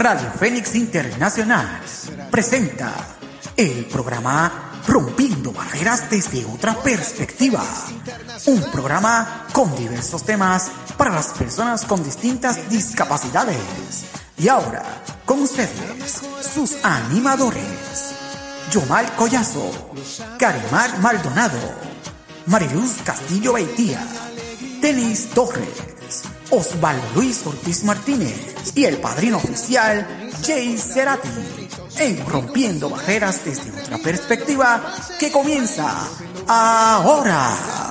Radio 0.00 0.32
Fénix 0.32 0.74
Internacional 0.76 1.82
presenta 2.30 2.90
el 3.54 3.84
programa 3.84 4.80
Rompiendo 4.88 5.52
Barreras 5.52 6.08
desde 6.08 6.42
otra 6.46 6.74
perspectiva. 6.82 7.62
Un 8.46 8.62
programa 8.70 9.46
con 9.52 9.76
diversos 9.76 10.24
temas 10.24 10.70
para 10.96 11.10
las 11.10 11.26
personas 11.34 11.84
con 11.84 12.02
distintas 12.02 12.70
discapacidades. 12.70 14.06
Y 14.38 14.48
ahora, 14.48 14.82
con 15.26 15.42
ustedes, 15.42 16.22
sus 16.54 16.82
animadores. 16.82 18.14
Yomal 18.72 19.14
Collazo, 19.16 19.70
Carimar 20.38 20.98
Maldonado, 21.00 21.74
Mariluz 22.46 23.02
Castillo 23.04 23.52
Beitía, 23.52 24.02
Denis 24.80 25.28
Torres, 25.34 25.99
Osvaldo 26.50 27.06
Luis 27.14 27.46
Ortiz 27.46 27.84
Martínez 27.84 28.72
y 28.74 28.84
el 28.84 28.98
padrino 28.98 29.36
oficial 29.36 30.30
Jay 30.44 30.76
Cerati 30.76 31.28
en 31.98 32.26
Rompiendo 32.26 32.90
Barreras 32.90 33.44
desde 33.44 33.70
otra 33.70 33.98
perspectiva 33.98 34.82
que 35.18 35.30
comienza 35.30 36.08
ahora. 36.46 37.90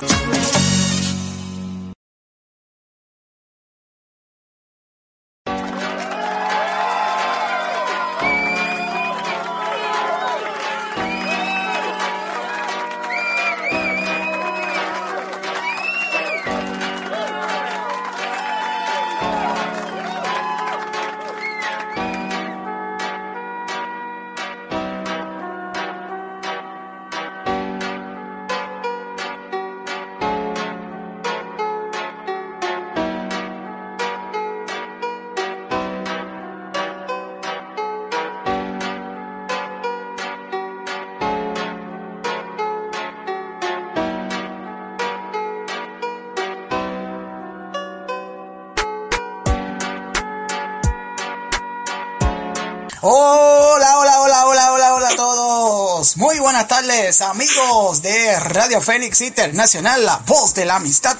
Buenas 56.50 56.66
tardes, 56.66 57.20
amigos 57.20 58.02
de 58.02 58.40
Radio 58.40 58.80
Fénix 58.80 59.20
Internacional, 59.20 60.04
la 60.04 60.16
voz 60.26 60.52
de 60.52 60.64
la 60.64 60.76
amistad, 60.76 61.16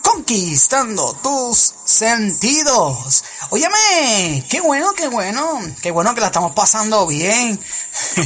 conquistando 0.00 1.12
tus 1.22 1.74
sentidos. 1.84 3.22
Óyeme, 3.50 4.42
qué 4.48 4.62
bueno, 4.62 4.94
qué 4.94 5.08
bueno, 5.08 5.60
qué 5.82 5.90
bueno 5.90 6.14
que 6.14 6.22
la 6.22 6.28
estamos 6.28 6.52
pasando 6.52 7.06
bien. 7.06 7.60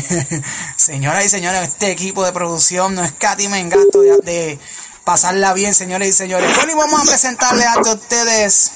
Señoras 0.77 1.25
y 1.25 1.29
señores, 1.29 1.71
este 1.71 1.91
equipo 1.91 2.25
de 2.25 2.31
producción 2.31 2.95
no 2.95 3.03
escatime 3.03 3.59
en 3.59 3.71
gasto 3.71 4.03
de, 4.03 4.19
de 4.19 4.61
pasarla 5.03 5.55
bien, 5.55 5.75
señores 5.75 6.11
y 6.11 6.13
señores. 6.13 6.55
Bueno, 6.55 6.71
y 6.71 6.77
vamos 6.77 7.03
a 7.03 7.05
presentarle 7.05 7.65
a 7.67 7.81
ustedes 7.81 8.71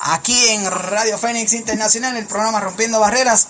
aquí 0.00 0.50
en 0.50 0.70
Radio 0.70 1.16
Fénix 1.16 1.54
Internacional, 1.54 2.18
el 2.18 2.26
programa 2.26 2.60
Rompiendo 2.60 3.00
Barreras, 3.00 3.48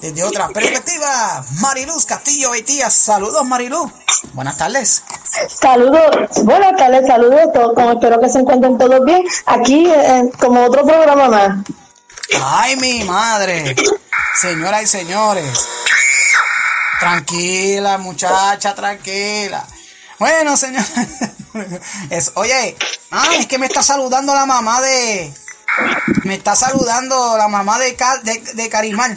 desde 0.00 0.22
otra 0.22 0.48
perspectiva. 0.48 1.44
Mariluz 1.60 2.06
Castillo 2.06 2.50
Beitía, 2.50 2.90
saludos 2.90 3.44
Mariluz. 3.44 3.90
Buenas 4.32 4.56
tardes. 4.56 5.02
Saludos, 5.48 6.44
buenas 6.44 6.76
tardes, 6.76 7.06
saludos 7.06 7.40
a 7.40 7.52
todos, 7.52 7.74
como 7.74 7.92
espero 7.92 8.20
que 8.20 8.28
se 8.28 8.38
encuentren 8.40 8.76
todos 8.78 9.04
bien, 9.04 9.24
aquí 9.46 9.86
eh, 9.86 10.30
como 10.38 10.64
otro 10.64 10.84
programa 10.84 11.28
más. 11.28 11.66
Ay, 12.42 12.76
mi 12.76 13.04
madre. 13.04 13.74
Señoras 14.40 14.82
y 14.82 14.86
señores. 14.86 15.68
Tranquila, 17.00 17.98
muchacha, 17.98 18.74
tranquila. 18.74 19.66
Bueno, 20.18 20.56
señor. 20.56 20.84
Es, 22.10 22.30
oye, 22.36 22.76
ah, 23.10 23.26
es 23.36 23.46
que 23.46 23.58
me 23.58 23.66
está 23.66 23.82
saludando 23.82 24.32
la 24.32 24.46
mamá 24.46 24.80
de, 24.80 25.34
me 26.22 26.34
está 26.34 26.54
saludando 26.54 27.36
la 27.36 27.48
mamá 27.48 27.78
de, 27.78 27.96
de, 28.22 28.38
de 28.54 28.68
Carimán. 28.68 29.16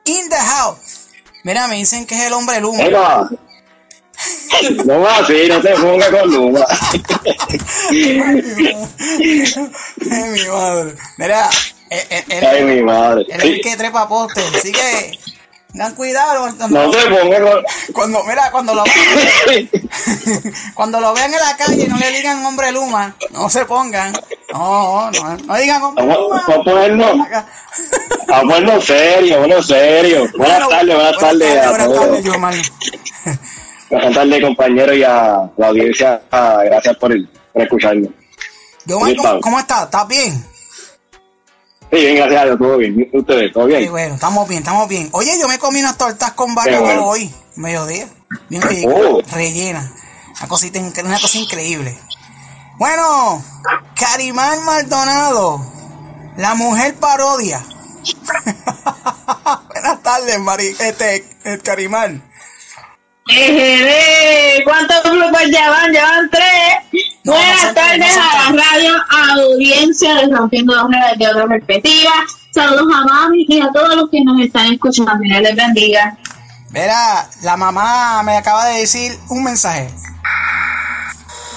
in 0.04 0.28
the 0.28 0.36
house. 0.36 1.08
Mira, 1.44 1.66
me 1.66 1.76
dicen 1.76 2.06
que 2.06 2.14
es 2.14 2.22
el 2.22 2.32
hombre 2.32 2.60
Luma. 2.60 2.84
Eva. 2.84 3.28
No 4.84 5.00
va 5.00 5.16
así, 5.16 5.48
no 5.48 5.60
te 5.60 5.70
pongas 5.74 6.10
con 6.10 6.30
Luma. 6.30 6.64
Ay, 10.10 10.30
mi 10.30 10.46
madre. 10.48 10.94
Mira, 11.18 11.50
él, 11.90 12.24
él, 12.28 12.46
Ay, 12.46 12.64
mi 12.64 12.82
madre. 12.82 13.24
él 13.28 13.40
es 13.40 13.44
el 13.44 13.60
que 13.60 13.76
trepa 13.76 14.08
postes, 14.08 14.44
así 14.54 14.72
que 14.72 15.18
tengan 15.72 15.94
cuidado. 15.94 16.50
No 16.68 16.90
te 16.90 16.98
pongas 17.08 17.40
con... 17.40 17.64
Cuando, 17.94 18.24
mira, 18.24 18.50
cuando 18.50 18.74
lo 18.74 18.84
cuando 20.74 21.00
lo 21.00 21.14
vean 21.14 21.32
en 21.32 21.40
la 21.40 21.56
calle, 21.56 21.88
no 21.88 21.96
le 21.98 22.10
digan 22.10 22.44
hombre 22.44 22.72
Luma, 22.72 23.14
no 23.30 23.48
se 23.48 23.64
pongan. 23.64 24.12
No, 24.52 25.10
no, 25.10 25.36
no 25.36 25.56
digan 25.56 25.82
hombre 25.82 26.04
Luma. 26.04 26.42
vamos 26.46 26.48
a 26.48 26.62
ponernos, 26.62 27.16
vamos 27.16 27.44
a 28.28 28.40
ponernos 28.40 28.84
serio, 28.84 29.38
bueno, 29.38 29.62
serio. 29.62 30.28
Buenas 30.36 30.68
tardes, 30.68 30.94
buenas 30.94 31.18
tardes 31.18 31.58
a 31.58 31.70
Buenas 31.70 31.92
tardes, 31.92 32.24
Yomar. 32.24 32.54
Buenas 33.90 34.14
tardes, 34.14 34.42
compañeros, 34.42 34.96
y 34.96 35.02
a 35.04 35.50
la 35.56 35.66
audiencia. 35.68 36.22
Ah, 36.30 36.60
Gracias 36.64 36.96
por, 36.96 37.12
por 37.52 37.62
escucharme. 37.62 38.08
Yomar, 38.86 39.16
¿Cómo 39.16 39.40
cómo 39.40 39.58
estás? 39.58 39.84
¿Estás 39.84 40.08
bien? 40.08 40.51
Sí, 41.92 41.98
bien, 41.98 42.16
gracias 42.16 42.40
a 42.40 42.44
Dios, 42.46 42.58
todo 42.58 42.78
bien. 42.78 43.08
¿Ustedes, 43.12 43.52
todo 43.52 43.66
Sí, 43.66 43.72
bien? 43.74 43.90
bueno, 43.90 44.14
estamos 44.14 44.48
bien, 44.48 44.62
estamos 44.62 44.88
bien. 44.88 45.10
Oye, 45.12 45.38
yo 45.38 45.46
me 45.46 45.58
comí 45.58 45.80
unas 45.80 45.98
tortas 45.98 46.32
con 46.32 46.54
bueno. 46.54 47.04
hoy, 47.06 47.30
mediodía. 47.56 48.06
Bien 48.48 48.62
rico, 48.62 48.90
Oh. 48.94 49.20
rellena. 49.32 49.92
Una, 50.38 50.48
cosita, 50.48 50.80
una 50.80 51.20
cosa 51.20 51.36
increíble. 51.38 51.98
Bueno, 52.78 53.44
Carimán 53.94 54.64
Maldonado, 54.64 55.60
la 56.38 56.54
mujer 56.54 56.94
parodia. 56.94 57.62
Buenas 59.68 60.02
tardes, 60.02 60.38
Mari, 60.40 60.68
este, 60.80 61.16
eh, 61.44 61.58
Carimán. 61.62 62.22
Ejeré, 63.28 64.64
¿cuántos 64.64 65.02
grupos 65.04 65.42
llevan? 65.44 65.92
Llevan 65.92 66.30
tres. 66.30 67.11
Buenas 67.24 67.72
tardes 67.72 68.16
a 68.16 68.50
la 68.52 68.62
radio, 68.64 68.94
audiencia 69.36 70.14
de 70.16 70.34
Rompiendo 70.34 70.74
Barreras 70.74 71.16
de 71.16 71.28
otra 71.28 71.46
perspectiva. 71.46 72.10
Saludos 72.52 72.86
a 72.92 73.04
Mami 73.04 73.46
y 73.48 73.60
a 73.60 73.70
todos 73.72 73.94
los 73.94 74.10
que 74.10 74.24
nos 74.24 74.40
están 74.40 74.72
escuchando. 74.72 75.12
Dios 75.20 75.40
les 75.40 75.54
bendiga. 75.54 76.16
Mira, 76.70 77.28
la 77.42 77.56
mamá 77.56 78.24
me 78.24 78.36
acaba 78.36 78.66
de 78.66 78.80
decir 78.80 79.16
un 79.28 79.44
mensaje. 79.44 79.88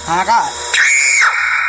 Acá. 0.07 0.43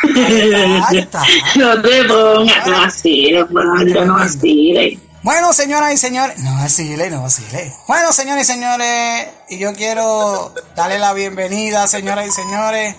Ahí 0.89 0.99
está. 0.99 1.23
No 1.55 1.81
te 1.81 2.03
pongas, 2.03 2.67
no 2.67 2.77
vaciles, 2.81 3.45
Fernando, 3.51 4.05
no 4.05 4.13
vaciles. 4.13 4.99
Bueno, 5.23 5.51
señoras 5.51 5.93
y 5.93 5.97
señores, 5.97 6.37
no 6.39 6.53
vacile, 6.53 7.09
no 7.09 7.23
vacile. 7.23 7.73
Bueno, 7.87 8.13
señores 8.13 8.43
y 8.47 8.53
señores, 8.53 9.27
y 9.49 9.57
yo 9.57 9.73
quiero 9.73 10.53
darle 10.75 10.99
la 10.99 11.13
bienvenida, 11.13 11.87
señoras 11.87 12.27
y 12.27 12.31
señores, 12.31 12.95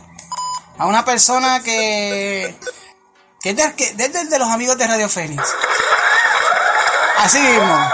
a 0.79 0.87
una 0.87 1.05
persona 1.05 1.63
que, 1.63 2.57
que 3.41 3.51
es 3.51 4.31
de, 4.31 4.39
los 4.39 4.49
amigos 4.49 4.79
de 4.79 4.87
Radio 4.87 5.09
Fénix. 5.09 5.43
Así 7.19 7.41
mismo. 7.41 7.93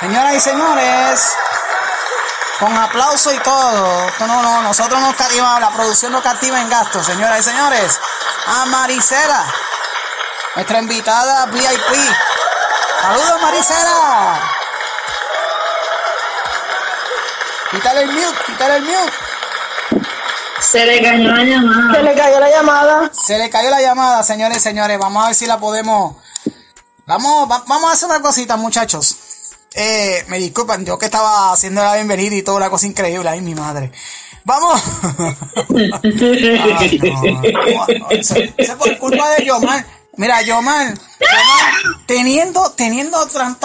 Señoras 0.00 0.34
y 0.34 0.40
señores, 0.40 1.32
con 2.60 2.76
aplauso 2.76 3.32
y 3.32 3.38
todo. 3.38 4.10
No, 4.20 4.42
no, 4.42 4.62
nosotros 4.62 5.00
nos 5.00 5.14
cativamos, 5.16 5.60
la 5.60 5.70
producción 5.70 6.12
nos 6.12 6.22
cativa 6.22 6.60
en 6.60 6.68
gastos, 6.68 7.06
señoras 7.06 7.40
y 7.40 7.42
señores. 7.42 8.00
A 8.46 8.66
Maricela, 8.66 9.44
nuestra 10.54 10.78
invitada 10.78 11.46
VIP. 11.46 12.14
Saludos, 13.00 13.42
Maricela. 13.42 14.50
Quítale 17.70 18.02
el 18.02 18.12
mute, 18.12 18.38
quítale 18.46 18.76
el 18.76 18.82
mute. 18.84 19.33
Se 20.70 20.84
le 20.86 21.00
cayó 21.02 21.30
la 21.30 21.44
llamada. 21.44 21.94
Se 21.94 22.02
le 22.02 22.14
cayó 22.14 22.40
la 22.40 22.50
llamada. 22.50 23.10
Se 23.12 23.38
le 23.38 23.50
cayó 23.50 23.70
la 23.70 23.80
llamada, 23.80 24.22
señores 24.22 24.58
y 24.58 24.60
señores. 24.60 24.98
Vamos 24.98 25.22
a 25.22 25.26
ver 25.28 25.34
si 25.34 25.46
la 25.46 25.58
podemos. 25.58 26.16
Vamos, 27.06 27.50
va- 27.50 27.62
vamos 27.66 27.90
a 27.90 27.92
hacer 27.92 28.08
una 28.08 28.20
cosita, 28.20 28.56
muchachos. 28.56 29.16
Eh, 29.74 30.24
me 30.28 30.38
disculpan, 30.38 30.84
yo 30.84 30.96
que 30.98 31.06
estaba 31.06 31.52
haciendo 31.52 31.82
la 31.82 31.94
bienvenida 31.94 32.34
y 32.34 32.42
toda 32.42 32.60
la 32.60 32.70
cosa 32.70 32.86
increíble. 32.86 33.28
Ay, 33.28 33.40
mi 33.40 33.54
madre. 33.54 33.92
Vamos. 34.44 34.80
Ay, 35.74 36.98
no, 37.02 37.22
no, 37.22 37.86
no, 37.98 38.10
eso, 38.10 38.34
eso 38.36 38.52
es 38.56 38.70
por 38.76 38.98
culpa 38.98 39.28
de 39.30 39.44
Yomar. 39.44 39.84
Mira, 40.16 40.42
Yomar, 40.42 40.94
Yomar, 40.94 41.74
teniendo, 42.06 42.70
teniendo, 42.72 43.18
tran- 43.28 43.56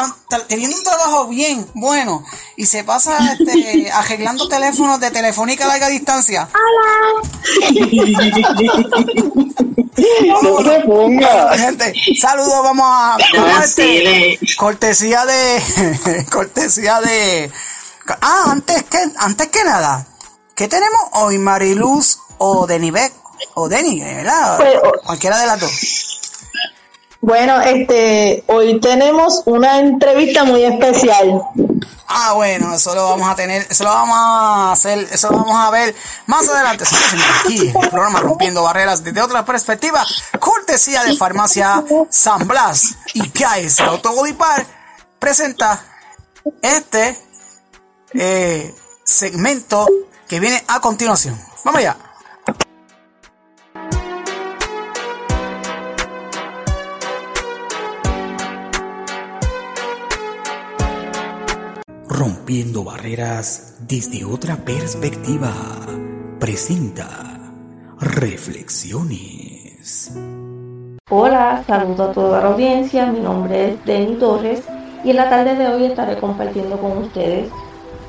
teniendo 0.48 0.78
un 0.78 0.84
trabajo 0.84 1.28
bien, 1.28 1.68
bueno, 1.76 2.24
y 2.58 2.66
se 2.66 2.84
pasa 2.84 3.18
este, 3.34 3.92
arreglando 3.94 4.48
teléfonos 4.48 5.00
de 5.00 5.12
telefónica 5.12 5.66
a 5.66 5.68
larga 5.68 5.88
distancia. 5.90 6.50
No 10.42 10.64
se 10.64 10.80
ponga. 10.82 11.58
Gente, 11.58 11.94
saludos, 12.20 12.64
vamos 12.64 12.86
a, 12.90 13.18
vamos 13.36 13.60
a 13.60 13.64
este, 13.66 13.84
Vacile. 13.84 14.40
cortesía 14.58 15.26
de, 15.26 16.26
cortesía 16.32 17.02
de, 17.02 17.52
ah, 18.22 18.44
antes 18.48 18.84
que, 18.84 18.98
antes 19.18 19.48
que 19.50 19.64
nada, 19.64 20.06
¿qué 20.56 20.68
tenemos 20.68 21.02
hoy, 21.14 21.38
Mariluz 21.38 22.20
o 22.38 22.66
Denibek 22.66 23.12
o 23.56 23.68
Deni, 23.68 24.00
verdad? 24.02 24.58
Pues, 24.58 24.74
Cualquiera 25.06 25.38
de 25.40 25.48
las 25.48 25.60
dos. 25.60 26.19
Bueno, 27.22 27.60
este, 27.60 28.44
hoy 28.48 28.80
tenemos 28.80 29.44
una 29.46 29.80
entrevista 29.80 30.46
muy 30.46 30.64
especial. 30.64 31.42
Ah, 32.08 32.34
bueno, 32.34 32.74
eso 32.74 32.96
lo 32.96 33.10
vamos 33.10 33.30
a 33.30 33.36
tener, 33.36 33.68
eso 33.70 33.84
lo 33.84 33.90
vamos 33.92 34.16
a 34.18 34.72
hacer, 34.72 35.00
eso 35.12 35.30
lo 35.30 35.38
vamos 35.38 35.56
a 35.56 35.70
ver 35.70 35.94
más 36.28 36.48
adelante. 36.48 36.86
Aquí 37.42 37.68
el 37.68 37.90
programa 37.90 38.22
Rompiendo 38.22 38.64
Barreras 38.64 39.04
desde 39.04 39.22
otra 39.22 39.46
perspectiva, 39.46 40.04
cortesía 40.40 41.04
de 41.04 41.16
Farmacia 41.16 41.84
San 42.10 42.48
Blas 42.48 42.96
y 43.14 43.30
KS 43.30 43.82
Autogodipar 43.82 44.66
presenta 45.20 45.84
este 46.62 47.20
eh, 48.14 48.74
segmento 49.04 49.86
que 50.28 50.40
viene 50.40 50.64
a 50.68 50.80
continuación. 50.80 51.40
Vamos 51.64 51.80
allá. 51.80 52.09
Rompiendo 62.20 62.84
barreras 62.84 63.78
desde 63.88 64.26
otra 64.26 64.58
perspectiva. 64.58 65.54
Presenta 66.38 67.54
Reflexiones. 67.98 70.14
Hola, 71.10 71.64
saludo 71.66 72.10
a 72.10 72.12
toda 72.12 72.42
la 72.42 72.50
audiencia, 72.50 73.06
mi 73.06 73.22
nombre 73.22 73.70
es 73.70 73.86
Denny 73.86 74.18
Torres 74.18 74.64
y 75.06 75.12
en 75.12 75.16
la 75.16 75.30
tarde 75.30 75.56
de 75.56 75.68
hoy 75.68 75.86
estaré 75.86 76.18
compartiendo 76.18 76.78
con 76.78 76.98
ustedes 76.98 77.50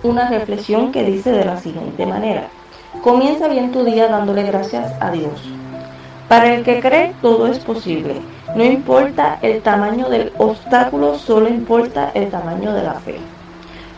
una 0.03 0.29
reflexión 0.29 0.91
que 0.91 1.05
dice 1.05 1.31
de 1.31 1.45
la 1.45 1.61
siguiente 1.61 2.05
manera. 2.05 2.49
Comienza 3.05 3.47
bien 3.47 3.71
tu 3.71 3.85
día 3.85 4.09
dándole 4.09 4.43
gracias 4.43 4.93
a 4.99 5.13
Dios. 5.13 5.41
Para 6.29 6.53
el 6.53 6.65
que 6.65 6.81
cree, 6.81 7.15
todo 7.23 7.47
es 7.47 7.61
posible. 7.61 8.17
No 8.57 8.65
importa 8.65 9.39
el 9.41 9.63
tamaño 9.63 10.09
del 10.09 10.33
obstáculo, 10.37 11.17
solo 11.17 11.49
importa 11.49 12.11
el 12.13 12.29
tamaño 12.29 12.75
de 12.75 12.83
la 12.83 12.95
fe. 12.95 13.21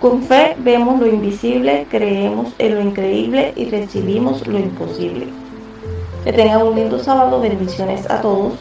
Con 0.02 0.20
fe 0.24 0.56
vemos 0.58 0.98
lo 0.98 1.06
invisible, 1.06 1.86
creemos 1.88 2.52
en 2.58 2.74
lo 2.74 2.80
increíble 2.80 3.52
y 3.54 3.66
recibimos 3.66 4.44
lo 4.48 4.58
imposible. 4.58 5.28
Que 6.24 6.32
tengan 6.32 6.66
un 6.66 6.74
lindo 6.74 6.98
sábado, 6.98 7.40
bendiciones 7.40 8.10
a 8.10 8.20
todos. 8.20 8.54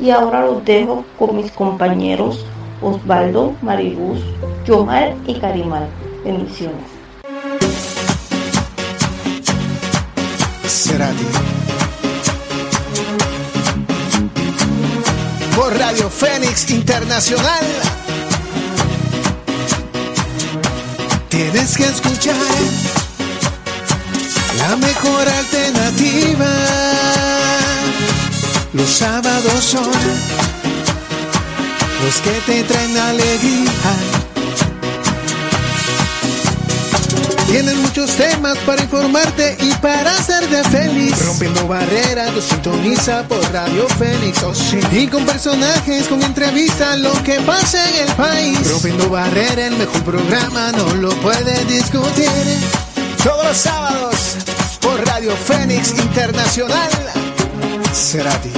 Y 0.00 0.08
ahora 0.08 0.46
los 0.46 0.64
dejo 0.64 1.04
con 1.18 1.36
mis 1.36 1.52
compañeros 1.52 2.46
Osvaldo, 2.80 3.52
Maribus, 3.60 4.20
Yomar 4.66 5.14
y 5.26 5.34
Carimal. 5.34 5.86
Bendiciones. 6.24 6.86
Cerati. 10.66 11.26
Por 15.54 15.78
Radio 15.78 16.08
Fénix 16.08 16.70
Internacional. 16.70 17.97
Tienes 21.28 21.76
que 21.76 21.84
escuchar 21.84 22.34
la 24.56 24.76
mejor 24.76 25.28
alternativa. 25.28 26.46
Los 28.72 28.90
sábados 28.90 29.64
son 29.64 29.90
los 32.04 32.16
que 32.22 32.40
te 32.46 32.62
traen 32.64 32.96
alegría. 32.96 34.17
Tienen 37.48 37.80
muchos 37.80 38.10
temas 38.14 38.58
para 38.58 38.82
informarte 38.82 39.56
y 39.60 39.72
para 39.80 40.12
hacerte 40.12 40.62
feliz. 40.64 41.26
Rompiendo 41.26 41.66
barreras, 41.66 42.34
lo 42.34 42.42
sintoniza 42.42 43.26
por 43.26 43.40
Radio 43.52 43.88
Fénix. 43.88 44.42
oh 44.42 44.54
sí. 44.54 44.78
Y 44.92 45.06
con 45.06 45.24
personajes, 45.24 46.08
con 46.08 46.22
entrevistas, 46.22 46.98
lo 46.98 47.10
que 47.22 47.40
pasa 47.40 47.88
en 47.88 48.06
el 48.06 48.14
país. 48.16 48.70
Rompiendo 48.70 49.08
barreras, 49.08 49.58
el 49.72 49.76
mejor 49.76 50.02
programa, 50.02 50.72
no 50.72 50.94
lo 50.96 51.08
puedes 51.22 51.66
discutir. 51.66 52.28
Todos 53.24 53.46
los 53.46 53.56
sábados 53.56 54.36
por 54.82 55.04
Radio 55.06 55.32
Fénix 55.34 55.98
Internacional. 55.98 56.90
Cerati. 57.94 58.50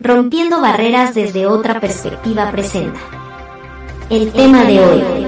Rompiendo 0.00 0.60
barreras 0.60 1.14
desde 1.14 1.46
otra 1.46 1.80
perspectiva 1.80 2.50
presenta. 2.50 2.98
El 4.10 4.32
tema 4.32 4.64
de 4.64 4.80
hoy. 4.80 5.27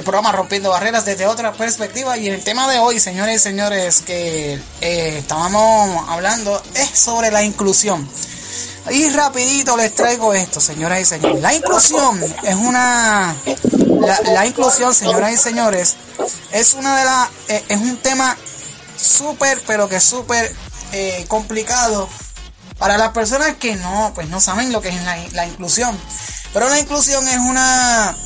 Del 0.00 0.04
programa 0.06 0.32
Rompiendo 0.32 0.70
Barreras 0.70 1.04
desde 1.04 1.26
otra 1.26 1.52
perspectiva 1.52 2.16
y 2.16 2.26
el 2.28 2.42
tema 2.42 2.66
de 2.72 2.78
hoy, 2.78 2.98
señores 2.98 3.36
y 3.36 3.38
señores, 3.38 4.00
que 4.00 4.58
eh, 4.80 5.18
estábamos 5.18 6.08
hablando 6.08 6.62
es 6.74 6.98
sobre 6.98 7.30
la 7.30 7.42
inclusión. 7.42 8.08
Y 8.88 9.10
rapidito 9.10 9.76
les 9.76 9.94
traigo 9.94 10.32
esto, 10.32 10.58
señoras 10.58 11.02
y 11.02 11.04
señores. 11.04 11.42
La 11.42 11.52
inclusión 11.52 12.18
es 12.42 12.54
una... 12.54 13.36
La, 14.32 14.46
inclusión, 14.46 14.94
señoras 14.94 15.32
y 15.32 15.36
señores, 15.36 15.96
es 16.50 16.72
una 16.72 16.96
de 16.96 17.04
las... 17.04 17.28
eh, 17.48 17.64
es 17.68 17.78
un 17.78 17.98
tema 17.98 18.38
súper, 18.96 19.62
pero 19.66 19.86
que 19.86 20.00
súper 20.00 20.50
eh, 20.92 21.26
complicado 21.28 22.08
para 22.78 22.96
las 22.96 23.10
personas 23.10 23.56
que 23.56 23.76
no, 23.76 24.12
pues 24.14 24.30
no 24.30 24.40
saben 24.40 24.72
lo 24.72 24.80
que 24.80 24.88
es 24.88 25.02
la 25.34 25.46
inclusión. 25.46 25.94
Pero 26.54 26.70
la 26.70 26.80
inclusión 26.80 27.28
es 27.28 27.36
una 27.36 28.16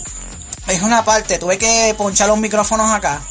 es 0.67 0.83
una 0.83 1.05
parte. 1.05 1.39
Tuve 1.39 1.59
que 1.59 1.95
ponchar 1.97 2.29
los 2.29 2.39
micrófonos 2.39 2.91
acá. 2.91 3.23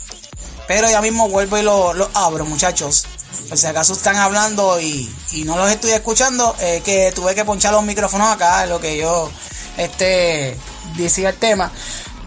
Pero 0.67 0.89
ya 0.89 1.01
mismo 1.01 1.29
vuelvo 1.29 1.57
y 1.57 1.61
los 1.61 1.95
lo 1.95 2.09
abro, 2.13 2.45
muchachos. 2.45 3.05
Por 3.49 3.57
si 3.57 3.67
acaso 3.67 3.93
están 3.93 4.15
hablando 4.15 4.79
y, 4.79 5.13
y 5.31 5.43
no 5.43 5.57
los 5.57 5.69
estoy 5.69 5.91
escuchando, 5.91 6.55
eh, 6.59 6.81
que 6.83 7.11
tuve 7.13 7.35
que 7.35 7.43
ponchar 7.43 7.73
los 7.73 7.83
micrófonos 7.83 8.27
acá, 8.27 8.65
lo 8.65 8.79
que 8.79 8.97
yo 8.97 9.29
este 9.77 10.57
decía 10.95 11.29
el 11.29 11.35
tema. 11.35 11.71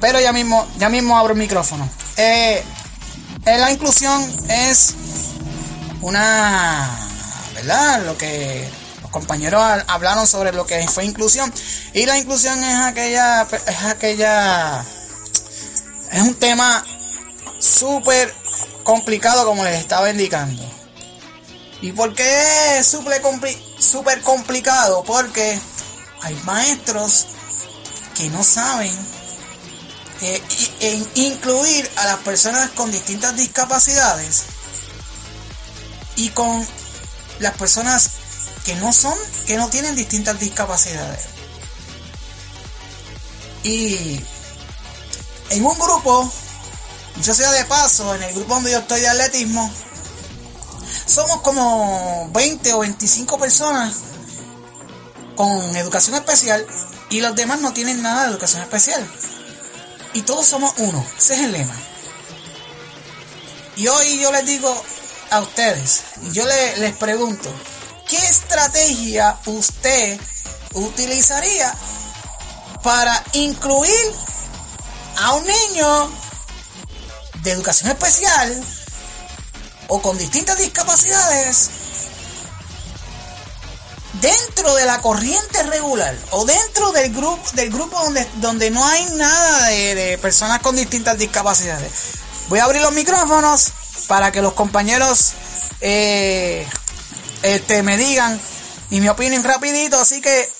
Pero 0.00 0.20
ya 0.20 0.32
mismo, 0.32 0.66
ya 0.78 0.88
mismo 0.88 1.16
abro 1.16 1.32
el 1.32 1.38
micrófono. 1.38 1.88
Eh, 2.16 2.62
la 3.44 3.70
inclusión 3.70 4.22
es 4.48 4.94
una 6.02 7.06
¿verdad? 7.56 8.04
Lo 8.04 8.16
que 8.18 8.68
compañeros 9.16 9.62
hablaron 9.86 10.26
sobre 10.26 10.52
lo 10.52 10.66
que 10.66 10.86
fue 10.88 11.06
inclusión. 11.06 11.50
Y 11.94 12.04
la 12.04 12.18
inclusión 12.18 12.62
es 12.62 12.76
aquella, 12.80 13.42
es 13.66 13.82
aquella, 13.84 14.84
es 16.12 16.20
un 16.20 16.34
tema 16.34 16.84
súper 17.58 18.34
complicado 18.84 19.46
como 19.46 19.64
les 19.64 19.80
estaba 19.80 20.10
indicando. 20.10 20.62
¿Y 21.80 21.92
por 21.92 22.14
qué 22.14 22.78
es 22.78 22.86
súper 22.86 23.22
super 23.78 24.20
complicado? 24.20 25.02
Porque 25.04 25.58
hay 26.20 26.34
maestros 26.44 27.26
que 28.14 28.28
no 28.28 28.44
saben 28.44 28.94
eh, 30.20 30.42
en 30.80 31.08
incluir 31.14 31.90
a 31.96 32.04
las 32.04 32.18
personas 32.18 32.70
con 32.70 32.92
distintas 32.92 33.34
discapacidades 33.34 34.44
y 36.16 36.28
con 36.30 36.66
las 37.38 37.56
personas 37.56 38.10
que 38.66 38.74
no 38.74 38.92
son, 38.92 39.16
que 39.46 39.56
no 39.56 39.70
tienen 39.70 39.94
distintas 39.94 40.40
discapacidades. 40.40 41.20
Y 43.62 44.20
en 45.50 45.64
un 45.64 45.78
grupo, 45.78 46.28
yo 47.22 47.32
sea 47.32 47.52
de 47.52 47.64
paso, 47.66 48.12
en 48.16 48.24
el 48.24 48.34
grupo 48.34 48.54
donde 48.54 48.72
yo 48.72 48.78
estoy 48.78 49.02
de 49.02 49.08
atletismo, 49.08 49.72
somos 51.06 51.42
como 51.42 52.28
20 52.32 52.72
o 52.72 52.80
25 52.80 53.38
personas 53.38 53.94
con 55.36 55.76
educación 55.76 56.16
especial 56.16 56.66
y 57.08 57.20
los 57.20 57.36
demás 57.36 57.60
no 57.60 57.72
tienen 57.72 58.02
nada 58.02 58.24
de 58.24 58.30
educación 58.30 58.62
especial. 58.62 59.08
Y 60.12 60.22
todos 60.22 60.44
somos 60.44 60.74
uno, 60.78 61.06
ese 61.16 61.34
es 61.34 61.40
el 61.42 61.52
lema. 61.52 61.76
Y 63.76 63.86
hoy 63.86 64.18
yo 64.18 64.32
les 64.32 64.44
digo 64.44 64.74
a 65.30 65.40
ustedes, 65.40 66.02
yo 66.32 66.44
les 66.46 66.96
pregunto, 66.96 67.48
¿qué 68.08 68.16
estrategia 68.16 69.38
usted 69.46 70.20
utilizaría 70.74 71.74
para 72.82 73.22
incluir 73.32 74.14
a 75.16 75.32
un 75.34 75.44
niño 75.44 76.10
de 77.42 77.52
educación 77.52 77.90
especial 77.90 78.64
o 79.88 80.00
con 80.02 80.18
distintas 80.18 80.58
discapacidades 80.58 81.70
dentro 84.20 84.74
de 84.74 84.84
la 84.84 85.00
corriente 85.00 85.62
regular 85.64 86.16
o 86.30 86.44
dentro 86.44 86.92
del 86.92 87.12
grupo 87.12 87.42
del 87.52 87.70
grupo 87.70 87.98
donde, 88.02 88.26
donde 88.36 88.70
no 88.70 88.84
hay 88.86 89.04
nada 89.14 89.66
de, 89.68 90.18
personas 90.18 90.60
con 90.60 90.76
distintas 90.76 91.18
discapacidades. 91.18 91.92
Voy 92.48 92.60
a 92.60 92.64
abrir 92.64 92.82
los 92.82 92.92
micrófonos 92.92 93.72
para 94.06 94.30
que 94.32 94.40
los 94.42 94.52
compañeros 94.52 95.32
eh, 95.80 96.66
este, 97.54 97.82
me 97.82 97.96
digan 97.96 98.40
y 98.90 99.00
me 99.00 99.10
opinen 99.10 99.44
rapidito. 99.44 99.98
Así 100.00 100.20
que 100.20 100.52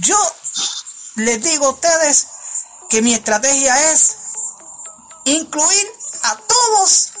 yo 0.00 0.16
les 1.16 1.42
digo 1.42 1.66
a 1.66 1.70
ustedes 1.70 2.26
que 2.88 3.02
mi 3.02 3.14
estrategia 3.14 3.92
es 3.92 4.16
incluir 5.24 5.86
a 6.22 6.36
todos 6.36 7.12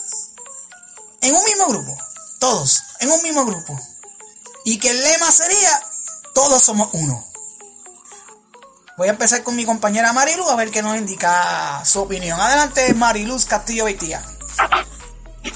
en 1.20 1.34
un 1.34 1.44
mismo 1.44 1.66
grupo. 1.66 1.96
Todos 2.38 2.82
en 3.00 3.10
un 3.10 3.22
mismo 3.22 3.44
grupo. 3.44 3.78
Y 4.64 4.78
que 4.78 4.90
el 4.90 5.02
lema 5.02 5.30
sería, 5.30 5.82
todos 6.34 6.62
somos 6.62 6.88
uno. 6.92 7.26
Voy 8.96 9.08
a 9.08 9.12
empezar 9.12 9.42
con 9.42 9.56
mi 9.56 9.64
compañera 9.64 10.12
Marilu 10.12 10.48
a 10.48 10.56
ver 10.56 10.70
qué 10.70 10.82
nos 10.82 10.96
indica 10.96 11.82
su 11.84 12.00
opinión. 12.00 12.38
Adelante, 12.38 12.92
Mariluz 12.92 13.46
Castillo 13.46 13.86
Beitía. 13.86 14.22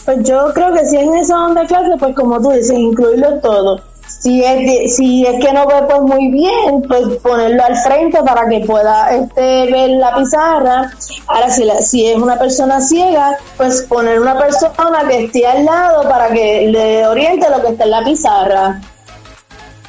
Pues 0.04 0.22
yo 0.22 0.52
creo 0.54 0.72
que 0.72 0.86
si 0.86 0.96
en 0.96 1.14
esa 1.14 1.44
onda 1.44 1.62
de 1.62 1.66
clase, 1.66 1.90
pues 1.98 2.14
como 2.14 2.40
tú 2.40 2.50
dices, 2.50 2.76
incluirlo 2.76 3.40
todo. 3.40 3.82
Si 4.06 4.42
es, 4.42 4.96
si 4.96 5.26
es 5.26 5.44
que 5.44 5.52
no 5.52 5.66
ve 5.66 5.82
pues 5.88 6.00
muy 6.00 6.30
bien, 6.30 6.82
pues 6.88 7.18
ponerlo 7.22 7.62
al 7.64 7.76
frente 7.76 8.22
para 8.22 8.48
que 8.48 8.60
pueda 8.60 9.14
este, 9.14 9.70
ver 9.70 9.90
la 9.90 10.16
pizarra. 10.16 10.90
Ahora, 11.26 11.50
si, 11.50 11.64
la, 11.64 11.82
si 11.82 12.06
es 12.06 12.16
una 12.16 12.38
persona 12.38 12.80
ciega, 12.80 13.36
pues 13.56 13.82
poner 13.82 14.20
una 14.20 14.38
persona 14.38 15.06
que 15.08 15.24
esté 15.24 15.46
al 15.46 15.64
lado 15.64 16.08
para 16.08 16.28
que 16.28 16.68
le 16.68 17.06
oriente 17.06 17.48
lo 17.50 17.60
que 17.62 17.68
está 17.68 17.84
en 17.84 17.90
la 17.90 18.04
pizarra. 18.04 18.80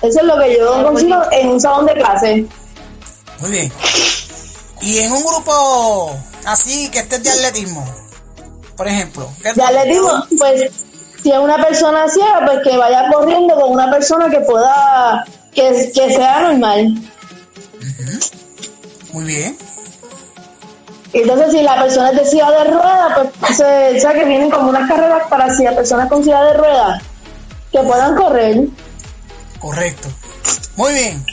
Eso 0.02 0.20
es 0.20 0.26
lo 0.26 0.38
que 0.38 0.58
yo 0.58 0.84
consigo 0.84 1.18
en 1.32 1.50
un 1.50 1.62
salón 1.62 1.86
de 1.86 1.94
clase. 1.94 2.46
Muy 3.40 3.52
bien. 3.52 3.72
Y 4.82 5.00
en 5.00 5.12
un 5.12 5.24
grupo 5.24 6.12
así 6.46 6.90
que 6.92 7.00
esté 7.00 7.20
de 7.20 7.30
atletismo, 7.30 7.86
por 8.76 8.88
ejemplo. 8.88 9.32
De 9.42 9.64
atletismo, 9.64 10.26
pues 10.38 10.72
si 11.22 11.32
es 11.32 11.40
una 11.40 11.58
persona 11.58 12.08
ciega, 12.08 12.42
pues 12.46 12.60
que 12.64 12.78
vaya 12.78 13.10
corriendo 13.12 13.56
con 13.56 13.72
una 13.72 13.90
persona 13.90 14.30
que 14.30 14.40
pueda, 14.42 15.26
que, 15.54 15.92
sea 15.94 16.42
normal. 16.42 16.96
Muy 19.12 19.24
bien. 19.24 19.58
Entonces, 21.14 21.52
si 21.52 21.62
la 21.62 21.82
persona 21.82 22.12
es 22.12 22.18
de 22.18 22.26
silla 22.26 22.52
de 22.52 22.64
ruedas, 22.66 23.30
pues 23.40 23.58
se, 23.58 24.08
o 24.08 24.12
que 24.12 24.26
vienen 24.26 24.52
como 24.52 24.70
unas 24.70 24.88
carreras 24.90 25.24
para 25.30 25.56
si 25.56 25.64
la 25.64 25.74
personas 25.74 26.10
con 26.10 26.24
silla 26.24 26.44
de 26.44 26.54
ruedas 26.54 27.02
que 27.72 27.80
puedan 27.80 28.16
correr. 28.16 28.68
Correcto. 29.60 30.10
Muy 30.76 30.94
bien. 30.94 31.26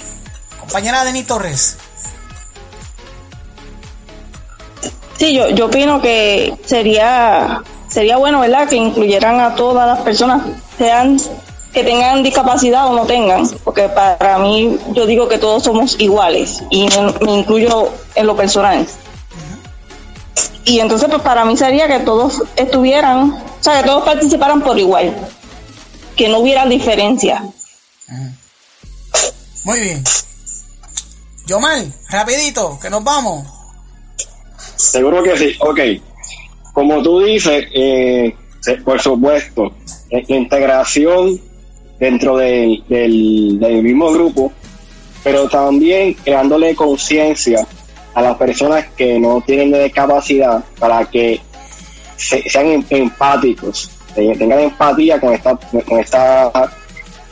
Compañera 0.60 1.04
Denis 1.04 1.26
Torres. 1.26 1.76
Sí, 5.22 5.34
yo, 5.34 5.50
yo 5.50 5.66
opino 5.66 6.02
que 6.02 6.52
sería 6.66 7.62
sería 7.88 8.16
bueno, 8.16 8.40
¿verdad?, 8.40 8.68
que 8.68 8.74
incluyeran 8.74 9.38
a 9.38 9.54
todas 9.54 9.86
las 9.86 10.00
personas, 10.00 10.42
sean 10.76 11.16
que 11.72 11.84
tengan 11.84 12.24
discapacidad 12.24 12.88
o 12.88 12.94
no 12.96 13.06
tengan, 13.06 13.48
porque 13.62 13.88
para 13.88 14.40
mí 14.40 14.76
yo 14.94 15.06
digo 15.06 15.28
que 15.28 15.38
todos 15.38 15.62
somos 15.62 15.94
iguales 16.00 16.64
y 16.70 16.88
me, 17.20 17.34
incluyo 17.34 17.92
en 18.16 18.26
lo 18.26 18.34
personal. 18.34 18.84
Y 20.64 20.80
entonces 20.80 21.08
pues 21.08 21.22
para 21.22 21.44
mí 21.44 21.56
sería 21.56 21.86
que 21.86 22.00
todos 22.00 22.42
estuvieran, 22.56 23.30
o 23.30 23.62
sea, 23.62 23.80
que 23.80 23.86
todos 23.86 24.02
participaran 24.02 24.60
por 24.60 24.76
igual, 24.76 25.16
que 26.16 26.28
no 26.28 26.40
hubiera 26.40 26.66
diferencia. 26.66 27.44
Muy 29.62 29.80
bien. 29.82 30.02
Yomar, 31.46 31.84
rapidito, 32.10 32.76
que 32.82 32.90
nos 32.90 33.04
vamos. 33.04 33.61
Seguro 34.82 35.22
que 35.22 35.38
sí, 35.38 35.54
ok. 35.60 35.80
Como 36.72 37.02
tú 37.02 37.20
dices, 37.20 37.66
eh, 37.72 38.34
por 38.84 39.00
supuesto, 39.00 39.72
la 40.10 40.22
integración 40.26 41.40
dentro 42.00 42.36
del, 42.36 42.82
del, 42.88 43.82
mismo 43.82 44.10
grupo, 44.10 44.52
pero 45.22 45.48
también 45.48 46.14
creándole 46.14 46.74
conciencia 46.74 47.64
a 48.12 48.22
las 48.22 48.36
personas 48.36 48.86
que 48.96 49.20
no 49.20 49.40
tienen 49.46 49.72
discapacidad 49.72 50.64
para 50.80 51.04
que 51.04 51.40
sean 52.16 52.66
em, 52.66 52.84
empáticos, 52.90 53.88
tengan 54.16 54.60
empatía 54.60 55.20
con 55.20 55.32
esta, 55.32 55.56
con 55.56 56.00
esta 56.00 56.50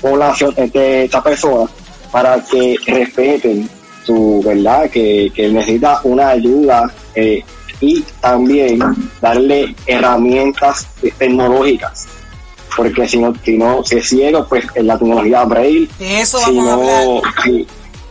población, 0.00 0.54
de 0.54 1.04
esta 1.04 1.21
persona, 1.21 1.69
para 2.12 2.42
que 2.45 2.76
respeten 2.87 3.69
su 4.04 4.42
verdad, 4.45 4.90
que, 4.90 5.30
que 5.35 5.49
necesita 5.49 6.00
una 6.04 6.30
ayuda 6.30 6.92
eh, 7.14 7.45
y 7.80 8.02
también 8.21 8.80
darle 9.21 9.75
herramientas 9.87 10.87
tecnológicas. 11.19 12.07
Porque 12.76 13.09
si 13.09 13.19
no 13.19 13.35
si 13.45 13.59
no 13.59 13.85
si 13.85 13.97
es 13.97 14.09
ciego 14.09 14.47
pues 14.49 14.64
en 14.75 14.87
la 14.87 14.97
tecnología 14.97 15.45
braille 15.45 15.88
de 15.99 16.21
eso 16.21 16.40
vamos 16.40 16.69
a 16.69 16.73
hablar. 16.75 17.23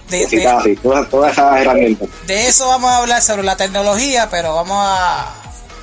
de, 0.09 0.79
todas, 0.81 1.31
esas 1.31 1.61
herramientas. 1.61 2.09
de 2.27 2.47
eso 2.47 2.67
vamos 2.67 2.89
a 2.89 2.97
hablar 2.97 3.21
sobre 3.21 3.43
la 3.43 3.55
tecnología 3.55 4.27
pero 4.29 4.55
vamos 4.55 4.77
a 4.81 5.33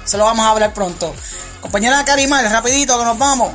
se 0.04 0.18
lo 0.18 0.24
vamos 0.24 0.44
a 0.44 0.50
hablar 0.50 0.72
pronto. 0.72 1.14
Compañera 1.60 2.04
Karimar 2.04 2.44
rapidito 2.44 2.98
que 2.98 3.04
nos 3.04 3.18
vamos. 3.18 3.50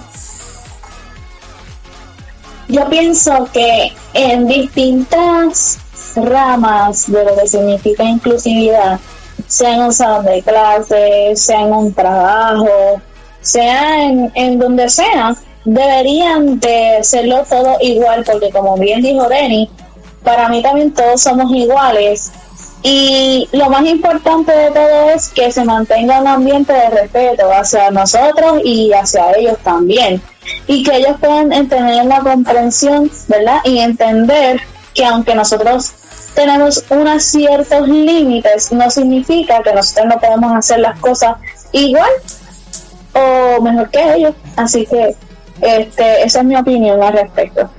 Yo 2.67 2.89
pienso 2.89 3.48
que 3.53 3.93
en 4.13 4.48
distintas 4.48 5.77
ramas 6.15 7.12
de 7.12 7.24
lo 7.24 7.36
que 7.36 7.48
significa 7.48 8.03
inclusividad 8.03 9.00
sea 9.48 9.75
en 9.75 9.81
un 9.81 9.93
salón 9.93 10.25
de 10.25 10.41
clase, 10.41 11.36
sea 11.36 11.62
en 11.62 11.74
un 11.74 11.93
trabajo, 11.93 13.01
sea 13.41 14.05
en, 14.05 14.60
donde 14.60 14.89
sea, 14.89 15.36
deberían 15.65 16.60
de 16.60 17.00
serlo 17.01 17.43
todo 17.50 17.77
igual, 17.81 18.24
porque 18.25 18.50
como 18.50 18.77
bien 18.77 19.01
dijo 19.01 19.27
Denny, 19.27 19.70
para 20.24 20.50
mí 20.50 20.62
también 20.62 20.93
todos 20.93 21.22
somos 21.22 21.51
iguales. 21.53 22.31
Y 22.84 23.48
lo 23.51 23.70
más 23.70 23.86
importante 23.86 24.51
de 24.51 24.72
todo 24.72 25.10
es 25.13 25.29
que 25.29 25.51
se 25.51 25.63
mantenga 25.63 26.20
un 26.20 26.27
ambiente 26.27 26.74
de 26.74 26.89
respeto 26.89 27.51
hacia 27.51 27.91
nosotros 27.91 28.62
y 28.63 28.91
hacia 28.91 29.34
ellos 29.34 29.58
también. 29.63 30.22
Y 30.65 30.81
que 30.81 30.96
ellos 30.98 31.17
puedan 31.20 31.50
tener 31.67 32.05
la 32.05 32.22
comprensión, 32.22 33.12
¿verdad? 33.27 33.60
Y 33.65 33.79
entender 33.79 34.62
que 34.93 35.05
aunque 35.05 35.36
nosotros 35.36 35.91
tenemos 36.33 36.83
unos 36.89 37.24
ciertos 37.24 37.88
límites, 37.88 38.71
no 38.71 38.89
significa 38.89 39.62
que 39.63 39.74
nosotros 39.74 40.07
no 40.07 40.19
podemos 40.19 40.55
hacer 40.55 40.79
las 40.79 41.00
cosas 41.00 41.36
igual 41.71 42.12
o 43.13 43.62
mejor 43.62 43.89
que 43.89 44.13
ellos. 44.13 44.36
Así 44.55 44.86
que 44.86 45.15
Este, 45.62 46.24
esa 46.24 46.39
es 46.39 46.45
mi 46.45 46.55
opinión 46.55 47.01
al 47.03 47.13
respecto. 47.13 47.69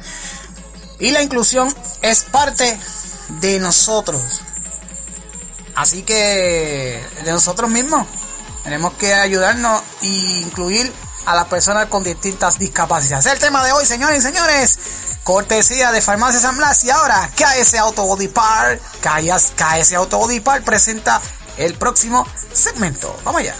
Y 1.00 1.10
la 1.10 1.20
inclusión 1.20 1.74
es 2.00 2.22
parte 2.22 2.78
de 3.40 3.58
nosotros. 3.58 4.42
Así 5.74 6.02
que 6.02 7.02
de 7.24 7.32
nosotros 7.32 7.68
mismos. 7.70 8.06
Tenemos 8.62 8.92
que 8.92 9.12
ayudarnos 9.12 9.82
e 10.02 10.06
incluir 10.06 10.92
a 11.26 11.34
las 11.34 11.46
personas 11.46 11.86
con 11.86 12.04
distintas 12.04 12.60
discapacidades. 12.60 13.26
Es 13.26 13.32
el 13.32 13.38
tema 13.40 13.64
de 13.64 13.72
hoy, 13.72 13.84
señores 13.84 14.18
y 14.18 14.22
señores. 14.22 14.78
Cortesía 15.24 15.92
de 15.92 16.00
Farmacia 16.00 16.40
San 16.40 16.56
Blas. 16.56 16.84
Y 16.84 16.90
ahora, 16.90 17.30
KS 17.36 17.74
Auto 17.74 18.04
Body 18.04 18.28
Park. 18.28 18.80
KS 19.00 19.92
Auto 19.94 20.18
Body 20.18 20.40
Park 20.40 20.64
presenta 20.64 21.20
el 21.56 21.74
próximo 21.74 22.26
segmento. 22.52 23.14
Vamos 23.24 23.40
allá. 23.40 23.54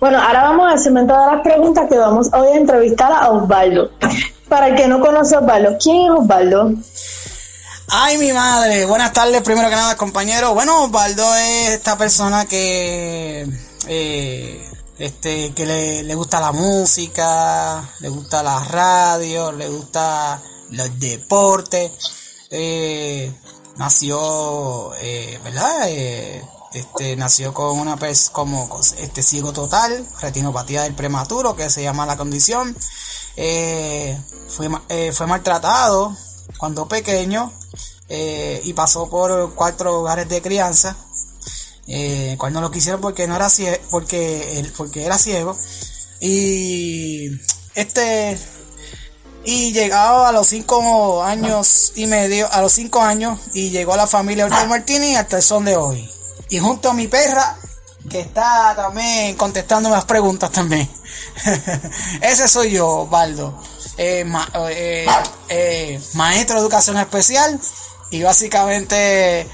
Bueno, 0.00 0.18
ahora 0.20 0.42
vamos 0.44 0.72
a 0.72 0.78
cementar 0.78 1.34
las 1.34 1.42
preguntas 1.42 1.86
que 1.88 1.98
vamos 1.98 2.28
hoy 2.32 2.48
a 2.48 2.56
entrevistar 2.56 3.12
a 3.12 3.30
Osvaldo. 3.30 3.90
Para 4.48 4.68
el 4.68 4.76
que 4.76 4.88
no 4.88 5.00
conoce 5.00 5.34
a 5.34 5.40
Osvaldo, 5.40 5.76
¿quién 5.82 6.04
es 6.04 6.10
Osvaldo? 6.10 6.72
Ay, 7.90 8.18
mi 8.18 8.32
madre. 8.32 8.84
Buenas 8.86 9.12
tardes, 9.12 9.42
primero 9.42 9.68
que 9.68 9.76
nada, 9.76 9.96
compañero. 9.96 10.54
Bueno, 10.54 10.84
Osvaldo 10.84 11.34
es 11.36 11.70
esta 11.70 11.96
persona 11.96 12.44
que, 12.44 13.46
eh, 13.88 14.70
este, 14.98 15.52
que 15.54 15.66
le, 15.66 16.02
le 16.02 16.14
gusta 16.14 16.40
la 16.40 16.52
música, 16.52 17.82
le 18.00 18.08
gusta 18.08 18.42
la 18.42 18.60
radio, 18.60 19.52
le 19.52 19.68
gusta 19.68 20.40
los 20.70 21.00
deportes. 21.00 21.92
Eh, 22.50 23.32
nació, 23.76 24.94
eh, 24.96 25.38
¿verdad? 25.44 25.88
Eh, 26.72 26.78
este, 26.78 27.16
nació 27.16 27.54
con 27.54 27.78
una 27.78 27.96
como 28.32 28.80
este 28.98 29.22
ciego 29.22 29.52
total, 29.52 30.06
retinopatía 30.20 30.82
del 30.82 30.94
prematuro, 30.94 31.56
que 31.56 31.70
se 31.70 31.82
llama 31.82 32.06
la 32.06 32.16
condición. 32.16 32.76
Eh, 33.36 34.18
fue, 34.48 34.68
eh, 34.88 35.12
fue 35.12 35.26
maltratado 35.26 36.16
cuando 36.58 36.88
pequeño 36.88 37.52
eh, 38.08 38.60
y 38.64 38.72
pasó 38.72 39.08
por 39.08 39.54
cuatro 39.54 40.00
hogares 40.00 40.28
de 40.28 40.42
crianza. 40.42 40.96
cuando 42.36 42.60
lo 42.60 42.70
quisieron 42.70 43.00
porque 43.00 43.26
no 43.26 43.36
era 43.36 43.48
ciego, 43.48 43.78
porque 43.90 44.70
porque 44.76 45.04
era 45.04 45.18
ciego. 45.18 45.56
Y 46.20 47.30
este 47.74 48.38
y 49.44 49.72
llegado 49.72 50.26
a 50.26 50.32
los 50.32 50.48
cinco 50.48 51.22
años 51.22 51.92
y 51.96 52.06
medio, 52.06 52.52
a 52.52 52.60
los 52.60 52.72
cinco 52.72 53.00
años, 53.00 53.38
y 53.54 53.70
llegó 53.70 53.94
a 53.94 53.96
la 53.96 54.06
familia 54.06 54.46
Ortiz 54.46 54.68
Martínez 54.68 55.16
hasta 55.16 55.36
el 55.38 55.42
son 55.42 55.64
de 55.64 55.76
hoy. 55.76 56.17
Y 56.50 56.58
junto 56.58 56.90
a 56.90 56.94
mi 56.94 57.08
perra, 57.08 57.56
que 58.08 58.20
está 58.20 58.74
también 58.74 59.36
contestando 59.36 59.90
las 59.90 60.04
preguntas 60.04 60.50
también. 60.50 60.88
Ese 62.22 62.48
soy 62.48 62.72
yo, 62.72 63.06
Baldo. 63.06 63.60
Eh, 63.96 64.24
eh, 64.70 65.06
eh, 65.48 66.00
maestro 66.14 66.56
de 66.56 66.62
educación 66.62 66.96
especial. 66.98 67.60
Y 68.10 68.22
básicamente 68.22 69.46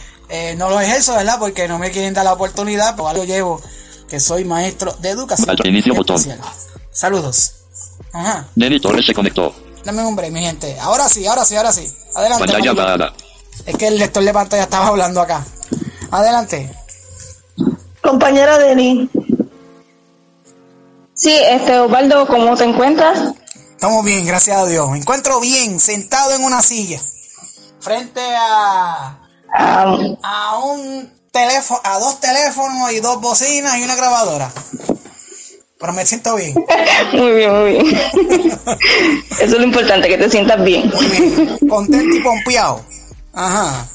no 0.57 0.71
lo 0.71 0.81
ejerzo, 0.81 1.15
¿verdad? 1.15 1.39
Porque 1.39 1.67
no 1.67 1.79
me 1.79 1.91
quieren 1.91 2.15
dar 2.15 2.25
la 2.25 2.33
oportunidad. 2.33 2.95
Pero 2.95 3.09
algo 3.09 3.25
llevo 3.25 3.61
que 4.09 4.21
soy 4.21 4.45
maestro 4.45 4.93
de 5.01 5.11
educación 5.11 5.51
especial. 5.51 6.41
Saludos. 6.93 7.55
Ajá. 8.13 8.47
Nelly 8.55 8.81
Torres 8.81 9.07
se 9.07 9.15
conectó. 9.15 9.55
Dame 9.85 10.03
un 10.03 10.15
break, 10.15 10.33
mi 10.33 10.41
gente. 10.41 10.79
Ahora 10.79 11.09
sí, 11.09 11.27
ahora 11.27 11.45
sí, 11.45 11.57
ahora 11.57 11.73
sí. 11.73 11.93
Adelante. 12.15 12.45
Es 13.67 13.77
que 13.77 13.89
el 13.89 13.99
lector 13.99 14.23
de 14.23 14.33
pantalla 14.33 14.63
estaba 14.63 14.87
hablando 14.87 15.21
acá. 15.21 15.45
Adelante. 16.11 16.71
Compañera 18.03 18.59
Denis. 18.59 19.09
Sí, 21.15 21.33
este 21.49 21.79
Osvaldo, 21.79 22.27
¿cómo 22.27 22.57
te 22.57 22.65
encuentras? 22.65 23.35
Estamos 23.71 24.05
bien, 24.05 24.27
gracias 24.27 24.57
a 24.57 24.67
Dios. 24.67 24.91
Me 24.91 24.99
encuentro 24.99 25.41
bien, 25.41 25.79
sentado 25.81 26.35
en 26.35 26.45
una 26.45 26.63
silla, 26.63 27.01
frente 27.81 28.21
a, 28.21 29.19
a 29.53 30.59
un 30.65 31.13
teléfono, 31.31 31.81
a 31.85 31.99
dos 31.99 32.21
teléfonos 32.21 32.93
y 32.93 33.01
dos 33.01 33.21
bocinas 33.21 33.77
y 33.79 33.83
una 33.85 33.97
grabadora. 33.97 34.51
Pero 35.79 35.93
me 35.93 36.07
siento 36.07 36.35
bien. 36.37 36.55
muy 37.13 37.33
bien, 37.33 37.53
muy 37.53 37.71
bien. 37.73 37.87
Eso 39.31 39.43
es 39.45 39.51
lo 39.51 39.63
importante, 39.63 40.09
que 40.09 40.17
te 40.17 40.31
sientas 40.31 40.63
bien. 40.65 40.91
Muy 40.95 41.07
bien. 41.07 41.59
Contento 41.69 42.17
y 42.17 42.21
pompeado. 42.21 42.81
Ajá. 43.35 43.87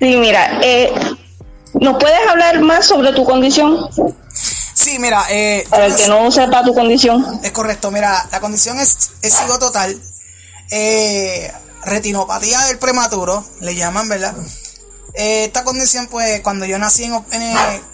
Sí, 0.00 0.16
mira, 0.16 0.58
eh, 0.62 0.92
¿Nos 1.80 1.96
puedes 1.98 2.28
hablar 2.28 2.60
más 2.60 2.86
sobre 2.86 3.12
tu 3.12 3.24
condición? 3.24 3.88
Sí, 4.74 4.98
mira, 4.98 5.24
eh, 5.30 5.64
para 5.68 5.86
el 5.86 5.96
que 5.96 6.08
no 6.08 6.30
sepa 6.30 6.62
tu 6.64 6.74
condición. 6.74 7.40
Es 7.42 7.52
correcto, 7.52 7.90
mira, 7.90 8.26
la 8.30 8.40
condición 8.40 8.78
es, 8.78 9.10
es 9.22 9.34
sigo 9.34 9.58
total, 9.58 10.00
eh, 10.70 11.52
retinopatía 11.84 12.60
del 12.66 12.78
prematuro, 12.78 13.44
le 13.60 13.74
llaman, 13.74 14.08
¿verdad? 14.08 14.34
Eh, 15.14 15.44
esta 15.44 15.64
condición, 15.64 16.06
pues, 16.06 16.40
cuando 16.42 16.64
yo 16.64 16.78
nací 16.78 17.04
en, 17.04 17.12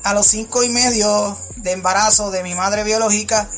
a 0.03 0.15
los 0.15 0.27
cinco 0.27 0.63
y 0.63 0.69
medio 0.69 1.39
de 1.57 1.73
embarazo 1.73 2.31
de 2.31 2.43
mi 2.43 2.55
madre 2.55 2.85
biológica, 2.85 3.49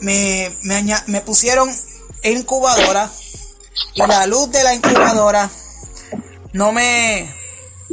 me, 0.00 0.56
me, 0.62 0.84
me 1.06 1.20
pusieron 1.20 1.74
incubadora 2.22 3.10
y 3.94 4.06
la 4.06 4.26
luz 4.26 4.50
de 4.50 4.64
la 4.64 4.74
incubadora 4.74 5.50
no 6.52 6.72
me, 6.72 7.34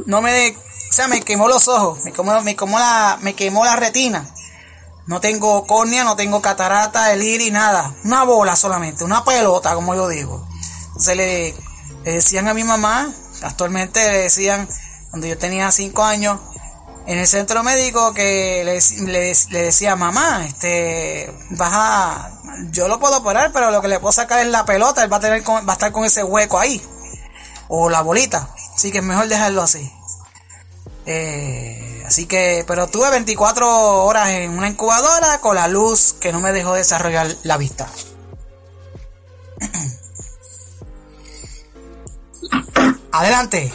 no 0.05 0.21
me 0.21 0.55
o 0.93 0.95
sea, 0.95 1.07
me 1.07 1.21
quemó 1.21 1.47
los 1.47 1.67
ojos, 1.69 2.05
me 2.05 2.13
quemó, 2.13 2.39
me 2.41 2.55
quemó, 2.55 2.77
la, 2.77 3.17
me 3.21 3.33
quemó 3.33 3.65
la 3.65 3.75
retina. 3.75 4.29
No 5.07 5.19
tengo 5.19 5.65
córnea, 5.65 6.03
no 6.03 6.15
tengo 6.15 6.39
catarata, 6.39 7.11
el 7.11 7.23
iris, 7.23 7.51
nada. 7.51 7.95
Una 8.03 8.23
bola 8.25 8.55
solamente, 8.55 9.03
una 9.03 9.25
pelota, 9.25 9.73
como 9.73 9.95
yo 9.95 10.07
digo. 10.07 10.47
Entonces 10.89 11.17
le, 11.17 11.55
decían 12.03 12.47
a 12.47 12.53
mi 12.53 12.63
mamá, 12.63 13.11
actualmente 13.41 14.07
le 14.07 14.19
decían, 14.19 14.69
cuando 15.09 15.25
yo 15.25 15.35
tenía 15.35 15.71
cinco 15.71 16.03
años, 16.03 16.39
en 17.07 17.17
el 17.17 17.25
centro 17.25 17.63
médico 17.63 18.13
que 18.13 18.61
le, 18.63 19.11
le, 19.11 19.63
decía, 19.63 19.95
mamá, 19.95 20.45
este, 20.45 21.35
vas 21.49 22.33
yo 22.69 22.87
lo 22.87 22.99
puedo 22.99 23.17
operar, 23.17 23.51
pero 23.51 23.71
lo 23.71 23.81
que 23.81 23.87
le 23.87 23.99
puedo 23.99 24.11
sacar 24.11 24.41
es 24.41 24.47
la 24.47 24.63
pelota, 24.63 25.03
él 25.03 25.11
va 25.11 25.17
a 25.17 25.21
tener, 25.21 25.41
va 25.41 25.63
a 25.67 25.73
estar 25.73 25.91
con 25.91 26.05
ese 26.05 26.23
hueco 26.23 26.59
ahí, 26.59 26.79
o 27.67 27.89
la 27.89 28.01
bolita, 28.01 28.47
así 28.75 28.91
que 28.91 28.99
es 28.99 29.03
mejor 29.03 29.27
dejarlo 29.27 29.63
así. 29.63 29.91
Eh, 31.05 32.01
así 32.05 32.25
que, 32.25 32.63
pero 32.67 32.87
tuve 32.87 33.11
24 33.11 34.05
horas 34.05 34.29
en 34.29 34.51
una 34.51 34.69
incubadora 34.69 35.39
con 35.41 35.55
la 35.55 35.67
luz 35.67 36.13
que 36.13 36.31
no 36.31 36.39
me 36.39 36.53
dejó 36.53 36.73
desarrollar 36.73 37.27
la 37.43 37.57
vista. 37.57 37.89
Adelante, 43.11 43.73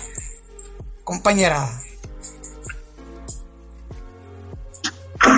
compañera. 1.05 1.69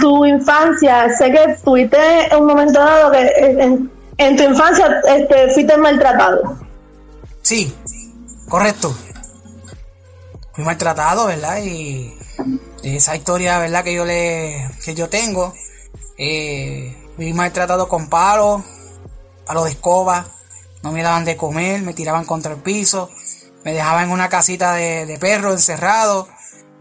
Tu 0.00 0.26
infancia, 0.26 1.08
sé 1.18 1.32
que 1.32 1.56
tuviste 1.64 1.98
un 2.38 2.46
momento 2.46 2.78
dado 2.78 3.10
que 3.10 3.28
en, 3.36 3.90
en 4.18 4.36
tu 4.36 4.44
infancia 4.44 5.00
este, 5.08 5.52
fuiste 5.52 5.76
maltratado. 5.76 6.56
Sí, 7.42 7.74
correcto 8.48 8.94
fui 10.60 10.66
maltratado, 10.66 11.26
¿verdad? 11.26 11.62
Y 11.64 12.14
esa 12.82 13.16
historia, 13.16 13.58
¿verdad? 13.58 13.82
Que 13.82 13.94
yo 13.94 14.04
le, 14.04 14.70
que 14.84 14.94
yo 14.94 15.08
tengo, 15.08 15.54
eh, 16.18 16.94
fui 17.16 17.32
maltratado 17.32 17.88
con 17.88 18.10
palos, 18.10 18.62
palos 19.46 19.64
de 19.64 19.70
escoba, 19.70 20.26
no 20.82 20.92
me 20.92 21.02
daban 21.02 21.24
de 21.24 21.36
comer, 21.36 21.80
me 21.80 21.94
tiraban 21.94 22.26
contra 22.26 22.52
el 22.52 22.58
piso, 22.58 23.10
me 23.64 23.72
dejaban 23.72 24.04
en 24.04 24.10
una 24.10 24.28
casita 24.28 24.74
de, 24.74 25.16
perro 25.18 25.52
encerrado, 25.52 26.28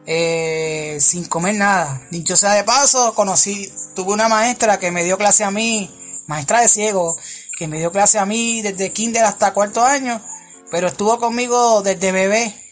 eh, 0.06 0.98
sin 1.00 1.26
comer 1.26 1.56
nada. 1.56 2.02
Dicho 2.12 2.36
sea 2.36 2.54
de 2.54 2.66
paso, 2.66 3.14
conocí, 3.16 3.72
tuve 3.96 4.12
una 4.12 4.28
maestra 4.28 4.78
que 4.78 4.92
me 4.92 5.06
dio 5.06 5.18
clase 5.18 5.46
a 5.46 5.52
mí, 5.52 5.90
maestra 6.28 6.62
de 6.62 6.68
ciego, 6.68 7.16
que 7.58 7.68
me 7.70 7.80
dio 7.80 7.94
clase 7.94 8.20
a 8.20 8.26
mí 8.26 8.62
desde 8.62 8.92
kinder 8.92 9.24
hasta 9.24 9.54
cuarto 9.54 9.84
año, 9.84 10.22
pero 10.70 10.88
estuvo 10.88 11.18
conmigo 11.18 11.82
desde 11.82 12.12
bebé. 12.12 12.69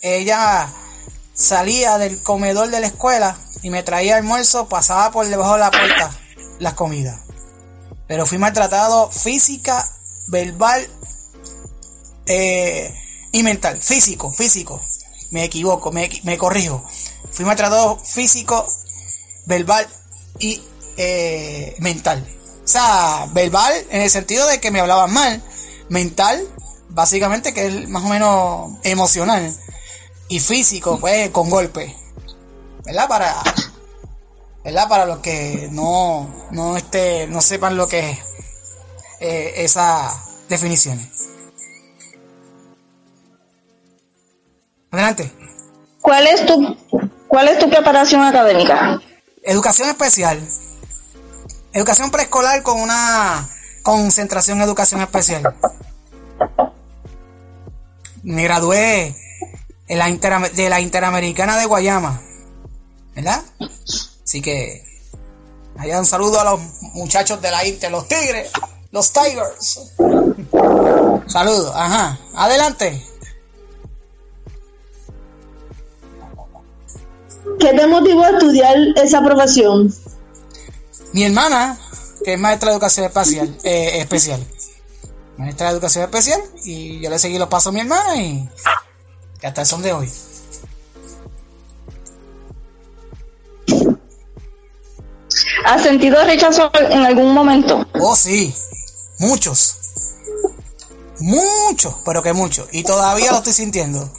Ella 0.00 0.72
salía 1.34 1.98
del 1.98 2.22
comedor 2.22 2.70
de 2.70 2.80
la 2.80 2.86
escuela 2.86 3.36
y 3.62 3.68
me 3.68 3.82
traía 3.82 4.16
almuerzo, 4.16 4.66
pasaba 4.66 5.10
por 5.10 5.28
debajo 5.28 5.54
de 5.54 5.58
la 5.58 5.70
puerta 5.70 6.10
las 6.58 6.74
comidas. 6.74 7.20
Pero 8.06 8.26
fui 8.26 8.38
maltratado 8.38 9.10
física, 9.10 9.86
verbal 10.28 10.88
eh, 12.26 12.94
y 13.32 13.42
mental. 13.42 13.80
Físico, 13.80 14.32
físico. 14.32 14.80
Me 15.30 15.44
equivoco, 15.44 15.92
me, 15.92 16.08
me 16.24 16.38
corrijo. 16.38 16.82
Fui 17.30 17.44
maltratado 17.44 17.98
físico, 17.98 18.66
verbal 19.44 19.86
y 20.38 20.62
eh, 20.96 21.76
mental. 21.78 22.26
O 22.64 22.68
sea, 22.68 23.28
verbal 23.32 23.74
en 23.90 24.00
el 24.00 24.10
sentido 24.10 24.46
de 24.46 24.60
que 24.60 24.70
me 24.70 24.80
hablaban 24.80 25.12
mal. 25.12 25.42
Mental, 25.90 26.42
básicamente 26.88 27.52
que 27.52 27.66
es 27.66 27.88
más 27.88 28.02
o 28.02 28.08
menos 28.08 28.70
emocional. 28.82 29.54
Y 30.30 30.38
físico, 30.38 30.98
pues 31.00 31.30
con 31.30 31.50
golpe. 31.50 31.96
¿Verdad? 32.84 33.08
Para. 33.08 33.34
¿Verdad? 34.62 34.88
Para 34.88 35.04
los 35.04 35.18
que 35.18 35.68
no, 35.72 36.32
no, 36.52 36.76
este, 36.76 37.26
no 37.26 37.40
sepan 37.40 37.76
lo 37.76 37.88
que 37.88 38.10
es 38.10 38.18
eh, 39.18 39.52
esas 39.56 40.46
definiciones. 40.48 41.08
Adelante. 44.92 45.32
¿Cuál 46.00 46.28
es 46.28 46.46
tu, 46.46 46.76
cuál 47.26 47.48
es 47.48 47.58
tu 47.58 47.68
preparación 47.68 48.22
académica? 48.22 49.00
Educación 49.42 49.88
especial. 49.88 50.40
Educación 51.72 52.12
preescolar 52.12 52.62
con 52.62 52.80
una 52.80 53.50
concentración 53.82 54.58
en 54.58 54.64
educación 54.64 55.00
especial. 55.00 55.56
Me 58.22 58.44
gradué 58.44 59.16
en 59.90 59.98
la 59.98 60.48
de 60.48 60.68
la 60.70 60.80
Interamericana 60.80 61.58
de 61.58 61.66
Guayama. 61.66 62.22
¿Verdad? 63.14 63.42
Así 64.22 64.40
que 64.40 64.84
allá 65.76 65.98
un 65.98 66.06
saludo 66.06 66.40
a 66.40 66.44
los 66.44 66.60
muchachos 66.94 67.42
de 67.42 67.50
la 67.50 67.66
Inter, 67.66 67.90
los 67.90 68.06
Tigres, 68.06 68.52
los 68.92 69.12
Tigers. 69.12 69.80
Saludos, 71.26 71.72
ajá. 71.74 72.20
Adelante. 72.34 73.04
¿Qué 77.58 77.72
te 77.72 77.86
motivó 77.88 78.22
a 78.22 78.30
estudiar 78.30 78.76
esa 78.94 79.20
profesión? 79.22 79.92
Mi 81.12 81.24
hermana, 81.24 81.80
que 82.24 82.34
es 82.34 82.38
maestra 82.38 82.68
de 82.68 82.74
educación 82.74 83.06
espacial, 83.06 83.58
eh, 83.64 83.98
especial. 83.98 84.46
Maestra 85.36 85.66
de 85.66 85.72
educación 85.72 86.04
especial. 86.04 86.40
Y 86.62 87.00
yo 87.00 87.10
le 87.10 87.18
seguí 87.18 87.38
los 87.38 87.48
pasos 87.48 87.70
a 87.70 87.72
mi 87.72 87.80
hermana 87.80 88.16
y 88.22 88.48
hasta 89.46 89.60
el 89.62 89.66
son 89.66 89.82
de 89.82 89.92
hoy. 89.92 90.10
¿Has 95.64 95.82
sentido 95.82 96.24
rechazo 96.24 96.70
en 96.74 97.04
algún 97.04 97.32
momento? 97.32 97.86
Oh, 98.00 98.16
sí. 98.16 98.54
Muchos. 99.18 99.76
Muchos, 101.20 101.94
pero 102.04 102.22
que 102.22 102.32
muchos. 102.32 102.68
Y 102.72 102.82
todavía 102.82 103.30
lo 103.30 103.38
estoy 103.38 103.52
sintiendo. 103.52 104.10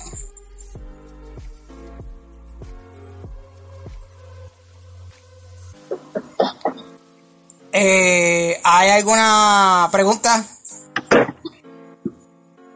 Eh, 7.73 8.59
¿Hay 8.63 8.89
alguna 8.89 9.89
pregunta? 9.91 10.45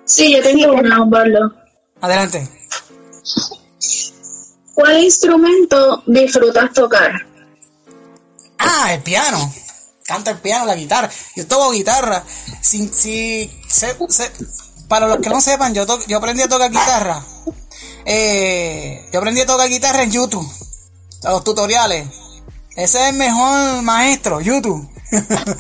Sí, 0.06 0.34
yo 0.34 0.42
tengo 0.42 0.74
una, 0.74 1.08
Pablo. 1.10 1.65
Adelante. 2.06 2.48
¿Cuál 4.76 5.04
instrumento 5.04 6.04
disfrutas 6.06 6.72
tocar? 6.72 7.12
Ah, 8.60 8.94
el 8.94 9.02
piano. 9.02 9.52
Canta 10.06 10.32
el 10.32 10.38
piano, 10.38 10.66
la 10.66 10.76
guitarra. 10.76 11.10
Yo 11.36 11.48
toco 11.48 11.72
guitarra. 11.72 12.24
Si, 12.62 12.88
si, 12.90 13.50
para 14.88 15.08
los 15.08 15.18
que 15.18 15.30
no 15.30 15.42
sepan, 15.42 15.74
yo, 15.74 15.86
yo 16.06 16.18
aprendí 16.18 16.44
a 16.44 16.48
tocar 16.48 16.70
guitarra. 16.70 17.26
Eh, 18.06 19.10
yo 19.12 19.18
aprendí 19.18 19.42
a 19.42 19.48
tocar 19.48 19.68
guitarra 19.68 20.04
en 20.04 20.12
YouTube. 20.12 20.48
Los 21.24 21.44
tutoriales. 21.44 22.08
Ese 22.76 23.02
es 23.02 23.10
el 23.10 23.16
mejor 23.16 23.82
maestro, 23.82 24.42
YouTube. 24.42 24.88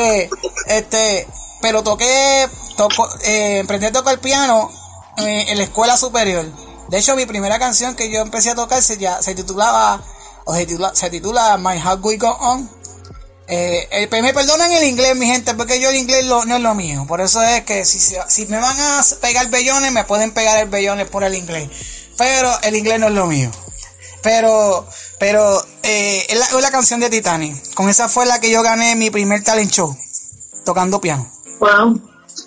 Eh, 0.00 0.28
este, 0.66 1.26
pero 1.62 1.82
toqué, 1.82 2.46
toco, 2.76 3.08
eh, 3.24 3.62
aprendí 3.64 3.86
a 3.86 3.90
tocar 3.92 4.12
el 4.12 4.20
piano 4.20 4.70
en 5.18 5.58
la 5.58 5.64
escuela 5.64 5.96
superior. 5.96 6.46
De 6.88 6.98
hecho, 6.98 7.14
mi 7.16 7.26
primera 7.26 7.58
canción 7.58 7.94
que 7.94 8.10
yo 8.10 8.20
empecé 8.20 8.50
a 8.50 8.54
tocar 8.54 8.82
se, 8.82 8.96
ya, 8.96 9.20
se 9.20 9.34
titulaba, 9.34 10.02
o 10.44 10.54
se 10.54 10.64
titula, 10.64 10.94
se 10.94 11.10
titula 11.10 11.58
My 11.58 11.78
Heart 11.78 12.00
We 12.02 12.16
Go 12.16 12.30
On. 12.30 12.70
Eh, 13.50 14.08
me 14.10 14.34
perdonan 14.34 14.72
el 14.72 14.84
inglés, 14.84 15.16
mi 15.16 15.26
gente, 15.26 15.54
porque 15.54 15.80
yo 15.80 15.90
el 15.90 15.96
inglés 15.96 16.24
no 16.26 16.42
es 16.42 16.62
lo 16.62 16.74
mío. 16.74 17.04
Por 17.06 17.20
eso 17.20 17.42
es 17.42 17.62
que 17.64 17.84
si, 17.84 17.98
si 17.98 18.46
me 18.46 18.58
van 18.58 18.78
a 18.78 19.04
pegar 19.20 19.48
bellones, 19.48 19.92
me 19.92 20.04
pueden 20.04 20.32
pegar 20.32 20.58
el 20.58 20.68
bellones 20.68 21.08
por 21.08 21.24
el 21.24 21.34
inglés. 21.34 21.70
Pero 22.16 22.50
el 22.62 22.76
inglés 22.76 22.98
no 22.98 23.08
es 23.08 23.14
lo 23.14 23.26
mío. 23.26 23.50
Pero, 24.22 24.86
pero 25.18 25.62
eh, 25.82 26.26
es, 26.28 26.38
la, 26.60 26.70
canción 26.70 27.00
de 27.00 27.10
Titanic. 27.10 27.74
Con 27.74 27.88
esa 27.88 28.08
fue 28.08 28.26
la 28.26 28.40
que 28.40 28.50
yo 28.50 28.62
gané 28.62 28.96
mi 28.96 29.10
primer 29.10 29.44
talent 29.44 29.70
show, 29.70 29.96
tocando 30.64 31.00
piano. 31.00 31.30
Wow. 31.60 32.00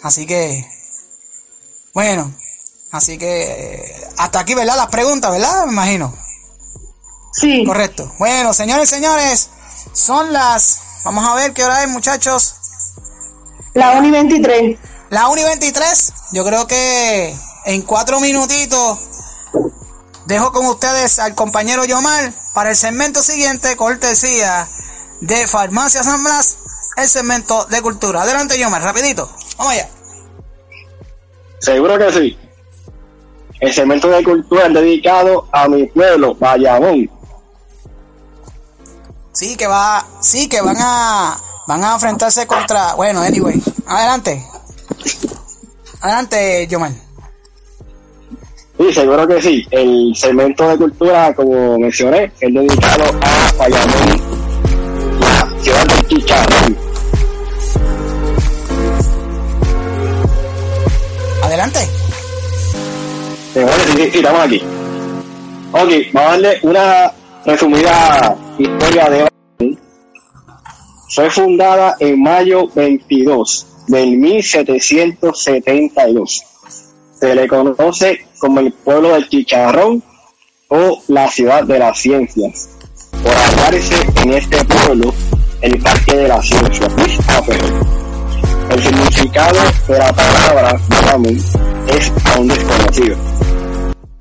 Así 0.03 0.25
que, 0.25 0.67
bueno, 1.93 2.34
así 2.91 3.17
que 3.17 3.95
hasta 4.17 4.39
aquí, 4.39 4.54
¿verdad? 4.54 4.77
Las 4.77 4.88
preguntas, 4.88 5.32
¿verdad? 5.32 5.65
Me 5.65 5.73
imagino. 5.73 6.15
Sí. 7.34 7.63
Correcto. 7.65 8.12
Bueno, 8.19 8.54
señores, 8.54 8.89
señores, 8.89 9.49
son 9.93 10.34
las, 10.34 10.82
vamos 11.04 11.27
a 11.27 11.36
ver 11.36 11.54
qué 11.54 11.63
hora 11.63 11.84
es, 11.84 11.89
muchachos. 11.89 12.56
La 13.73 13.91
1 13.91 14.08
y 14.08 14.12
23. 14.12 14.80
La 15.10 15.27
1 15.30 15.41
y 15.41 15.43
23, 15.43 16.13
yo 16.34 16.45
creo 16.45 16.67
que 16.67 17.36
en 17.65 17.82
cuatro 17.84 18.19
minutitos 18.19 18.99
Dejo 20.25 20.51
con 20.51 20.65
ustedes 20.67 21.19
al 21.19 21.36
compañero 21.36 21.84
Yomar 21.84 22.32
para 22.54 22.69
el 22.69 22.75
segmento 22.75 23.21
siguiente, 23.21 23.75
cortesía 23.75 24.69
de 25.19 25.47
Farmacia 25.47 26.04
San 26.04 26.23
Blas, 26.23 26.58
el 26.95 27.10
segmento 27.10 27.65
de 27.65 27.82
cultura. 27.82 28.21
Adelante 28.21 28.58
Yomar, 28.58 28.82
rapidito, 28.84 29.30
vamos 29.58 29.73
allá. 29.73 29.89
Seguro 31.60 31.97
que 31.97 32.13
sí. 32.13 32.39
El 33.62 33.71
segmento 33.71 34.10
de 34.10 34.24
cultura 34.24 34.65
es 34.65 34.74
dedicado 34.74 35.47
a 35.52 35.67
mi 35.67 35.86
pueblo, 35.86 36.34
Bayamón. 36.34 37.08
Sí, 39.34 39.56
que 39.56 39.67
va, 39.67 40.04
sí, 40.19 40.50
que 40.50 40.62
van 40.62 40.78
a, 40.80 41.38
van 41.67 41.84
a 41.84 41.93
enfrentarse 41.93 42.47
contra, 42.47 42.95
bueno, 42.95 43.21
anyway, 43.21 43.62
adelante. 43.86 44.43
Adelante, 46.02 46.67
Yomar. 46.67 46.91
Sí, 48.80 48.93
seguro 48.93 49.28
que 49.28 49.39
sí. 49.39 49.67
El 49.69 50.15
segmento 50.15 50.67
de 50.67 50.78
cultura, 50.78 51.32
como 51.36 51.78
mencioné, 51.78 52.32
es 52.39 52.54
dedicado 52.54 53.04
a 53.21 53.54
Bayamón, 53.60 55.19
la 55.19 55.62
ciudad 55.62 55.86
de 55.86 56.08
Chicharrón. 56.08 56.78
Adelante. 61.43 61.90
Sí, 63.53 63.59
sí, 63.95 64.09
estamos 64.17 64.41
aquí. 64.41 64.61
Ok, 65.71 65.89
vamos 66.13 66.29
a 66.29 66.31
darle 66.31 66.59
una 66.63 67.13
resumida 67.45 68.35
historia 68.57 69.07
de. 69.09 69.29
Fue 71.13 71.29
fundada 71.29 71.95
en 71.99 72.21
mayo 72.21 72.67
22 72.73 73.67
del 73.87 74.17
1772 74.17 76.51
se 77.21 77.35
le 77.35 77.47
conoce 77.47 78.25
como 78.39 78.61
el 78.61 78.73
pueblo 78.73 79.13
del 79.13 79.29
chicharrón 79.29 80.01
o 80.69 81.03
la 81.07 81.29
ciudad 81.29 81.63
de 81.65 81.77
las 81.77 81.99
ciencias, 81.99 82.69
por 83.21 83.31
hallarse 83.31 83.95
en 84.23 84.33
este 84.33 84.65
pueblo 84.65 85.13
el 85.61 85.79
parque 85.79 86.15
de 86.15 86.27
las 86.27 86.47
ciencias, 86.47 86.91
El 88.71 88.83
significado 88.83 89.59
de 89.87 89.99
la 89.99 90.11
palabra 90.13 90.79
es 91.87 92.11
aún 92.33 92.47
desconocido, 92.47 93.15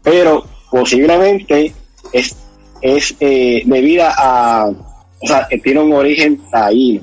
pero 0.02 0.44
posiblemente 0.70 1.72
es, 2.12 2.36
es 2.80 3.16
eh, 3.20 3.62
debida 3.64 4.14
a, 4.16 4.68
o 4.68 5.26
sea, 5.26 5.48
tiene 5.62 5.80
un 5.80 5.92
origen 5.92 6.40
taíno. 6.50 7.02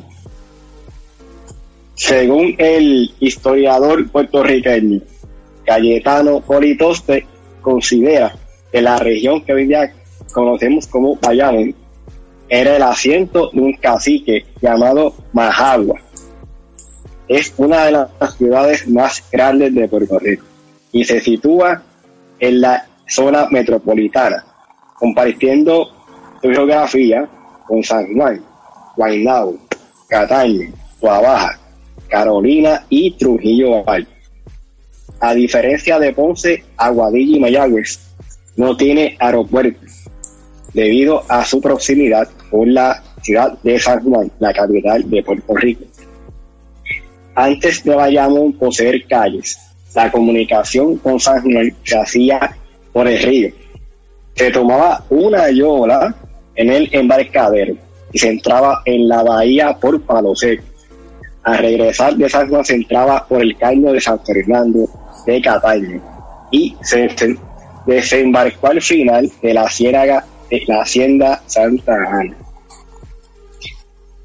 Según 1.96 2.56
el 2.60 3.12
historiador 3.20 4.08
puertorriqueño 4.10 5.02
Cayetano 5.66 6.42
Politoste 6.42 7.26
considera 7.62 8.36
que 8.72 8.82
la 8.82 8.98
región 8.98 9.42
que 9.42 9.54
hoy 9.54 9.66
día 9.66 9.94
conocemos 10.32 10.88
como 10.88 11.16
Bayamón 11.16 11.76
era 12.50 12.78
el 12.78 12.84
asiento 12.84 13.50
de 13.52 13.60
un 13.60 13.74
cacique 13.74 14.46
llamado 14.62 15.14
Majagua. 15.34 16.00
es 17.28 17.54
una 17.58 17.86
de 17.86 17.92
las 17.92 18.10
ciudades 18.38 18.88
más 18.88 19.24
grandes 19.32 19.76
de 19.76 19.88
Puerto 19.90 20.18
Rico 20.20 20.46
y 20.94 21.04
se 21.04 21.20
sitúa 21.20 21.84
en 22.40 22.62
la 22.62 22.87
zona 23.08 23.48
metropolitana, 23.50 24.44
compartiendo 24.96 25.90
su 26.42 26.50
geografía 26.50 27.28
con 27.68 27.84
San 27.84 28.14
Juan, 28.14 28.44
Guaynabo, 28.96 29.58
Cataño, 30.08 30.72
Guabaja, 31.00 31.60
Carolina 32.08 32.86
y 32.90 33.12
Trujillo 33.12 33.84
Valle. 33.84 34.08
A 35.20 35.34
diferencia 35.34 36.00
de 36.00 36.14
Ponce, 36.14 36.64
Aguadilla 36.78 37.38
y 37.38 37.40
Mayagüez, 37.40 38.00
no 38.56 38.76
tiene 38.78 39.16
aeropuerto 39.20 39.80
debido 40.74 41.24
a 41.28 41.44
su 41.44 41.60
proximidad 41.60 42.30
con 42.52 42.74
la 42.74 43.02
ciudad 43.22 43.58
de 43.64 43.80
San 43.80 44.04
Juan, 44.04 44.32
la 44.40 44.54
capital 44.54 45.10
de 45.10 45.24
Puerto 45.24 45.56
Rico. 45.56 45.86
Antes 47.36 47.84
de 47.84 47.96
Bayamón 47.96 48.54
poseer 48.54 49.06
calles, 49.08 49.60
la 49.96 50.12
comunicación 50.12 50.98
con 50.98 51.20
San 51.20 51.42
Juan 51.42 51.76
se 51.84 51.98
hacía 51.98 52.58
por 52.98 53.08
el 53.08 53.22
río. 53.22 53.52
Se 54.34 54.50
tomaba 54.50 55.04
una 55.12 55.52
yola 55.52 56.16
en 56.56 56.72
el 56.72 56.90
embarcadero 56.92 57.76
y 58.12 58.18
se 58.18 58.30
entraba 58.30 58.82
en 58.86 59.08
la 59.08 59.22
bahía 59.22 59.78
por 59.78 60.02
Palo 60.02 60.36
Seco. 60.36 60.64
Al 61.44 61.60
regresar 61.60 62.16
de 62.16 62.28
San 62.28 62.50
Juan 62.50 62.66
se 62.66 62.74
entraba 62.74 63.24
por 63.28 63.44
el 63.44 63.56
caño 63.56 63.92
de 63.92 64.02
San 64.02 64.20
Fernando 64.26 64.90
de 65.28 65.40
Cataño 65.40 66.02
y 66.50 66.76
se 66.82 67.08
desembarcó 67.86 68.66
al 68.66 68.82
final 68.82 69.32
de 69.44 69.54
la 69.54 69.70
ciénaga 69.70 70.26
de 70.50 70.64
la 70.68 70.82
hacienda 70.82 71.44
Santa 71.46 71.94
Ana. 71.94 72.36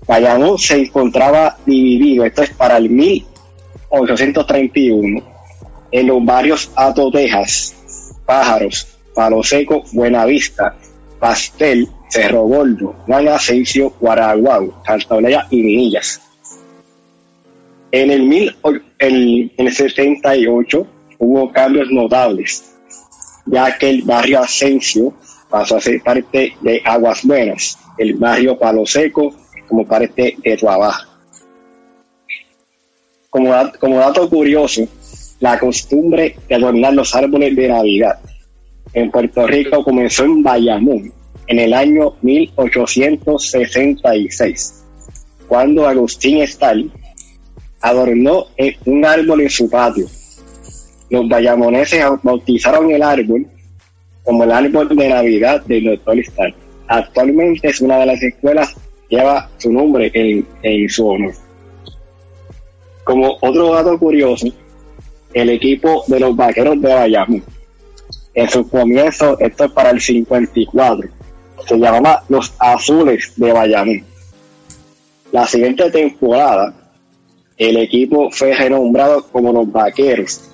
Bayamón 0.06 0.58
se 0.58 0.80
encontraba 0.80 1.58
dividido, 1.66 2.24
esto 2.24 2.40
es 2.40 2.54
para 2.54 2.78
el 2.78 2.88
1831, 2.88 5.22
en 5.90 6.06
los 6.06 6.24
barrios 6.24 6.70
Atotejas, 6.74 7.74
Pájaros, 8.24 8.88
Palo 9.14 9.42
Seco, 9.42 9.82
Buenavista, 9.92 10.74
Pastel, 11.18 11.88
Cerro 12.08 12.42
Gordo, 12.42 12.94
Juan 13.06 13.28
Asensio, 13.28 13.94
Guaraguao, 14.00 14.82
Santa 14.84 15.16
y 15.50 15.62
Minillas. 15.62 16.20
En 17.90 18.10
el, 18.10 18.22
mil, 18.22 18.56
en 18.98 19.50
el 19.56 19.72
78 19.72 20.86
hubo 21.18 21.52
cambios 21.52 21.88
notables, 21.90 22.74
ya 23.46 23.76
que 23.76 23.90
el 23.90 24.02
barrio 24.02 24.40
Asensio 24.40 25.12
pasó 25.48 25.76
a 25.76 25.80
ser 25.80 26.02
parte 26.02 26.56
de 26.60 26.82
Aguas 26.84 27.24
Buenas, 27.24 27.78
el 27.98 28.14
barrio 28.14 28.58
Palo 28.58 28.86
Seco 28.86 29.34
como 29.68 29.86
parte 29.86 30.36
de 30.42 30.56
Trabajo. 30.56 31.10
Como 33.30 33.98
dato 33.98 34.28
curioso, 34.28 34.86
la 35.42 35.58
costumbre 35.58 36.36
de 36.48 36.54
adornar 36.54 36.94
los 36.94 37.14
árboles 37.14 37.54
de 37.54 37.68
Navidad 37.68 38.18
en 38.94 39.10
Puerto 39.10 39.46
Rico 39.46 39.84
comenzó 39.84 40.24
en 40.24 40.42
Bayamón 40.42 41.12
en 41.46 41.58
el 41.58 41.74
año 41.74 42.14
1866, 42.22 44.84
cuando 45.46 45.86
Agustín 45.86 46.38
Estal 46.38 46.90
adornó 47.80 48.46
un 48.86 49.04
árbol 49.04 49.42
en 49.42 49.50
su 49.50 49.68
patio 49.68 50.06
los 51.12 51.28
bayamoneses 51.28 52.02
bautizaron 52.22 52.90
el 52.90 53.02
árbol 53.02 53.46
como 54.24 54.44
el 54.44 54.50
árbol 54.50 54.88
de 54.96 55.10
Navidad 55.10 55.62
del 55.66 55.84
Doctor 55.84 56.18
Stark. 56.20 56.54
Actualmente 56.88 57.68
es 57.68 57.82
una 57.82 57.98
de 57.98 58.06
las 58.06 58.22
escuelas 58.22 58.74
que 59.10 59.16
lleva 59.16 59.50
su 59.58 59.70
nombre 59.70 60.10
en, 60.14 60.88
su 60.88 61.06
honor. 61.06 61.34
Como 63.04 63.36
otro 63.42 63.74
dato 63.74 63.98
curioso, 63.98 64.46
el 65.32 65.50
equipo 65.50 66.04
de 66.06 66.20
los 66.20 66.36
vaqueros 66.36 66.80
de 66.80 66.94
Bayamón, 66.94 67.44
en 68.34 68.48
su 68.48 68.68
comienzo, 68.68 69.38
esto 69.38 69.64
es 69.64 69.72
para 69.72 69.90
el 69.90 70.00
54, 70.00 71.10
se 71.66 71.78
llamaba 71.78 72.24
los 72.28 72.54
Azules 72.58 73.32
de 73.36 73.52
Bayamón. 73.52 74.04
La 75.30 75.46
siguiente 75.46 75.90
temporada, 75.90 76.74
el 77.56 77.76
equipo 77.76 78.30
fue 78.30 78.54
renombrado 78.54 79.24
como 79.30 79.52
los 79.52 79.70
Vaqueros 79.70 80.52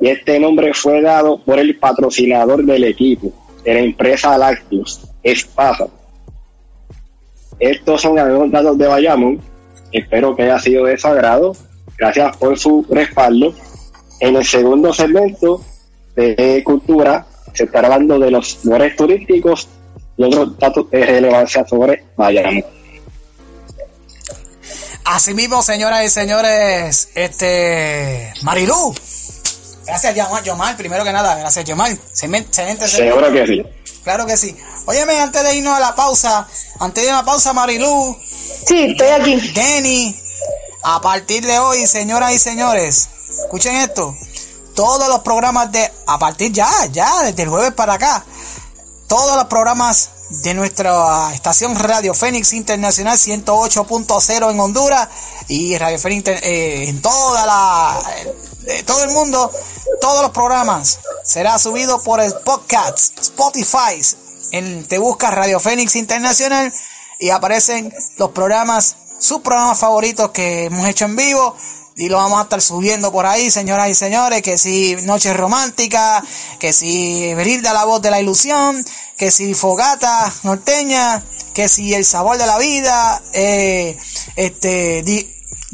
y 0.00 0.08
este 0.08 0.40
nombre 0.40 0.72
fue 0.72 1.02
dado 1.02 1.38
por 1.38 1.58
el 1.58 1.76
patrocinador 1.76 2.64
del 2.64 2.84
equipo, 2.84 3.32
de 3.64 3.74
la 3.74 3.80
empresa 3.80 4.38
Lácteos, 4.38 5.06
Espasa. 5.22 5.88
Estos 7.58 8.00
son 8.00 8.18
algunos 8.18 8.50
datos 8.50 8.78
de 8.78 8.86
Bayamón. 8.86 9.40
Espero 9.92 10.34
que 10.34 10.44
haya 10.44 10.58
sido 10.58 10.86
de 10.86 10.96
su 10.96 11.06
agrado. 11.06 11.54
Gracias 12.00 12.36
por 12.38 12.58
su 12.58 12.86
respaldo. 12.88 13.54
En 14.20 14.36
el 14.36 14.44
segundo 14.44 14.92
segmento 14.92 15.62
de 16.16 16.62
cultura 16.64 17.26
se 17.52 17.64
estará 17.64 17.88
hablando 17.88 18.18
de 18.18 18.30
los 18.30 18.64
lugares 18.64 18.96
turísticos 18.96 19.68
y 20.16 20.24
otros 20.24 20.58
datos 20.58 20.90
de 20.90 21.04
relevancia 21.04 21.66
sobre 21.66 22.04
Bayamón. 22.16 22.64
Asimismo, 25.04 25.62
señoras 25.62 26.04
y 26.06 26.08
señores, 26.08 27.10
este 27.14 28.32
Marilú, 28.42 28.94
Gracias, 29.86 30.14
Yomar, 30.44 30.76
primero 30.76 31.02
que 31.02 31.12
nada. 31.12 31.34
Gracias, 31.36 31.64
Yomar. 31.64 31.90
Excelente. 31.90 32.86
Seguro 32.86 33.32
que 33.32 33.46
sí. 33.46 33.62
Claro 34.04 34.24
que 34.24 34.36
sí. 34.36 34.56
Óyeme, 34.86 35.18
antes 35.18 35.42
de 35.42 35.56
irnos 35.56 35.74
a 35.74 35.80
la 35.80 35.94
pausa, 35.96 36.46
antes 36.78 37.04
de 37.04 37.10
la 37.10 37.24
pausa, 37.24 37.52
Marilú. 37.52 38.16
Sí, 38.66 38.92
estoy 38.92 39.08
aquí. 39.08 39.34
Denny, 39.52 40.16
a 40.82 41.00
partir 41.00 41.44
de 41.46 41.58
hoy, 41.58 41.86
señoras 41.86 42.32
y 42.32 42.38
señores, 42.38 43.08
escuchen 43.44 43.76
esto. 43.76 44.16
Todos 44.74 45.08
los 45.08 45.20
programas 45.20 45.70
de, 45.72 45.90
a 46.06 46.18
partir 46.18 46.52
ya, 46.52 46.70
ya, 46.92 47.22
desde 47.22 47.42
el 47.42 47.48
jueves 47.48 47.72
para 47.72 47.94
acá, 47.94 48.24
todos 49.08 49.36
los 49.36 49.46
programas 49.46 50.10
de 50.30 50.54
nuestra 50.54 51.34
estación 51.34 51.76
Radio 51.76 52.14
Fénix 52.14 52.52
Internacional 52.52 53.18
108.0 53.18 54.50
en 54.50 54.60
Honduras 54.60 55.08
y 55.48 55.76
Radio 55.76 55.98
Fénix 55.98 56.28
eh, 56.28 56.88
en 56.88 57.02
toda 57.02 57.44
la 57.44 58.00
todo 58.86 59.04
el 59.04 59.10
mundo, 59.10 59.50
todos 60.00 60.22
los 60.22 60.30
programas 60.30 61.00
será 61.24 61.58
subido 61.58 62.00
por 62.02 62.20
el 62.20 62.32
podcast 62.44 63.18
Spotify. 63.18 64.00
En, 64.52 64.86
te 64.86 64.98
buscas 64.98 65.34
Radio 65.34 65.60
Fénix 65.60 65.96
Internacional 65.96 66.72
y 67.18 67.30
aparecen 67.30 67.92
los 68.16 68.30
programas, 68.30 68.96
sus 69.20 69.40
programas 69.42 69.78
favoritos 69.78 70.30
que 70.30 70.64
hemos 70.64 70.88
hecho 70.88 71.04
en 71.04 71.14
vivo 71.14 71.54
y 71.96 72.08
lo 72.08 72.16
vamos 72.16 72.40
a 72.40 72.44
estar 72.44 72.62
subiendo 72.62 73.12
por 73.12 73.26
ahí, 73.26 73.50
señoras 73.50 73.90
y 73.90 73.94
señores, 73.94 74.40
que 74.40 74.56
si 74.56 74.96
Noche 75.02 75.34
Romántica, 75.34 76.24
que 76.58 76.72
si 76.72 77.34
Brilda 77.34 77.74
la 77.74 77.84
voz 77.84 78.00
de 78.00 78.10
la 78.10 78.20
ilusión, 78.20 78.82
que 79.18 79.30
si 79.30 79.52
Fogata 79.52 80.32
Norteña, 80.42 81.22
que 81.52 81.68
si 81.68 81.92
El 81.92 82.06
sabor 82.06 82.38
de 82.38 82.46
la 82.46 82.58
vida, 82.58 83.22
eh, 83.34 83.98
este, 84.36 85.04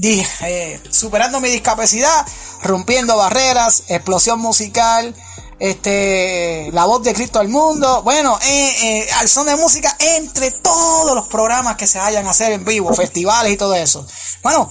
eh, 0.02 0.80
superando 0.90 1.40
mi 1.40 1.48
discapacidad, 1.48 2.26
rompiendo 2.62 3.16
barreras, 3.16 3.85
explosión 3.88 4.40
musical, 4.40 5.14
este, 5.58 6.70
la 6.72 6.84
voz 6.84 7.02
de 7.02 7.14
Cristo 7.14 7.38
al 7.38 7.48
mundo, 7.48 8.02
bueno, 8.02 8.38
eh, 8.44 8.76
eh, 8.82 9.08
al 9.16 9.28
son 9.28 9.46
de 9.46 9.56
música 9.56 9.96
entre 9.98 10.50
todos 10.50 11.14
los 11.14 11.28
programas 11.28 11.76
que 11.76 11.86
se 11.86 11.98
vayan 11.98 12.26
a 12.26 12.30
hacer 12.30 12.52
en 12.52 12.64
vivo, 12.64 12.92
festivales 12.94 13.52
y 13.52 13.56
todo 13.56 13.74
eso. 13.74 14.06
Bueno, 14.42 14.70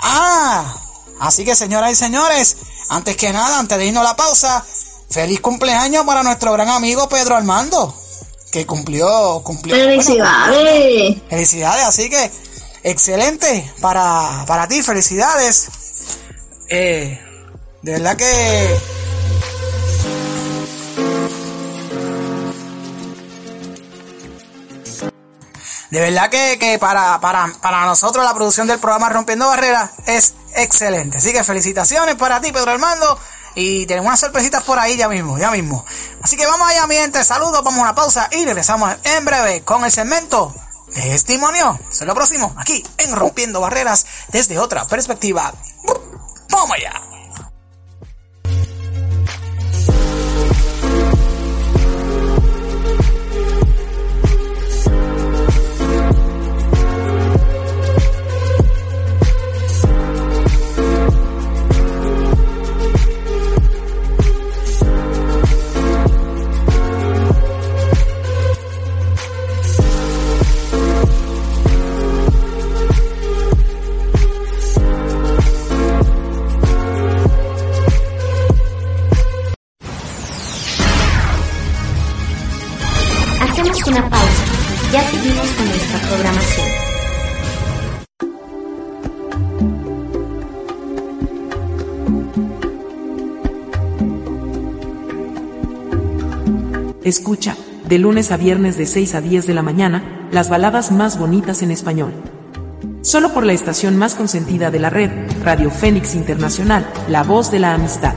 ah, 0.00 0.76
así 1.20 1.44
que 1.44 1.54
señoras 1.54 1.92
y 1.92 1.96
señores, 1.96 2.56
antes 2.90 3.16
que 3.16 3.32
nada, 3.32 3.58
antes 3.58 3.78
de 3.78 3.86
irnos 3.86 4.02
a 4.02 4.10
la 4.10 4.16
pausa, 4.16 4.64
feliz 5.08 5.40
cumpleaños 5.40 6.04
para 6.04 6.22
nuestro 6.22 6.52
gran 6.52 6.68
amigo 6.68 7.08
Pedro 7.08 7.36
Armando, 7.36 7.94
que 8.52 8.66
cumplió, 8.66 9.40
cumplió. 9.42 9.74
Felicidades. 9.74 11.22
felicidades, 11.28 11.86
así 11.86 12.10
que 12.10 12.30
excelente 12.82 13.72
para, 13.80 14.44
para 14.46 14.68
ti, 14.68 14.82
felicidades. 14.82 15.68
Eh, 16.68 17.20
de 17.82 17.92
verdad 17.92 18.16
que... 18.16 18.95
De 25.96 26.02
verdad 26.02 26.28
que, 26.28 26.78
para, 26.78 27.18
para, 27.20 27.50
para, 27.62 27.86
nosotros 27.86 28.22
la 28.22 28.34
producción 28.34 28.66
del 28.66 28.78
programa 28.78 29.08
Rompiendo 29.08 29.46
Barreras 29.46 29.92
es 30.04 30.34
excelente. 30.54 31.16
Así 31.16 31.32
que 31.32 31.42
felicitaciones 31.42 32.16
para 32.16 32.38
ti, 32.38 32.52
Pedro 32.52 32.70
Armando. 32.70 33.18
Y 33.54 33.86
tenemos 33.86 34.08
unas 34.08 34.20
sorpresitas 34.20 34.62
por 34.64 34.78
ahí 34.78 34.98
ya 34.98 35.08
mismo, 35.08 35.38
ya 35.38 35.50
mismo. 35.50 35.86
Así 36.20 36.36
que 36.36 36.44
vamos 36.44 36.68
allá, 36.68 36.86
mi 36.86 36.96
gente. 36.96 37.24
Saludos, 37.24 37.64
vamos 37.64 37.78
a 37.78 37.82
una 37.84 37.94
pausa 37.94 38.28
y 38.30 38.44
regresamos 38.44 38.94
en 39.04 39.24
breve 39.24 39.62
con 39.62 39.86
el 39.86 39.90
segmento 39.90 40.54
Testimonio. 40.92 41.80
Es 41.90 42.02
lo 42.02 42.14
próximo, 42.14 42.54
aquí 42.58 42.86
en 42.98 43.16
Rompiendo 43.16 43.62
Barreras 43.62 44.04
desde 44.28 44.58
otra 44.58 44.86
perspectiva. 44.86 45.54
¡Vamos 46.50 46.72
allá! 46.72 47.05
Escucha, 97.06 97.56
de 97.88 98.00
lunes 98.00 98.32
a 98.32 98.36
viernes 98.36 98.76
de 98.76 98.84
6 98.84 99.14
a 99.14 99.20
10 99.20 99.46
de 99.46 99.54
la 99.54 99.62
mañana, 99.62 100.26
las 100.32 100.48
baladas 100.48 100.90
más 100.90 101.20
bonitas 101.20 101.62
en 101.62 101.70
español. 101.70 102.12
Solo 103.00 103.32
por 103.32 103.46
la 103.46 103.52
estación 103.52 103.96
más 103.96 104.16
consentida 104.16 104.72
de 104.72 104.80
la 104.80 104.90
red, 104.90 105.12
Radio 105.44 105.70
Fénix 105.70 106.16
Internacional, 106.16 106.84
la 107.08 107.22
voz 107.22 107.52
de 107.52 107.60
la 107.60 107.74
amistad. 107.74 108.12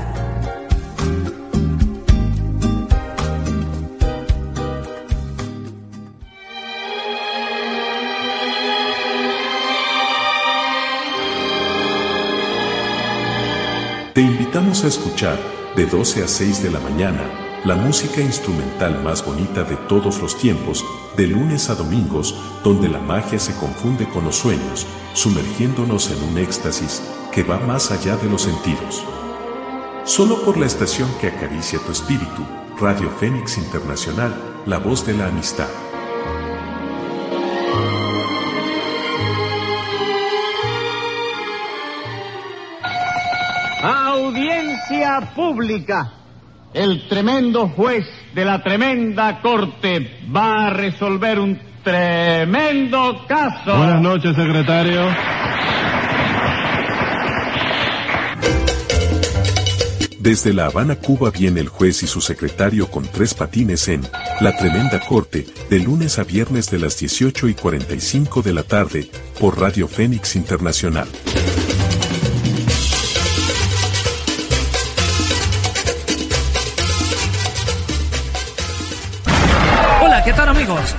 Te 14.15 14.21
invitamos 14.21 14.83
a 14.83 14.87
escuchar 14.87 15.37
de 15.75 15.85
12 15.85 16.23
a 16.23 16.27
6 16.27 16.63
de 16.63 16.71
la 16.71 16.79
mañana 16.79 17.48
la 17.65 17.75
música 17.75 18.21
instrumental 18.21 19.03
más 19.03 19.25
bonita 19.25 19.63
de 19.63 19.75
todos 19.75 20.21
los 20.21 20.37
tiempos, 20.37 20.85
de 21.17 21.27
lunes 21.27 21.69
a 21.69 21.75
domingos, 21.75 22.35
donde 22.63 22.87
la 22.87 22.99
magia 22.99 23.37
se 23.37 23.53
confunde 23.55 24.07
con 24.07 24.23
los 24.23 24.37
sueños, 24.37 24.87
sumergiéndonos 25.13 26.09
en 26.11 26.23
un 26.23 26.37
éxtasis 26.37 27.01
que 27.33 27.43
va 27.43 27.59
más 27.59 27.91
allá 27.91 28.15
de 28.15 28.29
los 28.29 28.43
sentidos. 28.43 29.03
Solo 30.05 30.41
por 30.43 30.57
la 30.57 30.65
estación 30.65 31.09
que 31.19 31.27
acaricia 31.27 31.79
tu 31.79 31.91
espíritu, 31.91 32.45
Radio 32.79 33.09
Fénix 33.19 33.57
Internacional, 33.57 34.33
la 34.65 34.77
voz 34.77 35.05
de 35.05 35.13
la 35.13 35.27
amistad. 35.27 35.67
Audiencia 43.83 45.31
pública. 45.35 46.18
El 46.73 47.07
tremendo 47.07 47.67
juez 47.69 48.05
de 48.35 48.45
la 48.45 48.61
tremenda 48.61 49.41
corte 49.41 50.19
va 50.33 50.67
a 50.67 50.69
resolver 50.69 51.39
un 51.39 51.59
tremendo 51.83 53.25
caso. 53.27 53.75
Buenas 53.75 54.01
noches, 54.01 54.35
secretario. 54.35 55.01
Desde 60.19 60.53
La 60.53 60.67
Habana, 60.67 60.95
Cuba 60.97 61.31
viene 61.31 61.61
el 61.61 61.69
juez 61.69 62.03
y 62.03 62.07
su 62.07 62.21
secretario 62.21 62.91
con 62.91 63.05
tres 63.05 63.33
patines 63.33 63.87
en 63.87 64.01
La 64.41 64.55
Tremenda 64.55 64.99
Corte, 64.99 65.47
de 65.69 65.79
lunes 65.79 66.19
a 66.19 66.23
viernes 66.23 66.69
de 66.69 66.77
las 66.77 66.99
18 66.99 67.47
y 67.47 67.53
45 67.55 68.41
de 68.43 68.53
la 68.53 68.63
tarde, 68.63 69.09
por 69.39 69.59
Radio 69.59 69.87
Fénix 69.87 70.35
Internacional. 70.35 71.07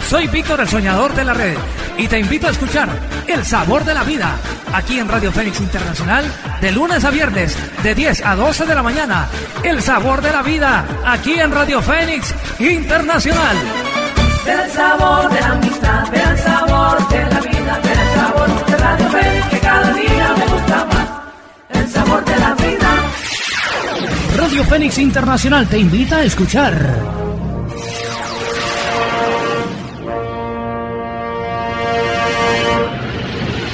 Soy 0.09 0.27
Víctor 0.29 0.61
el 0.61 0.69
Soñador 0.69 1.15
de 1.15 1.25
la 1.25 1.35
Red 1.35 1.57
y 1.97 2.09
te 2.09 2.19
invito 2.19 2.47
a 2.47 2.51
escuchar 2.51 2.89
El 3.27 3.45
Sabor 3.45 3.85
de 3.85 3.95
la 3.95 4.05
Vida 4.05 4.37
aquí 4.73 4.99
en 4.99 5.09
Radio 5.09 5.33
Fénix 5.33 5.61
Internacional 5.61 6.25
de 6.61 6.73
lunes 6.73 7.05
a 7.05 7.11
viernes 7.11 7.57
de 7.83 7.95
10 7.95 8.25
a 8.25 8.37
12 8.37 8.67
de 8.67 8.75
la 8.75 8.83
mañana. 8.83 9.29
El 9.63 9.83
Sabor 9.83 10.23
de 10.23 10.33
la 10.33 10.43
Vida 10.43 10.85
aquí 11.05 11.35
en 11.35 11.51
Radio 11.51 11.83
Fénix 11.83 12.35
Internacional. 12.59 13.57
El 14.47 14.71
sabor 14.71 15.31
de 15.31 15.41
la 15.41 15.53
amistad, 15.53 16.15
el 16.15 16.39
sabor 16.39 17.09
de 17.09 17.19
la 17.19 17.41
vida, 17.41 17.81
el 17.83 18.21
sabor 18.21 18.67
de 18.67 18.77
Radio 18.77 19.09
Fénix 19.11 19.47
que 19.47 19.59
cada 19.59 19.93
día 19.93 20.35
me 20.39 20.47
gusta 20.47 20.85
más. 20.87 21.09
El 21.69 21.89
sabor 21.89 22.25
de 22.25 22.37
la 22.39 22.55
vida. 22.55 22.91
Radio 24.37 24.65
Fénix 24.65 24.99
Internacional 24.99 25.69
te 25.69 25.79
invita 25.79 26.17
a 26.17 26.23
escuchar 26.25 27.20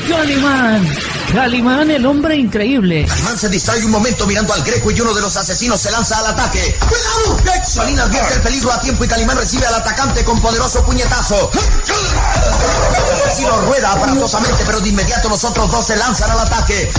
Calimán. 0.08 0.96
Calimán, 1.32 1.90
el 1.90 2.06
hombre 2.06 2.36
increíble. 2.36 3.04
Calimán 3.06 3.38
se 3.38 3.48
distrae 3.48 3.84
un 3.84 3.90
momento 3.90 4.26
mirando 4.26 4.52
al 4.52 4.62
greco 4.62 4.90
y 4.90 5.00
uno 5.00 5.12
de 5.14 5.20
los 5.20 5.36
asesinos 5.36 5.80
se 5.80 5.90
lanza 5.90 6.18
al 6.18 6.26
ataque. 6.26 6.76
¡Cuidado! 6.88 7.36
Solín 7.66 7.98
advierte 7.98 8.34
el 8.34 8.40
peligro 8.42 8.72
a 8.72 8.80
tiempo 8.80 9.04
y 9.04 9.08
Calimán 9.08 9.36
recibe 9.36 9.66
al 9.66 9.74
atacante 9.74 10.24
con 10.24 10.40
poderoso 10.40 10.84
puñetazo. 10.84 11.50
El 11.52 13.14
asesino 13.20 13.60
rueda 13.62 13.92
aparatosamente, 13.92 14.62
pero 14.64 14.80
de 14.80 14.88
inmediato 14.88 15.28
los 15.28 15.42
otros 15.44 15.70
dos 15.70 15.86
se 15.86 15.96
lanzan 15.96 16.30
al 16.30 16.40
ataque. 16.40 16.90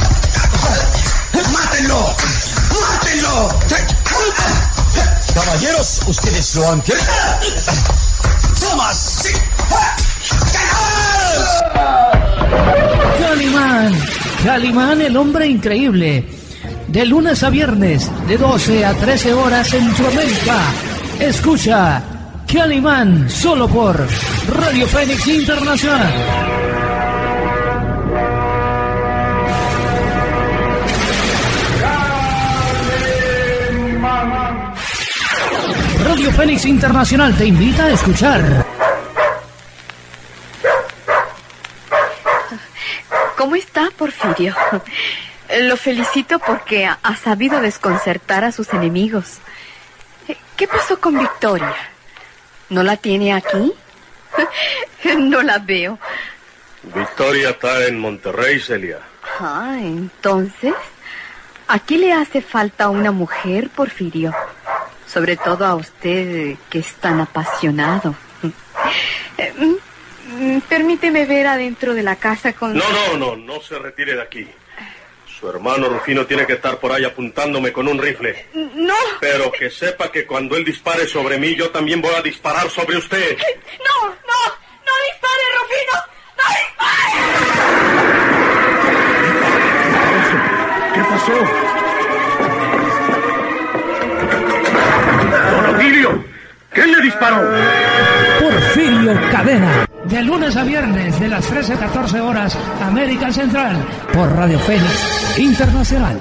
¡Mátenlo! 1.53 2.15
¡Mátenlo! 2.81 3.59
Caballeros, 5.33 6.01
ustedes 6.07 6.55
lo 6.55 6.69
han 6.69 6.81
querido. 6.81 7.05
¡Tomas! 8.59 9.23
Calimán, 13.19 13.93
Calimán, 14.43 15.01
el 15.01 15.17
hombre 15.17 15.47
increíble. 15.47 16.25
De 16.87 17.05
lunes 17.05 17.43
a 17.43 17.49
viernes, 17.49 18.09
de 18.27 18.37
12 18.37 18.85
a 18.85 18.93
13 18.93 19.33
horas 19.33 19.73
en 19.73 19.83
Centroamérica. 19.83 20.57
Escucha 21.19 22.01
Calimán 22.51 23.29
solo 23.29 23.67
por 23.67 23.97
Radio 24.47 24.87
Fénix 24.87 25.27
Internacional. 25.27 26.13
Radio 36.05 36.31
Fénix 36.31 36.65
Internacional 36.65 37.35
te 37.35 37.45
invita 37.47 37.85
a 37.85 37.91
escuchar. 37.91 38.66
¿Cómo 43.47 43.55
está, 43.55 43.89
Porfirio? 43.97 44.53
Lo 45.61 45.77
felicito 45.77 46.37
porque 46.37 46.85
ha, 46.85 47.15
sabido 47.15 47.61
desconcertar 47.61 48.43
a 48.43 48.51
sus 48.51 48.73
enemigos. 48.73 49.37
¿Qué 50.57 50.67
pasó 50.67 50.99
con 50.99 51.17
Victoria? 51.17 51.73
¿No 52.69 52.83
la 52.83 52.97
tiene 52.97 53.31
aquí? 53.31 53.71
No 55.17 55.41
la 55.41 55.59
veo. 55.59 55.97
Victoria 56.83 57.51
está 57.51 57.85
en 57.85 57.97
Monterrey, 57.97 58.59
Celia. 58.59 58.99
Ah, 59.39 59.77
entonces, 59.79 60.73
aquí 61.69 61.95
le 61.95 62.11
hace 62.11 62.41
falta 62.41 62.89
una 62.89 63.13
mujer, 63.13 63.69
Porfirio. 63.69 64.35
Sobre 65.05 65.37
todo 65.37 65.65
a 65.65 65.75
usted, 65.75 66.57
que 66.69 66.79
es 66.79 66.93
tan 66.95 67.21
apasionado. 67.21 68.13
Mm, 70.39 70.59
Permíteme 70.69 71.25
ver 71.25 71.47
adentro 71.47 71.93
de 71.93 72.03
la 72.03 72.15
casa 72.15 72.53
con... 72.53 72.73
No, 72.77 72.83
no, 72.91 73.17
no, 73.17 73.35
no 73.35 73.61
se 73.61 73.79
retire 73.79 74.15
de 74.15 74.21
aquí. 74.21 74.47
Su 75.39 75.49
hermano 75.49 75.87
Rufino 75.89 76.25
tiene 76.25 76.45
que 76.47 76.53
estar 76.53 76.77
por 76.79 76.91
ahí 76.91 77.03
apuntándome 77.05 77.71
con 77.71 77.87
un 77.87 77.99
rifle. 78.01 78.47
No. 78.53 78.95
Pero 79.19 79.51
que 79.51 79.69
sepa 79.69 80.11
que 80.11 80.25
cuando 80.25 80.55
él 80.55 80.65
dispare 80.65 81.07
sobre 81.07 81.37
mí, 81.37 81.55
yo 81.55 81.69
también 81.69 82.01
voy 82.01 82.13
a 82.15 82.21
disparar 82.21 82.69
sobre 82.69 82.97
usted. 82.97 83.37
No, 83.37 84.05
no, 84.05 84.13
no 84.85 84.91
dispare, 85.05 85.43
Rufino. 85.59 85.95
No 86.37 86.43
dispare. 86.57 88.17
¿Qué 90.93 91.01
pasó? 91.01 91.37
Don 95.51 95.75
Otilio, 95.75 96.25
¿quién 96.71 96.91
le 96.91 97.01
disparó? 97.01 97.41
Porfirio 98.39 99.13
Cadena. 99.31 99.86
De 100.09 100.23
lunes 100.23 100.55
a 100.55 100.63
viernes, 100.63 101.19
de 101.19 101.27
las 101.27 101.45
13 101.47 101.73
a 101.73 101.77
14 101.77 102.21
horas, 102.21 102.57
América 102.81 103.29
Central, 103.29 103.75
por 104.13 104.29
Radio 104.31 104.57
Fénix 104.59 105.37
Internacional. 105.37 106.17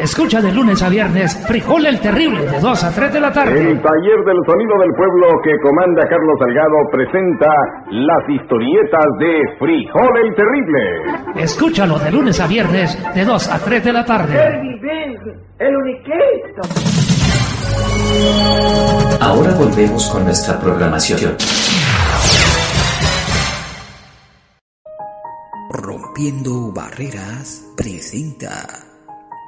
Escucha 0.00 0.40
de 0.40 0.52
lunes 0.52 0.80
a 0.82 0.88
viernes 0.88 1.44
Frijol 1.46 1.86
el 1.86 2.00
Terrible, 2.00 2.46
de 2.46 2.60
2 2.60 2.84
a 2.84 2.94
3 2.94 3.12
de 3.12 3.20
la 3.20 3.32
tarde. 3.32 3.52
El 3.52 3.82
taller 3.82 4.24
del 4.24 4.38
sonido 4.46 4.78
del 4.78 4.92
pueblo 4.96 5.26
que 5.42 5.58
comanda 5.60 6.02
Carlos 6.08 6.38
Salgado 6.38 6.76
presenta 6.90 7.48
las 7.90 8.28
historietas 8.28 9.06
de 9.18 9.42
Frijol 9.58 10.16
el 10.24 10.34
Terrible. 10.34 11.42
Escúchalo 11.42 11.98
de 11.98 12.12
lunes 12.12 12.40
a 12.40 12.46
viernes, 12.46 12.96
de 13.14 13.24
2 13.24 13.48
a 13.48 13.58
3 13.58 13.84
de 13.84 13.92
la 13.92 14.04
tarde. 14.04 14.34
El 15.58 15.76
uniquito. 15.76 17.21
Ahora 19.20 19.54
volvemos 19.54 20.08
con 20.08 20.24
nuestra 20.24 20.58
programación. 20.60 21.36
Rompiendo 25.70 26.72
Barreras 26.72 27.62
presenta 27.76 28.66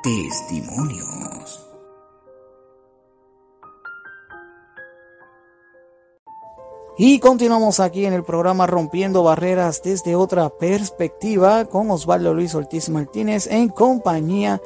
Testimonios. 0.02 1.64
Y 6.96 7.18
continuamos 7.18 7.80
aquí 7.80 8.06
en 8.06 8.12
el 8.12 8.22
programa 8.22 8.68
Rompiendo 8.68 9.24
Barreras 9.24 9.82
desde 9.82 10.14
otra 10.14 10.48
perspectiva 10.48 11.64
con 11.64 11.90
Osvaldo 11.90 12.32
Luis 12.32 12.54
Ortiz 12.54 12.88
Martínez 12.88 13.48
en 13.48 13.68
compañía 13.68 14.62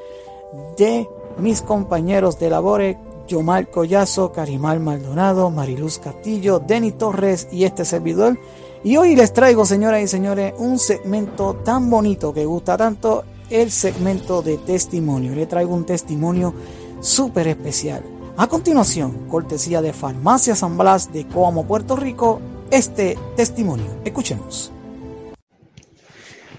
de 0.76 1.08
mis 1.38 1.62
compañeros 1.62 2.38
de 2.38 2.50
labore 2.50 2.98
Yomar 3.28 3.70
Collazo, 3.70 4.32
Carimal 4.32 4.80
Maldonado, 4.80 5.50
Mariluz 5.50 5.98
Castillo, 5.98 6.58
Denny 6.58 6.92
Torres 6.92 7.46
y 7.52 7.64
este 7.64 7.84
servidor. 7.84 8.38
Y 8.82 8.96
hoy 8.96 9.14
les 9.14 9.32
traigo, 9.32 9.64
señoras 9.64 10.02
y 10.02 10.08
señores, 10.08 10.54
un 10.58 10.78
segmento 10.78 11.54
tan 11.64 11.90
bonito 11.90 12.32
que 12.32 12.44
gusta 12.44 12.76
tanto, 12.76 13.24
el 13.50 13.70
segmento 13.70 14.42
de 14.42 14.58
testimonio. 14.58 15.34
Le 15.34 15.46
traigo 15.46 15.74
un 15.74 15.84
testimonio 15.84 16.54
súper 17.00 17.48
especial. 17.48 18.02
A 18.36 18.46
continuación, 18.46 19.28
cortesía 19.28 19.82
de 19.82 19.92
Farmacia 19.92 20.54
San 20.54 20.78
Blas 20.78 21.12
de 21.12 21.26
Coamo, 21.26 21.66
Puerto 21.66 21.96
Rico, 21.96 22.40
este 22.70 23.18
testimonio. 23.36 23.86
Escuchemos. 24.04 24.72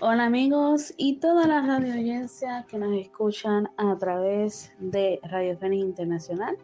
Hola 0.01 0.27
amigos 0.27 0.93
y 0.95 1.17
toda 1.17 1.45
la 1.45 1.61
radio 1.61 1.93
audiencia 1.93 2.65
que 2.69 2.77
nos 2.77 2.95
escuchan 2.97 3.69
a 3.75 3.97
través 3.97 4.71
de 4.79 5.19
Radio 5.23 5.57
Fénix 5.57 5.83
Internacional 5.83 6.57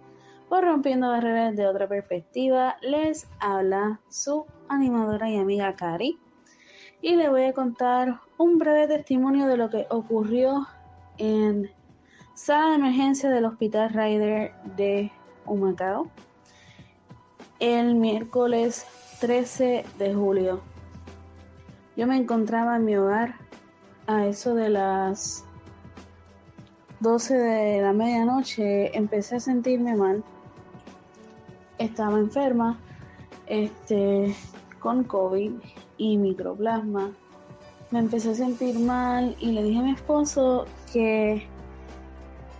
por 0.47 0.63
Rompiendo 0.63 1.09
Barreras 1.09 1.53
de 1.53 1.67
otra 1.67 1.85
perspectiva, 1.85 2.77
les 2.81 3.27
habla 3.41 3.99
su 4.07 4.45
animadora 4.69 5.29
y 5.29 5.37
amiga 5.37 5.75
Cari 5.75 6.17
y 7.01 7.17
le 7.17 7.27
voy 7.27 7.43
a 7.43 7.51
contar 7.51 8.21
un 8.37 8.57
breve 8.57 8.87
testimonio 8.87 9.47
de 9.47 9.57
lo 9.57 9.69
que 9.69 9.85
ocurrió 9.89 10.65
en 11.17 11.69
sala 12.35 12.69
de 12.69 12.75
emergencia 12.75 13.29
del 13.29 13.43
Hospital 13.43 13.89
Ryder 13.89 14.53
de 14.77 15.11
Humacao 15.45 16.09
el 17.59 17.95
miércoles 17.95 18.85
13 19.19 19.83
de 19.97 20.13
julio. 20.13 20.74
Yo 21.95 22.07
me 22.07 22.17
encontraba 22.17 22.75
en 22.75 22.85
mi 22.85 22.95
hogar 22.97 23.35
a 24.07 24.25
eso 24.27 24.53
de 24.53 24.69
las 24.69 25.45
12 26.99 27.35
de 27.35 27.81
la 27.81 27.93
medianoche. 27.93 28.95
Empecé 28.97 29.37
a 29.37 29.39
sentirme 29.39 29.95
mal. 29.95 30.23
Estaba 31.77 32.19
enferma 32.19 32.79
este, 33.47 34.35
con 34.79 35.03
COVID 35.05 35.53
y 35.97 36.17
microplasma. 36.17 37.11
Me 37.91 37.99
empecé 37.99 38.31
a 38.31 38.35
sentir 38.35 38.77
mal 38.79 39.35
y 39.39 39.51
le 39.51 39.63
dije 39.63 39.79
a 39.79 39.83
mi 39.83 39.91
esposo 39.91 40.65
que 40.91 41.47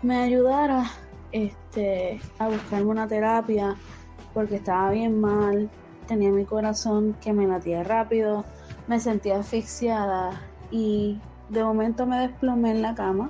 me 0.01 0.17
ayudara 0.17 0.85
este, 1.31 2.21
a 2.39 2.47
buscarme 2.47 2.91
una 2.91 3.07
terapia 3.07 3.75
porque 4.33 4.55
estaba 4.57 4.91
bien 4.91 5.19
mal, 5.19 5.69
tenía 6.07 6.29
mi 6.29 6.45
corazón 6.45 7.15
que 7.21 7.33
me 7.33 7.47
latía 7.47 7.83
rápido, 7.83 8.45
me 8.87 8.99
sentía 8.99 9.39
asfixiada 9.39 10.41
y 10.71 11.19
de 11.49 11.63
momento 11.63 12.05
me 12.05 12.19
desplomé 12.19 12.71
en 12.71 12.81
la 12.81 12.95
cama. 12.95 13.29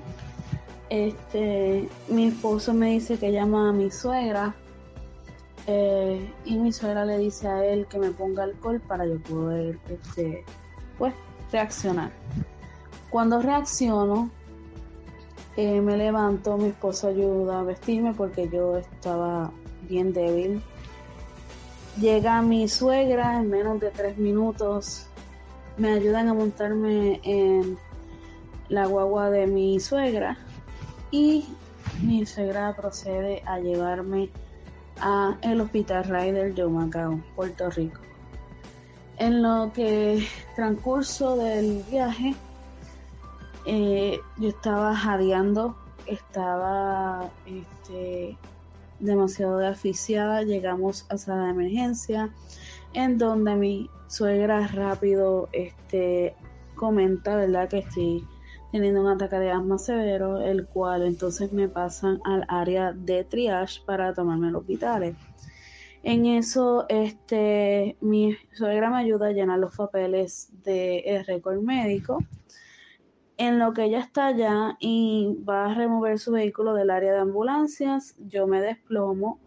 Este, 0.90 1.90
mi 2.10 2.28
esposo 2.28 2.74
me 2.74 2.92
dice 2.92 3.18
que 3.18 3.32
llama 3.32 3.70
a 3.70 3.74
mi 3.74 3.90
suegra 3.90 4.54
eh, 5.68 6.32
y 6.46 6.58
mi 6.58 6.72
suegra 6.72 7.06
le 7.06 7.18
dice 7.18 7.48
a 7.48 7.66
él 7.66 7.88
que 7.88 7.98
me 7.98 8.12
ponga 8.12 8.44
alcohol 8.44 8.80
para 8.82 9.06
yo 9.06 9.20
poder 9.22 9.80
este, 9.90 10.44
pues, 10.98 11.14
reaccionar. 11.52 12.12
Cuando 13.10 13.42
reacciono, 13.42 14.30
eh, 15.58 15.82
me 15.82 15.98
levanto, 15.98 16.58
mi 16.58 16.68
esposo 16.68 17.08
ayuda 17.08 17.62
a 17.62 17.64
vestirme 17.64 18.14
porque 18.14 18.50
yo 18.50 18.78
estaba 18.78 19.52
bien 19.90 20.14
débil. 20.14 20.62
Llega 22.00 22.42
mi 22.42 22.68
suegra 22.68 23.40
en 23.40 23.50
menos 23.50 23.80
de 23.80 23.90
tres 23.90 24.18
minutos. 24.18 25.08
Me 25.78 25.92
ayudan 25.92 26.30
a 26.30 26.34
montarme 26.34 27.20
en 27.24 27.78
la 28.70 28.86
guagua 28.86 29.30
de 29.30 29.48
mi 29.48 29.80
suegra 29.80 30.38
y 31.12 31.46
mi 32.02 32.26
suegra 32.26 32.76
procede 32.76 33.42
a 33.46 33.60
llevarme 33.60 34.30
a 35.00 35.38
el 35.42 35.62
hospital 35.62 36.06
Ryder 36.06 36.54
de 36.54 36.66
Humacao, 36.66 37.22
Puerto 37.36 37.70
Rico. 37.70 38.00
En 39.18 39.42
lo 39.42 39.72
que 39.74 40.28
transcurso 40.56 41.38
del 41.38 41.84
viaje 41.90 42.36
eh, 43.66 44.20
yo 44.38 44.50
estaba 44.50 44.96
jadeando, 44.96 45.76
estaba 46.06 47.30
este, 47.46 48.38
demasiado 49.00 49.66
asfixiada. 49.66 50.44
Llegamos 50.44 51.06
a 51.10 51.18
sala 51.18 51.46
de 51.46 51.50
emergencia, 51.52 52.30
en 52.96 53.18
donde 53.18 53.56
mi 53.56 53.90
suegra 54.08 54.68
rápido 54.68 55.50
este, 55.52 56.36
comenta, 56.76 57.36
¿verdad?, 57.36 57.70
que 57.70 57.80
estoy 57.80 58.26
teniendo 58.72 59.02
un 59.02 59.08
ataque 59.08 59.38
de 59.38 59.52
asma 59.52 59.78
severo, 59.78 60.42
el 60.42 60.66
cual 60.68 61.04
entonces 61.04 61.54
me 61.54 61.70
pasan 61.70 62.20
al 62.26 62.46
área 62.48 62.92
de 62.92 63.24
triage 63.24 63.82
para 63.86 64.14
tomarme 64.14 64.52
los 64.52 64.66
vitales. 64.66 65.16
En 66.04 66.26
eso, 66.26 66.86
este, 66.90 67.98
mi 68.02 68.36
suegra 68.54 68.90
me 68.90 68.98
ayuda 68.98 69.28
a 69.28 69.32
llenar 69.32 69.60
los 69.60 69.76
papeles 69.76 70.50
del 70.64 71.26
récord 71.26 71.62
médico 71.62 72.20
en 73.38 73.60
lo 73.60 73.74
que 73.74 73.86
ella 73.86 74.00
está 74.00 74.28
allá 74.28 74.78
y 74.80 75.38
va 75.48 75.66
a 75.66 75.74
remover 75.74 76.20
su 76.20 76.32
vehículo 76.32 76.74
del 76.74 76.90
área 76.90 77.14
de 77.14 77.20
ambulancias, 77.20 78.16
yo 78.20 78.48
me 78.48 78.62
desplomo 78.62 79.40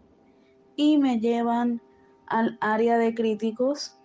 y 0.75 0.97
me 0.97 1.19
llevan 1.19 1.81
al 2.29 2.57
área 2.61 2.97
de 2.97 3.13
críticos 3.13 3.97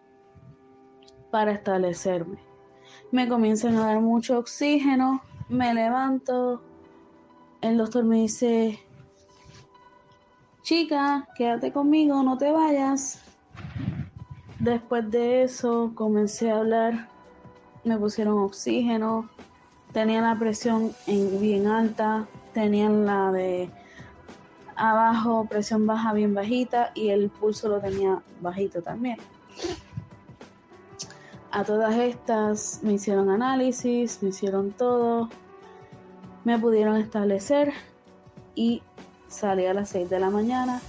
para 1.30 1.52
establecerme. 1.52 2.38
Me 3.12 3.28
comienzan 3.28 3.76
a 3.76 3.86
dar 3.86 4.00
mucho 4.00 4.38
oxígeno, 4.38 5.22
me 5.48 5.74
levanto, 5.74 6.62
el 7.60 7.76
doctor 7.76 8.04
me 8.04 8.16
dice, 8.22 8.78
chica, 10.62 11.28
quédate 11.36 11.72
conmigo, 11.72 12.22
no 12.22 12.38
te 12.38 12.50
vayas. 12.50 13.22
Después 14.58 15.10
de 15.10 15.42
eso 15.42 15.92
comencé 15.94 16.50
a 16.50 16.58
hablar, 16.58 17.08
me 17.84 17.98
pusieron 17.98 18.38
oxígeno, 18.38 19.28
tenían 19.92 20.24
la 20.24 20.38
presión 20.38 20.92
en 21.06 21.40
bien 21.40 21.66
alta, 21.66 22.26
tenían 22.52 23.06
la 23.06 23.30
de 23.30 23.70
abajo, 24.76 25.46
presión 25.48 25.86
baja 25.86 26.12
bien 26.12 26.34
bajita 26.34 26.90
y 26.94 27.10
el 27.10 27.30
pulso 27.30 27.68
lo 27.68 27.80
tenía 27.80 28.22
bajito 28.40 28.82
también. 28.82 29.18
A 31.50 31.64
todas 31.64 31.96
estas 31.96 32.80
me 32.82 32.94
hicieron 32.94 33.30
análisis, 33.30 34.22
me 34.22 34.30
hicieron 34.30 34.72
todo, 34.72 35.28
me 36.44 36.58
pudieron 36.58 36.96
establecer 36.96 37.72
y 38.54 38.82
salí 39.28 39.66
a 39.66 39.74
las 39.74 39.90
6 39.90 40.10
de 40.10 40.18
la 40.18 40.30
mañana 40.30 40.80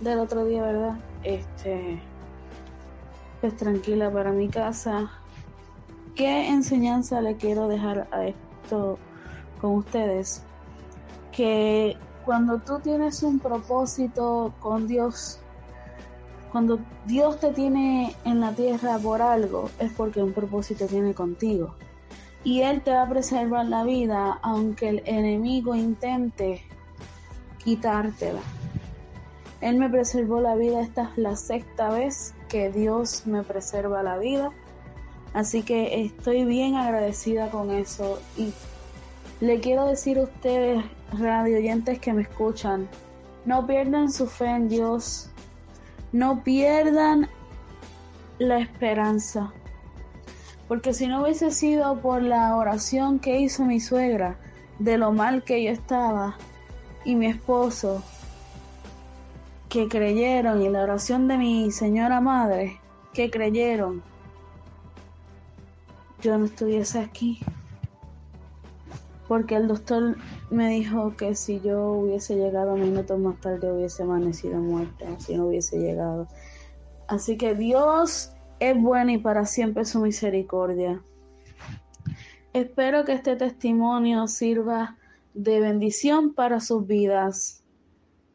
del 0.00 0.18
otro 0.18 0.44
día, 0.44 0.62
¿verdad? 0.62 0.96
Este, 1.22 2.00
pues 3.40 3.56
tranquila 3.56 4.10
para 4.10 4.32
mi 4.32 4.48
casa. 4.48 5.10
¿Qué 6.14 6.48
enseñanza 6.48 7.20
le 7.20 7.36
quiero 7.36 7.68
dejar 7.68 8.08
a 8.10 8.26
esto? 8.26 8.98
con 9.60 9.72
ustedes, 9.72 10.42
que 11.32 11.96
cuando 12.28 12.58
tú 12.58 12.78
tienes 12.80 13.22
un 13.22 13.38
propósito 13.38 14.52
con 14.60 14.86
Dios, 14.86 15.40
cuando 16.52 16.78
Dios 17.06 17.40
te 17.40 17.54
tiene 17.54 18.14
en 18.26 18.42
la 18.42 18.52
tierra 18.52 18.98
por 18.98 19.22
algo, 19.22 19.70
es 19.78 19.90
porque 19.94 20.22
un 20.22 20.34
propósito 20.34 20.84
tiene 20.84 21.14
contigo. 21.14 21.74
Y 22.44 22.60
Él 22.60 22.82
te 22.82 22.90
va 22.90 23.04
a 23.04 23.08
preservar 23.08 23.64
la 23.64 23.82
vida 23.82 24.38
aunque 24.42 24.90
el 24.90 25.02
enemigo 25.06 25.74
intente 25.74 26.62
quitártela. 27.64 28.42
Él 29.62 29.78
me 29.78 29.88
preservó 29.88 30.42
la 30.42 30.54
vida, 30.54 30.82
esta 30.82 31.04
es 31.04 31.16
la 31.16 31.34
sexta 31.34 31.88
vez 31.88 32.34
que 32.50 32.70
Dios 32.70 33.26
me 33.26 33.42
preserva 33.42 34.02
la 34.02 34.18
vida 34.18 34.52
Así 35.32 35.62
que 35.62 36.02
estoy 36.02 36.44
bien 36.44 36.74
agradecida 36.74 37.50
con 37.50 37.70
eso 37.70 38.20
y 38.36 38.52
le 39.40 39.60
quiero 39.60 39.86
decir 39.86 40.18
a 40.18 40.24
ustedes, 40.24 40.84
radio 41.12 41.58
oyentes 41.58 41.98
que 41.98 42.12
me 42.12 42.22
escuchan, 42.22 42.88
no 43.44 43.66
pierdan 43.66 44.10
su 44.10 44.26
fe 44.26 44.46
en 44.46 44.68
Dios, 44.68 45.30
no 46.12 46.42
pierdan 46.42 47.28
la 48.38 48.58
esperanza. 48.58 49.52
Porque 50.66 50.92
si 50.92 51.06
no 51.06 51.22
hubiese 51.22 51.50
sido 51.50 52.00
por 52.00 52.22
la 52.22 52.54
oración 52.56 53.18
que 53.18 53.40
hizo 53.40 53.64
mi 53.64 53.80
suegra, 53.80 54.36
de 54.78 54.98
lo 54.98 55.12
mal 55.12 55.42
que 55.42 55.64
yo 55.64 55.70
estaba, 55.70 56.36
y 57.04 57.14
mi 57.14 57.26
esposo, 57.26 58.02
que 59.68 59.88
creyeron, 59.88 60.62
y 60.62 60.68
la 60.68 60.82
oración 60.82 61.26
de 61.26 61.38
mi 61.38 61.70
señora 61.70 62.20
madre, 62.20 62.80
que 63.14 63.30
creyeron, 63.30 64.02
yo 66.20 66.36
no 66.36 66.46
estuviese 66.46 66.98
aquí. 66.98 67.40
Porque 69.28 69.56
el 69.56 69.68
doctor 69.68 70.16
me 70.50 70.70
dijo 70.70 71.14
que 71.16 71.34
si 71.34 71.60
yo 71.60 71.92
hubiese 71.92 72.34
llegado 72.36 72.76
minutos 72.76 73.20
más 73.20 73.38
tarde 73.40 73.70
hubiese 73.70 74.02
amanecido 74.02 74.58
muerta, 74.58 75.06
si 75.20 75.36
no 75.36 75.46
hubiese 75.46 75.78
llegado. 75.78 76.26
Así 77.06 77.36
que 77.36 77.54
Dios 77.54 78.32
es 78.58 78.80
bueno 78.80 79.12
y 79.12 79.18
para 79.18 79.44
siempre 79.44 79.84
su 79.84 80.00
misericordia. 80.00 81.02
Espero 82.54 83.04
que 83.04 83.12
este 83.12 83.36
testimonio 83.36 84.26
sirva 84.26 84.96
de 85.34 85.60
bendición 85.60 86.34
para 86.34 86.60
sus 86.60 86.86
vidas, 86.86 87.62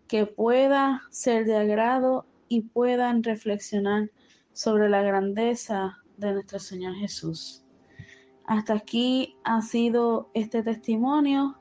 que 0.08 0.26
pueda 0.26 1.02
ser 1.10 1.46
de 1.46 1.58
agrado 1.58 2.26
y 2.48 2.62
puedan 2.62 3.24
reflexionar 3.24 4.12
sobre 4.54 4.88
la 4.89 5.02
grandeza 5.02 5.98
de 6.18 6.34
nuestro 6.34 6.60
Señor 6.60 6.94
Jesús. 6.96 7.62
Hasta 8.46 8.74
aquí 8.74 9.38
ha 9.44 9.62
sido 9.62 10.30
este 10.34 10.64
testimonio. 10.64 11.56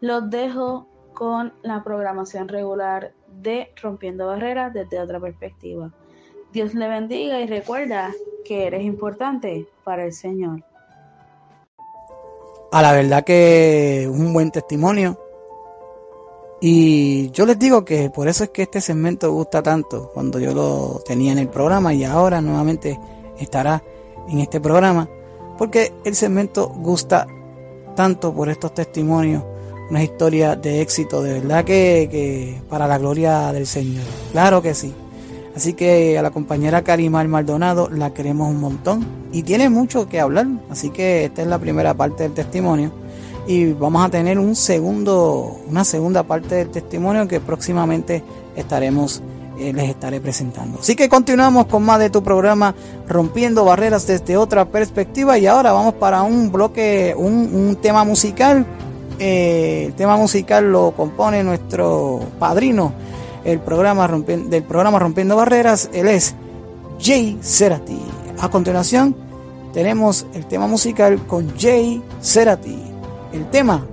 Los 0.00 0.30
dejo 0.30 0.86
con 1.14 1.52
la 1.62 1.82
programación 1.82 2.48
regular 2.48 3.12
de 3.40 3.72
Rompiendo 3.80 4.26
Barreras 4.26 4.72
desde 4.72 5.00
otra 5.00 5.20
perspectiva. 5.20 5.90
Dios 6.52 6.74
le 6.74 6.88
bendiga 6.88 7.40
y 7.40 7.46
recuerda 7.46 8.12
que 8.44 8.66
eres 8.66 8.82
importante 8.82 9.68
para 9.84 10.04
el 10.04 10.12
Señor. 10.12 10.64
A 12.72 12.82
la 12.82 12.92
verdad 12.92 13.24
que 13.24 14.08
un 14.10 14.32
buen 14.32 14.50
testimonio. 14.50 15.18
Y 16.60 17.30
yo 17.30 17.46
les 17.46 17.58
digo 17.58 17.84
que 17.84 18.10
por 18.10 18.28
eso 18.28 18.44
es 18.44 18.50
que 18.50 18.62
este 18.62 18.80
segmento 18.80 19.32
gusta 19.32 19.62
tanto 19.62 20.10
cuando 20.12 20.38
yo 20.38 20.52
lo 20.52 21.00
tenía 21.06 21.32
en 21.32 21.38
el 21.38 21.48
programa 21.48 21.94
y 21.94 22.04
ahora 22.04 22.40
nuevamente 22.40 23.00
estará 23.38 23.82
en 24.28 24.40
este 24.40 24.60
programa. 24.60 25.08
Porque 25.60 25.92
el 26.06 26.14
segmento 26.14 26.70
gusta 26.70 27.26
tanto 27.94 28.32
por 28.32 28.48
estos 28.48 28.72
testimonios, 28.72 29.44
una 29.90 30.02
historia 30.02 30.56
de 30.56 30.80
éxito, 30.80 31.20
de 31.22 31.34
verdad 31.34 31.66
que, 31.66 32.08
que 32.10 32.62
para 32.70 32.86
la 32.86 32.96
gloria 32.96 33.52
del 33.52 33.66
Señor. 33.66 34.04
Claro 34.32 34.62
que 34.62 34.72
sí. 34.72 34.94
Así 35.54 35.74
que 35.74 36.18
a 36.18 36.22
la 36.22 36.30
compañera 36.30 36.80
Karimar 36.80 37.28
Maldonado 37.28 37.90
la 37.90 38.14
queremos 38.14 38.48
un 38.48 38.58
montón 38.58 39.06
y 39.32 39.42
tiene 39.42 39.68
mucho 39.68 40.08
que 40.08 40.18
hablar. 40.18 40.46
Así 40.70 40.88
que 40.88 41.26
esta 41.26 41.42
es 41.42 41.48
la 41.48 41.58
primera 41.58 41.92
parte 41.92 42.22
del 42.22 42.32
testimonio 42.32 42.90
y 43.46 43.74
vamos 43.74 44.02
a 44.02 44.08
tener 44.08 44.38
un 44.38 44.56
segundo, 44.56 45.60
una 45.68 45.84
segunda 45.84 46.22
parte 46.22 46.54
del 46.54 46.70
testimonio 46.70 47.28
que 47.28 47.38
próximamente 47.38 48.22
estaremos 48.56 49.20
eh, 49.60 49.74
les 49.74 49.90
estaré 49.90 50.20
presentando. 50.20 50.78
Así 50.80 50.96
que 50.96 51.10
continuamos 51.10 51.66
con 51.66 51.82
más 51.82 51.98
de 51.98 52.08
tu 52.08 52.22
programa 52.22 52.74
Rompiendo 53.06 53.66
Barreras 53.66 54.06
desde 54.06 54.38
otra 54.38 54.64
perspectiva 54.64 55.36
y 55.36 55.46
ahora 55.46 55.72
vamos 55.72 55.92
para 55.94 56.22
un 56.22 56.50
bloque, 56.50 57.14
un, 57.14 57.76
tema 57.82 58.02
musical. 58.04 58.64
Eh, 59.18 59.84
el 59.88 59.92
tema 59.92 60.16
musical 60.16 60.72
lo 60.72 60.92
compone 60.92 61.44
nuestro 61.44 62.20
padrino 62.38 62.94
el 63.44 63.60
programa 63.60 64.08
del 64.08 64.62
programa 64.62 64.98
Rompiendo 64.98 65.36
Barreras. 65.36 65.90
Él 65.92 66.08
es 66.08 66.34
Jay 66.98 67.38
Cerati. 67.42 68.00
A 68.38 68.48
continuación 68.48 69.14
tenemos 69.74 70.26
el 70.32 70.46
tema 70.46 70.66
musical 70.66 71.26
con 71.26 71.54
Jay 71.58 72.02
Cerati. 72.22 72.78
El 73.32 73.50
tema, 73.50 73.86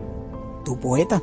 Tu 0.64 0.80
Poeta. 0.80 1.22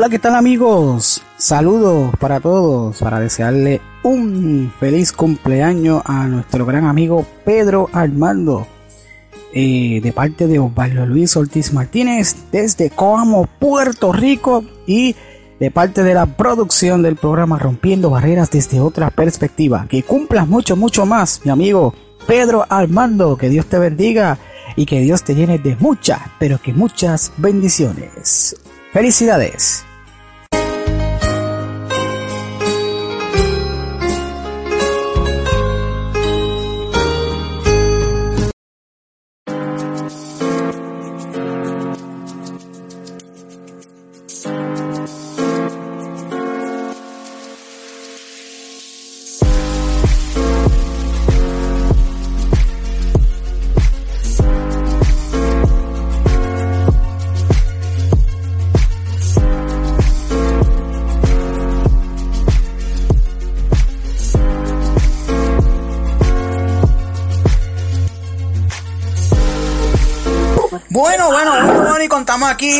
Hola, 0.00 0.08
¿qué 0.08 0.18
tal 0.18 0.34
amigos? 0.34 1.22
Saludos 1.36 2.14
para 2.18 2.40
todos, 2.40 2.96
para 3.00 3.20
desearle 3.20 3.82
un 4.02 4.72
feliz 4.80 5.12
cumpleaños 5.12 6.00
a 6.06 6.26
nuestro 6.26 6.64
gran 6.64 6.86
amigo 6.86 7.26
Pedro 7.44 7.90
Armando, 7.92 8.66
eh, 9.52 10.00
de 10.02 10.12
parte 10.12 10.46
de 10.46 10.58
Osvaldo 10.58 11.04
Luis 11.04 11.36
Ortiz 11.36 11.74
Martínez, 11.74 12.34
desde 12.50 12.88
Coamo, 12.88 13.46
Puerto 13.58 14.10
Rico, 14.10 14.64
y 14.86 15.16
de 15.58 15.70
parte 15.70 16.02
de 16.02 16.14
la 16.14 16.24
producción 16.24 17.02
del 17.02 17.16
programa 17.16 17.58
Rompiendo 17.58 18.08
Barreras 18.08 18.50
desde 18.50 18.80
otra 18.80 19.10
perspectiva. 19.10 19.84
Que 19.86 20.02
cumplas 20.02 20.48
mucho, 20.48 20.76
mucho 20.76 21.04
más, 21.04 21.42
mi 21.44 21.50
amigo 21.50 21.92
Pedro 22.26 22.64
Armando, 22.70 23.36
que 23.36 23.50
Dios 23.50 23.66
te 23.66 23.78
bendiga 23.78 24.38
y 24.76 24.86
que 24.86 25.00
Dios 25.00 25.24
te 25.24 25.34
llene 25.34 25.58
de 25.58 25.76
muchas, 25.78 26.20
pero 26.38 26.58
que 26.58 26.72
muchas 26.72 27.32
bendiciones. 27.36 28.56
Felicidades. 28.94 29.84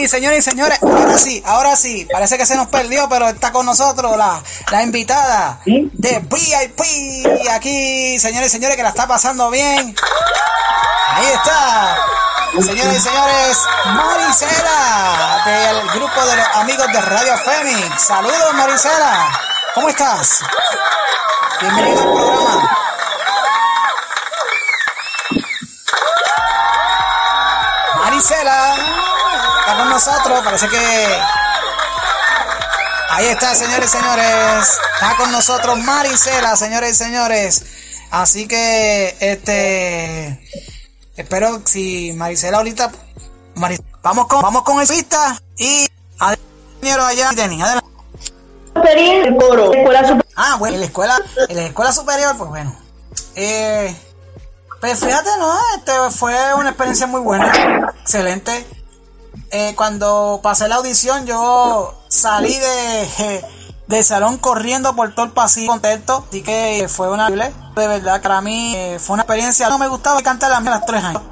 Señores 0.09 0.38
y 0.40 0.51
señores. 0.51 0.78
Ahora 0.82 1.18
sí, 1.18 1.42
ahora 1.44 1.76
sí. 1.76 2.07
Parece 2.11 2.38
que 2.38 2.46
se 2.46 2.57
nos 2.57 2.68
perdió, 2.68 3.09
pero 3.09 3.28
está 3.28 3.53
con 3.53 3.66
nosotros 3.66 4.16
la, 4.16 4.42
la 4.70 4.82
invitada 4.82 5.61
de 5.64 6.18
VIP. 6.20 7.48
Aquí, 7.51 8.18
señores 8.18 8.48
y 8.48 8.53
señores, 8.53 8.76
que 8.76 8.82
la 8.82 8.90
está 8.90 9.07
pasando 9.07 9.51
bien. 9.51 9.94
Ahí 11.12 11.26
está. 11.34 11.96
Señores 12.53 12.96
y 12.96 13.01
señores, 13.01 13.59
Maricela, 13.86 15.42
del 15.46 15.88
grupo 15.90 16.26
de 16.26 16.36
los 16.36 16.46
amigos 16.55 16.86
de 16.92 17.01
Radio 17.01 17.36
Fénix. 17.38 18.03
Saludos, 18.03 18.55
Maricela. 18.55 19.40
¿Cómo 19.74 19.88
estás? 19.88 20.40
Bienvenido 21.61 22.03
al 22.03 22.09
programa. 22.09 22.70
Maricela 27.98 29.09
nosotros, 30.07 30.40
parece 30.42 30.66
que... 30.68 30.78
Ahí 33.11 33.26
está, 33.26 33.55
señores 33.55 33.86
y 33.86 33.98
señores. 33.98 34.78
Está 34.94 35.16
con 35.18 35.30
nosotros 35.30 35.78
Maricela, 35.78 36.57
señores 36.57 36.92
y 36.92 36.94
señores. 36.94 37.64
Así 38.11 38.48
que, 38.48 39.14
este... 39.20 40.40
Espero 41.16 41.61
si 41.66 42.14
Maricela 42.14 42.59
ahorita... 42.59 42.90
vamos 44.03 44.26
con 44.26 44.40
vamos 44.40 44.62
con 44.62 44.80
el 44.80 44.88
pista 44.88 45.38
y... 45.59 45.86
allá, 46.18 47.30
Denny, 47.36 47.61
adelante. 47.61 47.90
Ah, 50.34 50.57
bueno, 50.59 50.76
en 50.76 50.80
la 50.80 50.86
escuela, 50.86 51.20
la 51.51 51.62
escuela 51.66 51.92
superior, 51.92 52.38
pues 52.38 52.48
bueno. 52.48 52.74
Eh, 53.34 53.94
pues 54.80 54.98
fíjate, 54.98 55.28
¿no? 55.38 55.59
Este 55.76 55.92
fue 56.16 56.55
una 56.55 56.70
experiencia 56.70 57.07
muy 57.07 57.20
buena, 57.20 57.92
excelente. 58.01 58.66
Eh, 59.53 59.74
cuando 59.76 60.40
pasé 60.42 60.68
la 60.68 60.76
audición, 60.76 61.26
yo 61.26 61.94
salí 62.09 62.57
de, 62.57 63.44
del 63.88 64.05
salón 64.05 64.38
corriendo 64.38 64.94
por 64.94 65.12
todo 65.14 65.26
el 65.26 65.32
pasillo 65.32 65.68
contento. 65.68 66.24
Así 66.28 66.42
que 66.42 66.86
fue 66.88 67.11
una 67.11 67.28
de 67.28 67.88
verdad, 67.88 68.20
para 68.20 68.40
mí 68.40 68.74
eh, 68.76 68.98
fue 69.01 69.14
una 69.14 69.22
experiencia. 69.22 69.68
No 69.68 69.78
me 69.78 69.88
gustaba 69.88 70.22
cantar 70.22 70.53
a 70.53 70.61
las 70.61 70.86
tres 70.86 71.03
años. 71.03 71.22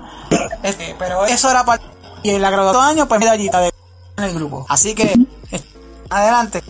Este, 0.63 0.97
pero 0.99 1.25
eso 1.27 1.51
era 1.51 1.65
para. 1.65 1.83
Y 2.23 2.31
en 2.31 2.43
la 2.43 2.51
graduación 2.51 2.85
de 2.85 2.91
años, 2.91 3.07
pues 3.09 3.21
medallita 3.21 3.61
de 3.61 3.73
en 4.17 4.25
el 4.25 4.35
grupo. 4.35 4.67
Así 4.69 4.95
que, 4.95 5.15
adelante. 6.11 6.63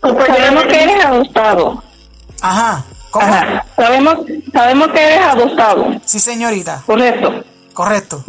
sabemos 0.00 0.64
que 0.64 0.82
eres 0.82 1.04
adoptado. 1.04 1.82
Ajá. 2.40 2.84
¿Cómo? 3.10 3.26
Sabemos, 3.76 4.16
sabemos 4.52 4.88
que 4.88 5.00
eres 5.00 5.20
adoptado. 5.20 5.86
Sí, 6.04 6.18
señorita. 6.18 6.82
Correcto. 6.86 7.44
Correcto. 7.72 8.24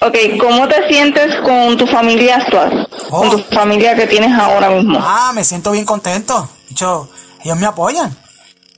Ok, 0.00 0.16
¿cómo 0.40 0.66
te 0.68 0.88
sientes 0.88 1.36
con 1.42 1.76
tu 1.76 1.86
familia 1.86 2.36
actual? 2.36 2.88
Con 3.08 3.30
tu 3.30 3.36
oh. 3.36 3.54
familia 3.54 3.94
que 3.94 4.06
tienes 4.06 4.36
ahora 4.36 4.70
mismo. 4.70 4.98
Ah, 5.00 5.32
me 5.34 5.44
siento 5.44 5.70
bien 5.70 5.84
contento. 5.84 6.48
Yo, 6.70 7.08
ellos 7.44 7.56
me 7.56 7.66
apoyan. 7.66 8.16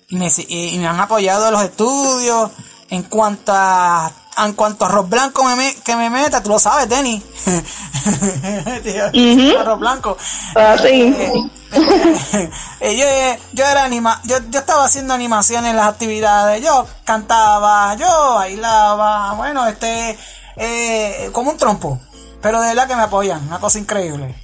Y 0.09 0.17
me, 0.17 0.31
y 0.49 0.79
me 0.79 0.87
han 0.87 1.01
apoyado 1.01 1.47
en 1.47 1.53
los 1.53 1.65
estudios. 1.65 2.51
En 2.91 3.05
cuanto 3.05 3.53
a 3.55 4.13
en 4.37 4.53
cuanto 4.55 4.85
a 4.85 4.89
arroz 4.89 5.09
blanco 5.09 5.45
me, 5.45 5.75
que 5.85 5.97
me 5.97 6.11
meta, 6.11 6.43
tú 6.43 6.51
lo 6.51 6.59
sabes, 6.59 6.89
Denny. 6.89 7.23
Arroz 9.59 9.79
blanco. 9.79 10.17
Ah, 10.55 10.77
sí. 10.81 11.15
Eh, 11.17 11.33
eh, 12.81 13.39
yo, 13.53 13.65
era 13.65 13.85
anima, 13.85 14.21
yo, 14.25 14.37
yo 14.51 14.61
estaba 14.61 14.85
haciendo 14.85 15.15
animaciones 15.15 15.71
en 15.71 15.77
las 15.77 15.89
actividades, 15.89 16.63
yo 16.63 16.87
cantaba, 17.05 17.95
yo 17.97 18.35
bailaba, 18.37 19.35
bueno, 19.35 19.67
este, 19.67 20.17
eh, 20.57 21.31
como 21.33 21.51
un 21.51 21.57
trompo, 21.57 22.01
pero 22.41 22.61
de 22.61 22.69
verdad 22.69 22.89
que 22.89 22.97
me 22.97 23.03
apoyan, 23.03 23.47
una 23.47 23.59
cosa 23.59 23.79
increíble. 23.79 24.35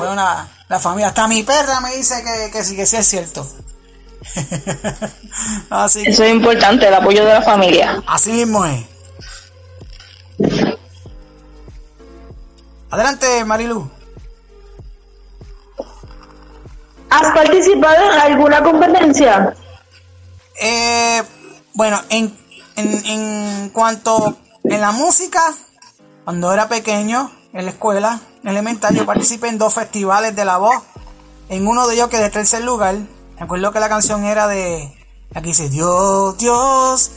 Una, 0.00 0.48
la 0.68 0.80
familia, 0.80 1.08
hasta 1.08 1.28
mi 1.28 1.44
perra 1.44 1.80
me 1.80 1.94
dice 1.94 2.22
que, 2.24 2.50
que 2.50 2.64
sí, 2.64 2.74
que 2.74 2.84
sí 2.84 2.96
es 2.96 3.06
cierto. 3.06 3.48
Eso 6.04 6.24
es 6.24 6.30
importante, 6.32 6.88
el 6.88 6.94
apoyo 6.94 7.24
de 7.24 7.32
la 7.32 7.42
familia. 7.42 8.02
Así 8.06 8.32
mismo 8.32 8.64
es. 8.64 8.84
Adelante, 12.90 13.44
Marilu. 13.44 13.97
¿Has 17.10 17.32
participado 17.32 18.12
en 18.12 18.20
alguna 18.20 18.62
competencia? 18.62 19.54
Eh, 20.60 21.22
bueno, 21.74 22.00
en, 22.10 22.36
en, 22.76 23.06
en 23.06 23.70
cuanto 23.70 24.36
en 24.64 24.80
la 24.80 24.92
música, 24.92 25.42
cuando 26.24 26.52
era 26.52 26.68
pequeño, 26.68 27.30
en 27.52 27.64
la 27.64 27.70
escuela 27.70 28.20
elemental, 28.44 28.94
yo 28.94 29.06
participé 29.06 29.48
en 29.48 29.58
dos 29.58 29.74
festivales 29.74 30.34
de 30.36 30.44
la 30.44 30.58
voz. 30.58 30.82
En 31.48 31.66
uno 31.66 31.86
de 31.86 31.94
ellos 31.94 32.08
quedé 32.08 32.28
tercer 32.30 32.62
lugar. 32.62 32.94
Me 32.94 33.42
acuerdo 33.42 33.72
que 33.72 33.80
la 33.80 33.88
canción 33.88 34.24
era 34.24 34.46
de. 34.46 34.94
Aquí 35.34 35.48
dice: 35.48 35.68
Dios, 35.68 36.36
Dios, 36.38 37.10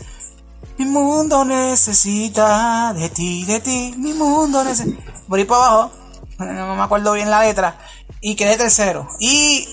mi 0.78 0.86
mundo 0.86 1.46
necesita 1.46 2.94
de 2.94 3.10
ti, 3.10 3.46
de 3.46 3.60
ti, 3.60 3.94
mi 3.98 4.14
mundo 4.14 4.64
necesita. 4.64 5.12
Por 5.28 5.40
ahí 5.40 5.46
para 5.46 5.66
abajo, 5.66 5.92
no 6.40 6.76
me 6.76 6.82
acuerdo 6.82 7.14
bien 7.14 7.30
la 7.30 7.42
letra. 7.42 7.78
Y 8.22 8.36
quedé 8.36 8.58
tercero. 8.58 9.08
Y 9.20 9.68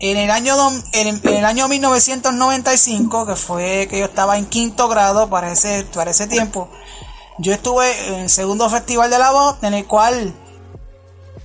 en 0.00 0.16
el 0.16 0.30
año, 0.30 0.54
en, 0.92 1.20
el 1.22 1.44
año 1.44 1.68
1995, 1.68 3.26
que 3.26 3.36
fue 3.36 3.86
que 3.88 3.98
yo 3.98 4.06
estaba 4.06 4.38
en 4.38 4.46
quinto 4.46 4.88
grado 4.88 5.28
para 5.28 5.52
ese, 5.52 5.84
para 5.92 6.10
ese 6.10 6.26
tiempo, 6.26 6.70
yo 7.38 7.52
estuve 7.52 8.08
en 8.08 8.20
el 8.20 8.30
segundo 8.30 8.68
festival 8.70 9.10
de 9.10 9.18
la 9.18 9.30
voz, 9.30 9.62
en 9.62 9.74
el 9.74 9.86
cual 9.86 10.34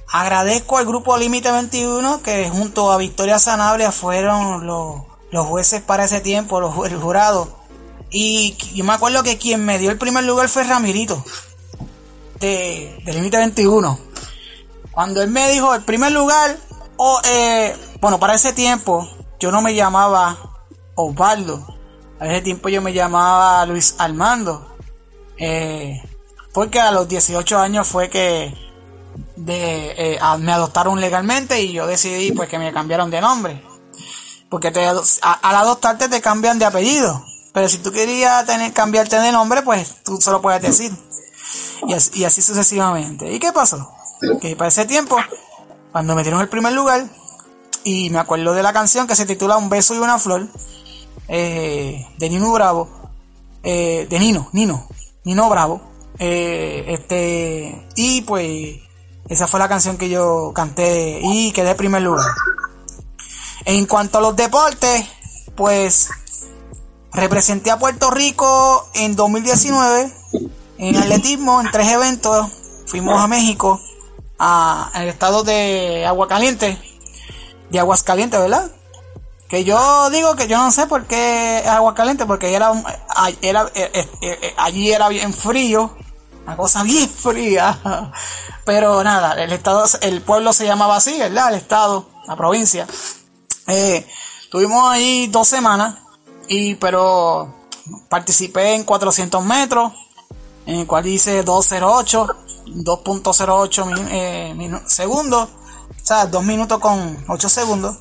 agradezco 0.10 0.78
al 0.78 0.86
grupo 0.86 1.18
Límite 1.18 1.51
21, 1.51 2.22
que 2.24 2.49
junto 2.49 2.93
a 2.93 2.97
Victoria 2.97 3.39
Sanabria 3.39 3.91
fueron 3.91 4.66
los, 4.66 5.01
jueces 5.47 5.82
para 5.82 6.06
ese 6.06 6.22
tiempo, 6.22 6.62
los, 6.62 6.89
el 6.89 6.95
jurado. 6.97 7.60
Y 8.10 8.56
yo 8.74 8.86
me 8.86 8.93
acuerdo 8.93 9.22
que 9.24 9.38
quien 9.38 9.66
me 9.66 9.80
dio 9.80 9.91
el 9.91 9.97
primer 9.97 10.24
lugar 10.24 10.47
fue 10.47 10.64
Ramirito, 10.64 11.26
de, 12.39 13.01
de 13.03 13.14
Límite 13.14 13.38
21. 13.38 13.99
Cuando 14.91 15.22
él 15.22 15.30
me 15.30 15.49
dijo 15.49 15.76
el 15.76 15.84
primer 15.84 16.14
lugar, 16.14 16.58
o 16.97 17.20
eh, 17.26 17.76
bueno, 18.06 18.20
para 18.20 18.36
ese 18.36 18.53
tiempo 18.53 19.10
yo 19.39 19.51
no 19.51 19.64
me 19.64 19.74
llamaba 19.74 20.38
Osvaldo. 20.93 21.66
A 22.20 22.28
ese 22.28 22.43
tiempo 22.43 22.70
yo 22.70 22.80
me 22.80 22.93
llamaba 22.93 23.66
Luis 23.66 23.95
Armando. 23.97 24.78
Eh, 25.39 26.03
porque 26.53 26.80
a 26.80 26.91
los 26.91 27.08
18 27.08 27.58
años 27.58 27.88
fue 27.88 28.12
que 28.12 28.53
eh, 29.47 30.20
me 30.38 30.51
adoptaron 30.51 31.01
legalmente 31.01 31.60
y 31.60 31.74
yo 31.74 31.88
decidí 31.88 32.32
pues 32.32 32.47
que 32.47 32.60
me 32.60 32.72
cambiaron 32.72 33.10
de 33.10 33.22
nombre. 33.22 33.64
Porque 34.51 34.70
te, 34.70 34.86
al 34.86 35.01
adoptarte 35.41 36.08
te 36.08 36.22
cambian 36.22 36.60
de 36.60 36.66
apellido. 36.66 37.26
Pero 37.56 37.68
si 37.68 37.80
tú 37.80 37.91
querías 37.91 38.45
tener, 38.45 38.72
cambiarte 38.72 39.20
de 39.20 39.32
nombre, 39.32 39.64
pues 39.64 40.03
tú 40.03 40.22
solo 40.22 40.43
puedes 40.43 40.62
decir. 40.62 40.95
Y 41.88 41.93
así, 41.93 42.20
y 42.20 42.24
así 42.24 42.43
sucesivamente. 42.43 43.34
¿Y 43.34 43.39
qué 43.39 43.51
pasó? 43.51 43.91
que 44.39 44.56
para 44.56 44.68
ese 44.68 44.86
tiempo, 44.86 45.18
cuando 45.91 46.14
metieron 46.14 46.39
el 46.41 46.49
primer 46.49 46.74
lugar, 46.74 47.10
y 47.86 48.10
me 48.10 48.18
acuerdo 48.20 48.54
de 48.54 48.64
la 48.64 48.74
canción 48.74 49.08
que 49.08 49.16
se 49.16 49.26
titula 49.26 49.58
Un 49.58 49.70
beso 49.70 49.94
y 49.94 50.00
una 50.00 50.20
flor, 50.20 50.48
eh, 51.28 52.06
de 52.18 52.30
Nino 52.30 52.52
Bravo, 52.52 52.90
eh, 53.64 54.08
de 54.10 54.20
Nino, 54.20 54.50
Nino, 54.52 54.88
Nino 55.24 55.50
Bravo, 55.50 55.82
eh, 56.18 56.84
este, 56.88 57.88
y 57.96 58.22
pues 58.22 58.80
esa 59.30 59.48
fue 59.48 59.60
la 59.60 59.70
canción 59.70 59.98
que 59.98 60.10
yo 60.10 60.52
canté 60.54 61.20
y 61.22 61.52
quedé 61.52 61.72
en 61.72 61.78
primer 61.78 62.02
lugar. 62.02 62.26
En 63.66 63.86
cuanto 63.86 64.18
a 64.18 64.22
los 64.22 64.36
deportes, 64.36 65.06
pues 65.56 66.10
representé 67.14 67.70
a 67.70 67.80
Puerto 67.80 68.10
Rico 68.10 68.90
en 68.96 69.16
2019 69.16 70.12
en 70.80 70.98
atletismo 70.98 71.62
en 71.62 71.70
tres 71.72 71.92
eventos. 71.92 72.48
Fuimos 72.88 73.20
a 73.22 73.28
México, 73.28 73.80
a, 74.38 74.90
al 74.94 75.08
estado 75.08 75.44
de 75.44 76.06
Aguacaliente, 76.06 76.78
de 77.70 77.80
Aguascalientes, 77.80 78.39
¿verdad? 78.39 78.72
Que 79.47 79.63
yo 79.63 80.09
digo 80.09 80.36
que 80.36 80.47
yo 80.47 80.57
no 80.57 80.72
sé 80.72 80.88
por 80.88 81.05
qué 81.05 81.63
Aguacaliente, 81.68 82.26
porque 82.26 82.53
era, 82.53 82.72
era, 83.41 83.72
eh, 83.76 83.91
eh, 83.93 84.09
eh, 84.22 84.53
allí 84.57 84.91
era 84.91 85.07
bien 85.09 85.34
frío, 85.34 85.95
una 86.45 86.57
cosa 86.57 86.84
bien 86.84 87.09
fría. 87.24 88.11
Pero 88.66 89.03
nada, 89.03 89.34
el 89.41 89.51
estado, 89.53 89.86
el 90.01 90.22
pueblo 90.22 90.53
se 90.53 90.66
llamaba 90.66 90.95
así, 90.95 91.18
¿verdad? 91.20 91.49
El 91.49 91.55
estado, 91.55 92.07
la 92.28 92.36
provincia. 92.36 92.88
Eh, 93.68 94.07
tuvimos 94.51 94.91
ahí 94.91 95.28
dos 95.28 95.47
semanas, 95.47 95.95
y 96.47 96.76
pero 96.76 97.53
participé 98.09 98.74
en 98.74 98.84
400 98.84 99.43
metros, 99.43 99.93
en 100.66 100.80
el 100.80 100.88
cual 100.88 101.05
hice 101.05 101.43
208, 101.43 102.28
2.08 102.68 104.07
eh, 104.09 104.82
segundos, 104.88 105.49
o 106.06 106.08
sea, 106.08 106.28
2 106.28 106.43
minutos 106.43 106.78
con 106.78 107.18
8 107.28 107.49
segundos. 107.49 107.97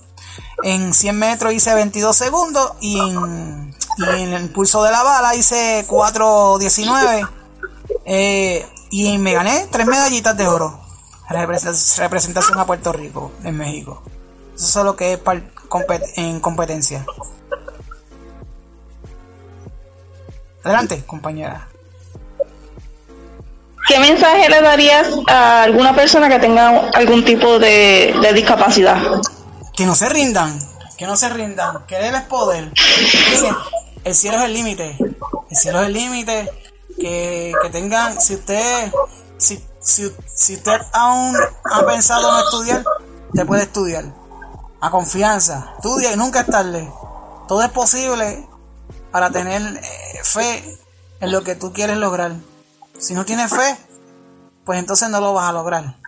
En 0.62 0.92
100 0.92 1.18
metros 1.18 1.54
hice 1.54 1.72
22 1.74 2.14
segundos 2.14 2.72
y 2.82 3.00
en, 3.00 3.74
el 4.34 4.50
pulso 4.50 4.82
de 4.82 4.90
la 4.90 5.02
bala 5.02 5.34
hice 5.34 5.86
4.19 5.88 7.26
eh, 8.04 8.66
y 8.90 9.16
me 9.16 9.32
gané 9.32 9.68
tres 9.70 9.86
medallitas 9.86 10.36
de 10.36 10.46
oro. 10.46 10.78
Representación 11.30 12.58
a 12.58 12.66
Puerto 12.66 12.92
Rico, 12.92 13.32
en 13.42 13.56
México. 13.56 14.02
Eso 14.54 14.80
es 14.80 14.84
lo 14.84 14.96
que 14.96 15.14
es 15.14 15.20
en 16.16 16.40
competencia. 16.40 17.06
Adelante, 20.62 21.02
compañera. 21.06 21.68
¿Qué 23.86 23.98
mensaje 23.98 24.48
le 24.48 24.62
darías 24.62 25.06
a 25.26 25.64
alguna 25.64 25.94
persona 25.94 26.28
que 26.28 26.38
tenga 26.38 26.88
algún 26.94 27.24
tipo 27.24 27.58
de, 27.58 28.14
discapacidad? 28.34 28.96
Que 29.76 29.84
no 29.84 29.94
se 29.94 30.08
rindan, 30.08 30.58
que 30.96 31.06
no 31.06 31.16
se 31.16 31.28
rindan, 31.28 31.84
que 31.86 32.08
es 32.08 32.22
poder. 32.22 32.72
El 34.04 34.14
cielo 34.14 34.38
es 34.38 34.44
el 34.44 34.54
límite, 34.54 34.96
el 35.50 35.56
cielo 35.56 35.80
es 35.80 35.86
el 35.88 35.92
límite 35.92 36.50
que, 36.98 37.52
tengan, 37.72 38.20
si 38.20 38.34
usted, 38.34 38.92
si, 39.36 39.62
si, 39.80 40.06
usted 40.54 40.80
aún 40.92 41.36
ha 41.64 41.86
pensado 41.86 42.38
en 42.38 42.44
estudiar, 42.44 42.84
usted 43.28 43.46
puede 43.46 43.62
estudiar. 43.64 44.04
A 44.80 44.90
confianza, 44.90 45.72
estudia 45.76 46.12
y 46.12 46.16
nunca 46.16 46.40
es 46.40 46.46
tarde. 46.46 46.90
Todo 47.48 47.62
es 47.62 47.70
posible 47.70 48.46
para 49.10 49.30
tener 49.30 49.62
eh, 49.62 50.20
fe 50.22 50.78
en 51.20 51.32
lo 51.32 51.42
que 51.42 51.54
tú 51.54 51.72
quieres 51.72 51.96
lograr. 51.96 52.32
Si 52.98 53.14
no 53.14 53.24
tienes 53.24 53.50
fe, 53.50 53.76
pues 54.64 54.78
entonces 54.78 55.08
no 55.10 55.20
lo 55.20 55.32
vas 55.32 55.48
a 55.48 55.52
lograr. 55.52 56.00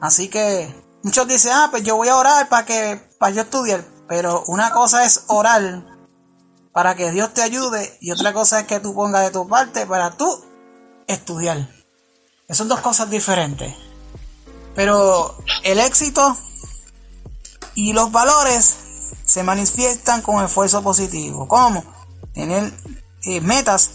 Así 0.00 0.28
que 0.28 0.74
muchos 1.02 1.28
dicen, 1.28 1.52
ah, 1.54 1.68
pues 1.70 1.82
yo 1.82 1.96
voy 1.96 2.08
a 2.08 2.16
orar 2.16 2.48
para 2.48 2.66
que 2.66 3.00
para 3.18 3.32
yo 3.32 3.42
estudiar. 3.42 3.84
Pero 4.08 4.42
una 4.48 4.72
cosa 4.72 5.04
es 5.04 5.24
orar 5.28 5.84
para 6.72 6.94
que 6.96 7.10
Dios 7.12 7.32
te 7.34 7.42
ayude 7.42 7.96
y 8.00 8.10
otra 8.10 8.32
cosa 8.32 8.60
es 8.60 8.66
que 8.66 8.80
tú 8.80 8.94
pongas 8.94 9.22
de 9.22 9.30
tu 9.30 9.48
parte 9.48 9.86
para 9.86 10.16
tú 10.16 10.44
estudiar. 11.06 11.68
Esas 12.44 12.56
son 12.56 12.68
dos 12.68 12.80
cosas 12.80 13.10
diferentes. 13.10 13.74
Pero 14.74 15.36
el 15.62 15.78
éxito 15.78 16.36
y 17.74 17.92
los 17.92 18.10
valores 18.10 18.76
se 19.24 19.42
manifiestan 19.42 20.22
con 20.22 20.44
esfuerzo 20.44 20.82
positivo. 20.82 21.46
¿Cómo? 21.46 21.84
Tener 22.34 22.72
eh, 23.24 23.40
metas 23.40 23.90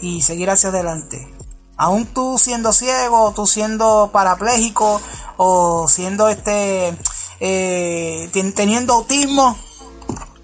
y 0.00 0.22
seguir 0.22 0.50
hacia 0.50 0.70
adelante. 0.70 1.32
Aún 1.76 2.06
tú 2.06 2.38
siendo 2.38 2.72
ciego, 2.72 3.32
tú 3.34 3.46
siendo 3.46 4.10
parapléjico 4.12 5.00
o 5.36 5.88
siendo 5.88 6.28
este 6.28 6.96
eh, 7.40 8.30
teniendo 8.54 8.94
autismo, 8.94 9.58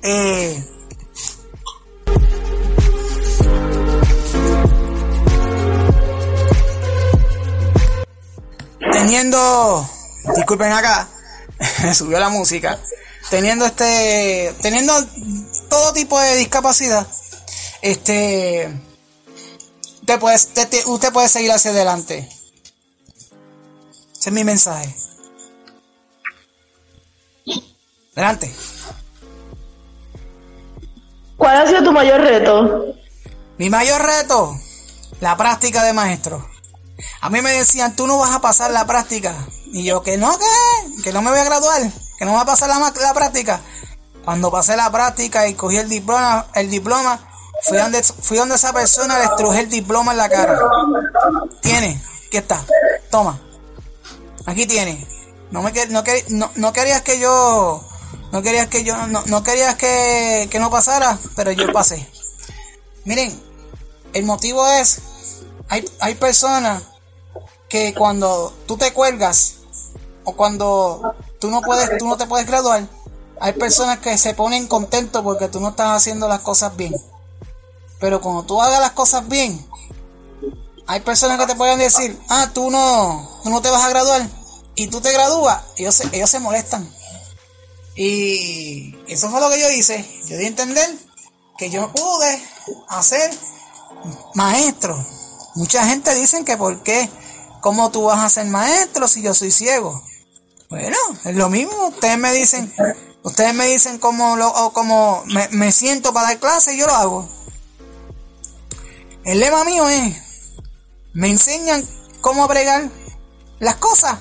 eh, 0.03 0.62
teniendo, 8.92 9.88
disculpen 10.36 10.72
acá, 10.72 11.09
subió 11.94 12.20
la 12.20 12.28
música, 12.28 12.78
teniendo 13.30 13.64
este, 13.64 14.55
teniendo 14.61 14.92
todo 15.68 15.92
tipo 15.92 16.20
de 16.20 16.36
discapacidad, 16.36 17.07
este, 17.80 18.70
usted 20.14 20.68
puede, 20.68 20.84
usted 20.86 21.12
puede 21.12 21.28
seguir 21.28 21.52
hacia 21.52 21.70
adelante. 21.70 22.28
Ese 24.18 24.30
es 24.30 24.32
mi 24.32 24.44
mensaje. 24.44 24.94
Adelante. 28.14 28.54
¿Cuál 31.36 31.56
ha 31.56 31.66
sido 31.66 31.82
tu 31.82 31.92
mayor 31.92 32.20
reto? 32.20 32.94
Mi 33.58 33.70
mayor 33.70 34.02
reto, 34.02 34.56
la 35.20 35.36
práctica 35.36 35.82
de 35.82 35.92
maestro. 35.92 36.48
A 37.20 37.30
mí 37.30 37.40
me 37.40 37.52
decían, 37.52 37.96
tú 37.96 38.06
no 38.06 38.18
vas 38.18 38.32
a 38.32 38.40
pasar 38.40 38.70
la 38.70 38.86
práctica. 38.86 39.34
Y 39.66 39.84
yo, 39.84 40.02
que 40.02 40.18
no, 40.18 40.38
que, 40.38 41.02
que 41.02 41.12
no 41.12 41.22
me 41.22 41.30
voy 41.30 41.40
a 41.40 41.44
graduar, 41.44 41.82
que 42.18 42.24
no 42.24 42.34
va 42.34 42.42
a 42.42 42.46
pasar 42.46 42.68
la, 42.68 42.78
la 42.78 43.14
práctica. 43.14 43.60
Cuando 44.24 44.50
pasé 44.50 44.76
la 44.76 44.90
práctica 44.92 45.48
y 45.48 45.54
cogí 45.54 45.78
el 45.78 45.88
diploma, 45.88 46.46
el 46.54 46.70
diploma, 46.70 47.31
fui 47.62 47.78
donde, 47.78 48.02
fui 48.02 48.36
donde 48.36 48.56
esa 48.56 48.72
persona 48.72 49.18
le 49.18 49.24
estrujé 49.24 49.60
el 49.60 49.68
diploma 49.68 50.12
en 50.12 50.18
la 50.18 50.28
cara. 50.28 50.58
Tiene, 51.60 52.02
aquí 52.26 52.36
está, 52.36 52.64
toma. 53.10 53.40
Aquí 54.46 54.66
tiene. 54.66 55.06
No 55.50 55.62
me 55.62 55.72
no, 55.88 56.02
no, 56.30 56.50
no 56.56 56.72
querías 56.72 57.02
que 57.02 57.20
yo 57.20 57.84
no 58.32 58.42
querías 58.42 58.68
que 58.68 58.84
yo 58.84 58.96
no, 59.06 59.22
no 59.26 59.42
querías 59.42 59.76
que, 59.76 60.48
que 60.50 60.58
no 60.58 60.70
pasara, 60.70 61.18
pero 61.36 61.52
yo 61.52 61.70
pasé. 61.72 62.08
Miren, 63.04 63.38
el 64.14 64.24
motivo 64.24 64.66
es 64.66 65.02
hay, 65.68 65.84
hay 66.00 66.14
personas 66.14 66.82
que 67.68 67.94
cuando 67.94 68.52
tú 68.66 68.76
te 68.76 68.92
cuelgas 68.92 69.56
o 70.24 70.34
cuando 70.34 71.14
tú 71.38 71.50
no 71.50 71.60
puedes, 71.60 71.98
tú 71.98 72.06
no 72.06 72.16
te 72.16 72.26
puedes 72.26 72.46
graduar, 72.46 72.86
hay 73.40 73.52
personas 73.54 73.98
que 73.98 74.16
se 74.18 74.34
ponen 74.34 74.68
contentos 74.68 75.22
porque 75.22 75.48
tú 75.48 75.60
no 75.60 75.70
estás 75.70 75.96
haciendo 75.96 76.28
las 76.28 76.40
cosas 76.40 76.76
bien. 76.76 76.94
Pero 78.03 78.20
cuando 78.20 78.42
tú 78.42 78.61
hagas 78.61 78.80
las 78.80 78.92
cosas 78.92 79.26
bien, 79.26 79.66
hay 80.86 81.00
personas 81.00 81.38
que 81.38 81.46
te 81.46 81.55
pueden 81.55 81.78
decir, 81.78 82.20
ah, 82.28 82.50
tú 82.53 82.70
no, 82.70 83.40
tú 83.42 83.48
no 83.48 83.62
te 83.62 83.70
vas 83.70 83.82
a 83.82 83.88
graduar 83.88 84.28
y 84.74 84.88
tú 84.88 85.00
te 85.00 85.11
gradúas, 85.11 85.62
ellos 85.78 85.94
se, 85.94 86.14
ellos 86.14 86.28
se 86.28 86.38
molestan. 86.38 86.86
Y 87.96 88.94
eso 89.07 89.30
fue 89.30 89.40
lo 89.40 89.48
que 89.48 89.61
yo 89.61 89.70
hice. 89.70 90.07
Yo 90.26 90.36
di 90.36 90.44
a 90.44 90.48
entender 90.48 90.86
que 91.57 91.70
yo 91.70 91.90
pude 91.90 92.42
hacer 92.88 93.30
maestro. 94.34 95.03
Mucha 95.55 95.86
gente 95.86 96.14
dice 96.14 96.44
que 96.44 96.59
por 96.59 96.82
qué 96.82 97.09
¿Cómo 97.62 97.92
tú 97.92 98.03
vas 98.03 98.18
a 98.18 98.28
ser 98.28 98.46
maestro 98.46 99.07
si 99.07 99.22
yo 99.22 99.32
soy 99.34 99.53
ciego? 99.53 100.03
Bueno, 100.68 100.96
es 101.24 101.36
lo 101.36 101.48
mismo. 101.48 101.86
Ustedes 101.86 102.18
me 102.18 102.32
dicen, 102.32 102.74
ustedes 103.22 103.55
me 103.55 103.66
dicen 103.66 103.98
cómo, 103.98 104.34
lo, 104.36 104.48
o 104.48 105.24
me, 105.53 105.70
siento 105.70 106.12
para 106.12 106.26
dar 106.26 106.40
clase 106.40 106.74
y 106.74 106.78
yo 106.78 106.88
lo 106.88 106.94
hago. 106.94 107.28
El 109.24 109.38
lema 109.38 109.64
mío 109.64 109.88
es, 109.88 110.16
me 111.12 111.30
enseñan 111.30 111.86
cómo 112.20 112.48
bregar 112.48 112.90
las 113.60 113.76
cosas 113.76 114.18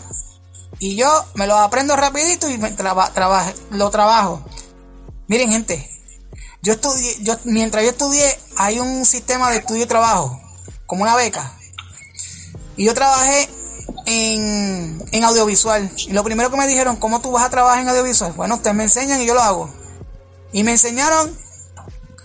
y 0.80 0.95
yo 0.95 1.10
me 1.36 1.47
lo 1.47 1.58
aprendo 1.58 1.95
rapidito 1.95 2.49
y 2.49 2.58
me 2.58 2.76
lo 3.72 3.89
trabajo. 3.89 4.43
Miren 5.28 5.52
gente, 5.52 5.89
yo 6.62 6.74
estudié, 6.74 7.24
yo, 7.24 7.36
mientras 7.45 7.84
yo 7.84 7.89
estudié 7.89 8.39
hay 8.58 8.80
un 8.80 9.06
sistema 9.06 9.49
de 9.49 9.58
estudio 9.58 9.86
y 9.86 9.88
trabajo, 9.88 10.39
como 10.86 11.04
una 11.04 11.16
beca. 11.16 11.58
Y 12.78 12.86
yo 12.86 12.93
trabajé 12.93 13.49
en, 14.06 15.04
en 15.12 15.24
audiovisual. 15.24 15.91
Y 15.97 16.12
lo 16.14 16.24
primero 16.24 16.52
que 16.52 16.58
me 16.58 16.68
dijeron, 16.68 16.95
¿cómo 16.97 17.22
tú 17.22 17.32
vas 17.32 17.43
a 17.43 17.49
trabajar 17.49 17.80
en 17.80 17.89
audiovisual? 17.89 18.34
Bueno, 18.34 18.56
ustedes 18.56 18.76
me 18.76 18.84
enseñan 18.84 19.22
y 19.22 19.26
yo 19.26 19.34
lo 19.34 19.41
hago. 19.41 19.74
Y 20.52 20.64
me 20.64 20.72
enseñaron 20.72 21.36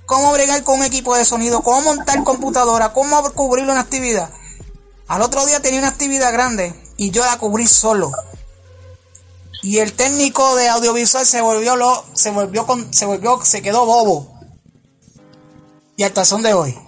cómo 0.07 0.33
bregar 0.33 0.63
con 0.63 0.79
un 0.79 0.85
equipo 0.85 1.15
de 1.17 1.25
sonido, 1.25 1.63
cómo 1.63 1.83
montar 1.83 2.23
computadora, 2.25 2.93
cómo 2.93 3.23
cubrir 3.33 3.65
una 3.65 3.81
actividad. 3.81 4.31
Al 5.09 5.23
otro 5.23 5.45
día 5.45 5.61
tenía 5.61 5.81
una 5.81 5.89
actividad 5.89 6.33
grande 6.33 6.75
y 6.97 7.11
yo 7.11 7.25
la 7.25 7.39
cubrí 7.39 7.67
solo. 7.67 8.13
Y 9.63 9.79
el 9.79 9.93
técnico 9.93 10.55
de 10.55 10.69
audiovisual 10.69 11.27
se 11.27 11.41
volvió 11.41 11.77
lo, 11.77 12.05
se 12.15 12.31
volvió 12.31 12.67
con, 12.67 12.93
se 12.95 13.05
volvió, 13.05 13.45
se 13.45 13.63
quedó 13.63 13.85
bobo. 13.85 14.33
Y 15.97 16.05
hasta 16.05 16.21
el 16.21 16.27
son 16.27 16.43
de 16.43 16.55
hoy. 16.55 16.79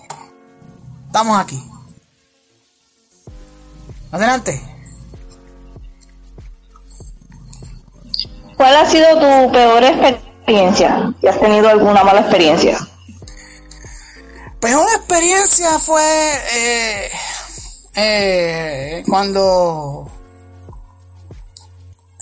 Estamos 1.07 1.39
aquí. 1.41 1.63
Adelante. 4.13 4.63
¿Cuál 8.57 8.77
ha 8.77 8.91
sido 8.91 9.07
tu 9.15 9.53
peor 9.53 9.85
experiencia? 9.85 11.15
¿Y 11.23 11.27
has 11.27 11.41
tenido 11.41 11.69
alguna 11.69 12.05
mala 12.05 12.21
experiencia? 12.21 12.79
Pues 14.61 14.75
una 14.75 14.93
experiencia 14.95 15.79
fue 15.79 16.03
eh, 16.53 17.11
eh, 17.95 19.05
cuando 19.07 20.11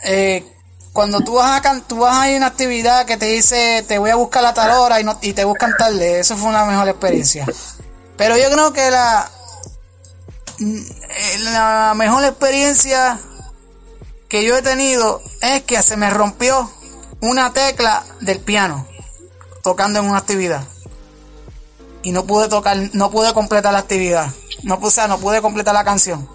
eh, 0.04 0.44
cuando 0.92 1.20
tú 1.22 1.34
vas 1.34 1.64
a 1.64 1.80
tú 1.80 1.98
vas 1.98 2.14
a 2.18 2.28
ir 2.28 2.34
a 2.34 2.38
una 2.38 2.46
actividad 2.48 3.06
que 3.06 3.16
te 3.16 3.26
dice 3.26 3.82
te 3.88 3.98
voy 3.98 4.10
a 4.10 4.16
buscar 4.16 4.44
a 4.44 4.52
tal 4.52 4.70
hora 4.72 5.00
y, 5.00 5.04
no, 5.04 5.18
y 5.22 5.32
te 5.32 5.44
buscan 5.44 5.74
tarde, 5.78 6.20
eso 6.20 6.36
fue 6.36 6.50
una 6.50 6.66
mejor 6.66 6.88
experiencia. 6.88 7.46
Pero 8.18 8.36
yo 8.36 8.50
creo 8.50 8.72
que 8.72 8.90
la 8.90 9.30
la 11.38 11.94
mejor 11.96 12.22
experiencia 12.24 13.18
que 14.28 14.44
yo 14.44 14.58
he 14.58 14.62
tenido 14.62 15.22
es 15.40 15.62
que 15.62 15.82
se 15.82 15.96
me 15.96 16.10
rompió 16.10 16.70
una 17.20 17.54
tecla 17.54 18.04
del 18.20 18.40
piano 18.40 18.86
tocando 19.62 20.00
en 20.00 20.06
una 20.06 20.18
actividad 20.18 20.66
y 22.06 22.12
no 22.12 22.24
pude 22.24 22.48
tocar, 22.48 22.76
no 22.92 23.10
pude 23.10 23.34
completar 23.34 23.72
la 23.72 23.80
actividad, 23.80 24.30
no 24.62 24.78
puse, 24.78 25.08
no 25.08 25.18
pude 25.18 25.42
completar 25.42 25.74
la 25.74 25.82
canción. 25.82 26.28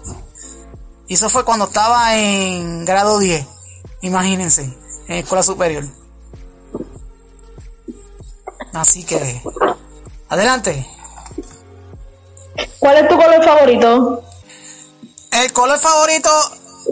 Y 1.08 1.14
eso 1.14 1.30
fue 1.30 1.46
cuando 1.46 1.64
estaba 1.64 2.14
en 2.14 2.84
grado 2.84 3.18
10, 3.18 3.46
imagínense, 4.02 4.64
en 5.08 5.16
escuela 5.16 5.42
superior. 5.42 5.84
Así 8.74 9.02
que, 9.04 9.40
adelante. 10.28 10.86
¿Cuál 12.78 12.98
es 12.98 13.08
tu 13.08 13.16
color 13.16 13.42
favorito? 13.42 14.24
El 15.30 15.52
color 15.54 15.78
favorito 15.78 16.28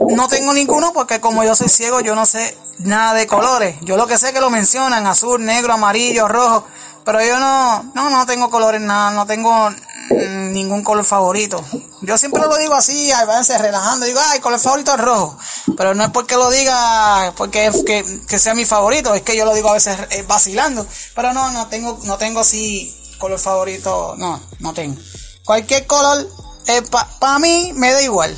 no 0.09 0.27
tengo 0.29 0.55
ninguno 0.55 0.95
porque 0.95 1.21
como 1.21 1.45
yo 1.45 1.55
soy 1.55 1.69
ciego 1.69 2.01
yo 2.01 2.15
no 2.15 2.25
sé 2.25 2.57
nada 2.79 3.13
de 3.13 3.27
colores. 3.27 3.77
Yo 3.83 3.99
lo 3.99 4.07
que 4.07 4.17
sé 4.17 4.29
es 4.29 4.33
que 4.33 4.41
lo 4.41 4.49
mencionan, 4.49 5.07
azul, 5.07 5.45
negro, 5.45 5.75
amarillo, 5.75 6.29
rojo, 6.29 6.65
pero 7.05 7.25
yo 7.25 7.39
no, 7.39 7.83
no, 7.95 8.11
no 8.11 8.27
tengo 8.27 8.51
colores 8.51 8.81
nada, 8.81 9.11
no 9.11 9.27
tengo 9.27 9.71
mm, 9.71 10.53
ningún 10.53 10.83
color 10.83 11.05
favorito. 11.05 11.65
Yo 12.03 12.17
siempre 12.17 12.43
lo 12.43 12.57
digo 12.57 12.75
así, 12.75 13.11
a 13.13 13.25
veces 13.25 13.61
relajando, 13.61 14.07
digo, 14.07 14.21
ay, 14.23 14.41
color 14.41 14.59
favorito 14.59 14.95
es 14.95 15.01
rojo, 15.01 15.39
pero 15.77 15.95
no 15.95 16.05
es 16.05 16.11
porque 16.11 16.37
lo 16.37 16.51
diga, 16.51 17.33
porque 17.37 17.71
que, 17.85 18.21
que 18.27 18.39
sea 18.39 18.55
mi 18.55 18.65
favorito, 18.65 19.15
es 19.15 19.23
que 19.23 19.37
yo 19.37 19.45
lo 19.45 19.55
digo 19.55 19.69
a 19.69 19.75
veces 19.75 19.99
eh, 20.11 20.25
vacilando, 20.27 20.87
pero 21.15 21.33
no, 21.33 21.51
no 21.51 21.67
tengo, 21.69 21.99
no 22.05 22.17
tengo 22.17 22.41
así 22.41 22.97
color 23.19 23.39
favorito, 23.39 24.15
no, 24.17 24.41
no 24.59 24.73
tengo. 24.73 25.01
Cualquier 25.45 25.87
color, 25.87 26.27
eh, 26.67 26.83
para 27.21 27.39
mí 27.39 27.73
me 27.75 27.93
da 27.93 28.03
igual. 28.03 28.37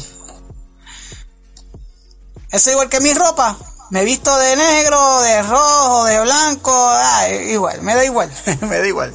Es 2.50 2.66
igual 2.66 2.90
que 2.90 3.00
mi 3.00 3.14
ropa. 3.14 3.56
Me 3.92 4.04
visto 4.06 4.34
de 4.38 4.56
negro, 4.56 5.20
de 5.20 5.42
rojo, 5.42 6.04
de 6.04 6.18
blanco. 6.22 6.92
igual, 7.50 7.82
me 7.82 7.94
da 7.94 8.02
igual. 8.02 8.32
me 8.62 8.78
da 8.78 8.86
igual. 8.86 9.14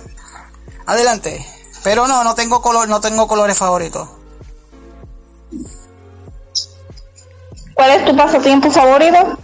Adelante. 0.86 1.44
Pero 1.84 2.08
no, 2.08 2.24
no 2.24 2.36
tengo 2.36 2.62
color, 2.62 2.88
no 2.88 3.02
tengo 3.02 3.28
colores 3.28 3.58
favoritos. 3.58 4.08
¿Cuál 7.74 7.90
es 7.90 8.06
tu 8.06 8.16
pasatiempo 8.16 8.70
favorito? 8.70 9.40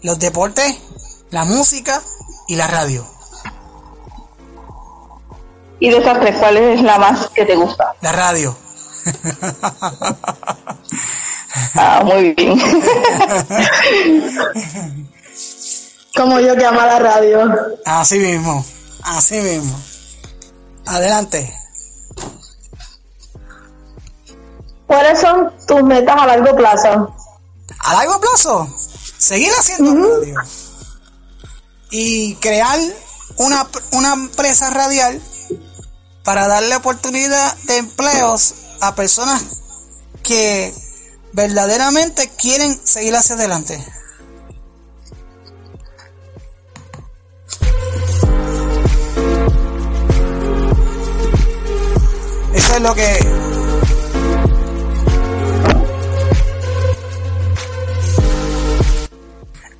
Los 0.00 0.18
deportes, 0.18 0.78
la 1.28 1.44
música 1.44 2.00
y 2.46 2.56
la 2.56 2.68
radio. 2.68 3.06
¿Y 5.78 5.90
de 5.90 5.98
esas 5.98 6.20
tres, 6.20 6.36
cuál 6.38 6.56
es 6.56 6.80
la 6.80 6.98
más 6.98 7.28
que 7.34 7.44
te 7.44 7.54
gusta? 7.54 7.94
La 8.00 8.12
radio. 8.12 8.56
Ah, 11.74 12.02
muy 12.04 12.34
bien. 12.34 12.58
Como 16.16 16.40
yo 16.40 16.56
que 16.56 16.64
amo 16.64 16.80
la 16.80 16.98
radio. 16.98 17.52
Así 17.84 18.18
mismo, 18.18 18.64
así 19.02 19.36
mismo. 19.40 19.78
Adelante. 20.86 21.54
¿Cuáles 24.86 25.20
son 25.20 25.52
tus 25.66 25.82
metas 25.82 26.16
a 26.18 26.26
largo 26.26 26.56
plazo? 26.56 27.14
A 27.80 27.94
largo 27.94 28.20
plazo, 28.20 28.68
seguir 29.18 29.52
haciendo 29.58 29.94
radio. 29.94 30.34
Y 31.90 32.34
crear 32.36 32.78
una, 33.36 33.66
una 33.92 34.14
empresa 34.14 34.70
radial 34.70 35.20
para 36.24 36.48
darle 36.48 36.74
oportunidad 36.76 37.56
de 37.64 37.78
empleos 37.78 38.54
a 38.80 38.94
personas 38.94 39.42
que 40.22 40.74
verdaderamente 41.32 42.30
quieren 42.30 42.80
seguir 42.84 43.14
hacia 43.16 43.34
adelante. 43.34 43.84
Eso 52.54 52.74
es 52.74 52.80
lo 52.82 52.94
que 52.94 53.38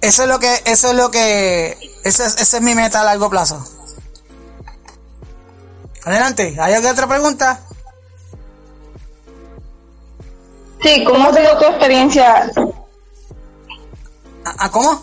Eso 0.01 0.23
es 0.23 0.29
lo 0.29 0.39
que 0.39 0.63
eso 0.65 0.91
es 0.91 0.97
lo 0.97 1.11
que 1.11 1.77
esa 2.05 2.27
es, 2.27 2.55
es 2.55 2.63
mi 2.63 2.75
meta 2.75 3.01
a 3.01 3.05
largo 3.05 3.29
plazo. 3.29 3.63
Adelante, 6.05 6.57
¿hay 6.59 6.75
otra 6.75 7.07
pregunta? 7.07 7.68
Sí, 10.83 11.05
¿cómo 11.05 11.29
ha 11.29 11.35
sido 11.35 11.59
tu 11.59 11.65
experiencia? 11.65 12.51
¿A, 14.45 14.71
cómo? 14.71 15.03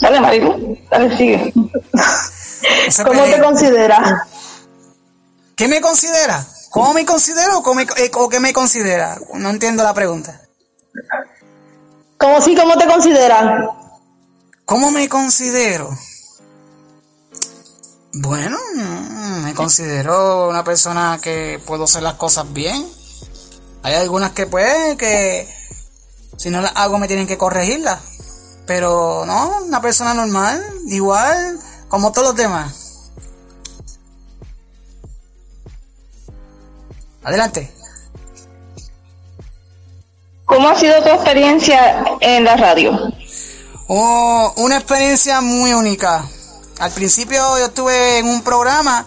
Dale, 0.00 0.20
marido, 0.20 0.56
dale, 0.90 1.16
sigue. 1.16 1.52
¿Cómo 3.04 3.24
te 3.24 3.40
consideras? 3.40 4.22
¿Qué 5.56 5.68
me 5.68 5.80
considera? 5.80 6.46
¿Cómo 6.70 6.94
me 6.94 7.04
considero 7.04 7.58
o, 7.58 7.80
eh, 7.80 8.10
o 8.14 8.28
qué 8.28 8.40
me 8.40 8.52
considera? 8.52 9.18
No 9.34 9.50
entiendo 9.50 9.82
la 9.82 9.94
pregunta. 9.94 10.40
¿Cómo 12.18 12.40
sí, 12.40 12.56
cómo 12.56 12.76
te 12.76 12.86
consideras? 12.86 13.68
¿Cómo 14.64 14.90
me 14.90 15.08
considero? 15.08 15.90
Bueno, 18.14 18.56
me 19.42 19.54
considero 19.54 20.48
una 20.48 20.64
persona 20.64 21.18
que 21.20 21.60
puedo 21.66 21.84
hacer 21.84 22.02
las 22.02 22.14
cosas 22.14 22.52
bien 22.52 22.88
hay 23.84 23.94
algunas 23.94 24.32
que 24.32 24.46
pues 24.46 24.96
que 24.96 25.46
si 26.38 26.48
no 26.48 26.62
las 26.62 26.72
hago 26.74 26.98
me 26.98 27.06
tienen 27.06 27.26
que 27.26 27.36
corregirlas. 27.36 28.00
Pero 28.66 29.24
no, 29.26 29.58
una 29.66 29.82
persona 29.82 30.14
normal, 30.14 30.64
igual 30.86 31.58
como 31.88 32.10
todos 32.10 32.28
los 32.28 32.36
demás. 32.36 33.10
Adelante. 37.22 37.70
¿Cómo 40.46 40.70
ha 40.70 40.78
sido 40.80 41.02
tu 41.02 41.10
experiencia 41.10 42.04
en 42.20 42.44
la 42.44 42.56
radio? 42.56 42.98
Oh, 43.88 44.50
una 44.56 44.76
experiencia 44.76 45.42
muy 45.42 45.74
única. 45.74 46.26
Al 46.78 46.90
principio 46.90 47.58
yo 47.58 47.66
estuve 47.66 48.18
en 48.18 48.28
un 48.28 48.42
programa 48.42 49.06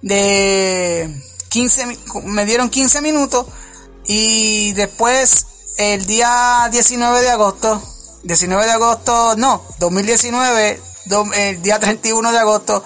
de 0.00 1.14
15, 1.50 1.98
me 2.24 2.46
dieron 2.46 2.70
15 2.70 3.02
minutos 3.02 3.46
y 4.06 4.72
después, 4.72 5.46
el 5.76 6.06
día 6.06 6.68
19 6.70 7.20
de 7.22 7.30
agosto, 7.30 7.82
19 8.22 8.64
de 8.64 8.72
agosto, 8.72 9.36
no, 9.36 9.62
2019, 9.78 10.80
el 11.34 11.62
día 11.62 11.78
31 11.78 12.32
de 12.32 12.38
agosto, 12.38 12.84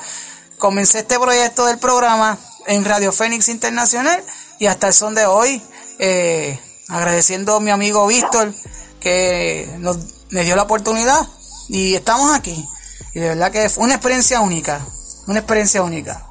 comencé 0.58 1.00
este 1.00 1.18
proyecto 1.18 1.66
del 1.66 1.78
programa 1.78 2.38
en 2.66 2.84
Radio 2.84 3.12
Fénix 3.12 3.48
Internacional 3.48 4.22
y 4.58 4.66
hasta 4.66 4.88
el 4.88 4.94
son 4.94 5.14
de 5.14 5.26
hoy, 5.26 5.62
eh, 5.98 6.58
agradeciendo 6.88 7.56
a 7.56 7.60
mi 7.60 7.70
amigo 7.70 8.06
Víctor 8.06 8.52
que 9.00 9.68
nos, 9.78 9.98
me 10.30 10.44
dio 10.44 10.56
la 10.56 10.62
oportunidad 10.62 11.26
y 11.68 11.94
estamos 11.94 12.34
aquí. 12.34 12.68
Y 13.14 13.20
de 13.20 13.28
verdad 13.28 13.50
que 13.50 13.68
fue 13.68 13.84
una 13.84 13.94
experiencia 13.94 14.40
única, 14.40 14.84
una 15.26 15.38
experiencia 15.38 15.82
única. 15.82 16.26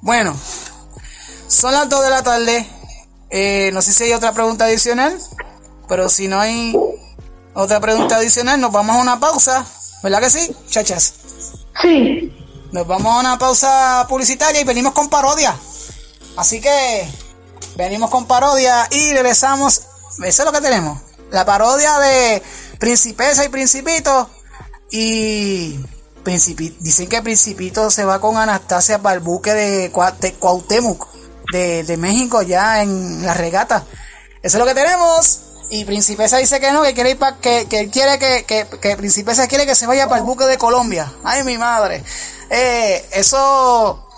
Bueno, 0.00 0.36
son 1.46 1.72
las 1.72 1.88
2 1.88 2.04
de 2.04 2.10
la 2.10 2.22
tarde. 2.22 2.81
Eh, 3.34 3.70
no 3.72 3.80
sé 3.80 3.94
si 3.94 4.04
hay 4.04 4.12
otra 4.12 4.34
pregunta 4.34 4.66
adicional, 4.66 5.18
pero 5.88 6.10
si 6.10 6.28
no 6.28 6.38
hay 6.38 6.76
otra 7.54 7.80
pregunta 7.80 8.16
adicional, 8.16 8.60
nos 8.60 8.70
vamos 8.70 8.94
a 8.94 9.00
una 9.00 9.20
pausa, 9.20 9.64
¿verdad 10.02 10.20
que 10.20 10.28
sí, 10.28 10.54
chachas? 10.68 11.14
Sí. 11.80 12.30
Nos 12.72 12.86
vamos 12.86 13.10
a 13.10 13.20
una 13.20 13.38
pausa 13.38 14.04
publicitaria 14.06 14.60
y 14.60 14.64
venimos 14.64 14.92
con 14.92 15.08
parodia. 15.08 15.56
Así 16.36 16.60
que 16.60 17.08
venimos 17.74 18.10
con 18.10 18.26
parodia 18.26 18.86
y 18.90 19.12
regresamos 19.12 19.82
Eso 20.22 20.42
es 20.42 20.44
lo 20.44 20.52
que 20.52 20.60
tenemos. 20.60 21.00
La 21.30 21.46
parodia 21.46 21.98
de 22.00 22.42
Principesa 22.78 23.46
y 23.46 23.48
Principito. 23.48 24.28
Y 24.90 25.78
dicen 26.80 27.08
que 27.08 27.22
Principito 27.22 27.90
se 27.90 28.04
va 28.04 28.20
con 28.20 28.36
Anastasia 28.36 29.00
para 29.00 29.14
el 29.14 29.20
buque 29.20 29.54
de 29.54 29.90
Cuauhtémoc 30.38 31.12
de, 31.52 31.96
México 31.96 32.42
ya 32.42 32.82
en 32.82 33.24
la 33.24 33.34
regata. 33.34 33.84
Eso 34.42 34.56
es 34.56 34.60
lo 34.60 34.66
que 34.66 34.74
tenemos. 34.74 35.40
Y 35.70 35.84
Principesa 35.84 36.38
dice 36.38 36.60
que 36.60 36.72
no, 36.72 36.82
que 36.82 36.92
quiere 36.92 37.10
ir 37.10 37.18
para, 37.18 37.36
que, 37.36 37.66
que 37.68 37.88
quiere 37.88 38.18
que, 38.18 38.44
que, 38.44 38.66
que, 38.80 38.96
Principesa 38.96 39.46
quiere 39.46 39.64
que 39.64 39.74
se 39.74 39.86
vaya 39.86 40.08
para 40.08 40.18
el 40.20 40.26
buque 40.26 40.44
de 40.44 40.58
Colombia. 40.58 41.10
Ay, 41.24 41.44
mi 41.44 41.56
madre. 41.56 42.02
Eh, 42.50 43.08
eso, 43.12 44.08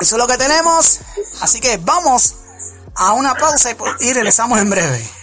eso 0.00 0.16
es 0.16 0.18
lo 0.18 0.26
que 0.26 0.36
tenemos. 0.36 1.00
Así 1.40 1.60
que 1.60 1.76
vamos 1.76 2.34
a 2.94 3.12
una 3.12 3.34
pausa 3.34 3.70
y 4.00 4.12
regresamos 4.12 4.58
en 4.58 4.70
breve. 4.70 5.17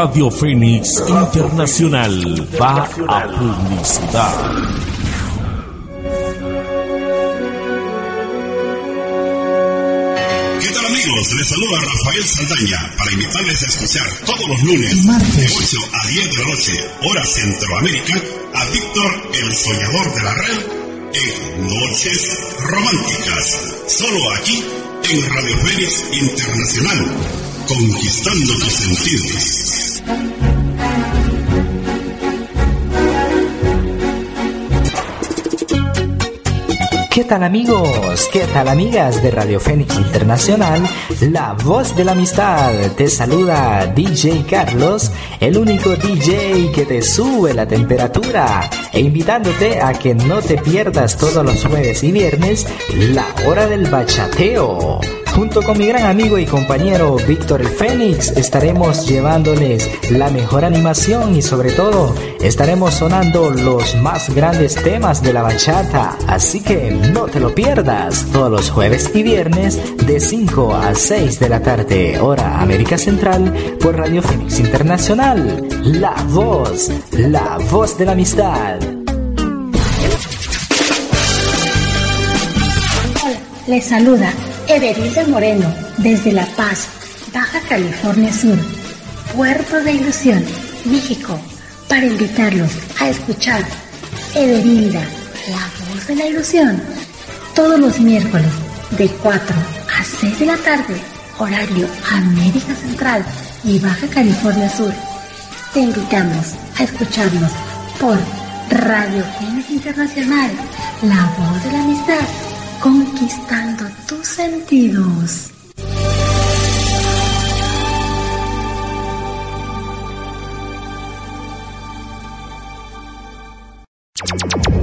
Radio 0.00 0.30
Fénix 0.30 0.96
Internacional 1.08 2.48
va 2.58 2.88
a 3.06 3.28
publicidad. 3.36 4.34
¿Qué 10.58 10.68
tal 10.72 10.86
amigos? 10.86 11.32
Les 11.36 11.48
saluda 11.48 11.80
Rafael 11.80 12.24
Saldaña 12.24 12.94
para 12.96 13.12
invitarles 13.12 13.62
a 13.62 13.66
escuchar 13.66 14.06
todos 14.24 14.48
los 14.48 14.62
lunes 14.62 15.06
de 15.36 15.44
8 15.44 15.76
a 15.92 16.06
10 16.08 16.30
de 16.30 16.38
la 16.38 16.48
noche, 16.48 16.72
hora 17.02 17.24
Centroamérica, 17.26 18.14
a 18.54 18.64
Víctor 18.70 19.22
el 19.34 19.54
Soñador 19.54 20.14
de 20.14 20.22
la 20.22 20.34
Red 20.34 20.58
en 21.12 21.66
Noches 21.68 22.38
Románticas. 22.58 23.74
Solo 23.86 24.32
aquí 24.32 24.64
en 25.10 25.28
Radio 25.28 25.56
Fénix 25.58 26.04
Internacional 26.22 27.40
conquistando 27.68 28.54
tus 28.54 28.72
sentidos. 28.72 29.89
Thank 30.10 30.34
you. 30.34 30.39
¿Qué 37.10 37.24
tal 37.24 37.42
amigos? 37.42 38.28
¿Qué 38.32 38.46
tal 38.52 38.68
amigas 38.68 39.20
de 39.20 39.32
Radio 39.32 39.58
Fénix 39.58 39.96
Internacional? 39.96 40.80
La 41.32 41.54
voz 41.54 41.96
de 41.96 42.04
la 42.04 42.12
amistad 42.12 42.72
te 42.96 43.08
saluda 43.08 43.84
DJ 43.86 44.44
Carlos, 44.48 45.10
el 45.40 45.58
único 45.58 45.96
DJ 45.96 46.70
que 46.72 46.86
te 46.86 47.02
sube 47.02 47.52
la 47.52 47.66
temperatura 47.66 48.70
e 48.92 49.00
invitándote 49.00 49.80
a 49.80 49.92
que 49.92 50.14
no 50.14 50.40
te 50.40 50.56
pierdas 50.58 51.16
todos 51.16 51.44
los 51.44 51.64
jueves 51.64 52.04
y 52.04 52.12
viernes 52.12 52.68
la 52.94 53.26
hora 53.44 53.66
del 53.66 53.90
bachateo 53.90 55.00
Junto 55.34 55.62
con 55.62 55.78
mi 55.78 55.86
gran 55.86 56.04
amigo 56.04 56.38
y 56.38 56.44
compañero 56.44 57.16
Víctor 57.26 57.64
Fénix 57.64 58.30
estaremos 58.32 59.06
llevándoles 59.06 59.88
la 60.10 60.28
mejor 60.28 60.64
animación 60.64 61.36
y 61.36 61.42
sobre 61.42 61.70
todo 61.70 62.14
estaremos 62.40 62.94
sonando 62.94 63.50
los 63.50 63.94
más 63.96 64.34
grandes 64.34 64.74
temas 64.74 65.22
de 65.22 65.32
la 65.32 65.42
bachata. 65.42 66.16
Así 66.26 66.60
que 66.60 66.90
no 67.12 67.26
te 67.26 67.40
lo 67.40 67.54
pierdas 67.54 68.26
todos 68.32 68.50
los 68.50 68.70
jueves 68.70 69.10
y 69.14 69.22
viernes 69.22 69.78
de 70.06 70.20
5 70.20 70.74
a 70.74 70.94
6 70.94 71.40
de 71.40 71.48
la 71.48 71.60
tarde, 71.60 72.18
hora 72.20 72.60
América 72.60 72.98
Central, 72.98 73.52
por 73.80 73.96
Radio 73.96 74.22
Fénix 74.22 74.60
Internacional. 74.60 75.66
La 75.82 76.14
voz, 76.28 76.90
la 77.12 77.58
voz 77.70 77.96
de 77.98 78.04
la 78.04 78.12
amistad. 78.12 78.78
Hola, 83.22 83.38
les 83.66 83.84
saluda 83.84 84.32
Everilda 84.68 85.26
Moreno, 85.26 85.74
desde 85.98 86.32
La 86.32 86.46
Paz, 86.56 86.88
Baja 87.32 87.60
California 87.68 88.32
Sur, 88.32 88.58
Puerto 89.34 89.82
de 89.82 89.92
Ilusión, 89.92 90.44
México, 90.84 91.38
para 91.88 92.06
invitarlos 92.06 92.70
a 93.00 93.08
escuchar 93.08 93.62
Everilda, 94.34 95.02
la 95.50 95.79
la 96.14 96.26
ilusión, 96.26 96.80
todos 97.54 97.78
los 97.78 98.00
miércoles 98.00 98.50
de 98.98 99.08
4 99.08 99.56
a 99.98 100.04
6 100.04 100.38
de 100.40 100.46
la 100.46 100.56
tarde, 100.56 101.00
horario 101.38 101.88
América 102.12 102.74
Central 102.74 103.24
y 103.64 103.78
Baja 103.78 104.06
California 104.08 104.68
Sur. 104.68 104.92
Te 105.72 105.80
invitamos 105.80 106.54
a 106.78 106.82
escucharnos 106.82 107.52
por 108.00 108.18
Radio 108.70 109.24
Fénix 109.38 109.70
Internacional, 109.70 110.50
la 111.02 111.32
voz 111.38 111.64
de 111.64 111.72
la 111.72 111.82
amistad 111.82 112.26
conquistando 112.80 113.84
tus 114.08 114.26
sentidos. 114.26 115.50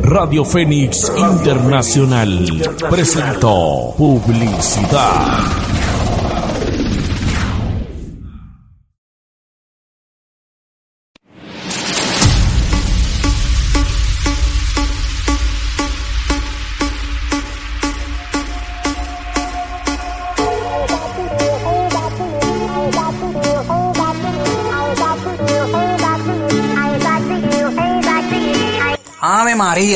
Radio 0.10 0.46
Fénix 0.46 1.12
Internacional 1.18 2.48
presentó 2.90 3.94
publicidad. 3.98 5.77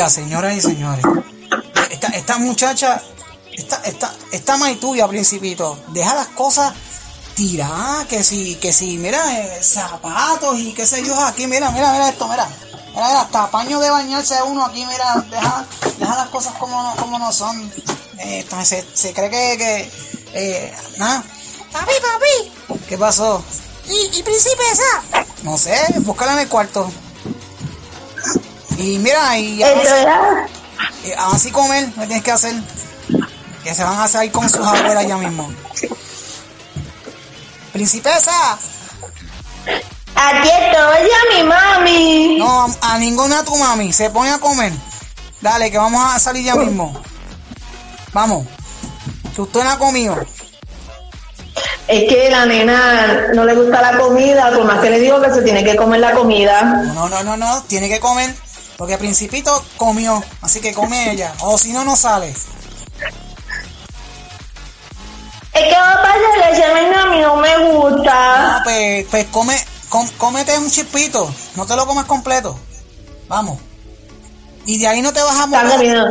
Señoras 0.10 0.56
y 0.56 0.62
señores. 0.62 1.06
Esta, 1.90 2.08
esta 2.08 2.38
muchacha, 2.38 3.02
esta, 3.52 3.82
esta, 3.86 4.12
esta 4.32 4.58
maituya, 4.58 5.08
principito, 5.08 5.78
deja 5.90 6.16
las 6.16 6.28
cosas 6.30 6.74
tiradas, 7.36 8.08
que 8.08 8.24
si, 8.24 8.56
que 8.56 8.74
si, 8.74 8.98
mira, 8.98 9.40
eh, 9.40 9.64
zapatos 9.64 10.58
y 10.60 10.74
qué 10.74 10.86
sé 10.86 11.06
yo, 11.06 11.20
aquí, 11.24 11.48
mira, 11.48 11.72
mira, 11.72 11.92
mira 11.92 12.10
esto, 12.10 12.28
mira. 12.28 12.48
Mira, 12.90 13.22
hasta 13.22 13.50
paño 13.50 13.80
de 13.80 13.90
bañarse 13.90 14.42
uno 14.44 14.66
aquí, 14.66 14.86
mira, 14.86 15.24
deja, 15.30 15.66
deja 15.98 16.16
las 16.16 16.28
cosas 16.30 16.54
como 16.56 16.82
no, 16.82 16.96
como 16.96 17.20
no 17.20 17.32
son. 17.32 17.72
Eh, 18.20 18.46
se, 18.64 18.86
se, 18.94 19.14
cree 19.14 19.30
que, 19.30 19.58
que 19.58 19.92
eh, 20.34 20.74
nada. 20.98 21.24
Papi, 21.72 21.94
papi. 22.02 22.80
¿Qué 22.90 22.98
pasó? 22.98 23.44
¿Y, 23.88 24.18
y 24.18 24.24
esa? 24.72 25.26
No 25.44 25.58
sé, 25.58 25.78
búscala 26.00 26.34
en 26.34 26.40
el 26.40 26.48
cuarto. 26.50 26.92
Y 28.82 28.98
mira, 28.98 29.38
y 29.38 29.62
así, 31.32 31.52
comer, 31.52 31.86
¿qué 31.94 32.08
tienes 32.08 32.24
que 32.24 32.32
hacer? 32.32 32.56
Que 33.64 33.76
se 33.76 33.84
van 33.84 34.00
a 34.00 34.08
salir 34.08 34.32
con 34.32 34.50
sus 34.50 34.66
abuelas 34.66 35.06
ya 35.08 35.18
mismo. 35.18 35.54
Principesa. 37.72 38.58
Aquí 40.16 40.50
estoy 40.50 41.10
a 41.10 41.36
mi 41.36 41.44
mami. 41.48 42.38
No, 42.40 42.66
a, 42.82 42.98
ninguna 42.98 43.44
tu 43.44 43.56
mami. 43.56 43.94
Se 43.94 44.10
pone 44.10 44.32
a 44.32 44.40
comer. 44.40 44.74
Dale, 45.42 45.70
que 45.70 45.78
vamos 45.78 46.04
a 46.04 46.18
salir 46.18 46.44
ya 46.44 46.56
mismo. 46.56 47.00
Vamos. 48.14 48.48
Que 49.36 49.42
usted 49.42 49.64
no 49.64 49.70
ha 49.70 49.78
comido. 49.78 50.18
Es 51.88 52.10
que 52.10 52.30
la 52.32 52.48
nena 52.48 53.28
no 53.36 53.46
le 53.46 53.54
gusta 53.54 53.80
la 53.82 54.00
comida, 54.00 54.52
por 54.52 54.66
más 54.66 54.80
que 54.80 54.90
le 54.90 55.00
digo 55.00 55.22
que 55.22 55.32
se 55.32 55.44
tiene 55.44 55.64
que 55.64 55.76
comer 55.76 56.00
la 56.00 56.14
comida. 56.14 56.62
No, 56.96 57.08
no, 57.10 57.24
no, 57.24 57.38
no, 57.38 57.62
tiene 57.64 57.88
que 57.88 58.00
comer. 58.00 58.34
Porque 58.82 58.98
Principito 58.98 59.64
comió, 59.78 60.24
así 60.42 60.60
que 60.60 60.74
come 60.74 61.12
ella. 61.12 61.36
O 61.42 61.56
si 61.56 61.72
no, 61.72 61.86
no 61.86 61.96
sale. 61.96 62.30
Es 62.30 62.40
que 65.54 65.76
papá 65.76 66.16
de 66.18 66.50
leche 66.50 66.64
a 66.66 66.74
mí 66.74 67.20
no 67.22 67.36
me 67.36 67.58
gusta. 67.60 68.58
No, 68.58 68.64
pues, 68.64 69.06
pues 69.12 69.28
come, 69.28 69.56
cómete 70.18 70.58
un 70.58 70.72
chispito. 70.72 71.32
No 71.56 71.68
te 71.68 71.76
lo 71.76 71.86
comas 71.86 72.06
completo. 72.06 72.58
Vamos. 73.28 73.60
Y 74.66 74.80
de 74.80 74.88
ahí 74.88 75.04
no 75.04 75.14
te 75.14 75.22
vas 75.22 75.40
a 75.40 75.46
mover. 75.46 76.04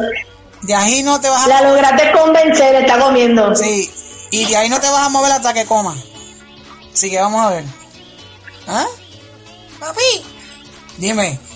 De 0.62 0.72
ahí 0.72 1.02
no 1.02 1.20
te 1.20 1.28
vas 1.28 1.46
a 1.46 1.48
La 1.48 1.62
lograste 1.62 2.12
convencer, 2.12 2.76
está 2.76 3.00
comiendo. 3.00 3.52
Sí. 3.56 3.92
Y 4.30 4.44
de 4.44 4.56
ahí 4.56 4.68
no 4.68 4.80
te 4.80 4.88
vas 4.88 5.06
a 5.06 5.08
mover 5.08 5.32
hasta 5.32 5.52
que 5.52 5.66
coma. 5.66 5.96
Así 6.94 7.10
que 7.10 7.20
vamos 7.20 7.44
a 7.44 7.50
ver. 7.50 7.64
¿Ah? 8.68 8.86
Papi. 9.80 10.24
Dime. 10.98 11.49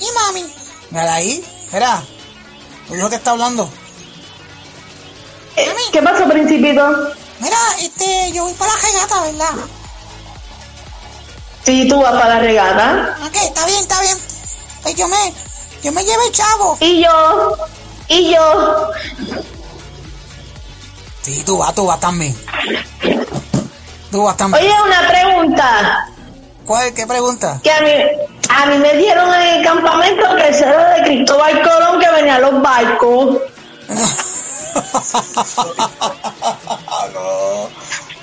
¿Y 0.00 0.06
mami? 0.14 0.54
Mira 0.90 1.14
ahí, 1.14 1.44
espera. 1.64 2.02
Oye 2.90 3.02
lo 3.02 3.10
que 3.10 3.16
está 3.16 3.32
hablando. 3.32 3.68
Eh, 5.56 5.68
¿Qué 5.92 6.02
pasó, 6.02 6.28
Principito? 6.28 6.82
Mira, 7.40 7.56
este, 7.80 8.32
yo 8.32 8.44
voy 8.44 8.54
para 8.54 8.72
la 8.74 8.80
regata, 8.80 9.22
¿verdad? 9.22 9.64
Sí, 11.64 11.86
tú 11.88 12.00
vas 12.00 12.12
para 12.12 12.34
la 12.34 12.40
regata. 12.40 13.18
Ok, 13.26 13.34
está 13.34 13.66
bien, 13.66 13.78
está 13.80 14.00
bien. 14.00 14.18
Pues 14.82 14.94
yo 14.94 15.08
me, 15.08 15.34
yo 15.82 15.92
me 15.92 16.04
llevo 16.04 16.22
el 16.26 16.32
chavo. 16.32 16.78
Y 16.80 17.02
yo, 17.02 17.56
y 18.08 18.32
yo. 18.32 18.90
Sí, 21.22 21.42
tú 21.44 21.58
vas, 21.58 21.74
tú 21.74 21.86
vas 21.86 22.00
también. 22.00 22.34
Tú 24.10 24.22
vas 24.22 24.36
también. 24.36 24.64
Oye, 24.64 24.74
una 24.82 25.08
pregunta. 25.08 26.08
¿Cuál? 26.68 26.92
¿Qué 26.92 27.06
pregunta? 27.06 27.58
Que 27.62 27.70
a 27.70 27.80
mí, 27.80 27.90
a 28.50 28.66
mí 28.66 28.76
me 28.76 28.92
dieron 28.98 29.34
en 29.34 29.56
el 29.56 29.64
campamento 29.64 30.36
era 30.36 30.96
de 30.96 31.04
Cristóbal 31.04 31.62
Colón 31.62 31.98
que 31.98 32.10
venía 32.10 32.34
a 32.34 32.40
los 32.40 32.60
barcos. 32.60 33.38
no. 37.14 37.70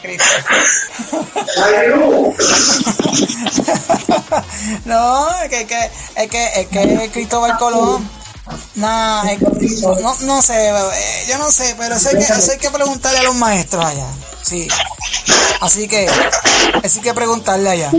no, 4.85 5.27
es 5.41 5.49
que, 5.49 5.61
es 5.61 5.67
que, 5.67 5.89
es 6.15 6.29
que, 6.29 6.45
es 6.53 6.67
que 6.67 7.09
Cristóbal 7.11 7.57
Colón. 7.57 8.07
Nah, 8.75 9.23
no, 9.23 10.15
no 10.21 10.41
sé, 10.43 10.69
eh, 10.69 11.25
yo 11.27 11.39
no 11.39 11.51
sé, 11.51 11.73
pero 11.79 11.95
que, 11.95 12.19
eso 12.19 12.51
hay 12.51 12.59
que 12.59 12.69
preguntarle 12.69 13.17
a 13.17 13.23
los 13.23 13.33
maestros 13.33 13.83
allá. 13.83 14.05
Sí. 14.45 14.67
Así 15.59 15.87
que, 15.87 16.07
así 16.83 17.01
que 17.01 17.13
preguntarle 17.13 17.69
allá. 17.69 17.91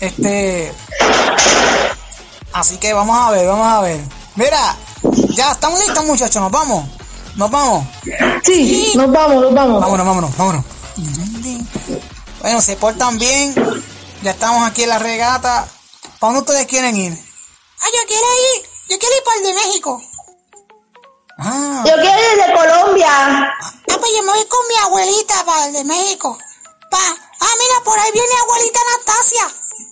Este. 0.00 0.72
Así 2.52 2.76
que 2.78 2.92
vamos 2.92 3.16
a 3.16 3.30
ver, 3.30 3.46
vamos 3.46 3.66
a 3.66 3.80
ver. 3.80 4.00
Mira, 4.34 4.76
ya 5.30 5.52
estamos 5.52 5.78
listos, 5.78 6.04
muchachos, 6.04 6.42
nos 6.42 6.50
vamos. 6.50 6.88
Nos 7.36 7.50
vamos. 7.50 7.86
Sí, 8.42 8.92
nos 8.96 9.10
vamos, 9.10 9.42
nos 9.42 9.54
vamos. 9.54 9.80
Vámonos, 9.80 10.06
vámonos, 10.06 10.36
vámonos. 10.36 10.64
Bueno, 12.40 12.60
se 12.60 12.76
portan 12.76 13.18
bien. 13.18 13.54
Ya 14.22 14.32
estamos 14.32 14.68
aquí 14.68 14.82
en 14.82 14.88
la 14.88 14.98
regata. 14.98 15.68
¿Para 16.18 16.32
dónde 16.32 16.50
ustedes 16.50 16.66
quieren 16.66 16.96
ir? 16.96 17.12
Ah, 17.80 17.86
yo 17.92 18.00
quiero 18.08 18.26
ir, 18.56 18.62
yo 18.88 18.98
quiero 18.98 19.14
ir 19.14 19.22
para 19.24 19.36
el 19.36 19.42
de 19.44 19.54
México. 19.54 20.02
Ah, 21.38 21.82
Yo 21.86 21.94
quiero 21.94 22.32
ir 22.32 22.46
de 22.46 22.52
Colombia. 22.54 23.08
Ah, 23.10 23.52
pues 23.86 24.12
yo 24.16 24.22
me 24.22 24.32
voy 24.32 24.46
con 24.46 24.68
mi 24.68 24.76
abuelita 24.84 25.44
para 25.44 25.68
de 25.68 25.84
México. 25.84 26.38
Pa, 26.90 26.98
ah, 26.98 27.54
mira, 27.58 27.84
por 27.84 27.98
ahí 27.98 28.10
viene 28.12 28.34
abuelita 28.42 28.80
Anastasia. 28.80 29.42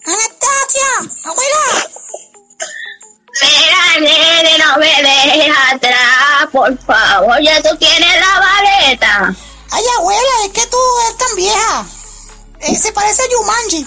Anastasia, 0.07 1.21
abuela. 1.25 1.89
Mira, 3.41 4.01
nene, 4.01 4.59
no 4.59 4.77
me 4.79 5.03
dejes 5.03 5.55
atrás, 5.73 6.49
por 6.53 6.79
favor. 6.79 7.41
Ya 7.43 7.61
tú 7.63 7.77
tienes 7.79 8.21
la 8.21 8.41
vareta. 8.41 9.35
Ay, 9.71 9.85
abuela, 9.99 10.45
es 10.45 10.53
que 10.53 10.67
tú 10.67 10.79
eres 11.07 11.19
tan 11.19 11.37
vieja. 11.37 11.87
Eh, 12.61 12.77
se 12.77 12.93
parece 12.93 13.23
a 13.23 13.29
Yumanji. 13.31 13.87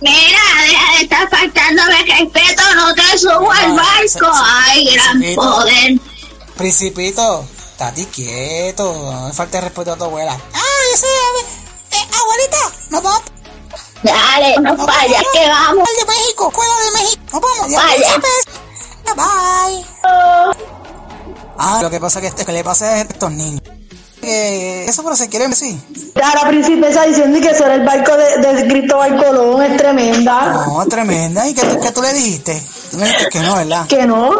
Mira, 0.00 0.40
deja 0.66 0.96
de 0.96 1.02
estar 1.02 1.28
faltándome 1.28 2.02
respeto, 2.04 2.62
no 2.74 2.94
te 2.94 3.18
subo 3.18 3.52
al 3.52 3.76
barco. 3.76 4.32
Ay, 4.32 4.94
gran 4.94 5.34
poder. 5.34 6.00
Principito, 6.56 7.44
estate 7.58 8.06
quieto. 8.06 8.92
No 8.92 9.28
me 9.28 9.32
falte 9.32 9.60
respeto 9.60 9.92
a 9.92 9.96
tu 9.96 10.04
abuela. 10.04 10.38
Ah, 10.54 10.94
ese, 10.94 11.06
eh, 11.06 12.08
abuelita, 12.18 12.72
nos 12.90 13.02
vamos. 13.02 13.22
Dale, 14.02 14.56
no 14.60 14.74
Nos 14.74 14.86
vayas, 14.86 15.22
que 15.34 15.46
vamos. 15.46 15.88
De 15.98 16.04
México, 16.06 16.48
escuela 16.48 16.74
de 16.84 17.02
México. 17.02 17.22
Nos 17.32 17.40
vamos. 17.42 17.74
Vaya. 17.74 18.18
Bye. 19.16 19.84
Bye. 19.84 20.64
Ah, 21.58 21.78
lo 21.82 21.90
que 21.90 22.00
pasa 22.00 22.20
es 22.20 22.34
que, 22.34 22.44
que 22.46 22.52
le 22.52 22.64
pasa 22.64 22.86
a 22.86 23.00
estos 23.02 23.30
niños. 23.32 23.60
Que 24.20 24.84
eso 24.84 25.02
pero 25.02 25.16
se 25.16 25.28
quieren 25.28 25.50
decir. 25.50 25.76
Ya 26.14 26.34
la 26.34 26.48
princesa 26.48 27.04
diciendo 27.06 27.40
que 27.40 27.48
eso 27.50 27.64
era 27.64 27.74
el 27.76 27.84
barco 27.84 28.12
de, 28.16 28.52
de 28.54 28.68
Cristóbal 28.68 29.16
Colón, 29.16 29.62
es 29.62 29.76
tremenda. 29.78 30.52
No, 30.66 30.84
tremenda. 30.86 31.48
¿Y 31.48 31.54
qué, 31.54 31.62
tú- 31.62 31.80
qué 31.80 31.90
tú 31.90 32.02
le 32.02 32.12
dijiste? 32.12 32.62
Tú 32.90 32.98
me 32.98 33.04
dijiste 33.06 33.28
que 33.30 33.40
no, 33.40 33.56
¿verdad? 33.56 33.86
Que 33.86 34.06
no, 34.06 34.30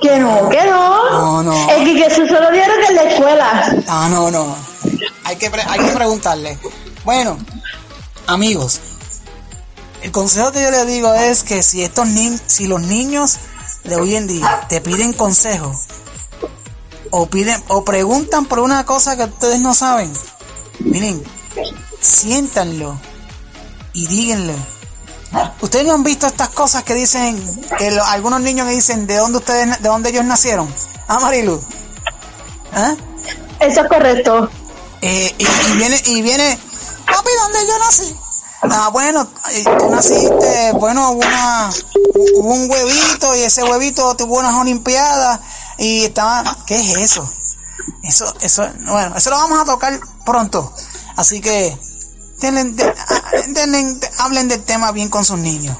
que 0.00 0.18
no, 0.18 0.48
que 0.50 0.62
no. 0.66 1.10
No, 1.10 1.42
no. 1.42 1.70
Es 1.70 1.78
que, 1.78 1.94
que 1.94 2.06
eso 2.06 2.26
se 2.26 2.32
lo 2.40 2.50
dieron 2.50 2.76
en 2.88 2.94
la 2.96 3.02
escuela. 3.04 3.76
Ah, 3.88 4.08
no, 4.10 4.30
no. 4.30 4.54
Hay 5.24 5.36
que, 5.36 5.48
pre- 5.50 5.64
hay 5.66 5.80
que 5.80 5.92
preguntarle. 5.92 6.58
Bueno, 7.04 7.38
amigos, 8.26 8.80
el 10.02 10.10
consejo 10.12 10.52
que 10.52 10.62
yo 10.62 10.70
les 10.70 10.86
digo 10.86 11.14
es 11.14 11.42
que 11.44 11.62
si 11.62 11.82
estos 11.82 12.06
ni 12.08 12.36
si 12.46 12.66
los 12.66 12.80
niños 12.82 13.36
de 13.84 13.96
hoy 13.96 14.16
en 14.16 14.26
día 14.26 14.66
te 14.68 14.80
piden 14.82 15.12
consejo 15.14 15.72
o 17.10 17.26
piden 17.26 17.62
o 17.68 17.84
preguntan 17.84 18.46
por 18.46 18.60
una 18.60 18.84
cosa 18.86 19.16
que 19.16 19.24
ustedes 19.24 19.60
no 19.60 19.74
saben, 19.74 20.12
miren, 20.80 21.22
siéntanlo 22.00 22.98
y 23.92 24.06
díganlo. 24.06 24.54
Ustedes 25.60 25.86
no 25.86 25.92
han 25.94 26.02
visto 26.02 26.26
estas 26.26 26.48
cosas 26.48 26.82
que 26.82 26.94
dicen 26.94 27.38
que 27.78 27.90
lo- 27.92 28.04
algunos 28.04 28.40
niños 28.40 28.66
que 28.66 28.74
dicen 28.74 29.06
de 29.06 29.16
dónde 29.16 29.38
ustedes 29.38 29.80
de 29.80 29.88
dónde 29.88 30.10
ellos 30.10 30.24
nacieron. 30.24 30.72
Ah, 31.06 31.20
Marilu. 31.20 31.60
¿Ah? 32.72 32.94
Eso 33.60 33.80
es 33.82 33.88
correcto. 33.88 34.50
Eh, 35.02 35.34
y, 35.38 35.44
y 35.44 35.76
viene, 35.76 36.02
y 36.06 36.22
viene, 36.22 36.58
papi, 37.06 37.30
¿dónde 37.42 37.58
yo 37.66 37.78
nací? 37.78 38.16
Ah, 38.62 38.90
bueno, 38.92 39.26
eh, 39.52 39.64
tú 39.78 39.88
naciste, 39.88 40.72
bueno, 40.74 41.12
hubo, 41.12 41.20
una, 41.26 41.70
hubo 42.36 42.52
un 42.54 42.70
huevito 42.70 43.34
y 43.36 43.40
ese 43.40 43.62
huevito 43.64 44.14
tuvo 44.16 44.38
unas 44.38 44.54
olimpiadas 44.54 45.40
y 45.80 46.04
estaba, 46.04 46.56
¿qué 46.66 46.76
es 46.76 46.96
eso? 46.98 47.28
Eso, 48.04 48.32
eso, 48.40 48.68
bueno, 48.86 49.16
eso 49.16 49.30
lo 49.30 49.36
vamos 49.36 49.58
a 49.58 49.64
tocar 49.64 49.98
pronto. 50.24 50.72
Así 51.16 51.40
que, 51.40 51.76
denle- 52.40 52.74
de- 52.74 52.84
ah, 53.08 53.22
denle- 53.48 53.98
de- 53.98 54.10
hablen 54.18 54.48
del 54.48 54.62
tema 54.62 54.92
bien 54.92 55.08
con 55.08 55.24
sus 55.24 55.38
niños. 55.38 55.76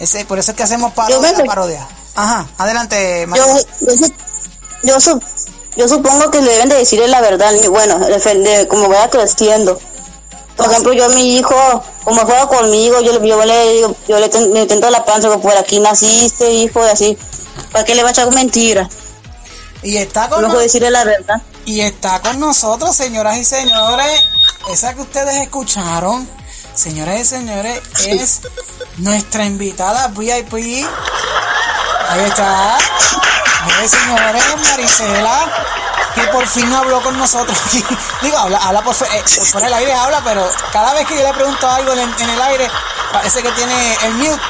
Ese, 0.00 0.24
por 0.24 0.38
eso 0.38 0.50
es 0.52 0.56
que 0.56 0.62
hacemos 0.62 0.92
parodia, 0.94 1.32
me- 1.36 1.44
parodia. 1.44 1.86
Ajá, 2.14 2.48
adelante, 2.58 3.20
Yo, 3.22 3.26
María. 3.28 3.44
yo, 3.80 4.06
yo, 4.82 5.00
su- 5.00 5.20
yo 5.76 5.88
supongo 5.88 6.30
que 6.30 6.40
le 6.40 6.50
deben 6.52 6.68
de 6.70 6.76
decirle 6.76 7.06
la 7.08 7.20
verdad, 7.20 7.52
bueno, 7.70 7.98
defender, 8.00 8.66
como 8.68 8.88
vaya 8.88 9.10
creciendo. 9.10 9.78
Por 10.56 10.66
ejemplo, 10.70 10.92
yo 10.92 11.04
a 11.06 11.08
mi 11.10 11.36
hijo, 11.36 11.54
como 12.04 12.22
juega 12.22 12.46
conmigo, 12.48 13.00
yo, 13.00 13.18
le- 13.18 13.28
yo 13.28 13.44
le 13.44 13.80
yo 14.08 14.18
le, 14.18 14.28
ten- 14.30 14.52
le 14.52 14.62
intento 14.62 14.88
la 14.90 15.04
panza, 15.04 15.28
por 15.38 15.56
aquí 15.56 15.78
naciste, 15.80 16.50
hijo, 16.50 16.80
y 16.84 16.88
así. 16.88 17.18
¿Para 17.72 17.84
qué 17.84 17.94
le 17.94 18.02
va 18.02 18.08
a 18.08 18.12
echar 18.12 18.30
mentiras? 18.32 18.88
Y 19.82 19.96
está 19.96 20.28
con 20.28 20.50
decirle 20.58 20.90
la 20.90 21.04
verdad. 21.04 21.40
Y 21.64 21.80
está 21.80 22.20
con 22.20 22.38
nosotros, 22.40 22.94
señoras 22.94 23.36
y 23.38 23.44
señores. 23.44 24.22
Esa 24.70 24.94
que 24.94 25.00
ustedes 25.00 25.36
escucharon, 25.36 26.28
señoras 26.74 27.20
y 27.20 27.24
señores, 27.24 27.80
es 28.06 28.40
nuestra 28.98 29.44
invitada 29.44 30.08
VIP. 30.08 30.52
Ahí 32.08 32.20
está. 32.26 32.76
Mire, 33.66 33.88
señores, 33.88 34.44
Marisela, 34.64 35.64
que 36.14 36.22
por 36.28 36.46
fin 36.46 36.72
habló 36.72 37.02
con 37.02 37.16
nosotros. 37.18 37.56
Digo, 38.22 38.36
habla, 38.38 38.58
habla 38.58 38.82
por, 38.82 38.94
eh, 38.94 39.22
por 39.36 39.46
fuera 39.46 39.66
del 39.66 39.74
aire, 39.74 39.94
habla, 39.94 40.20
pero 40.24 40.46
cada 40.72 40.92
vez 40.94 41.06
que 41.06 41.16
yo 41.16 41.22
le 41.22 41.32
pregunto 41.34 41.68
algo 41.70 41.92
en, 41.92 42.00
el- 42.00 42.14
en 42.20 42.30
el 42.30 42.42
aire, 42.42 42.70
parece 43.12 43.42
que 43.42 43.50
tiene 43.52 43.94
el 44.04 44.14
mute. 44.14 44.40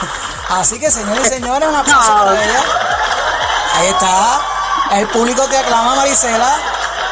Así 0.50 0.78
que, 0.78 0.90
señores 0.90 1.26
y 1.26 1.28
señores, 1.30 1.68
un 1.68 1.74
aplauso 1.76 2.10
No. 2.10 2.24
para 2.24 2.44
ella. 2.44 2.62
Ahí 3.74 3.86
está. 3.88 4.40
El 4.92 5.06
público 5.08 5.42
te 5.44 5.56
aclama, 5.56 5.96
Marisela. 5.96 6.56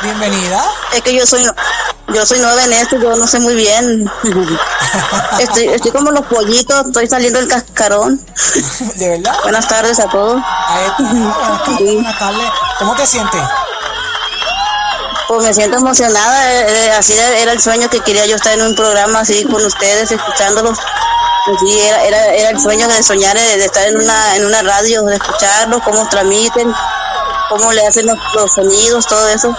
Bienvenida. 0.02 0.64
Es 0.92 1.02
que 1.02 1.14
yo 1.14 1.26
soy, 1.26 1.46
yo 2.08 2.26
soy 2.26 2.38
nueva 2.38 2.64
en 2.64 2.72
esto, 2.72 2.96
yo 2.98 3.16
no 3.16 3.26
sé 3.26 3.38
muy 3.40 3.54
bien. 3.54 4.10
Estoy, 5.38 5.68
estoy 5.68 5.90
como 5.90 6.10
los 6.10 6.24
pollitos, 6.26 6.86
estoy 6.86 7.06
saliendo 7.06 7.38
del 7.38 7.48
cascarón. 7.48 8.20
¿De 8.96 9.08
verdad? 9.10 9.36
Buenas 9.42 9.68
tardes 9.68 9.98
a 10.00 10.08
todos. 10.08 10.40
Está. 10.86 11.02
Buenas 11.02 11.64
tardes, 11.64 11.94
buenas 11.94 12.18
tardes. 12.18 12.50
¿Cómo 12.78 12.94
te 12.94 13.06
sientes? 13.06 13.42
Pues 15.28 15.42
me 15.42 15.52
siento 15.52 15.76
emocionada, 15.76 16.52
eh, 16.52 16.66
eh, 16.68 16.92
así 16.92 17.12
era 17.12 17.52
el 17.52 17.60
sueño 17.60 17.90
que 17.90 18.00
quería 18.00 18.26
yo 18.26 18.36
estar 18.36 18.52
en 18.52 18.62
un 18.62 18.76
programa 18.76 19.20
así 19.20 19.44
con 19.44 19.62
ustedes, 19.64 20.10
escuchándolos. 20.10 20.78
Sí, 21.60 21.80
era, 21.80 22.02
era, 22.04 22.26
era 22.26 22.50
el 22.50 22.60
sueño 22.60 22.88
de 22.88 23.02
soñar, 23.02 23.36
eh, 23.36 23.56
de 23.56 23.64
estar 23.64 23.86
en 23.86 24.00
una, 24.00 24.36
en 24.36 24.46
una 24.46 24.62
radio, 24.62 25.02
de 25.02 25.16
escucharlos, 25.16 25.82
cómo 25.82 26.08
transmiten, 26.08 26.72
cómo 27.48 27.72
le 27.72 27.86
hacen 27.86 28.06
los, 28.06 28.18
los 28.34 28.52
sonidos, 28.54 29.06
todo 29.06 29.28
eso. 29.28 29.54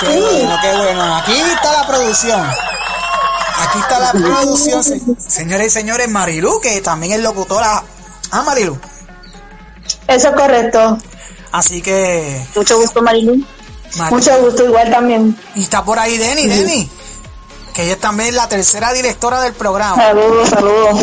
Qué 0.00 0.20
bueno, 0.20 0.56
qué 0.62 0.76
bueno. 0.76 1.16
Aquí 1.16 1.32
está 1.32 1.72
la 1.72 1.86
producción. 1.86 2.40
Aquí 2.42 3.78
está 3.78 3.98
la 4.00 4.12
producción, 4.12 4.82
se- 4.84 5.00
señores 5.18 5.66
y 5.68 5.70
señores. 5.70 6.08
Marilu, 6.08 6.60
que 6.60 6.80
también 6.80 7.12
es 7.14 7.20
locutora. 7.20 7.82
Ah, 8.30 8.42
Marilu. 8.42 8.78
Eso 10.06 10.28
es 10.28 10.34
correcto. 10.34 10.98
Así 11.52 11.82
que. 11.82 12.46
Mucho 12.54 12.78
gusto, 12.78 13.02
Marilu. 13.02 13.44
Mucho 14.10 14.38
gusto, 14.40 14.64
igual 14.64 14.90
también. 14.90 15.36
Y 15.56 15.62
está 15.64 15.84
por 15.84 15.98
ahí 15.98 16.16
Denny, 16.16 16.46
Denny. 16.46 16.90
Que 17.74 17.82
ella 17.84 17.92
es 17.94 18.00
también 18.00 18.34
la 18.34 18.48
tercera 18.48 18.92
directora 18.92 19.40
del 19.42 19.52
programa. 19.52 19.96
Saludos, 19.96 20.48
saludos. 20.48 21.00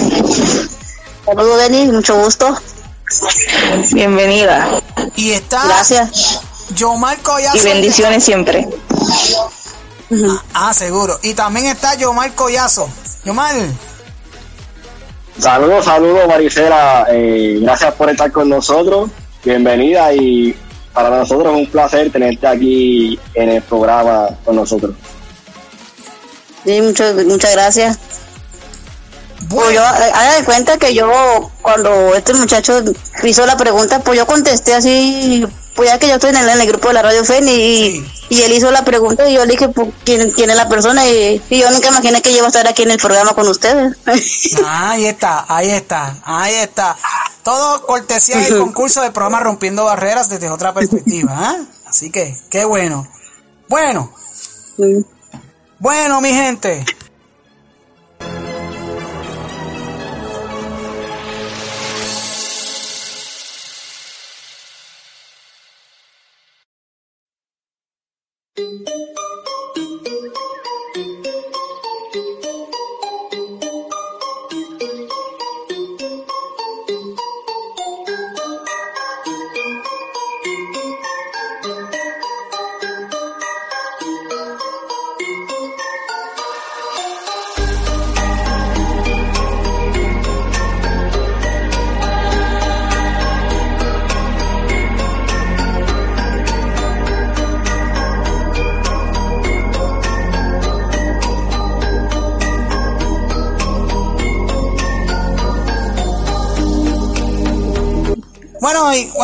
Saludos, 1.25 1.57
Denis, 1.59 1.91
mucho 1.91 2.15
gusto. 2.15 2.57
Bienvenida. 3.91 4.81
Y 5.15 5.31
está. 5.31 5.65
Gracias. 5.65 6.41
Yomar 6.75 7.17
Collazo. 7.19 7.57
Y 7.57 7.61
bendiciones 7.61 8.23
siempre. 8.23 8.67
Ah, 10.53 10.73
seguro. 10.73 11.19
Y 11.23 11.33
también 11.33 11.67
está 11.67 11.95
Yomar 11.95 12.33
Collazo. 12.33 12.89
Yomar. 13.25 13.55
Saludos, 15.39 15.85
saludos 15.85 16.27
Maricela, 16.27 17.05
eh, 17.11 17.59
gracias 17.61 17.93
por 17.93 18.09
estar 18.09 18.31
con 18.31 18.49
nosotros, 18.49 19.11
bienvenida 19.43 20.11
y 20.11 20.55
para 20.93 21.11
nosotros 21.11 21.53
es 21.53 21.59
un 21.59 21.67
placer 21.67 22.11
tenerte 22.11 22.47
aquí 22.47 23.19
en 23.35 23.49
el 23.49 23.61
programa 23.61 24.29
con 24.43 24.55
nosotros. 24.55 24.95
Sí, 26.65 26.81
muchas, 26.81 27.13
muchas 27.25 27.51
gracias. 27.51 27.99
Pues 29.49 29.73
yo, 29.73 29.81
eh, 29.81 30.11
haga 30.13 30.35
de 30.35 30.43
cuenta 30.43 30.77
que 30.77 30.93
yo, 30.93 31.51
cuando 31.61 32.15
este 32.15 32.33
muchacho 32.33 32.83
hizo 33.23 33.45
la 33.45 33.55
pregunta, 33.55 33.99
pues 33.99 34.17
yo 34.17 34.25
contesté 34.25 34.73
así, 34.73 35.45
pues 35.75 35.89
ya 35.89 35.99
que 35.99 36.07
yo 36.07 36.15
estoy 36.15 36.31
en 36.31 36.37
el, 36.37 36.49
en 36.49 36.59
el 36.59 36.67
grupo 36.67 36.89
de 36.89 36.95
la 36.95 37.01
Radio 37.03 37.23
FEN 37.23 37.47
y, 37.47 38.03
y 38.29 38.41
él 38.41 38.51
hizo 38.51 38.71
la 38.71 38.83
pregunta 38.83 39.29
y 39.29 39.33
yo 39.33 39.45
le 39.45 39.51
dije 39.51 39.69
pues, 39.69 39.89
¿quién, 40.03 40.31
quién 40.31 40.49
es 40.49 40.55
la 40.55 40.67
persona 40.67 41.07
y, 41.07 41.41
y 41.49 41.59
yo 41.59 41.71
nunca 41.71 41.89
imaginé 41.89 42.21
que 42.21 42.31
yo 42.31 42.37
iba 42.37 42.47
a 42.47 42.49
estar 42.49 42.67
aquí 42.67 42.83
en 42.83 42.91
el 42.91 42.97
programa 42.97 43.33
con 43.33 43.47
ustedes. 43.47 43.95
Ahí 44.65 45.05
está, 45.05 45.45
ahí 45.47 45.69
está, 45.69 46.17
ahí 46.25 46.55
está. 46.55 46.97
Todo 47.43 47.85
cortesía 47.85 48.37
del 48.37 48.57
concurso 48.57 49.01
de 49.01 49.11
programa 49.11 49.39
Rompiendo 49.39 49.85
Barreras 49.85 50.29
desde 50.29 50.49
otra 50.49 50.73
perspectiva, 50.73 51.31
¿ah? 51.31 51.57
Así 51.85 52.09
que, 52.09 52.37
qué 52.49 52.65
bueno. 52.65 53.07
Bueno. 53.69 54.11
Bueno, 55.79 56.19
mi 56.21 56.33
gente. 56.33 56.83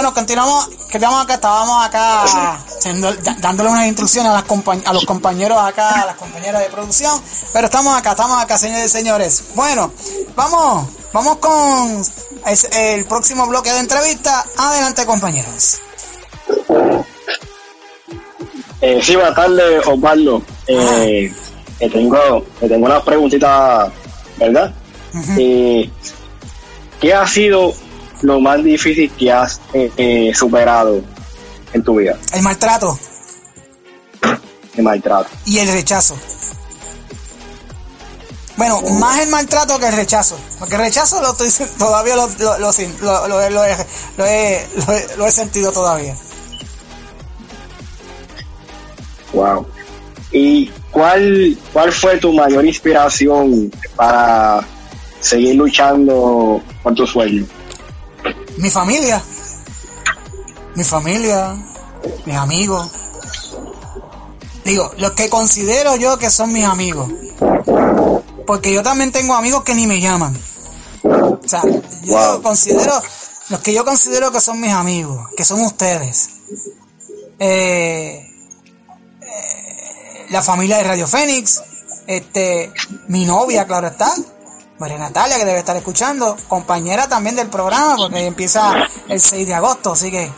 Bueno, 0.03 0.15
continuamos, 0.15 0.67
que 0.91 0.97
estamos 0.97 1.23
acá, 1.23 1.35
estábamos 1.35 1.85
acá 1.85 2.59
dándole 3.39 3.69
unas 3.69 3.85
instrucciones 3.87 4.31
a, 4.31 4.33
las 4.33 4.43
compañ- 4.43 4.83
a 4.85 4.91
los 4.91 5.05
compañeros 5.05 5.57
acá, 5.57 6.01
a 6.01 6.05
las 6.07 6.17
compañeras 6.17 6.61
de 6.61 6.67
producción, 6.69 7.21
pero 7.53 7.67
estamos 7.67 7.95
acá, 7.97 8.11
estamos 8.11 8.43
acá, 8.43 8.57
señores 8.57 8.87
y 8.87 8.89
señores. 8.89 9.43
Bueno, 9.55 9.93
vamos, 10.35 10.89
vamos 11.13 11.37
con 11.37 12.03
el 12.73 13.05
próximo 13.05 13.47
bloque 13.47 13.71
de 13.71 13.79
entrevista. 13.79 14.45
Adelante, 14.57 15.05
compañeros. 15.05 15.77
Eh, 18.81 18.99
sí, 19.01 19.15
buenas 19.15 19.35
tardes 19.35 19.87
Osvaldo, 19.87 20.41
eh, 20.67 21.33
tengo, 21.79 22.45
tengo 22.59 22.85
unas 22.87 23.03
preguntitas, 23.03 23.89
¿verdad? 24.37 24.73
Eh, 25.39 25.89
¿Qué 26.99 27.13
ha 27.13 27.25
sido 27.25 27.73
lo 28.23 28.39
más 28.39 28.63
difícil 28.63 29.11
que 29.11 29.31
has 29.31 29.61
eh, 29.73 29.91
eh, 29.97 30.31
superado 30.33 31.01
en 31.73 31.83
tu 31.83 31.95
vida? 31.97 32.17
El 32.33 32.41
maltrato 32.41 32.97
El 34.75 34.83
maltrato. 34.83 35.29
y 35.45 35.59
el 35.59 35.67
rechazo. 35.67 36.15
Bueno, 38.57 38.81
más 38.99 39.19
el 39.19 39.29
maltrato 39.29 39.79
que 39.79 39.87
el 39.87 39.93
rechazo. 39.95 40.37
Porque 40.59 40.75
el 40.75 40.81
rechazo 40.81 41.21
lo 41.21 41.31
estoy, 41.31 41.49
todavía 41.77 42.15
lo, 42.15 42.27
lo, 42.39 42.57
lo, 42.59 42.71
lo- 43.01 43.27
lo- 43.27 43.41
he, 43.41 43.49
lo 43.49 43.63
he- 43.65 43.77
lo 44.17 44.25
he- 44.25 45.17
lo 45.17 45.27
he 45.27 45.31
sentido 45.31 45.71
todavía. 45.71 46.15
Wow. 49.33 49.65
¿Y 50.31 50.67
cuál, 50.91 51.57
cuál 51.71 51.91
fue 51.91 52.17
tu 52.17 52.31
mayor 52.33 52.65
inspiración 52.65 53.71
para 53.95 54.61
seguir 55.19 55.55
luchando 55.55 56.61
por 56.83 56.93
tu 56.93 57.05
sueño? 57.07 57.45
Mi 58.57 58.69
familia. 58.69 59.21
Mi 60.75 60.83
familia. 60.83 61.55
Mis 62.25 62.35
amigos. 62.35 62.91
Digo, 64.65 64.91
los 64.97 65.11
que 65.11 65.29
considero 65.29 65.95
yo 65.97 66.17
que 66.17 66.29
son 66.29 66.51
mis 66.53 66.65
amigos. 66.65 67.09
Porque 68.45 68.73
yo 68.73 68.83
también 68.83 69.11
tengo 69.11 69.33
amigos 69.33 69.63
que 69.63 69.75
ni 69.75 69.87
me 69.87 69.99
llaman. 69.99 70.37
O 71.03 71.39
sea, 71.45 71.63
yo 72.03 72.41
considero, 72.41 73.01
los 73.49 73.59
que 73.59 73.73
yo 73.73 73.83
considero 73.83 74.31
que 74.31 74.39
son 74.39 74.59
mis 74.59 74.71
amigos, 74.71 75.27
que 75.35 75.43
son 75.43 75.61
ustedes. 75.61 76.29
Eh, 77.39 78.31
eh, 79.21 80.25
la 80.29 80.41
familia 80.41 80.77
de 80.77 80.83
Radio 80.83 81.07
Fénix, 81.07 81.61
este, 82.07 82.71
mi 83.07 83.25
novia, 83.25 83.65
claro 83.65 83.87
está, 83.87 84.13
María 84.79 84.97
Natalia, 84.97 85.37
que 85.37 85.45
debe 85.45 85.59
estar 85.59 85.75
escuchando, 85.77 86.35
compañera 86.47 87.07
también 87.07 87.35
del 87.35 87.47
programa, 87.47 87.95
porque 87.95 88.25
empieza 88.25 88.73
el 89.07 89.19
6 89.21 89.47
de 89.47 89.53
agosto, 89.53 89.93
así 89.93 90.11
que, 90.11 90.29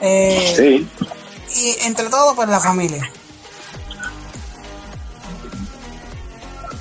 eh, 0.00 0.54
Sí. 0.56 0.88
y 1.60 1.86
entre 1.86 2.08
todos, 2.08 2.34
pues 2.34 2.48
la 2.48 2.60
familia. 2.60 3.08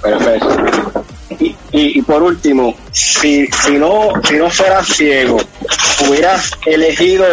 Perfecto. 0.02 1.04
Y, 1.40 1.46
y, 1.72 2.00
y 2.00 2.02
por 2.02 2.24
último, 2.24 2.74
si, 2.92 3.48
si 3.48 3.72
no 3.74 4.10
si 4.28 4.36
no 4.36 4.50
fueras 4.50 4.88
ciego, 4.88 5.38
hubieras 6.08 6.52
elegido 6.66 7.26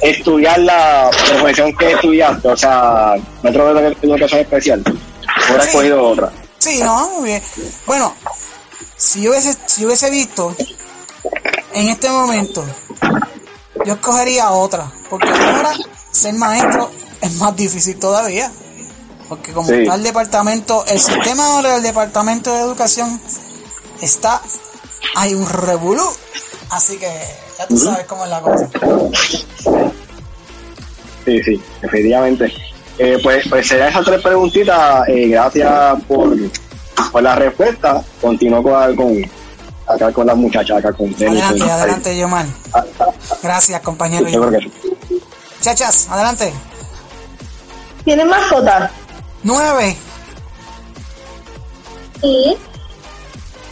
estudiar 0.00 0.58
la 0.60 1.10
profesión 1.28 1.76
que 1.76 1.92
estudiaste, 1.92 2.48
o 2.48 2.56
sea, 2.56 3.14
metro 3.42 3.74
de 3.74 3.96
educación 4.02 4.40
especial, 4.40 4.80
hubieras 4.80 5.64
Sí. 5.64 5.68
escogido 5.70 6.02
otra. 6.08 6.32
Sí, 6.58 6.80
no, 6.82 7.08
muy 7.10 7.28
bien. 7.30 7.42
Bueno, 7.86 8.14
si 8.96 9.22
yo 9.22 9.30
hubiese, 9.30 9.56
si 9.66 9.82
yo 9.82 9.86
hubiese 9.88 10.10
visto 10.10 10.54
en 11.74 11.88
este 11.88 12.08
momento, 12.10 12.64
yo 13.84 13.94
escogería 13.94 14.50
otra, 14.50 14.90
porque 15.10 15.28
ahora 15.28 15.72
ser 16.10 16.34
maestro 16.34 16.90
es 17.20 17.34
más 17.36 17.54
difícil 17.56 17.98
todavía. 17.98 18.50
Porque 19.28 19.52
como 19.52 19.68
Sí. 19.68 19.74
está 19.82 19.96
el 19.96 20.04
departamento, 20.04 20.84
el 20.86 21.00
sistema 21.00 21.46
ahora 21.46 21.74
del 21.74 21.82
departamento 21.82 22.52
de 22.54 22.60
educación 22.60 23.20
está, 24.00 24.40
hay 25.16 25.34
un 25.34 25.48
revolú. 25.48 26.04
Así 26.70 26.96
que 26.96 27.10
ya 27.58 27.66
tú 27.66 27.76
sabes 27.76 28.06
cómo 28.06 28.22
es 28.24 28.30
la 28.30 28.40
cosa. 28.40 28.68
Sí, 31.24 31.42
sí, 31.42 31.60
efectivamente. 31.82 32.52
Eh, 32.98 33.18
pues, 33.22 33.46
pues 33.48 33.66
serían 33.66 33.88
esas 33.88 34.04
tres 34.04 34.22
preguntitas. 34.22 35.08
eh, 35.08 35.26
gracias 35.28 36.02
por, 36.06 36.36
por 37.12 37.22
la 37.22 37.34
respuesta. 37.34 38.02
Continúo 38.20 38.62
con, 38.62 38.96
con 38.96 39.30
acá 39.88 40.12
con 40.12 40.26
las 40.26 40.36
muchachas, 40.36 40.78
acá 40.78 40.92
con 40.92 41.12
Denny, 41.16 41.40
Adelante, 41.40 41.60
con- 41.60 41.70
adelante, 41.70 42.18
Yomar. 42.18 42.46
Gracias, 43.42 43.80
compañero. 43.82 44.28
Yo 44.28 44.48
creo 44.48 44.60
que 44.60 44.70
Chachas, 45.60 46.08
adelante. 46.10 46.52
¿Tienes 48.04 48.26
mascota? 48.26 48.90
Nueve. 49.42 49.96
Sí. 52.20 52.56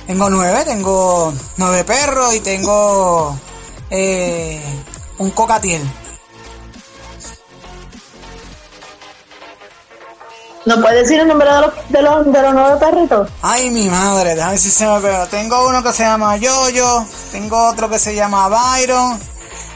Tengo 0.07 0.29
nueve, 0.29 0.65
tengo 0.65 1.33
nueve 1.57 1.85
perros 1.85 2.35
y 2.35 2.41
tengo 2.41 3.37
eh, 3.91 4.61
un 5.19 5.31
cocatiel. 5.31 5.83
¿No 10.67 10.81
puedes 10.81 11.03
decir 11.03 11.21
el 11.21 11.29
nombre 11.29 11.53
de 11.53 11.61
los, 11.61 11.73
de 11.91 12.03
los, 12.03 12.33
de 12.33 12.43
los 12.43 12.55
nuevos 12.55 12.81
perritos? 12.81 13.29
Ay, 13.43 13.71
mi 13.71 13.89
madre, 13.89 14.35
déjame 14.35 14.53
ver 14.53 14.61
si 14.61 14.71
se 14.71 14.87
me 14.87 14.99
pega. 15.01 15.27
Tengo 15.27 15.69
uno 15.69 15.83
que 15.83 15.93
se 15.93 16.05
llama 16.05 16.37
Yoyo, 16.39 17.07
tengo 17.33 17.69
otro 17.69 17.91
que 17.91 17.99
se 17.99 18.15
llama 18.15 18.49
Byron, 18.49 19.21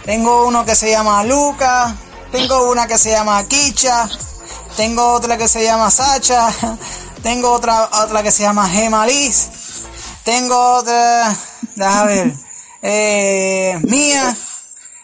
tengo 0.07 0.47
uno 0.47 0.65
que 0.65 0.75
se 0.75 0.91
llama 0.91 1.25
Luca, 1.25 1.95
tengo 2.33 2.71
una 2.71 2.87
que 2.87 2.97
se 2.97 3.11
llama 3.11 3.47
Kicha, 3.47 4.09
tengo 4.77 5.13
otra 5.13 5.37
que 5.37 5.47
se 5.47 5.63
llama 5.63 5.91
Sacha, 5.91 6.49
tengo 7.23 7.53
otra 7.53 7.91
otra 8.05 8.23
que 8.23 8.31
se 8.31 8.45
llama 8.45 8.67
Gema 8.67 9.07
Liz, 9.07 9.51
tengo 10.25 10.57
otra, 10.77 11.37
déjame 11.77 12.15
ver, 12.15 12.33
eh, 12.81 13.79
Mía 13.83 14.35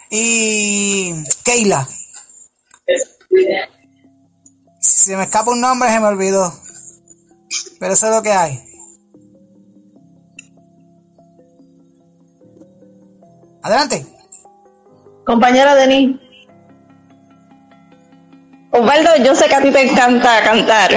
y 0.09 1.13
Keila. 1.43 1.87
Si 4.85 5.09
se 5.09 5.17
me 5.17 5.23
escapa 5.23 5.49
un 5.49 5.61
nombre, 5.61 5.89
se 5.89 5.99
me 5.99 6.05
olvidó. 6.05 6.53
Pero 7.79 7.93
eso 7.93 8.05
es 8.05 8.15
lo 8.15 8.21
que 8.21 8.31
hay. 8.31 8.63
Adelante. 13.63 14.05
Compañera 15.25 15.73
Denis. 15.73 16.17
Osvaldo, 18.71 19.09
yo 19.23 19.33
sé 19.35 19.47
que 19.47 19.55
a 19.55 19.61
ti 19.61 19.71
te 19.71 19.89
encanta 19.89 20.43
cantar. 20.43 20.91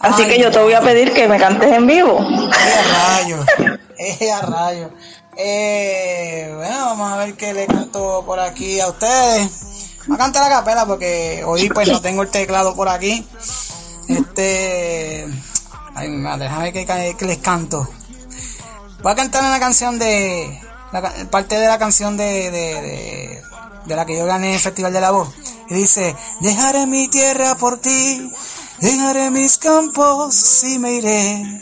Así 0.00 0.24
que 0.24 0.40
yo 0.40 0.50
te 0.50 0.60
voy 0.60 0.72
a 0.72 0.80
pedir 0.80 1.12
que 1.12 1.28
me 1.28 1.38
cantes 1.38 1.70
en 1.70 1.86
vivo. 1.86 2.18
A 2.20 3.18
rayo. 3.18 3.44
Eh, 4.00 4.30
a 4.30 4.42
rayo. 4.42 4.90
Eh, 5.36 6.52
bueno, 6.54 6.84
vamos 6.86 7.12
a 7.12 7.16
ver 7.16 7.34
qué 7.34 7.52
le 7.52 7.66
canto 7.66 8.22
por 8.24 8.38
aquí 8.38 8.78
a 8.78 8.86
ustedes. 8.86 9.67
Voy 10.08 10.14
a 10.14 10.18
cantar 10.18 10.50
a 10.50 10.56
capela 10.56 10.86
porque 10.86 11.42
hoy 11.44 11.68
pues 11.68 11.86
no 11.88 12.00
tengo 12.00 12.22
el 12.22 12.30
teclado 12.30 12.74
por 12.74 12.88
aquí. 12.88 13.26
Este. 14.08 15.28
Ay, 15.94 16.08
madre, 16.08 16.44
déjame 16.44 16.72
que, 16.72 17.14
que 17.18 17.26
les 17.26 17.38
canto. 17.38 17.86
Voy 19.02 19.12
a 19.12 19.14
cantar 19.14 19.44
una 19.44 19.60
canción 19.60 19.98
de. 19.98 20.62
La, 20.92 21.02
parte 21.30 21.58
de 21.58 21.68
la 21.68 21.78
canción 21.78 22.16
de, 22.16 22.50
de, 22.50 22.50
de, 22.50 23.42
de 23.84 23.96
la 23.96 24.06
que 24.06 24.16
yo 24.16 24.24
gané 24.24 24.48
en 24.48 24.54
el 24.54 24.60
Festival 24.60 24.94
de 24.94 25.00
la 25.02 25.10
Voz. 25.10 25.28
Y 25.68 25.74
dice: 25.74 26.16
Dejaré 26.40 26.86
mi 26.86 27.08
tierra 27.08 27.56
por 27.56 27.78
ti, 27.78 28.32
dejaré 28.80 29.30
mis 29.30 29.58
campos 29.58 30.64
y 30.64 30.78
me 30.78 30.92
iré 30.92 31.60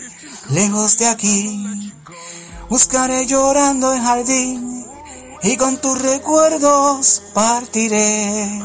lejos 0.51 0.99
de 0.99 1.09
aquí. 1.09 1.93
Buscaré 2.69 3.27
llorando 3.27 3.93
en 3.93 4.05
jardín 4.05 4.76
y 5.47 5.57
con 5.57 5.77
tus 5.79 6.03
recuerdos 6.03 7.23
partiré 7.33 8.61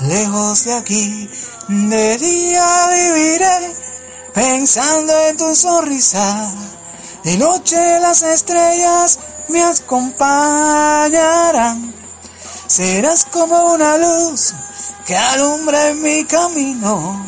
lejos 0.00 0.64
de 0.64 0.72
aquí. 0.72 1.28
De 1.68 2.16
día 2.16 2.88
viviré 2.88 3.74
pensando 4.32 5.12
en 5.28 5.36
tu 5.36 5.54
sonrisa. 5.54 6.50
De 7.24 7.36
noche 7.36 8.00
las 8.00 8.22
estrellas 8.22 9.18
me 9.48 9.62
acompañarán. 9.62 10.24
Serás 12.68 13.26
como 13.26 13.74
una 13.74 13.98
luz 13.98 14.54
que 15.04 15.14
alumbra 15.16 15.90
en 15.90 16.00
mi 16.00 16.24
camino. 16.24 17.22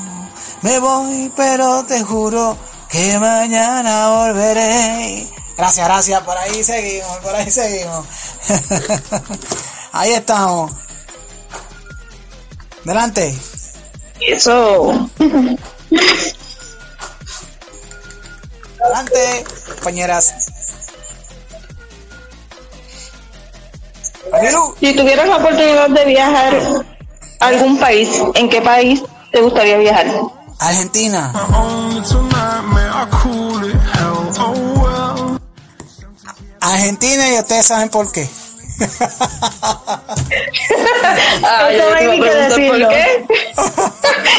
Me 0.62 0.78
voy, 0.78 1.30
pero 1.36 1.84
te 1.84 2.02
juro 2.02 2.56
que 2.88 3.18
mañana 3.18 4.08
volveré. 4.08 5.35
Gracias, 5.56 5.86
gracias. 5.86 6.22
Por 6.22 6.36
ahí 6.36 6.62
seguimos, 6.62 7.16
por 7.18 7.34
ahí 7.34 7.50
seguimos. 7.50 8.06
ahí 9.92 10.12
estamos. 10.12 10.72
Delante. 12.84 13.36
Eso. 14.20 15.08
Adelante, 18.80 19.44
compañeras. 19.74 20.34
Si 24.80 24.94
tuvieras 24.94 25.28
la 25.28 25.36
oportunidad 25.36 25.88
de 25.90 26.04
viajar 26.04 26.84
a 27.40 27.46
algún 27.46 27.78
país, 27.78 28.08
¿en 28.34 28.48
qué 28.48 28.60
país 28.60 29.02
te 29.32 29.40
gustaría 29.40 29.78
viajar? 29.78 30.06
Argentina. 30.58 31.32
Argentina 36.76 37.34
y 37.34 37.38
ustedes 37.38 37.66
saben 37.66 37.88
por 37.88 38.12
qué. 38.12 38.28
Ah, 41.42 41.70
yo, 41.72 41.96
te 41.96 42.04
iba 42.04 42.14
a 42.14 42.18
preguntar 42.18 42.50
por 42.50 42.88
qué. 42.88 43.26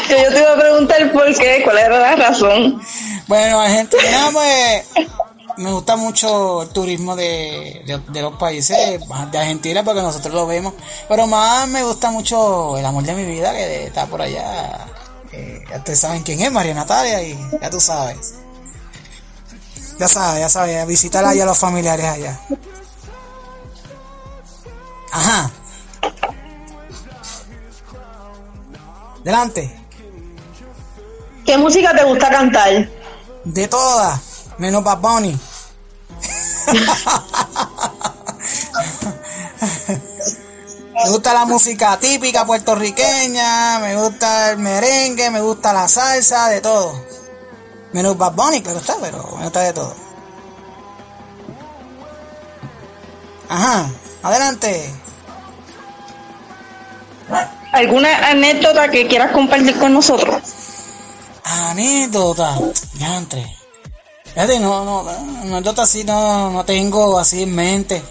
yo 0.22 0.32
te 0.32 0.38
iba 0.38 0.52
a 0.52 0.56
preguntar 0.58 1.12
por 1.12 1.34
qué, 1.36 1.60
cuál 1.64 1.78
era 1.78 1.98
la 1.98 2.16
razón. 2.16 2.80
Bueno, 3.26 3.60
Argentina, 3.60 4.30
pues, 4.32 4.84
me 5.56 5.72
gusta 5.72 5.96
mucho 5.96 6.62
el 6.62 6.68
turismo 6.68 7.16
de, 7.16 7.82
de, 7.86 7.98
de, 7.98 8.22
los 8.22 8.34
países 8.34 8.76
de 9.30 9.38
Argentina 9.38 9.82
porque 9.82 10.02
nosotros 10.02 10.32
lo 10.34 10.46
vemos. 10.46 10.74
Pero 11.08 11.26
más 11.26 11.66
me 11.68 11.82
gusta 11.82 12.10
mucho 12.10 12.78
el 12.78 12.86
amor 12.86 13.04
de 13.04 13.14
mi 13.14 13.24
vida 13.24 13.52
que 13.52 13.86
está 13.86 14.06
por 14.06 14.22
allá. 14.22 14.86
Eh, 15.32 15.64
ya 15.68 15.76
ustedes 15.76 16.00
saben 16.00 16.22
quién 16.22 16.40
es, 16.40 16.52
María 16.52 16.74
Natalia, 16.74 17.22
y 17.22 17.36
ya 17.60 17.70
tú 17.70 17.80
sabes. 17.80 18.34
Ya 19.98 20.06
sabes, 20.06 20.40
ya 20.40 20.48
sabes, 20.48 20.86
visitar 20.86 21.24
allá 21.24 21.42
a 21.42 21.46
los 21.46 21.58
familiares 21.58 22.06
allá. 22.06 22.40
Ajá. 25.10 25.50
Delante. 29.24 29.74
¿Qué 31.44 31.58
música 31.58 31.92
te 31.96 32.04
gusta 32.04 32.30
cantar? 32.30 32.88
De 33.44 33.66
todas, 33.66 34.20
menos 34.58 34.84
Bad 34.84 34.98
Bunny. 34.98 35.36
me 40.94 41.10
gusta 41.10 41.32
la 41.32 41.44
música 41.46 41.98
típica 41.98 42.44
puertorriqueña, 42.46 43.80
me 43.80 43.96
gusta 43.96 44.50
el 44.50 44.58
merengue, 44.58 45.30
me 45.30 45.40
gusta 45.40 45.72
la 45.72 45.88
salsa, 45.88 46.48
de 46.50 46.60
todo. 46.60 46.92
Menos 47.92 48.18
Bad 48.18 48.32
Bunny, 48.34 48.62
claro 48.62 48.78
está, 48.78 48.96
pero 49.00 49.36
me 49.36 49.44
gusta 49.44 49.60
de 49.60 49.72
todo. 49.72 49.94
Ajá, 53.48 53.90
adelante. 54.22 54.94
¿Alguna 57.72 58.30
anécdota 58.30 58.90
que 58.90 59.06
quieras 59.06 59.32
compartir 59.32 59.78
con 59.78 59.92
nosotros? 59.92 60.36
Anécdota, 61.44 62.58
ya 62.98 63.16
entré. 63.16 63.58
Fíjate, 64.24 64.60
no, 64.60 64.84
no, 64.84 65.08
anécdota 65.08 65.82
así 65.82 66.04
no, 66.04 66.50
no 66.50 66.64
tengo 66.64 67.18
así 67.18 67.42
en 67.42 67.54
mente. 67.54 68.02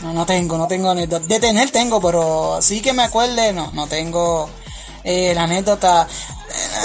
No, 0.00 0.12
no 0.12 0.26
tengo, 0.26 0.56
no 0.56 0.66
tengo 0.66 0.90
anécdota. 0.90 1.26
De 1.26 1.40
tener 1.40 1.70
tengo, 1.70 2.00
pero 2.00 2.54
así 2.54 2.80
que 2.80 2.92
me 2.92 3.04
acuerde, 3.04 3.52
no, 3.52 3.70
no 3.72 3.86
tengo 3.86 4.48
eh, 5.04 5.32
la 5.34 5.44
anécdota. 5.44 6.08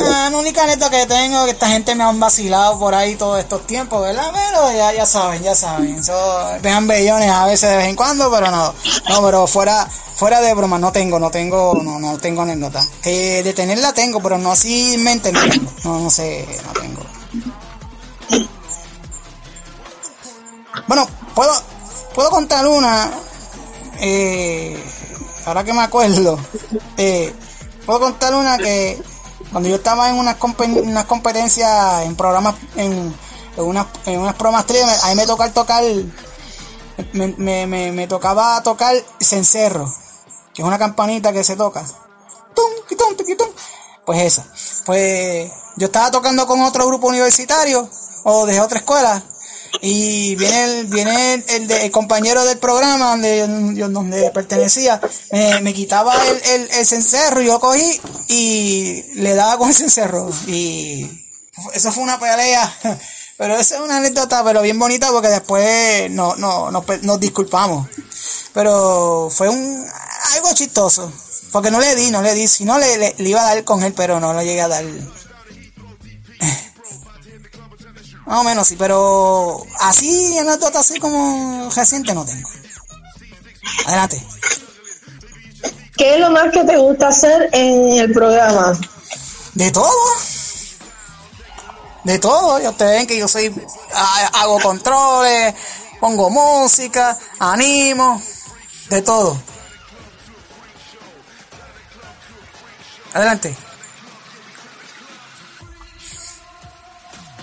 La 0.02 0.30
única 0.38 0.64
anécdota 0.64 0.90
que 0.90 1.06
tengo 1.06 1.46
que 1.46 1.52
esta 1.52 1.68
gente 1.68 1.96
me 1.96 2.04
han 2.04 2.20
vacilado 2.20 2.78
por 2.78 2.94
ahí 2.94 3.16
todos 3.16 3.40
estos 3.40 3.66
tiempos, 3.66 4.02
¿verdad? 4.02 4.32
Pero 4.34 4.72
ya, 4.74 4.94
ya 4.94 5.06
saben, 5.06 5.42
ya 5.42 5.56
saben. 5.56 6.04
So, 6.04 6.14
vean 6.62 6.88
bellones 6.88 7.30
a 7.30 7.46
veces 7.46 7.70
de 7.70 7.78
vez 7.78 7.88
en 7.88 7.96
cuando, 7.96 8.30
pero 8.30 8.52
no. 8.52 8.74
No, 9.10 9.24
pero 9.24 9.48
fuera, 9.48 9.88
fuera 10.16 10.42
de 10.42 10.54
broma, 10.54 10.78
no 10.78 10.92
tengo, 10.92 11.20
no 11.20 11.32
tengo, 11.32 11.80
no, 11.82 12.00
no 12.00 12.18
tengo 12.18 12.42
anécdota. 12.42 12.86
Eh, 13.04 13.42
de 13.44 13.54
tenerla 13.54 13.94
tengo, 13.94 14.22
pero 14.22 14.38
no 14.38 14.52
así 14.52 14.96
en 14.96 15.04
mente 15.04 15.32
no. 15.32 15.40
No, 15.84 16.00
no 16.00 16.10
sé, 16.10 16.46
no 16.66 16.74
tengo. 16.82 17.06
Bueno, 20.88 21.08
puedo, 21.34 21.54
puedo 22.14 22.30
contar 22.30 22.68
una. 22.68 23.12
Eh, 24.00 24.84
ahora 25.46 25.64
que 25.64 25.74
me 25.74 25.82
acuerdo. 25.82 26.38
Eh, 26.98 27.34
puedo 27.86 28.00
contar 28.00 28.34
una 28.36 28.58
que 28.58 29.02
cuando 29.52 29.70
yo 29.70 29.76
estaba 29.76 30.10
en 30.10 30.16
unas, 30.16 30.38
unas 30.42 31.06
competencias 31.06 32.04
en 32.04 32.16
programas, 32.16 32.56
en, 32.76 33.16
en 33.58 33.64
unas, 33.64 33.88
en 34.06 34.20
unas 34.20 34.36
programas 34.36 34.66
a 35.04 35.10
mí 35.10 35.16
me 35.16 35.26
tocaba 35.26 35.52
tocar, 35.52 35.84
me, 37.14 38.08
tocaba 38.08 38.62
tocar 38.64 38.96
cencerro, 39.20 39.94
que 40.54 40.62
es 40.62 40.68
una 40.68 40.78
campanita 40.78 41.32
que 41.32 41.44
se 41.44 41.56
toca. 41.56 41.86
¡Tum, 42.54 42.98
tum, 42.98 43.16
tum, 43.16 43.38
tum! 43.38 43.48
Pues 44.06 44.22
esa. 44.22 44.46
Pues 44.86 45.52
yo 45.78 45.88
estaba 45.88 46.12
tocando 46.12 46.46
con 46.48 46.62
otro 46.62 46.86
grupo 46.88 47.08
universitario 47.08 47.90
o 48.24 48.46
de 48.46 48.60
otra 48.60 48.80
escuela 48.80 49.24
y 49.82 50.36
viene 50.36 50.64
el, 50.64 50.86
viene 50.88 51.44
el, 51.48 51.72
el, 51.72 51.92
compañero 51.92 52.44
del 52.46 52.58
programa 52.58 53.12
donde 53.12 53.74
yo, 53.76 53.90
donde 53.90 54.30
pertenecía 54.32 55.00
me, 55.32 55.62
me 55.62 55.74
quitaba 55.74 56.16
el, 56.28 56.42
el, 56.52 56.72
el, 56.72 56.86
cencerro 56.86 57.42
yo 57.42 57.60
cogí 57.60 58.00
y 58.28 59.04
le 59.16 59.36
daba 59.36 59.58
con 59.58 59.70
el 59.70 59.76
cencerro. 59.76 60.30
Y 60.48 61.28
eso 61.74 61.92
fue 61.92 62.04
una 62.04 62.20
pelea 62.20 62.72
pero 63.38 63.58
esa 63.58 63.76
es 63.76 63.82
una 63.82 63.98
anécdota 63.98 64.44
pero 64.44 64.62
bien 64.62 64.80
bonita 64.80 65.12
porque 65.12 65.30
después 65.30 66.10
no, 66.12 66.36
no, 66.36 66.72
nos, 66.72 66.86
nos 67.04 67.20
disculpamos. 67.20 67.88
Pero 68.54 69.30
fue 69.32 69.50
un 69.50 69.86
algo 70.36 70.54
chistoso 70.54 71.12
porque 71.52 71.72
no 71.72 71.80
le 71.80 71.96
di 71.96 72.12
no 72.12 72.22
le 72.22 72.34
di 72.34 72.48
si 72.48 72.66
no 72.66 72.78
le, 72.78 72.98
le, 72.98 73.16
le 73.18 73.30
iba 73.30 73.42
a 73.42 73.54
dar 73.54 73.64
con 73.64 73.84
él 73.84 73.94
pero 73.94 74.20
no 74.20 74.34
lo 74.34 74.42
llegué 74.42 74.62
a 74.62 74.68
dar 74.68 74.84
más 78.26 78.40
o 78.40 78.44
menos 78.44 78.68
sí, 78.68 78.76
pero 78.78 79.66
así, 79.80 80.38
anécdota 80.38 80.80
así 80.80 81.00
como 81.00 81.70
reciente 81.76 82.14
no 82.14 82.26
tengo. 82.26 82.50
Adelante. 83.86 84.26
¿Qué 85.98 86.16
es 86.16 86.20
lo 86.20 86.30
más 86.32 86.52
que 86.52 86.64
te 86.64 86.78
gusta 86.78 87.08
hacer 87.08 87.50
en 87.54 87.94
el 87.94 88.12
programa? 88.12 88.78
De 89.54 89.72
todo. 89.72 89.92
De 92.04 92.20
todo. 92.20 92.60
Ya 92.60 92.72
ustedes 92.72 92.98
ven 92.98 93.08
que 93.08 93.18
yo 93.18 93.28
soy, 93.28 93.54
hago 94.34 94.60
controles, 94.60 95.56
pongo 96.00 96.30
música, 96.30 97.18
animo, 97.40 98.22
de 98.90 99.02
todo. 99.02 99.38
Adelante. 103.14 103.56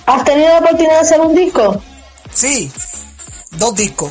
¿Has 0.07 0.25
tenido 0.25 0.49
la 0.49 0.59
oportunidad 0.59 0.95
de 0.95 0.99
hacer 0.99 1.21
un 1.21 1.35
disco? 1.35 1.81
Sí, 2.33 2.73
dos 3.53 3.75
discos. 3.75 4.11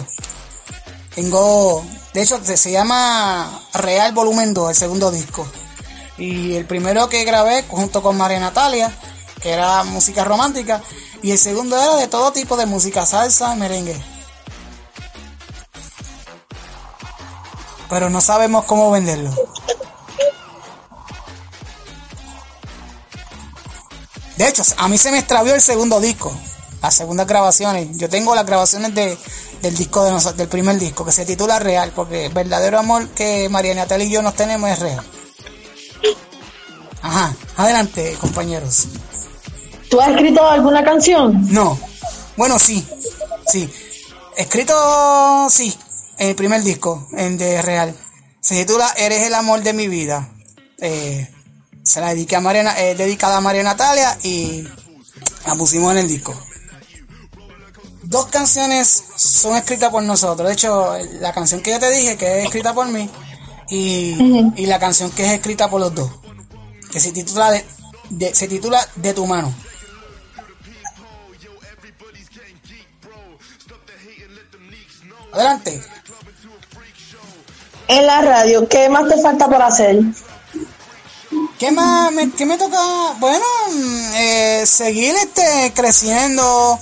Tengo, 1.15 1.83
de 2.13 2.21
hecho, 2.21 2.39
se 2.43 2.71
llama 2.71 3.61
Real 3.73 4.13
Volumen 4.13 4.53
2, 4.53 4.69
el 4.69 4.75
segundo 4.75 5.11
disco. 5.11 5.45
Y 6.17 6.55
el 6.55 6.65
primero 6.65 7.09
que 7.09 7.25
grabé 7.25 7.63
junto 7.63 8.01
con 8.01 8.17
María 8.17 8.39
Natalia, 8.39 8.91
que 9.41 9.51
era 9.51 9.83
música 9.83 10.23
romántica, 10.23 10.81
y 11.21 11.31
el 11.31 11.37
segundo 11.37 11.77
era 11.77 11.95
de 11.95 12.07
todo 12.07 12.31
tipo 12.31 12.55
de 12.55 12.65
música, 12.65 13.05
salsa, 13.05 13.55
merengue. 13.55 13.99
Pero 17.89 18.09
no 18.09 18.21
sabemos 18.21 18.63
cómo 18.65 18.89
venderlo. 18.91 19.31
De 24.41 24.47
hecho, 24.47 24.63
a 24.77 24.87
mí 24.87 24.97
se 24.97 25.11
me 25.11 25.19
extravió 25.19 25.53
el 25.53 25.61
segundo 25.61 25.99
disco, 26.01 26.35
las 26.81 26.95
segundas 26.95 27.27
grabaciones. 27.27 27.95
Yo 27.95 28.09
tengo 28.09 28.33
las 28.33 28.43
grabaciones 28.43 28.95
de, 28.95 29.15
del 29.61 29.77
disco 29.77 30.03
de 30.03 30.09
nosotros, 30.09 30.35
del 30.35 30.47
primer 30.47 30.79
disco, 30.79 31.05
que 31.05 31.11
se 31.11 31.27
titula 31.27 31.59
Real, 31.59 31.91
porque 31.95 32.25
el 32.25 32.33
verdadero 32.33 32.79
amor 32.79 33.09
que 33.09 33.47
María 33.49 33.75
Natalia 33.75 34.07
y 34.07 34.09
yo 34.09 34.23
nos 34.23 34.33
tenemos 34.33 34.67
es 34.71 34.79
real. 34.79 35.05
Ajá, 37.03 37.35
adelante, 37.55 38.17
compañeros. 38.19 38.87
¿Tú 39.91 40.01
has 40.01 40.09
escrito 40.09 40.43
alguna 40.49 40.83
canción? 40.83 41.45
No. 41.53 41.79
Bueno, 42.35 42.57
sí. 42.57 42.83
Sí. 43.45 43.69
Escrito, 44.35 45.47
sí. 45.51 45.71
El 46.17 46.33
primer 46.33 46.63
disco, 46.63 47.07
en 47.11 47.37
de 47.37 47.61
Real. 47.61 47.95
Se 48.39 48.55
titula 48.55 48.91
Eres 48.97 49.19
el 49.19 49.35
amor 49.35 49.61
de 49.61 49.73
mi 49.73 49.87
vida. 49.87 50.31
Eh, 50.79 51.29
se 51.83 51.99
la 52.01 52.09
dediqué 52.09 52.35
a 52.35 52.41
María, 52.41 52.73
eh, 52.81 52.95
dedicada 52.95 53.37
a 53.37 53.41
María 53.41 53.63
Natalia 53.63 54.17
y 54.23 54.63
la 55.45 55.55
pusimos 55.55 55.91
en 55.91 55.97
el 55.99 56.07
disco. 56.07 56.33
Dos 58.03 58.25
canciones 58.27 59.03
son 59.15 59.55
escritas 59.55 59.89
por 59.89 60.03
nosotros. 60.03 60.47
De 60.47 60.53
hecho, 60.53 60.95
la 61.19 61.31
canción 61.33 61.61
que 61.61 61.71
yo 61.71 61.79
te 61.79 61.89
dije 61.91 62.17
que 62.17 62.39
es 62.39 62.45
escrita 62.45 62.73
por 62.73 62.87
mí 62.87 63.09
y, 63.69 64.51
y 64.57 64.65
la 64.65 64.79
canción 64.79 65.11
que 65.11 65.25
es 65.25 65.31
escrita 65.31 65.69
por 65.69 65.79
los 65.79 65.95
dos. 65.95 66.11
Que 66.91 66.99
se 66.99 67.11
titula 67.13 67.51
de, 67.51 67.65
de- 68.09 68.35
se 68.35 68.47
titula 68.49 68.85
De 68.95 69.13
tu 69.13 69.25
mano. 69.25 69.53
Adelante. 75.33 75.81
En 77.87 78.05
la 78.05 78.21
radio, 78.21 78.67
¿qué 78.67 78.89
más 78.89 79.07
te 79.09 79.21
falta 79.21 79.47
por 79.47 79.61
hacer? 79.61 79.99
¿Qué 81.57 81.71
más 81.71 82.11
me, 82.11 82.31
qué 82.31 82.45
me 82.45 82.57
toca? 82.57 82.77
Bueno, 83.19 83.45
mm, 83.71 84.13
eh, 84.15 84.63
seguir 84.65 85.15
este 85.15 85.71
creciendo, 85.75 86.79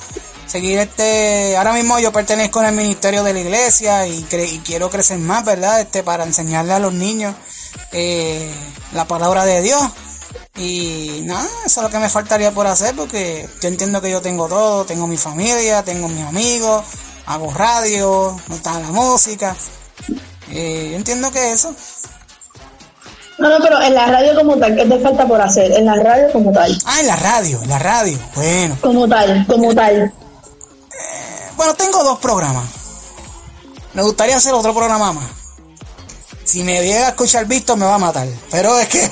seguir 0.47 0.79
este. 0.79 1.55
Ahora 1.57 1.73
mismo 1.73 1.99
yo 1.99 2.11
pertenezco 2.11 2.59
al 2.59 2.73
ministerio 2.73 3.23
de 3.23 3.33
la 3.33 3.39
iglesia 3.39 4.07
y, 4.07 4.23
quiero 4.63 4.89
crecer 4.89 5.19
más, 5.19 5.45
¿verdad? 5.45 5.81
Este 5.81 6.03
para 6.03 6.23
enseñarle 6.23 6.73
a 6.73 6.79
los 6.79 6.93
niños 6.93 7.35
eh, 7.91 8.51
la 8.93 9.05
palabra 9.05 9.45
de 9.45 9.61
Dios. 9.61 9.83
Y 10.55 11.21
nada, 11.25 11.47
eso 11.65 11.79
es 11.81 11.83
lo 11.83 11.89
que 11.89 11.99
me 11.99 12.09
faltaría 12.09 12.51
por 12.51 12.67
hacer 12.67 12.95
porque 12.95 13.47
yo 13.61 13.67
entiendo 13.69 14.01
que 14.01 14.11
yo 14.11 14.21
tengo 14.21 14.47
todo, 14.47 14.85
tengo 14.85 15.07
mi 15.07 15.17
familia, 15.17 15.83
tengo 15.83 16.09
mis 16.09 16.25
amigos, 16.25 16.83
hago 17.25 17.53
radio, 17.53 18.35
me 18.47 18.55
gusta 18.55 18.79
la 18.79 18.89
música. 18.89 19.55
Eh, 20.51 20.89
yo 20.91 20.97
entiendo 20.97 21.31
que 21.31 21.51
eso. 21.51 21.73
No, 23.39 23.49
no, 23.49 23.57
pero 23.63 23.81
en 23.81 23.93
la 23.93 24.05
radio 24.05 24.35
como 24.35 24.57
tal, 24.57 24.75
¿qué 24.75 24.85
te 24.85 24.99
falta 24.99 25.25
por 25.25 25.41
hacer? 25.41 25.71
En 25.71 25.85
la 25.85 25.95
radio 25.95 26.31
como 26.33 26.51
tal. 26.51 26.77
Ah, 26.85 26.99
en 26.99 27.07
la 27.07 27.15
radio, 27.15 27.61
en 27.63 27.69
la 27.69 27.79
radio. 27.79 28.19
Bueno. 28.35 28.77
Como 28.81 29.07
tal, 29.07 29.45
como 29.47 29.73
tal. 29.73 30.13
Bueno, 31.55 31.73
tengo 31.75 32.03
dos 32.03 32.19
programas. 32.19 32.65
Me 33.93 34.03
gustaría 34.03 34.35
hacer 34.35 34.53
otro 34.53 34.73
programa 34.73 35.13
más. 35.13 35.29
Si 36.43 36.63
me 36.63 36.81
llega 36.81 37.07
a 37.07 37.09
escuchar 37.09 37.45
visto 37.45 37.77
me 37.77 37.85
va 37.85 37.95
a 37.95 37.99
matar. 37.99 38.27
Pero 38.51 38.77
es 38.77 38.87
que... 38.89 39.09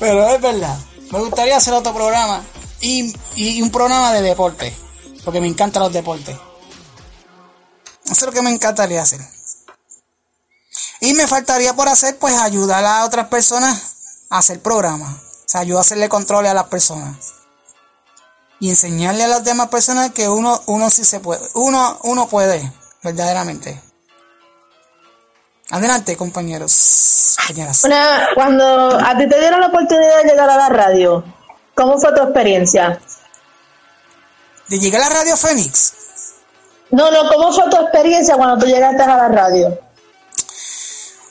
Pero 0.00 0.28
es 0.28 0.40
verdad. 0.40 0.76
Me 1.10 1.18
gustaría 1.18 1.56
hacer 1.56 1.74
otro 1.74 1.92
programa. 1.92 2.42
Y, 2.80 3.14
y 3.34 3.60
un 3.62 3.70
programa 3.70 4.12
de 4.12 4.22
deporte. 4.22 4.74
Porque 5.24 5.40
me 5.40 5.46
encantan 5.46 5.82
los 5.82 5.92
deportes. 5.92 6.36
Eso 8.04 8.12
es 8.12 8.22
lo 8.22 8.32
que 8.32 8.42
me 8.42 8.50
encantaría 8.50 9.02
hacer. 9.02 9.20
Y 11.00 11.14
me 11.14 11.26
faltaría 11.26 11.74
por 11.74 11.88
hacer, 11.88 12.18
pues, 12.18 12.34
ayudar 12.40 12.84
a 12.84 13.04
otras 13.04 13.28
personas 13.28 13.94
a 14.30 14.38
hacer 14.38 14.60
programas. 14.60 15.14
O 15.14 15.48
sea, 15.48 15.60
ayudar 15.60 15.78
a 15.78 15.80
hacerle 15.82 16.08
control 16.08 16.46
a 16.46 16.54
las 16.54 16.64
personas 16.64 17.36
y 18.58 18.70
enseñarle 18.70 19.24
a 19.24 19.28
las 19.28 19.44
demás 19.44 19.68
personas 19.68 20.12
que 20.12 20.28
uno, 20.28 20.60
uno 20.66 20.90
sí 20.90 21.04
se 21.04 21.20
puede, 21.20 21.46
uno, 21.54 21.98
uno 22.04 22.26
puede, 22.26 22.70
verdaderamente. 23.02 23.80
Adelante, 25.70 26.16
compañeros, 26.16 27.36
compañeras. 27.38 27.84
Una, 27.84 28.28
cuando 28.34 28.64
a 28.64 29.16
ti 29.18 29.28
te 29.28 29.38
dieron 29.38 29.60
la 29.60 29.66
oportunidad 29.66 30.22
de 30.22 30.30
llegar 30.30 30.48
a 30.48 30.56
la 30.56 30.68
radio, 30.68 31.24
¿cómo 31.74 31.98
fue 31.98 32.14
tu 32.14 32.22
experiencia? 32.22 33.00
De 34.68 34.78
llegar 34.78 35.02
a 35.02 35.08
la 35.08 35.20
Radio 35.20 35.36
Fénix. 35.36 35.92
No, 36.90 37.10
no, 37.10 37.28
¿cómo 37.28 37.52
fue 37.52 37.68
tu 37.68 37.76
experiencia 37.76 38.36
cuando 38.36 38.58
tú 38.58 38.66
llegaste 38.66 39.02
a 39.02 39.16
la 39.16 39.28
radio? 39.28 39.78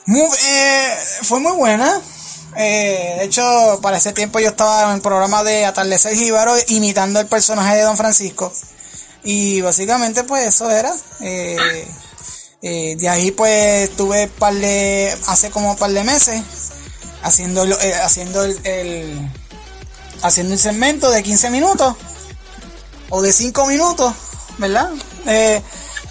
Eh, 0.08 0.96
fue 1.22 1.40
muy 1.40 1.52
buena. 1.52 2.00
Eh, 2.56 3.16
de 3.18 3.24
hecho, 3.24 3.80
para 3.82 3.98
ese 3.98 4.12
tiempo 4.12 4.38
yo 4.38 4.48
estaba 4.48 4.84
en 4.84 4.96
el 4.96 5.00
programa 5.02 5.44
de 5.44 5.66
Atardecer 5.66 6.16
Jíbaro 6.16 6.54
imitando 6.68 7.20
el 7.20 7.26
personaje 7.26 7.76
de 7.76 7.82
Don 7.82 7.96
Francisco. 7.96 8.52
Y 9.24 9.60
básicamente, 9.60 10.24
pues 10.24 10.46
eso 10.46 10.70
era. 10.70 10.94
Eh, 11.20 11.88
eh, 12.62 12.96
de 12.98 13.08
ahí, 13.08 13.32
pues 13.32 13.94
tuve 13.96 14.28
par 14.28 14.54
de. 14.54 15.14
hace 15.26 15.50
como 15.50 15.72
un 15.72 15.76
par 15.76 15.90
de 15.90 16.04
meses 16.04 16.40
haciendo, 17.22 17.66
haciendo 18.02 18.44
el, 18.44 19.30
haciendo 20.22 20.54
el 20.54 20.60
segmento 20.60 21.10
de 21.10 21.22
15 21.22 21.50
minutos 21.50 21.96
o 23.10 23.20
de 23.20 23.32
5 23.32 23.66
minutos, 23.66 24.14
¿verdad? 24.58 24.90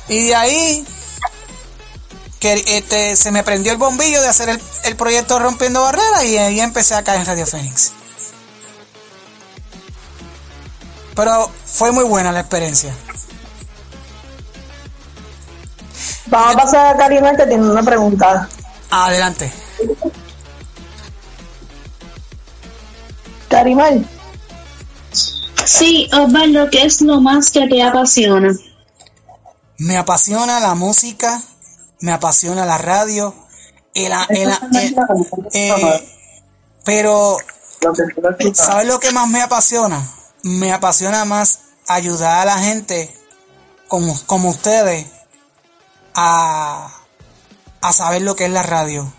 Y 0.08 0.28
de 0.28 0.36
ahí 0.36 0.86
que 2.46 2.78
este, 2.78 3.16
se 3.16 3.32
me 3.32 3.44
prendió 3.44 3.72
el 3.72 3.80
bombillo 3.80 4.22
de 4.22 4.28
hacer 4.28 4.50
el, 4.50 4.62
el 4.84 4.96
proyecto 4.96 5.40
Rompiendo 5.40 5.82
Barreras 5.82 6.26
y 6.26 6.38
ahí 6.38 6.60
empecé 6.60 6.94
acá 6.94 7.16
en 7.16 7.26
Radio 7.26 7.48
Fénix. 7.48 7.92
Pero 11.16 11.50
fue 11.66 11.92
muy 11.92 12.04
buena 12.04 12.32
la 12.32 12.42
experiencia. 12.42 12.94
Vamos 16.28 16.56
a 16.56 16.58
pasar 16.58 16.96
a 16.96 16.98
Karina 17.00 17.36
que 17.36 17.48
tiene 17.48 17.68
una 17.68 17.82
pregunta. 17.82 18.48
Adelante. 18.92 19.52
Karimel. 23.50 24.08
Sí, 25.66 26.08
Osvaldo, 26.14 26.70
¿qué 26.70 26.84
es 26.84 27.02
lo 27.02 27.22
más 27.22 27.50
que 27.50 27.68
te 27.68 27.82
apasiona? 27.82 28.54
Me 29.80 29.98
apasiona 29.98 30.60
la 30.60 30.76
música, 30.76 31.42
me 32.00 32.12
apasiona 32.12 32.66
la 32.66 32.78
radio, 32.78 33.34
el, 33.94 34.12
el- 34.30 34.50
el- 34.74 34.96
eh, 35.54 35.72
pero 36.84 37.38
¿sabes 38.56 38.88
lo 38.88 39.00
que 39.00 39.12
más 39.12 39.28
me 39.30 39.42
apasiona? 39.42 40.08
Me 40.44 40.72
apasiona 40.74 41.26
más 41.26 41.60
ayudar 41.88 42.40
a 42.40 42.46
la 42.46 42.60
gente 42.60 43.14
como, 43.88 44.20
como 44.26 44.50
ustedes 44.50 45.08
a, 46.14 46.90
a 47.82 47.94
saber 47.94 48.22
lo 48.22 48.36
que 48.36 48.46
es 48.46 48.52
la 48.52 48.64
radio. 48.64 49.12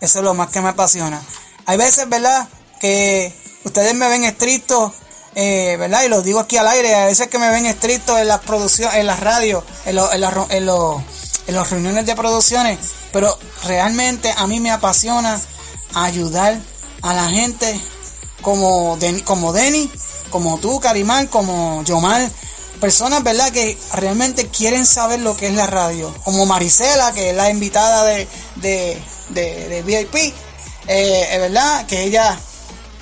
Eso 0.00 0.18
es 0.20 0.24
lo 0.24 0.34
más 0.34 0.48
que 0.50 0.60
me 0.60 0.70
apasiona. 0.70 1.20
Hay 1.66 1.76
veces, 1.76 2.08
¿verdad? 2.08 2.48
Que 2.80 3.34
ustedes 3.64 3.94
me 3.94 4.08
ven 4.08 4.24
estricto, 4.24 4.94
eh, 5.34 5.76
¿verdad? 5.78 6.04
Y 6.04 6.08
lo 6.08 6.22
digo 6.22 6.40
aquí 6.40 6.56
al 6.56 6.68
aire. 6.68 6.94
A 6.94 7.06
veces 7.06 7.28
que 7.28 7.38
me 7.38 7.50
ven 7.50 7.66
estricto 7.66 8.18
en 8.18 8.28
las 8.28 8.40
producciones, 8.40 8.96
en 8.96 9.06
las 9.06 9.20
radios, 9.20 9.62
en, 9.84 9.96
lo- 9.96 10.10
en, 10.12 10.30
ro- 10.30 10.46
en, 10.50 10.66
los- 10.66 11.02
en 11.50 11.56
las 11.56 11.70
reuniones 11.70 12.06
de 12.06 12.14
producciones. 12.16 12.78
Pero 13.12 13.36
realmente 13.64 14.32
a 14.36 14.46
mí 14.46 14.60
me 14.60 14.70
apasiona 14.70 15.40
ayudar 15.94 16.58
a 17.02 17.14
la 17.14 17.28
gente 17.28 17.78
como, 18.40 18.96
Den- 18.98 19.20
como 19.20 19.52
Denny, 19.52 19.90
como 20.30 20.58
tú, 20.58 20.80
Carimán, 20.80 21.26
como 21.26 21.82
Yomar. 21.84 22.30
Personas, 22.80 23.22
¿verdad? 23.22 23.50
Que 23.52 23.76
realmente 23.92 24.46
quieren 24.48 24.86
saber 24.86 25.20
lo 25.20 25.36
que 25.36 25.48
es 25.48 25.54
la 25.54 25.66
radio. 25.66 26.14
Como 26.24 26.46
Marisela, 26.46 27.12
que 27.12 27.30
es 27.30 27.36
la 27.36 27.50
invitada 27.50 28.04
de, 28.04 28.26
de, 28.56 29.02
de, 29.28 29.82
VIP. 29.82 30.14
Eh, 30.86 31.36
verdad 31.38 31.84
que 31.86 32.04
ella 32.04 32.38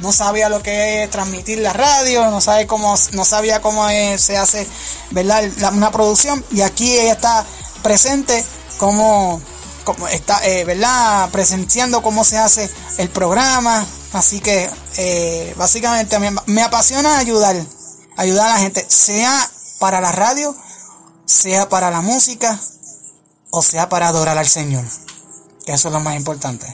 no 0.00 0.12
sabía 0.12 0.48
lo 0.48 0.62
que 0.62 1.04
es 1.04 1.10
transmitir 1.10 1.58
la 1.58 1.72
radio, 1.72 2.28
no 2.30 2.40
sabe 2.40 2.66
cómo, 2.66 2.94
no 3.12 3.24
sabía 3.24 3.60
cómo 3.60 3.88
es- 3.88 4.22
se 4.22 4.36
hace, 4.36 4.66
¿verdad? 5.10 5.44
Una 5.72 5.92
producción 5.92 6.44
y 6.50 6.62
aquí 6.62 6.98
ella 6.98 7.12
está 7.12 7.46
presente 7.88 8.44
como, 8.76 9.40
como 9.84 10.08
está, 10.08 10.46
eh, 10.46 10.66
¿verdad? 10.66 11.30
Presenciando 11.30 12.02
cómo 12.02 12.22
se 12.22 12.36
hace 12.36 12.70
el 12.98 13.08
programa. 13.08 13.86
Así 14.12 14.40
que 14.40 14.70
eh, 14.98 15.54
básicamente 15.56 16.18
me, 16.18 16.30
me 16.44 16.62
apasiona 16.62 17.16
ayudar, 17.16 17.56
ayudar 18.18 18.50
a 18.50 18.54
la 18.54 18.60
gente, 18.60 18.84
sea 18.88 19.50
para 19.78 20.02
la 20.02 20.12
radio, 20.12 20.54
sea 21.24 21.70
para 21.70 21.90
la 21.90 22.02
música 22.02 22.60
o 23.50 23.62
sea 23.62 23.88
para 23.88 24.08
adorar 24.08 24.36
al 24.36 24.48
Señor. 24.48 24.84
Que 25.64 25.72
eso 25.72 25.88
es 25.88 25.94
lo 25.94 26.00
más 26.00 26.14
importante. 26.14 26.66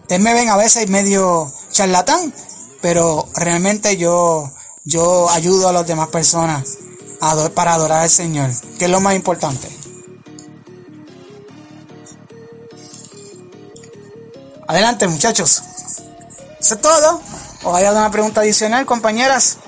Ustedes 0.00 0.22
me 0.22 0.32
ven 0.32 0.48
a 0.48 0.56
veces 0.56 0.88
medio 0.88 1.52
charlatán, 1.70 2.32
pero 2.80 3.28
realmente 3.34 3.98
yo, 3.98 4.50
yo 4.86 5.28
ayudo 5.28 5.68
a 5.68 5.72
las 5.74 5.86
demás 5.86 6.08
personas 6.08 6.78
ador- 7.30 7.52
para 7.52 7.74
adorar 7.74 8.02
al 8.02 8.10
Señor, 8.10 8.50
que 8.78 8.84
es 8.86 8.90
lo 8.90 9.00
más 9.00 9.14
importante. 9.14 9.68
Adelante, 14.66 15.06
muchachos. 15.08 15.62
¿Eso 16.60 16.74
es 16.74 16.80
todo? 16.80 17.20
¿O 17.64 17.74
hay 17.74 17.84
alguna 17.84 18.10
pregunta 18.10 18.40
adicional, 18.40 18.86
compañeras? 18.86 19.58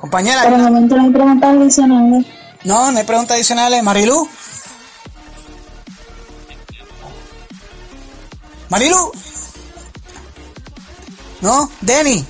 Compañera. 0.00 0.42
Por 0.44 0.52
el 0.54 0.62
momento 0.62 0.96
no 0.96 1.02
hay 1.04 1.10
preguntas 1.10 1.56
adicionales. 1.56 2.26
No, 2.64 2.92
no 2.92 2.98
hay 2.98 3.04
preguntas 3.04 3.34
adicionales. 3.36 3.82
Marilu. 3.82 4.28
Marilu. 8.68 9.12
No, 11.42 11.70
Denny. 11.80 12.24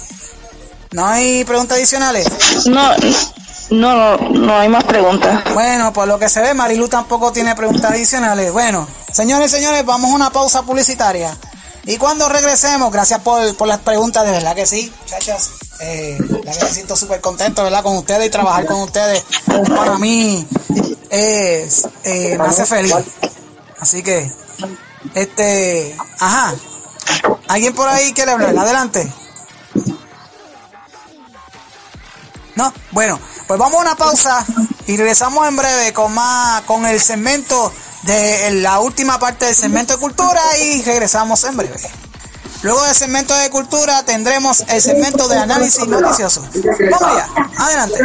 No 0.92 1.06
hay 1.06 1.44
preguntas 1.44 1.78
adicionales. 1.78 2.26
No, 2.66 2.94
no, 3.70 4.16
no, 4.16 4.16
no 4.30 4.58
hay 4.58 4.68
más 4.68 4.84
preguntas. 4.84 5.44
Bueno, 5.54 5.92
por 5.92 6.08
lo 6.08 6.18
que 6.18 6.28
se 6.28 6.40
ve, 6.40 6.52
Marilu 6.54 6.88
tampoco 6.88 7.32
tiene 7.32 7.54
preguntas 7.54 7.90
adicionales. 7.90 8.52
Bueno, 8.52 8.86
señores 9.12 9.52
y 9.52 9.56
señores, 9.56 9.84
vamos 9.86 10.10
a 10.10 10.14
una 10.14 10.30
pausa 10.30 10.62
publicitaria. 10.62 11.36
Y 11.84 11.96
cuando 11.96 12.28
regresemos, 12.28 12.92
gracias 12.92 13.20
por, 13.20 13.56
por 13.56 13.68
las 13.68 13.80
preguntas, 13.80 14.24
de 14.24 14.32
verdad 14.32 14.54
que 14.54 14.66
sí, 14.66 14.92
muchachas. 15.00 15.50
Eh, 15.80 16.16
la 16.44 16.52
que 16.52 16.64
me 16.64 16.70
siento 16.70 16.94
súper 16.94 17.20
contento, 17.20 17.64
¿verdad? 17.64 17.82
Con 17.82 17.96
ustedes 17.96 18.26
y 18.26 18.30
trabajar 18.30 18.66
con 18.66 18.82
ustedes. 18.82 19.24
Para 19.74 19.98
mí 19.98 20.46
es, 21.10 21.88
eh, 22.04 22.36
me 22.38 22.44
hace 22.44 22.66
feliz. 22.66 22.94
Así 23.80 24.02
que, 24.02 24.30
este, 25.14 25.96
ajá. 26.20 26.54
¿Alguien 27.52 27.74
por 27.74 27.86
ahí 27.86 28.14
quiere 28.14 28.30
hablar? 28.30 28.56
Adelante. 28.56 29.12
No, 32.54 32.72
bueno, 32.92 33.20
pues 33.46 33.60
vamos 33.60 33.74
a 33.74 33.82
una 33.82 33.94
pausa 33.94 34.42
y 34.86 34.96
regresamos 34.96 35.46
en 35.46 35.56
breve 35.56 35.92
con 35.92 36.14
más, 36.14 36.62
con 36.62 36.86
el 36.86 36.98
segmento 36.98 37.70
de 38.04 38.52
la 38.62 38.80
última 38.80 39.18
parte 39.18 39.44
del 39.44 39.54
segmento 39.54 39.92
de 39.92 40.00
cultura 40.00 40.40
y 40.62 40.80
regresamos 40.80 41.44
en 41.44 41.58
breve. 41.58 41.90
Luego 42.62 42.82
del 42.84 42.94
segmento 42.94 43.36
de 43.36 43.50
cultura 43.50 44.02
tendremos 44.02 44.64
el 44.68 44.80
segmento 44.80 45.28
de 45.28 45.36
análisis 45.36 45.86
noticioso. 45.86 46.42
Vamos 46.90 47.02
allá, 47.02 47.28
adelante. 47.58 47.98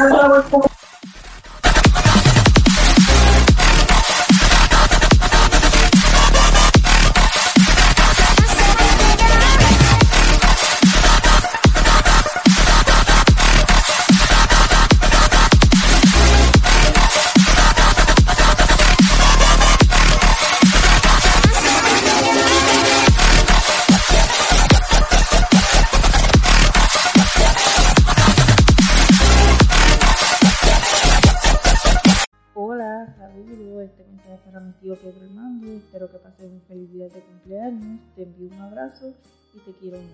Espero 35.98 36.12
que 36.12 36.20
pases 36.20 36.52
un 36.52 36.62
feliz 36.68 36.92
día 36.94 37.06
de 37.06 37.22
cumpleaños. 37.22 38.00
Te 38.16 38.22
envío 38.22 38.50
un 38.56 38.62
abrazo 38.62 39.16
y 39.56 39.60
te 39.62 39.72
quiero 39.80 39.98
mucho. 39.98 40.14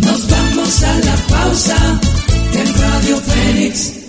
Nos 0.00 0.30
vamos 0.30 0.82
a 0.82 0.98
la 0.98 1.16
pausa 1.28 1.76
en 2.54 2.80
Radio 2.80 3.16
Fénix 3.18 4.06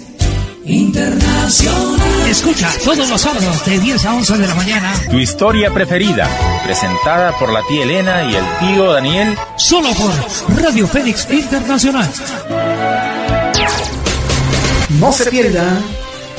Internacional. 0.64 2.30
Escucha 2.30 2.70
todos 2.86 3.10
los 3.10 3.20
sábados 3.20 3.66
de 3.66 3.78
10 3.78 4.06
a 4.06 4.16
11 4.16 4.38
de 4.38 4.48
la 4.48 4.56
mañana. 4.56 4.94
Tu 5.12 5.18
historia 5.18 5.70
preferida, 5.70 6.30
presentada 6.64 7.38
por 7.38 7.52
la 7.52 7.62
tía 7.68 7.84
Elena 7.84 8.24
y 8.24 8.36
el 8.36 8.46
tío 8.62 8.94
Daniel. 8.94 9.36
Solo 9.58 9.90
por 9.96 10.64
Radio 10.64 10.88
Fénix 10.88 11.30
Internacional. 11.30 12.10
No 15.00 15.12
se 15.12 15.30
pierdan 15.30 15.84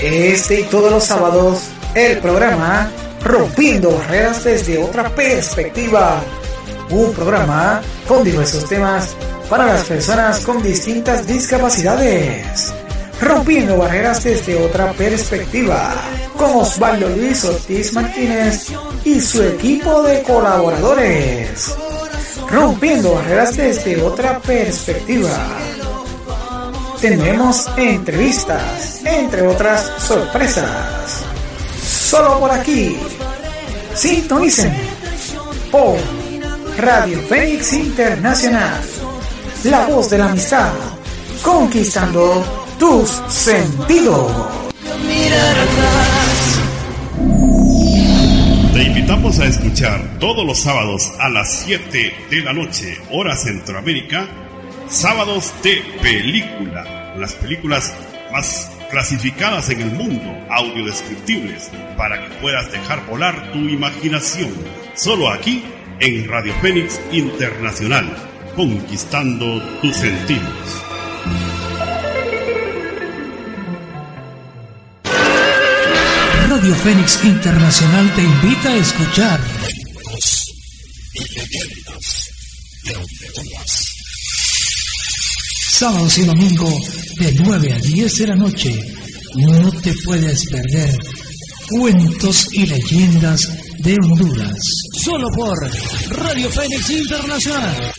este 0.01 0.61
y 0.61 0.65
todos 0.65 0.91
los 0.91 1.05
sábados 1.05 1.65
el 1.95 2.19
programa 2.19 2.91
Rompiendo 3.23 3.91
Barreras 3.91 4.45
desde 4.45 4.83
otra 4.83 5.15
perspectiva. 5.15 6.23
Un 6.91 7.12
programa 7.12 7.83
con 8.09 8.24
diversos 8.24 8.66
temas 8.66 9.15
para 9.51 9.66
las 9.66 9.85
personas 9.85 10.41
con 10.41 10.62
distintas 10.62 11.27
discapacidades. 11.27 12.73
Rompiendo 13.20 13.77
barreras 13.78 14.24
desde 14.24 14.62
otra 14.62 14.93
perspectiva. 14.93 15.95
Con 16.37 16.57
Osvaldo 16.57 17.09
Luis 17.11 17.45
Ortiz 17.45 17.93
Martínez 17.93 18.69
y 19.05 19.20
su 19.20 19.43
equipo 19.43 20.03
de 20.03 20.23
colaboradores. 20.23 21.74
Rompiendo 22.51 23.15
barreras 23.15 23.57
desde 23.57 24.01
otra 24.03 24.39
perspectiva. 24.39 25.49
Tenemos 27.09 27.69
entrevistas, 27.77 29.01
entre 29.05 29.47
otras 29.47 29.93
sorpresas. 29.97 31.24
Solo 31.81 32.41
por 32.41 32.51
aquí. 32.51 32.97
Sintonicen 33.95 34.74
por 35.70 35.97
Radio 36.77 37.20
Fénix 37.28 37.74
Internacional. 37.74 38.81
La 39.62 39.87
voz 39.87 40.11
de 40.11 40.19
la 40.19 40.31
amistad. 40.31 40.73
Conquistando 41.43 42.45
tus 42.77 43.23
sentidos. 43.28 44.33
Te 48.74 48.83
invitamos 48.83 49.39
a 49.39 49.45
escuchar 49.45 50.19
todos 50.19 50.45
los 50.45 50.59
sábados 50.59 51.12
a 51.20 51.28
las 51.28 51.53
7 51.66 52.15
de 52.31 52.41
la 52.43 52.53
noche, 52.53 52.99
hora 53.12 53.37
Centroamérica, 53.37 54.45
sábados 54.88 55.52
de 55.62 55.82
película, 56.02 57.14
las 57.16 57.34
películas 57.34 57.94
más 58.32 58.70
clasificadas 58.90 59.70
en 59.70 59.80
el 59.80 59.90
mundo, 59.90 60.32
audiodescriptibles, 60.50 61.70
para 61.96 62.22
que 62.22 62.34
puedas 62.36 62.70
dejar 62.70 63.04
volar 63.06 63.52
tu 63.52 63.58
imaginación. 63.58 64.52
Solo 64.94 65.30
aquí 65.30 65.64
en 66.00 66.28
Radio 66.28 66.54
Fénix 66.60 67.00
Internacional, 67.12 68.06
conquistando 68.54 69.60
tus 69.80 69.96
sentidos. 69.96 70.82
Radio 76.48 76.74
Fénix 76.74 77.24
Internacional 77.24 78.14
te 78.14 78.22
invita 78.22 78.70
a 78.70 78.76
escuchar. 78.76 79.40
Sábados 85.78 86.16
y 86.16 86.24
domingo 86.24 86.70
de 87.19 87.35
9 87.44 87.73
a 87.74 87.78
10 87.78 88.19
de 88.20 88.27
la 88.28 88.35
noche. 88.35 88.81
No 89.35 89.70
te 89.82 89.93
puedes 90.07 90.48
perder 90.48 90.97
cuentos 91.69 92.48
y 92.53 92.66
leyendas 92.66 93.43
de 93.81 93.94
Honduras. 94.03 94.57
Solo 95.05 95.28
por 95.36 95.55
Radio 96.16 96.51
Fénix 96.51 96.89
Internacional. 96.89 97.93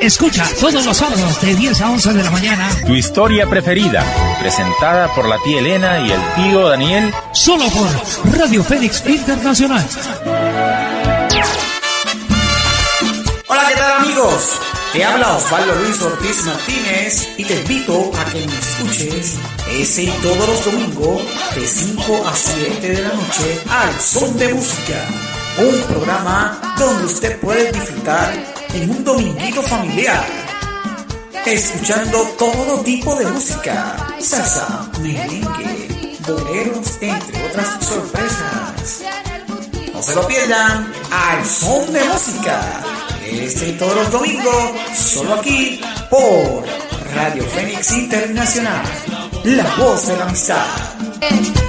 Escucha 0.00 0.46
todos 0.60 0.86
los 0.86 0.96
sábados 0.96 1.40
de 1.40 1.56
10 1.56 1.80
a 1.80 1.90
11 1.90 2.12
de 2.12 2.22
la 2.22 2.30
mañana. 2.30 2.70
Tu 2.86 2.94
historia 2.94 3.48
preferida, 3.48 4.04
presentada 4.38 5.12
por 5.12 5.28
la 5.28 5.38
tía 5.42 5.58
Elena 5.58 5.98
y 6.06 6.12
el 6.12 6.20
tío 6.36 6.68
Daniel. 6.68 7.12
Solo 7.32 7.64
por 7.70 8.38
Radio 8.38 8.62
Fénix 8.62 9.04
Internacional. 9.04 9.84
Hola, 13.48 13.62
¿qué 13.68 13.74
tal 13.74 13.92
amigos? 14.04 14.60
Te 14.92 15.04
habla 15.04 15.36
Osvaldo 15.36 15.74
Luis 15.74 16.00
Ortiz 16.00 16.44
Martínez 16.44 17.28
y 17.36 17.44
te 17.44 17.56
invito 17.56 18.12
a 18.18 18.24
que 18.30 18.46
me 18.46 18.56
escuches 18.56 19.34
ese 19.72 20.04
y 20.04 20.10
todos 20.22 20.48
los 20.48 20.64
domingos 20.64 21.22
de 21.56 21.66
5 21.66 22.24
a 22.24 22.36
7 22.36 22.88
de 22.88 23.02
la 23.02 23.08
noche 23.08 23.60
al 23.68 24.00
Son 24.00 24.38
de 24.38 24.54
Música. 24.54 25.04
Un 25.58 25.82
programa 25.92 26.76
donde 26.78 27.04
usted 27.04 27.40
puede 27.40 27.72
disfrutar 27.72 28.47
en 28.74 28.90
un 28.90 29.04
dominguito 29.04 29.62
familiar, 29.62 30.26
escuchando 31.46 32.22
todo 32.38 32.80
tipo 32.82 33.14
de 33.16 33.26
música, 33.26 33.96
salsa, 34.20 34.90
merengue, 35.00 36.16
boleros, 36.26 36.98
entre 37.00 37.46
otras 37.46 37.84
sorpresas. 37.84 39.02
No 39.92 40.02
se 40.02 40.14
lo 40.14 40.26
pierdan 40.26 40.92
al 41.10 41.44
Son 41.44 41.92
de 41.92 42.04
Música 42.04 42.84
este 43.30 43.68
y 43.68 43.72
todos 43.72 43.94
los 43.94 44.10
domingos, 44.10 44.72
solo 44.96 45.34
aquí 45.34 45.80
por 46.10 46.64
Radio 47.14 47.44
Fénix 47.44 47.92
Internacional, 47.92 48.82
la 49.44 49.74
voz 49.76 50.06
de 50.06 50.16
la 50.16 50.24
amistad. 50.24 50.64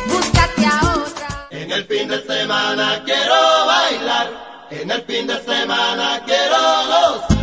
Búscate 0.08 0.66
a 0.66 0.94
otra. 0.96 1.48
En 1.52 1.72
el 1.72 1.86
fin 1.86 2.08
de 2.08 2.26
semana 2.26 3.02
quiero. 3.04 3.49
En 4.72 4.92
el 4.92 5.02
fin 5.04 5.26
de 5.26 5.44
semana 5.44 6.22
quiero. 6.26 6.56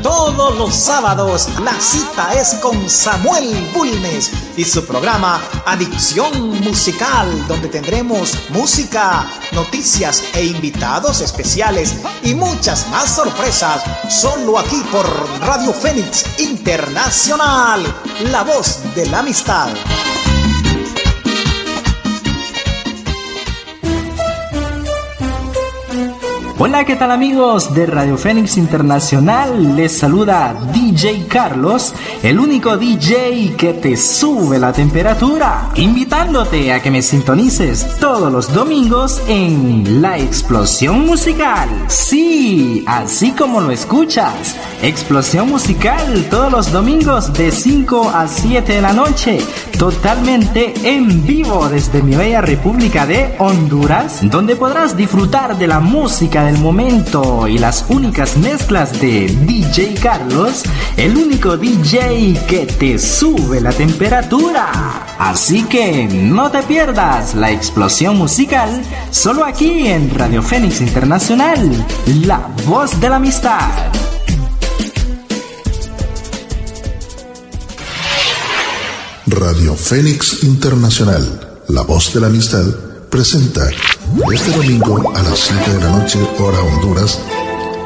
Todos 0.00 0.56
los 0.58 0.72
sábados 0.72 1.48
la 1.60 1.74
cita 1.80 2.32
es 2.34 2.54
con 2.62 2.88
Samuel 2.88 3.68
Bulnes 3.74 4.30
y 4.56 4.64
su 4.64 4.86
programa 4.86 5.40
Adicción 5.64 6.60
Musical, 6.60 7.48
donde 7.48 7.68
tendremos 7.68 8.38
música, 8.50 9.26
noticias 9.50 10.22
e 10.34 10.44
invitados 10.44 11.20
especiales 11.20 11.96
y 12.22 12.34
muchas 12.34 12.88
más 12.90 13.16
sorpresas, 13.16 13.82
solo 14.08 14.60
aquí 14.60 14.80
por 14.92 15.06
Radio 15.40 15.72
Fénix 15.72 16.38
Internacional, 16.38 17.82
la 18.30 18.44
voz 18.44 18.82
de 18.94 19.06
la 19.06 19.18
amistad. 19.18 19.68
Hola, 26.58 26.86
¿qué 26.86 26.96
tal 26.96 27.10
amigos 27.10 27.74
de 27.74 27.84
Radio 27.84 28.16
Fénix 28.16 28.56
Internacional? 28.56 29.76
Les 29.76 29.98
saluda 29.98 30.56
DJ 30.72 31.26
Carlos, 31.28 31.94
el 32.22 32.40
único 32.40 32.78
DJ 32.78 33.56
que 33.58 33.74
te 33.74 33.94
sube 33.98 34.58
la 34.58 34.72
temperatura, 34.72 35.68
invitándote 35.74 36.72
a 36.72 36.80
que 36.80 36.90
me 36.90 37.02
sintonices 37.02 37.98
todos 38.00 38.32
los 38.32 38.54
domingos 38.54 39.20
en 39.28 40.00
La 40.00 40.16
Explosión 40.16 41.04
Musical. 41.04 41.68
Sí, 41.88 42.82
así 42.86 43.32
como 43.32 43.60
lo 43.60 43.70
escuchas, 43.70 44.56
Explosión 44.80 45.50
Musical 45.50 46.24
todos 46.30 46.50
los 46.50 46.72
domingos 46.72 47.34
de 47.34 47.50
5 47.50 48.12
a 48.14 48.26
7 48.26 48.72
de 48.72 48.80
la 48.80 48.94
noche, 48.94 49.40
totalmente 49.78 50.72
en 50.84 51.26
vivo 51.26 51.68
desde 51.68 52.02
mi 52.02 52.16
bella 52.16 52.40
República 52.40 53.04
de 53.06 53.34
Honduras, 53.38 54.20
donde 54.22 54.56
podrás 54.56 54.96
disfrutar 54.96 55.58
de 55.58 55.66
la 55.66 55.80
música 55.80 56.45
del 56.46 56.58
momento 56.58 57.48
y 57.48 57.58
las 57.58 57.84
únicas 57.88 58.36
mezclas 58.36 59.00
de 59.00 59.26
DJ 59.46 59.94
Carlos, 59.94 60.62
el 60.96 61.16
único 61.16 61.56
DJ 61.56 62.40
que 62.46 62.66
te 62.66 63.00
sube 63.00 63.60
la 63.60 63.72
temperatura. 63.72 65.16
Así 65.18 65.64
que 65.64 66.06
no 66.06 66.50
te 66.52 66.62
pierdas 66.62 67.34
la 67.34 67.50
explosión 67.50 68.16
musical 68.16 68.70
solo 69.10 69.44
aquí 69.44 69.88
en 69.88 70.14
Radio 70.14 70.40
Fénix 70.40 70.80
Internacional, 70.80 71.84
la 72.24 72.48
voz 72.64 73.00
de 73.00 73.08
la 73.08 73.16
amistad. 73.16 73.68
Radio 79.26 79.74
Fénix 79.74 80.44
Internacional, 80.44 81.58
la 81.68 81.82
voz 81.82 82.14
de 82.14 82.20
la 82.20 82.28
amistad, 82.28 82.64
presenta 83.10 83.68
este 84.32 84.50
domingo 84.52 85.12
a 85.14 85.22
las 85.22 85.38
7 85.38 85.74
de 85.74 85.80
la 85.80 85.90
noche, 85.98 86.18
hora 86.38 86.58
Honduras, 86.60 87.18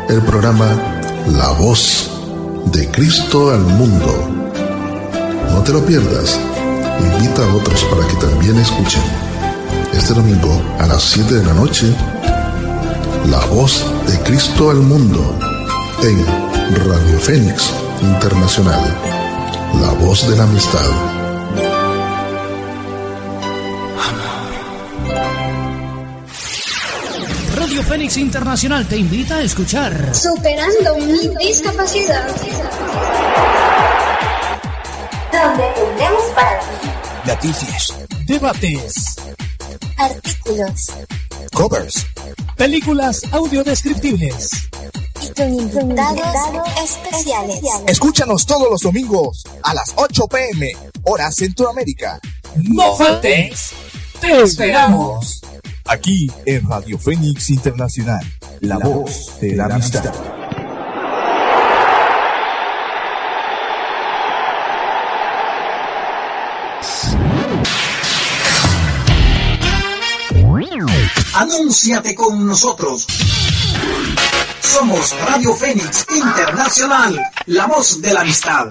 el 0.09 0.21
programa 0.23 0.67
La 1.29 1.51
Voz 1.53 2.11
de 2.67 2.91
Cristo 2.91 3.51
al 3.51 3.61
Mundo. 3.61 4.29
No 5.51 5.63
te 5.63 5.73
lo 5.73 5.85
pierdas, 5.85 6.39
invita 7.01 7.45
a 7.45 7.55
otros 7.55 7.85
para 7.85 8.07
que 8.07 8.15
también 8.15 8.59
escuchen. 8.59 9.03
Este 9.93 10.15
domingo 10.15 10.63
a 10.79 10.87
las 10.87 11.03
7 11.03 11.35
de 11.35 11.45
la 11.45 11.55
noche, 11.55 11.95
La 13.31 13.45
Voz 13.47 13.85
de 14.07 14.19
Cristo 14.21 14.71
al 14.71 14.79
Mundo 14.79 15.35
en 16.03 16.25
Radio 16.87 17.19
Fénix 17.19 17.71
Internacional, 18.03 18.81
la 19.81 19.93
voz 20.05 20.29
de 20.29 20.37
la 20.37 20.45
amistad. 20.45 21.20
Radio 27.81 27.93
Fénix 27.93 28.17
Internacional 28.19 28.87
te 28.87 28.99
invita 28.99 29.37
a 29.37 29.43
escuchar. 29.43 30.15
Superando 30.15 30.97
mi 30.97 31.47
discapacidad. 31.47 32.27
Donde 35.33 35.65
tendremos 35.75 36.23
para 36.35 36.61
ti 36.61 36.89
Noticias, 37.27 37.95
debates, 38.27 39.17
artículos 39.97 40.93
covers, 41.55 42.07
películas 42.55 43.23
audiodescriptibles. 43.33 44.51
y 45.23 45.29
con 45.33 45.55
invitados 45.55 46.69
especiales. 46.85 47.61
Escúchanos 47.87 48.45
todos 48.45 48.71
los 48.71 48.83
domingos 48.83 49.43
a 49.63 49.73
las 49.73 49.95
8 49.97 50.27
pm, 50.29 50.77
hora 51.05 51.33
Centroamérica. 51.33 52.21
No 52.57 52.95
faltes. 52.95 53.71
Te 54.21 54.43
esperamos. 54.43 55.41
Aquí 55.93 56.31
en 56.47 56.69
Radio 56.69 56.97
Fénix 57.01 57.51
Internacional, 57.51 58.25
la, 58.61 58.79
voz 58.79 59.41
de 59.41 59.57
la 59.57 59.65
amistad. 59.65 60.15
Anúnciate 71.35 72.15
con 72.15 72.47
nosotros. 72.47 73.09
Somos 74.71 75.13
Radio 75.27 75.53
Fénix 75.57 76.07
Internacional, 76.15 77.21
la 77.47 77.67
voz 77.67 78.01
de 78.01 78.15
la 78.15 78.21
amistad. 78.21 78.67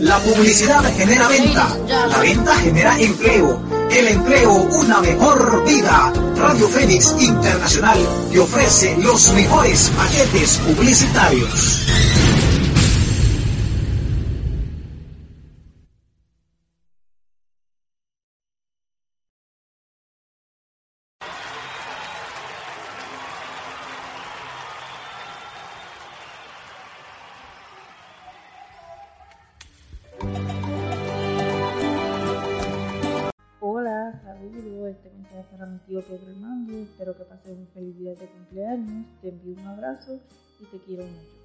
La 0.00 0.18
publicidad 0.18 0.84
genera 0.94 1.28
venta, 1.28 1.74
la 1.88 2.18
venta 2.18 2.54
genera 2.56 2.98
empleo, 2.98 3.58
el 3.90 4.08
empleo 4.08 4.52
una 4.52 5.00
mejor 5.00 5.64
vida. 5.64 6.12
Radio 6.36 6.68
Fénix 6.68 7.14
Internacional 7.20 7.98
te 8.30 8.38
ofrece 8.38 8.96
los 8.98 9.32
mejores 9.32 9.90
paquetes 9.96 10.58
publicitarios. 10.58 11.86
Mensaje 35.22 35.44
para 35.50 35.66
mi 35.66 35.78
tío 35.80 36.00
Pedro 36.02 36.30
Hernández, 36.30 36.88
espero 36.88 37.16
que 37.16 37.24
pases 37.24 37.56
un 37.56 37.68
feliz 37.68 37.96
día 37.98 38.14
de 38.14 38.26
cumpleaños, 38.26 39.06
te 39.20 39.28
envío 39.28 39.54
un 39.54 39.66
abrazo 39.68 40.20
y 40.60 40.64
te 40.64 40.78
quiero 40.78 41.04
mucho. 41.04 41.41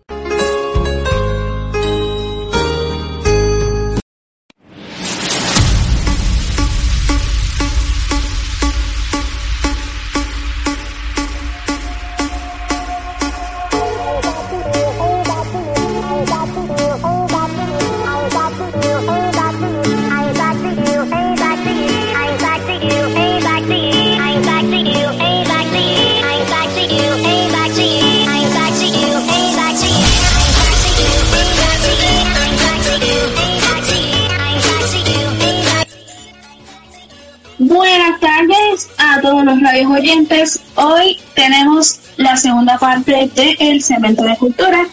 Oyentes. 39.90 40.60
Hoy 40.76 41.20
tenemos 41.36 42.00
la 42.18 42.38
segunda 42.38 42.78
parte 42.78 43.30
del 43.36 43.82
segmento 43.82 44.24
de 44.24 44.38
cultura. 44.38 44.88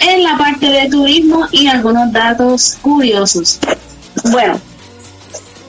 en 0.00 0.22
la 0.22 0.38
parte 0.38 0.66
de 0.66 0.88
turismo 0.88 1.46
y 1.52 1.66
algunos 1.66 2.10
datos 2.10 2.78
curiosos. 2.80 3.58
Bueno, 4.30 4.58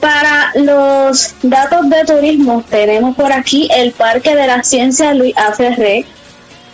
para 0.00 0.52
los 0.54 1.34
datos 1.42 1.88
de 1.88 2.04
turismo 2.04 2.64
tenemos 2.68 3.14
por 3.14 3.30
aquí 3.30 3.68
el 3.70 3.92
Parque 3.92 4.34
de 4.34 4.46
la 4.46 4.62
Ciencia 4.62 5.14
Luis 5.14 5.36
A. 5.36 5.52
Ferré. 5.52 6.06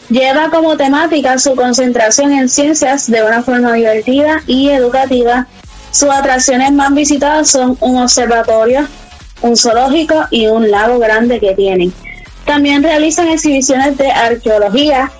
Lleva 0.09 0.49
como 0.51 0.77
temática 0.77 1.39
su 1.39 1.55
concentración 1.55 2.33
en 2.33 2.49
ciencias 2.49 3.11
de 3.11 3.23
una 3.23 3.43
forma 3.43 3.73
divertida 3.75 4.43
y 4.47 4.71
educativa. 4.71 5.47
Sus 5.91 6.09
atracciones 6.09 6.73
más 6.73 6.95
visitadas 6.95 7.51
son 7.51 7.77
un 7.81 7.99
observatorio, 7.99 8.87
un 9.43 9.57
zoológico 9.57 10.27
y 10.31 10.47
un 10.47 10.71
lago 10.71 10.99
grande 10.99 11.41
que 11.41 11.55
tienen. 11.55 11.93
También 12.45 12.83
realizan 12.83 13.29
exhibiciones 13.29 13.97
de 13.99 14.11
arqueología, 14.11 15.13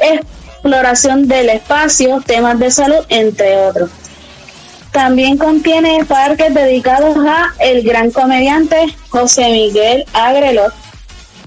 exploración 0.00 1.26
del 1.28 1.48
espacio, 1.48 2.22
temas 2.24 2.58
de 2.58 2.70
salud, 2.70 3.04
entre 3.08 3.56
otros. 3.56 3.90
También 4.92 5.36
contiene 5.36 6.04
parques 6.06 6.54
dedicados 6.54 7.18
a 7.18 7.52
el 7.58 7.82
gran 7.82 8.10
comediante 8.10 8.86
José 9.10 9.50
Miguel 9.50 10.06
Agrelot. 10.14 10.72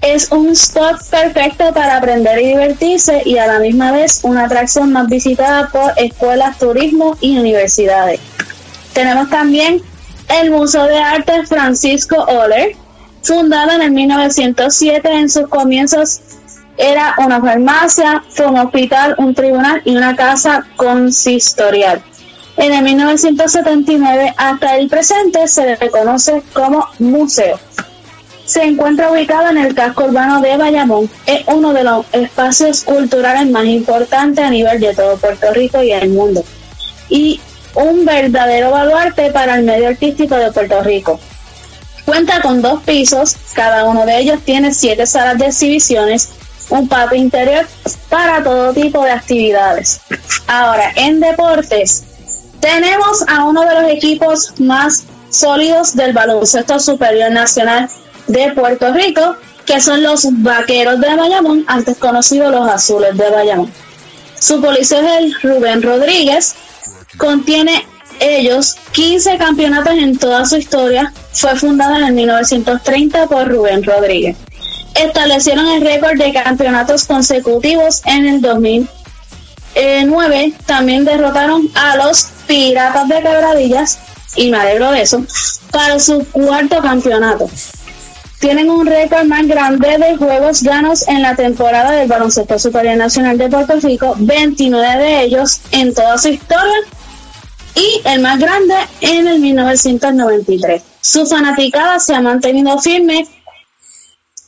Es 0.02 0.30
un 0.30 0.50
spot 0.50 1.02
perfecto 1.10 1.72
para 1.74 1.96
aprender 1.96 2.40
y 2.40 2.46
divertirse 2.46 3.22
y 3.24 3.38
a 3.38 3.46
la 3.46 3.58
misma 3.58 3.92
vez 3.92 4.20
una 4.22 4.44
atracción 4.44 4.92
más 4.92 5.08
visitada 5.08 5.68
por 5.68 5.92
escuelas, 5.96 6.58
turismo 6.58 7.16
y 7.20 7.38
universidades. 7.38 8.20
Tenemos 8.92 9.28
también 9.28 9.82
el 10.30 10.50
Museo 10.50 10.84
de 10.84 10.98
Arte 10.98 11.46
Francisco 11.46 12.16
Oller, 12.16 12.76
fundado 13.22 13.72
en 13.72 13.82
el 13.82 13.90
1907 13.90 15.12
en 15.12 15.28
sus 15.28 15.48
comienzos 15.48 16.20
era 16.80 17.14
una 17.18 17.40
farmacia, 17.40 18.24
fue 18.30 18.46
un 18.46 18.58
hospital, 18.58 19.14
un 19.18 19.34
tribunal 19.34 19.82
y 19.84 19.94
una 19.94 20.16
casa 20.16 20.66
consistorial. 20.76 22.02
En 22.56 22.72
el 22.72 22.82
1979 22.82 24.34
hasta 24.36 24.76
el 24.76 24.88
presente 24.88 25.46
se 25.46 25.66
le 25.66 25.76
reconoce 25.76 26.42
como 26.52 26.86
museo. 26.98 27.58
Se 28.46 28.64
encuentra 28.64 29.12
ubicado 29.12 29.50
en 29.50 29.58
el 29.58 29.74
casco 29.74 30.04
urbano 30.04 30.40
de 30.40 30.56
Bayamón. 30.56 31.10
Es 31.26 31.42
uno 31.46 31.72
de 31.72 31.84
los 31.84 32.06
espacios 32.12 32.82
culturales 32.82 33.50
más 33.50 33.66
importantes 33.66 34.44
a 34.44 34.50
nivel 34.50 34.80
de 34.80 34.94
todo 34.94 35.18
Puerto 35.18 35.52
Rico 35.52 35.82
y 35.82 35.92
el 35.92 36.08
mundo. 36.08 36.42
Y 37.08 37.40
un 37.74 38.04
verdadero 38.04 38.70
baluarte 38.70 39.30
para 39.30 39.56
el 39.56 39.64
medio 39.64 39.88
artístico 39.88 40.36
de 40.36 40.50
Puerto 40.52 40.82
Rico. 40.82 41.20
Cuenta 42.04 42.40
con 42.40 42.60
dos 42.62 42.82
pisos, 42.82 43.36
cada 43.54 43.84
uno 43.84 44.04
de 44.06 44.18
ellos 44.18 44.40
tiene 44.44 44.74
siete 44.74 45.06
salas 45.06 45.38
de 45.38 45.46
exhibiciones, 45.46 46.30
un 46.68 46.88
patio 46.88 47.18
interior 47.18 47.66
para 48.08 48.42
todo 48.42 48.72
tipo 48.72 49.04
de 49.04 49.12
actividades. 49.12 50.00
Ahora, 50.46 50.92
en 50.96 51.20
deportes, 51.20 52.04
tenemos 52.60 53.24
a 53.28 53.44
uno 53.44 53.62
de 53.62 53.74
los 53.74 53.90
equipos 53.90 54.52
más 54.58 55.04
sólidos 55.30 55.94
del 55.94 56.12
baloncesto 56.12 56.80
superior 56.80 57.30
nacional 57.30 57.88
de 58.26 58.52
Puerto 58.52 58.92
Rico, 58.92 59.36
que 59.64 59.80
son 59.80 60.02
los 60.02 60.26
Vaqueros 60.42 61.00
de 61.00 61.14
Bayamón, 61.14 61.64
antes 61.68 61.96
conocidos 61.96 62.50
los 62.50 62.68
Azules 62.68 63.16
de 63.16 63.30
Bayamón. 63.30 63.72
Su 64.38 64.60
policía 64.60 65.00
es 65.00 65.18
el 65.18 65.34
Rubén 65.42 65.82
Rodríguez, 65.82 66.54
contiene 67.16 67.86
ellos 68.20 68.76
15 68.92 69.36
campeonatos 69.38 69.94
en 69.94 70.16
toda 70.18 70.44
su 70.46 70.56
historia, 70.56 71.12
fue 71.32 71.56
fundada 71.56 71.98
en 71.98 72.04
el 72.04 72.12
1930 72.14 73.26
por 73.26 73.48
Rubén 73.48 73.82
Rodríguez. 73.82 74.36
Establecieron 74.94 75.66
el 75.68 75.82
récord 75.82 76.16
de 76.18 76.32
campeonatos 76.32 77.04
consecutivos 77.04 78.02
en 78.04 78.26
el 78.26 78.40
2009. 78.42 80.52
También 80.66 81.04
derrotaron 81.04 81.68
a 81.74 81.96
los 81.96 82.28
Piratas 82.46 83.08
de 83.08 83.22
Quebradillas, 83.22 83.98
y 84.36 84.50
me 84.50 84.58
alegro 84.58 84.92
de 84.92 85.02
eso, 85.02 85.24
para 85.70 85.98
su 85.98 86.24
cuarto 86.30 86.80
campeonato. 86.80 87.50
Tienen 88.40 88.70
un 88.70 88.86
récord 88.86 89.26
más 89.26 89.46
grande 89.46 89.98
de 89.98 90.16
juegos 90.16 90.62
ganos 90.62 91.06
en 91.08 91.20
la 91.22 91.36
temporada 91.36 91.90
del 91.92 92.08
Baloncesto 92.08 92.58
Superior 92.58 92.96
Nacional 92.96 93.38
de 93.38 93.48
Puerto 93.48 93.78
Rico, 93.80 94.14
29 94.18 95.02
de 95.02 95.22
ellos 95.22 95.60
en 95.72 95.94
toda 95.94 96.18
su 96.18 96.28
historia 96.28 96.74
y 97.74 98.02
el 98.04 98.20
más 98.20 98.38
grande 98.38 98.74
en 99.00 99.26
el 99.26 99.40
1993. 99.40 100.82
Su 101.00 101.26
fanaticada 101.26 101.98
se 101.98 102.14
ha 102.14 102.20
mantenido 102.20 102.78
firme 102.78 103.26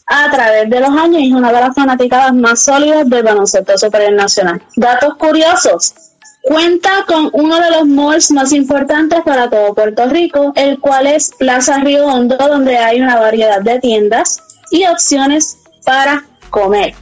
a 0.06 0.30
través 0.30 0.68
de 0.68 0.80
los 0.80 0.90
años 0.90 1.22
y 1.22 1.28
es 1.28 1.34
una 1.34 1.52
de 1.52 1.60
las 1.60 1.74
fanaticadas 1.74 2.34
más 2.34 2.62
sólidas 2.62 3.08
del 3.08 3.22
baloncesto 3.22 3.72
nacional. 4.12 4.62
Datos 4.76 5.14
curiosos. 5.16 5.94
Cuenta 6.42 7.04
con 7.06 7.30
uno 7.34 7.60
de 7.60 7.70
los 7.70 7.86
malls 7.86 8.32
más 8.32 8.52
importantes 8.52 9.20
para 9.24 9.48
todo 9.48 9.74
Puerto 9.74 10.06
Rico, 10.06 10.52
el 10.56 10.80
cual 10.80 11.06
es 11.06 11.30
Plaza 11.38 11.78
Río 11.78 12.06
Hondo, 12.06 12.36
donde 12.36 12.78
hay 12.78 13.00
una 13.00 13.16
variedad 13.20 13.60
de 13.60 13.78
tiendas 13.78 14.42
y 14.70 14.84
opciones 14.86 15.58
para 15.84 16.24
comer. 16.50 16.94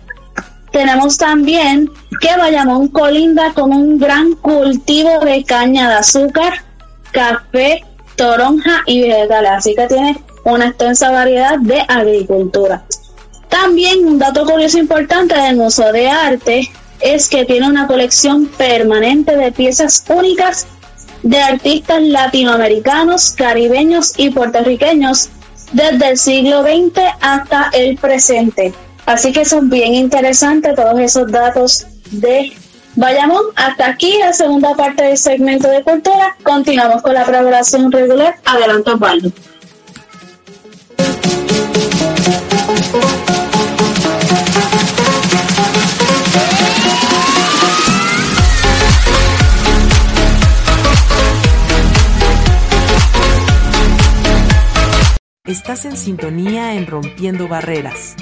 Tenemos 0.72 1.16
también 1.16 1.90
que 2.20 2.36
Bayamón 2.36 2.88
colinda 2.88 3.52
con 3.54 3.72
un 3.72 3.98
gran 3.98 4.34
cultivo 4.34 5.20
de 5.24 5.44
caña 5.44 5.88
de 5.88 5.94
azúcar, 5.96 6.64
café, 7.10 7.84
toronja 8.16 8.82
y 8.86 9.02
vegetales, 9.02 9.50
así 9.50 9.74
que 9.74 9.86
tiene 9.88 10.16
una 10.44 10.68
extensa 10.68 11.10
variedad 11.10 11.58
de 11.58 11.80
agricultura. 11.88 12.84
También 13.48 14.06
un 14.06 14.18
dato 14.18 14.44
curioso 14.46 14.78
importante 14.78 15.34
del 15.34 15.56
Museo 15.56 15.92
de 15.92 16.08
Arte 16.08 16.70
es 17.00 17.28
que 17.28 17.44
tiene 17.44 17.66
una 17.66 17.86
colección 17.86 18.46
permanente 18.46 19.36
de 19.36 19.50
piezas 19.52 20.04
únicas 20.08 20.66
de 21.22 21.40
artistas 21.40 22.00
latinoamericanos, 22.02 23.32
caribeños 23.32 24.14
y 24.16 24.30
puertorriqueños 24.30 25.30
desde 25.72 26.10
el 26.10 26.18
siglo 26.18 26.62
XX 26.62 27.00
hasta 27.20 27.70
el 27.72 27.96
presente. 27.96 28.72
Así 29.06 29.32
que 29.32 29.44
son 29.44 29.68
bien 29.68 29.94
interesantes 29.94 30.74
todos 30.74 30.98
esos 31.00 31.30
datos 31.30 31.86
de 32.10 32.52
Bayamón. 32.96 33.44
Hasta 33.56 33.86
aquí 33.86 34.16
la 34.18 34.32
segunda 34.32 34.74
parte 34.74 35.04
del 35.04 35.18
segmento 35.18 35.68
de 35.68 35.82
cultura. 35.82 36.36
Continuamos 36.42 37.02
con 37.02 37.14
la 37.14 37.24
programación 37.24 37.90
regular. 37.90 38.36
Adelante, 38.44 38.90
Osvaldo. 38.90 39.32
Estás 55.50 55.84
en 55.84 55.96
sintonía 55.96 56.74
en 56.74 56.86
Rompiendo 56.86 57.48
Barreras, 57.48 58.14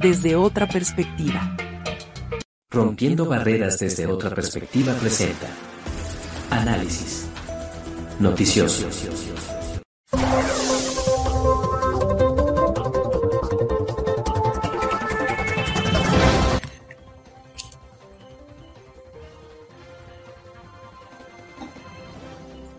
desde 0.00 0.34
otra 0.34 0.66
perspectiva. 0.66 1.56
Rompiendo 2.70 3.26
Barreras 3.26 3.78
desde 3.78 4.06
otra 4.06 4.30
perspectiva 4.30 4.94
presenta 4.94 5.48
Análisis 6.50 7.26
Noticioso. 8.18 8.88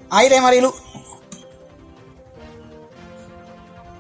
Aire, 0.09 0.41
Marilu. 0.41 0.73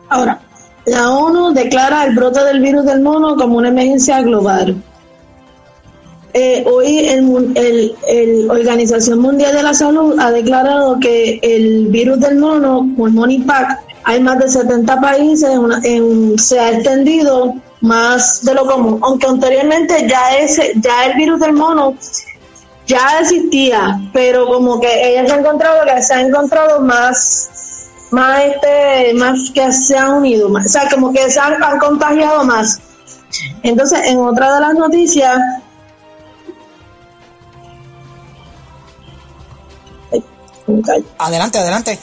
Ahora, 0.09 0.41
la 0.85 1.11
ONU 1.11 1.53
declara 1.53 2.05
el 2.05 2.15
brote 2.15 2.43
del 2.43 2.59
virus 2.59 2.85
del 2.85 3.01
mono 3.01 3.35
como 3.35 3.57
una 3.57 3.69
emergencia 3.69 4.21
global. 4.21 4.75
Eh, 6.33 6.63
hoy 6.65 6.99
el, 7.09 8.49
Organización 8.49 9.19
Mundial 9.19 9.53
de 9.53 9.63
la 9.63 9.73
Salud 9.73 10.17
ha 10.19 10.31
declarado 10.31 10.97
que 10.99 11.39
el 11.41 11.87
virus 11.87 12.19
del 12.21 12.37
mono, 12.37 12.87
el 13.05 13.11
Monipac, 13.13 13.79
hay 14.03 14.21
más 14.21 14.39
de 14.39 14.47
70 14.49 14.99
países, 15.01 15.49
en- 15.83 16.37
se 16.39 16.57
ha 16.59 16.71
extendido 16.71 17.53
más 17.81 18.43
de 18.45 18.53
lo 18.53 18.65
común, 18.65 18.99
aunque 19.03 19.27
anteriormente 19.27 20.07
ya 20.07 20.37
ese, 20.37 20.71
ya 20.77 21.05
el 21.05 21.17
virus 21.17 21.39
del 21.41 21.53
mono 21.53 21.95
ya 22.87 23.19
existía, 23.19 23.99
pero 24.13 24.47
como 24.47 24.79
que 24.79 24.87
ella 25.11 25.27
se 25.27 25.35
encontrado 25.35 25.83
que 25.85 26.01
se 26.01 26.13
ha 26.13 26.21
encontrado 26.21 26.79
más 26.81 27.49
más 28.11 28.43
este 28.43 29.13
más 29.15 29.51
que 29.53 29.71
se 29.71 29.97
han 29.97 30.13
unido 30.13 30.49
más, 30.49 30.65
o 30.65 30.69
sea 30.69 30.89
como 30.89 31.11
que 31.13 31.29
se 31.31 31.39
han, 31.39 31.61
han 31.63 31.79
contagiado 31.79 32.43
más 32.45 32.79
entonces 33.63 33.99
en 34.05 34.19
otra 34.19 34.53
de 34.55 34.59
las 34.61 34.73
noticias 34.75 35.37
Ay. 40.11 40.23
Adelante, 41.17 41.57
adelante. 41.59 41.99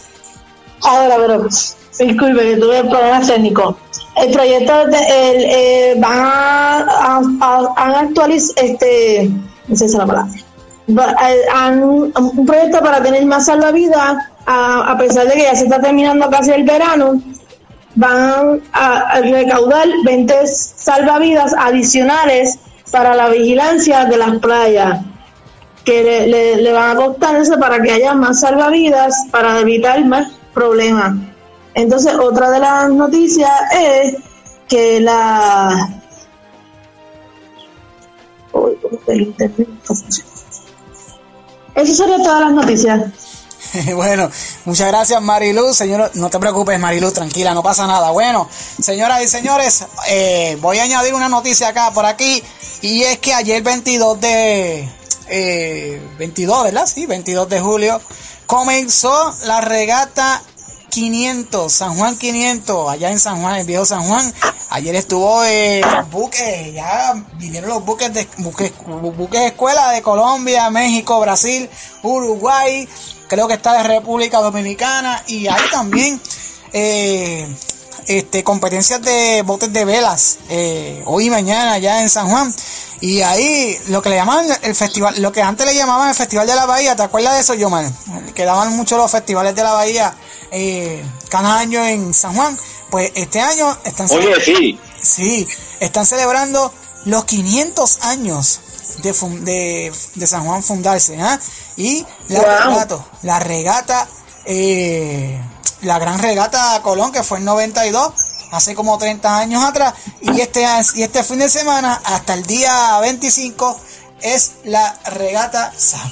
Ahora, 0.83 1.17
pero 1.17 1.45
disculpe 1.45 2.43
que 2.43 2.57
tuve 2.57 2.85
problemas 2.85 3.27
técnicos. 3.27 3.77
El 4.17 4.33
proyecto 4.33 4.87
de, 4.87 4.99
el, 4.99 5.45
eh, 5.45 5.95
van 5.99 6.19
a, 6.19 6.79
a, 6.79 7.21
a- 7.41 7.75
han 7.77 8.09
actualiz- 8.15 8.53
este, 8.57 9.31
no 9.69 9.77
sé 9.77 9.89
si 9.89 9.93
es 9.95 9.99
la 9.99 10.07
palabra. 10.07 10.33
Eh, 10.89 11.81
un 11.81 12.47
proyecto 12.47 12.81
para 12.81 13.03
tener 13.03 13.25
más 13.27 13.47
salvavidas, 13.47 14.17
a, 14.47 14.91
a 14.93 14.99
pesar 14.99 15.27
de 15.27 15.35
que 15.35 15.43
ya 15.43 15.55
se 15.55 15.65
está 15.65 15.81
terminando 15.81 16.29
casi 16.31 16.51
el 16.53 16.65
verano, 16.65 17.21
van 17.95 18.63
a, 18.73 19.21
recaudar 19.21 19.87
20 20.05 20.47
salvavidas 20.47 21.55
adicionales 21.59 22.59
para 22.91 23.15
la 23.15 23.29
vigilancia 23.29 24.07
de 24.07 24.17
las 24.17 24.39
playas, 24.39 25.01
que 25.85 26.03
le, 26.29 26.57
le- 26.57 26.73
van 26.73 26.93
a 26.93 27.01
costar 27.01 27.37
eso 27.37 27.59
para 27.59 27.83
que 27.83 27.91
haya 27.93 28.15
más 28.15 28.41
salvavidas, 28.41 29.15
para 29.31 29.59
evitar 29.61 30.03
más 30.07 30.33
problemas. 30.55 31.15
Entonces, 31.75 32.15
otra 32.15 32.51
de 32.51 32.61
las 32.61 32.89
noticias 32.91 33.51
es 33.79 34.17
que 34.69 35.01
la... 35.01 35.89
Uy, 38.53 38.77
¿cómo 38.83 38.99
que 39.05 39.13
el 39.13 39.21
internet 39.23 39.69
no 39.89 39.95
funciona? 39.95 40.31
Eso 41.79 41.95
sería 41.95 42.17
todas 42.19 42.41
las 42.41 42.53
noticias. 42.53 43.01
bueno, 43.95 44.31
muchas 44.65 44.89
gracias 44.89 45.21
Marilu, 45.21 45.73
señor, 45.75 46.11
no 46.15 46.31
te 46.31 46.39
preocupes 46.39 46.79
Marilu, 46.79 47.13
tranquila, 47.13 47.55
no 47.55 47.63
pasa 47.63 47.87
nada. 47.87 48.11
Bueno, 48.11 48.49
señoras 48.81 49.23
y 49.23 49.29
señores, 49.29 49.85
eh, 50.09 50.57
voy 50.61 50.79
a 50.79 50.85
añadir 50.85 51.15
una 51.15 51.29
noticia 51.29 51.69
acá 51.69 51.93
por 51.93 52.05
aquí 52.05 52.43
y 52.83 53.03
es 53.03 53.19
que 53.19 53.33
ayer 53.33 53.63
22 53.63 54.21
de 54.21 54.89
eh, 55.29 56.03
22, 56.19 56.65
¿verdad? 56.65 56.87
Sí, 56.87 57.07
22 57.07 57.49
de 57.49 57.61
julio 57.61 58.01
comenzó 58.47 59.35
la 59.45 59.61
regata 59.61 60.43
500, 60.91 61.73
San 61.73 61.97
Juan 61.97 62.17
500, 62.17 62.91
allá 62.91 63.11
en 63.11 63.19
San 63.19 63.41
Juan, 63.41 63.57
el 63.57 63.67
viejo 63.67 63.85
San 63.85 64.05
Juan. 64.05 64.33
Ayer 64.71 64.95
estuvo 64.97 65.45
eh, 65.45 65.83
buques, 66.11 66.75
ya 66.75 67.15
vinieron 67.37 67.71
los 67.71 67.85
buques 67.85 68.13
de 68.13 68.29
buques, 68.39 68.73
buques 69.17 69.41
escuela 69.41 69.93
de 69.93 70.03
Colombia, 70.03 70.69
México, 70.71 71.21
Brasil, 71.21 71.69
Uruguay, 72.03 72.89
creo 73.29 73.49
que 73.49 73.55
está 73.55 73.75
de 73.75 73.89
República 73.89 74.41
Dominicana 74.41 75.23
y 75.27 75.47
hay 75.47 75.63
también 75.71 76.21
eh, 76.73 77.49
este 78.09 78.43
competencias 78.45 79.01
de 79.03 79.43
botes 79.45 79.73
de 79.73 79.85
velas 79.85 80.39
eh, 80.49 81.03
hoy 81.07 81.27
y 81.27 81.31
mañana 81.31 81.75
allá 81.75 82.03
en 82.03 82.11
San 82.11 82.29
Juan 82.29 82.55
y 83.01 83.21
ahí 83.23 83.79
lo 83.89 84.03
que 84.03 84.09
le 84.11 84.17
llamaban 84.17 84.47
el 84.63 84.75
festival 84.75 85.15
lo 85.23 85.31
que 85.31 85.43
antes 85.43 85.65
le 85.67 85.75
llamaban 85.75 86.09
el 86.09 86.15
festival 86.15 86.47
de 86.47 86.55
la 86.57 86.67
bahía 86.67 86.97
¿te 86.97 87.03
acuerdas 87.03 87.35
de 87.35 87.41
eso 87.41 87.55
Yoman? 87.55 87.95
que 88.35 88.45
daban 88.45 88.75
mucho 88.77 88.97
los 88.97 89.11
festivales 89.11 89.55
de 89.55 89.63
la 89.63 89.73
bahía 89.73 90.15
eh, 90.51 91.05
cada 91.29 91.59
año 91.59 91.85
en 91.85 92.13
San 92.15 92.35
Juan 92.35 92.59
pues 92.91 93.13
este 93.15 93.41
año 93.41 93.77
están 93.85 94.09
Oye, 94.11 94.35
sí. 94.45 94.81
Sí, 95.01 95.47
están 95.79 96.07
celebrando 96.07 96.73
los 97.05 97.25
500 97.25 97.99
años 98.03 98.61
de, 99.03 99.13
de, 99.13 99.93
de 100.17 100.27
San 100.27 100.45
Juan 100.45 100.63
fundarse. 100.63 101.21
¿ah? 101.21 101.39
Y 101.77 102.05
la 102.29 102.41
Wow. 102.41 102.49
regata, 102.49 103.07
la 103.23 103.39
regata, 103.39 104.09
eh, 104.47 105.41
la 105.83 105.99
gran 105.99 106.19
regata 106.19 106.81
Colón, 106.83 107.13
que 107.13 107.23
fue 107.23 107.39
en 107.39 107.45
92, 107.45 108.13
hace 108.53 108.75
como 108.75 108.99
30 108.99 109.39
años 109.39 109.65
atrás. 109.65 109.95
Y 110.21 110.41
este, 110.41 110.67
y 110.95 111.03
este 111.03 111.23
fin 111.25 111.39
de 111.39 111.49
semana, 111.49 112.01
hasta 112.05 112.35
el 112.35 112.45
día 112.45 112.99
25, 113.01 113.81
es 114.21 114.53
la 114.65 114.99
regata 115.07 115.73
San, 115.77 116.11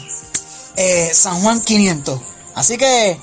eh, 0.76 1.12
Juan 1.42 1.60
500. 1.60 2.20
Así 2.54 2.78
que 2.78 3.20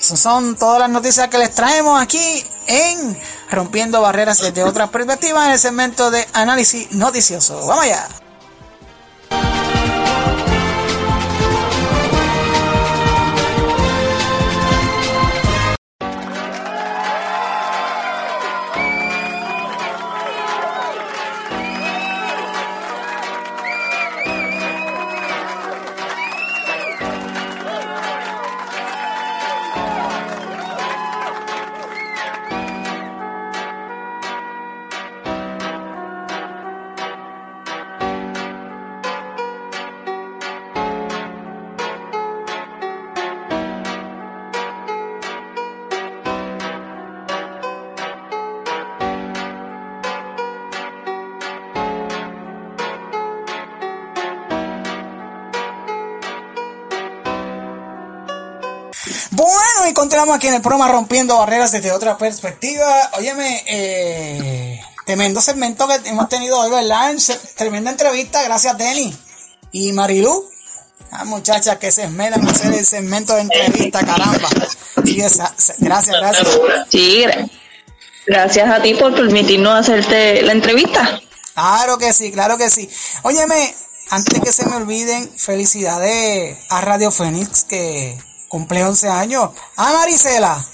son 0.00 0.56
todas 0.56 0.78
las 0.78 0.90
noticias 0.90 1.28
que 1.28 1.38
les 1.38 1.54
traemos 1.54 2.00
aquí 2.00 2.44
en 2.66 3.18
Rompiendo 3.50 4.00
Barreras 4.00 4.38
desde 4.38 4.64
otras 4.64 4.90
perspectivas 4.90 5.46
en 5.46 5.52
el 5.52 5.58
segmento 5.58 6.10
de 6.10 6.26
análisis 6.32 6.92
noticioso. 6.92 7.66
Vamos 7.66 7.84
allá. 7.84 8.08
Aquí 60.34 60.48
en 60.48 60.54
el 60.54 60.62
programa 60.62 60.88
Rompiendo 60.90 61.38
Barreras 61.38 61.70
desde 61.70 61.92
otra 61.92 62.18
perspectiva. 62.18 63.10
Óyeme, 63.18 63.62
eh, 63.68 64.80
tremendo 65.06 65.40
segmento 65.40 65.86
que 65.86 66.08
hemos 66.08 66.28
tenido 66.28 66.58
hoy, 66.58 66.70
¿verdad? 66.70 67.14
Tremenda 67.56 67.92
entrevista, 67.92 68.42
gracias 68.42 68.76
Denny 68.76 69.16
y 69.70 69.92
Marilu. 69.92 70.50
Ah, 71.12 71.24
muchachas 71.24 71.78
que 71.78 71.92
se 71.92 72.04
esmeran 72.04 72.40
en 72.42 72.48
hacer 72.48 72.74
el 72.74 72.84
segmento 72.84 73.34
de 73.36 73.42
entrevista, 73.42 74.00
caramba. 74.04 74.48
Esa- 75.06 75.54
gracias, 75.78 76.16
gracias. 76.20 76.48
Sí, 76.90 77.24
gracias 78.26 78.68
a 78.68 78.82
ti 78.82 78.94
por 78.94 79.14
permitirnos 79.14 79.72
hacerte 79.80 80.42
la 80.42 80.52
entrevista. 80.52 81.20
Claro 81.54 81.96
que 81.98 82.12
sí, 82.12 82.32
claro 82.32 82.58
que 82.58 82.70
sí. 82.70 82.90
Óyeme, 83.22 83.72
antes 84.10 84.40
que 84.40 84.52
se 84.52 84.66
me 84.66 84.74
olviden, 84.76 85.30
felicidades 85.38 86.58
a 86.70 86.80
Radio 86.80 87.12
Fénix 87.12 87.62
que 87.62 88.18
cumple 88.54 88.84
11 88.84 89.08
años. 89.08 89.50
Ah, 89.74 89.92
Marisela, 89.94 90.64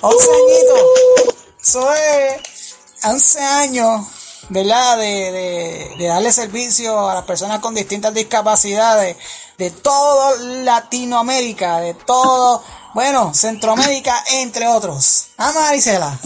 11 0.00 0.28
añitos. 0.32 1.36
Eso 1.62 1.94
es 1.94 2.74
11 3.04 3.40
años, 3.40 4.06
¿verdad? 4.48 4.98
De, 4.98 5.30
de, 5.30 5.94
de 5.98 6.06
darle 6.08 6.32
servicio 6.32 7.08
a 7.08 7.14
las 7.14 7.22
personas 7.22 7.60
con 7.60 7.76
distintas 7.76 8.12
discapacidades 8.12 9.16
de 9.56 9.70
todo 9.70 10.36
Latinoamérica, 10.64 11.78
de 11.78 11.94
todo, 11.94 12.64
bueno, 12.92 13.32
Centroamérica, 13.34 14.20
entre 14.32 14.66
otros. 14.66 15.28
Ah, 15.38 15.52
Marisela. 15.54 16.18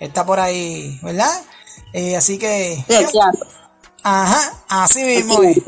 Está 0.00 0.24
por 0.24 0.40
ahí, 0.40 0.98
¿verdad? 1.02 1.42
Eh, 1.92 2.16
así 2.16 2.38
que... 2.38 2.82
Ajá, 4.02 4.64
así 4.68 5.02
mismo 5.02 5.42
es. 5.42 5.58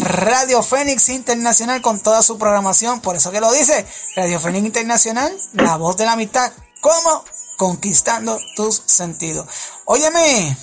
Radio 0.00 0.62
Fénix 0.62 1.08
Internacional 1.08 1.80
con 1.80 2.00
toda 2.00 2.22
su 2.22 2.38
programación, 2.38 3.00
por 3.00 3.16
eso 3.16 3.30
que 3.30 3.40
lo 3.40 3.52
dice, 3.52 3.86
Radio 4.16 4.40
Fénix 4.40 4.64
Internacional, 4.66 5.32
la 5.52 5.76
voz 5.76 5.96
de 5.96 6.04
la 6.06 6.12
amistad, 6.12 6.52
como 6.80 7.24
conquistando 7.56 8.38
tus 8.56 8.82
sentidos. 8.86 9.46
Óyeme, 9.84 10.56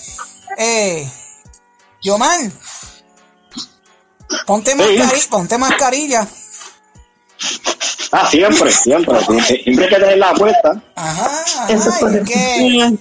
eh, 0.58 1.10
Yoman, 2.02 2.52
ponte, 4.46 4.76
mascari- 4.76 5.28
ponte 5.28 5.56
mascarilla. 5.58 6.28
Ah, 8.12 8.28
siempre, 8.30 8.70
siempre. 8.70 9.18
Siempre 9.24 9.84
hay 9.84 9.90
que 9.90 9.96
tener 9.96 10.18
la 10.18 10.34
puesta. 10.34 10.82
Ajá, 10.94 11.44
ajá, 11.58 11.72
y, 11.72 12.16
es 12.16 12.24
que, 12.28 12.98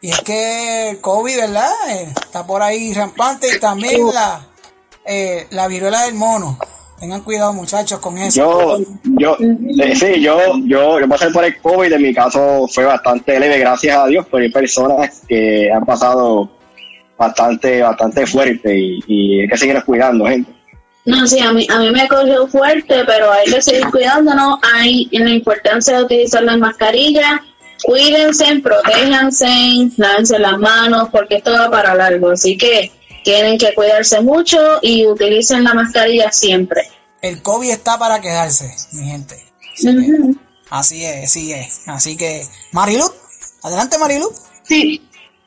y 0.00 0.10
es 0.10 0.20
que 0.22 0.90
el 0.90 1.00
COVID, 1.02 1.36
¿verdad? 1.36 1.72
Eh, 1.90 2.14
está 2.22 2.46
por 2.46 2.62
ahí 2.62 2.94
rampante 2.94 3.54
y 3.54 3.60
también 3.60 4.06
la, 4.14 4.46
eh, 5.10 5.46
la 5.50 5.66
viruela 5.68 6.04
del 6.04 6.14
mono. 6.14 6.56
Tengan 6.98 7.22
cuidado, 7.22 7.52
muchachos, 7.52 7.98
con 7.98 8.16
eso. 8.18 8.78
Yo, 8.78 8.78
yo, 9.18 9.36
eh, 9.40 9.96
sí, 9.96 10.20
yo, 10.20 10.38
yo, 10.64 11.00
yo 11.00 11.08
pasé 11.08 11.30
por 11.30 11.44
el 11.44 11.58
COVID, 11.58 11.92
en 11.92 12.02
mi 12.02 12.14
caso 12.14 12.68
fue 12.68 12.84
bastante 12.84 13.40
leve, 13.40 13.58
gracias 13.58 13.96
a 13.96 14.06
Dios, 14.06 14.26
pero 14.30 14.44
hay 14.44 14.50
personas 14.50 15.22
que 15.26 15.70
han 15.72 15.84
pasado 15.84 16.50
bastante, 17.18 17.80
bastante 17.82 18.26
fuerte 18.26 18.78
y, 18.78 19.00
y 19.06 19.40
hay 19.40 19.48
que 19.48 19.56
seguir 19.56 19.82
cuidando, 19.84 20.26
gente. 20.26 20.52
No, 21.06 21.26
sí, 21.26 21.40
a 21.40 21.52
mí, 21.52 21.66
a 21.70 21.78
mí 21.78 21.90
me 21.90 22.06
cogió 22.06 22.46
fuerte, 22.46 23.02
pero 23.06 23.32
hay 23.32 23.50
que 23.50 23.62
seguir 23.62 23.86
cuidándonos. 23.90 24.58
Hay 24.74 25.08
la 25.10 25.30
importancia 25.30 25.96
de 25.96 26.04
utilizar 26.04 26.42
las 26.42 26.58
mascarillas. 26.58 27.40
Cuídense, 27.82 28.60
protéjanse, 28.62 29.48
lávense 29.96 30.38
las 30.38 30.58
manos, 30.58 31.08
porque 31.10 31.36
esto 31.36 31.52
va 31.52 31.70
para 31.70 31.94
largo. 31.94 32.30
Así 32.30 32.58
que 32.58 32.92
tienen 33.22 33.58
que 33.58 33.74
cuidarse 33.74 34.20
mucho 34.20 34.58
y 34.82 35.06
utilicen 35.06 35.64
la 35.64 35.74
mascarilla 35.74 36.30
siempre. 36.32 36.88
El 37.22 37.42
COVID 37.42 37.70
está 37.70 37.98
para 37.98 38.20
quedarse, 38.20 38.74
mi 38.92 39.04
gente. 39.04 39.44
Así 40.70 41.04
es, 41.04 41.24
así 41.24 41.52
es. 41.52 41.80
Así 41.86 42.16
que, 42.16 42.46
Marilu, 42.72 43.04
adelante 43.62 43.98
Marilu. 43.98 44.32
Sí. 44.62 45.02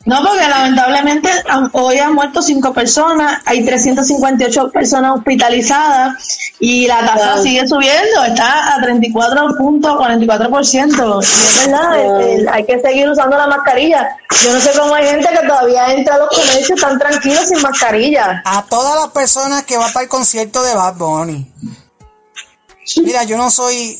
No, 0.06 0.22
porque 0.22 0.46
lamentablemente 0.50 1.30
hoy 1.72 1.98
han 1.98 2.14
muerto 2.14 2.42
cinco 2.42 2.74
personas, 2.74 3.42
hay 3.46 3.64
358 3.64 4.70
personas 4.72 5.14
hospitalizadas 5.16 6.22
y 6.60 6.88
la 6.88 7.06
tasa 7.06 7.36
Wow. 7.36 7.44
sigue 7.44 7.66
subiendo, 7.68 8.24
está 8.26 8.76
a 8.76 8.80
34.44%. 8.80 11.22
Y 11.22 11.26
es 11.26 11.66
verdad, 11.68 12.00
eh, 12.00 12.36
eh, 12.36 12.46
hay 12.52 12.66
que 12.66 12.82
seguir 12.82 13.10
usando 13.10 13.38
la 13.38 13.48
mascarilla. 13.48 14.18
Yo 14.44 14.52
no 14.52 14.60
sé 14.60 14.72
cómo 14.78 14.94
hay 14.94 15.08
gente 15.08 15.30
que 15.30 15.48
todavía 15.48 15.94
entra 15.94 16.16
a 16.16 16.18
los 16.18 16.28
comercios 16.30 16.82
tan 16.82 17.00
tranquilos 17.00 17.48
sin 17.48 17.62
mascarilla. 17.62 18.42
A 18.44 18.64
todas 18.64 18.96
las 19.02 19.12
personas 19.14 19.64
que 19.64 19.78
van 19.78 19.94
para 19.94 20.04
el 20.04 20.10
concierto 20.10 20.62
de 20.64 20.76
Bad 20.76 20.96
Bunny. 20.96 21.50
Mira, 23.04 23.24
yo 23.24 23.38
no 23.38 23.50
soy, 23.50 23.98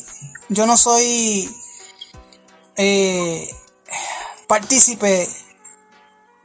yo 0.50 0.66
no 0.66 0.76
soy 0.76 1.48
eh, 2.76 3.48
partícipe 4.46 5.26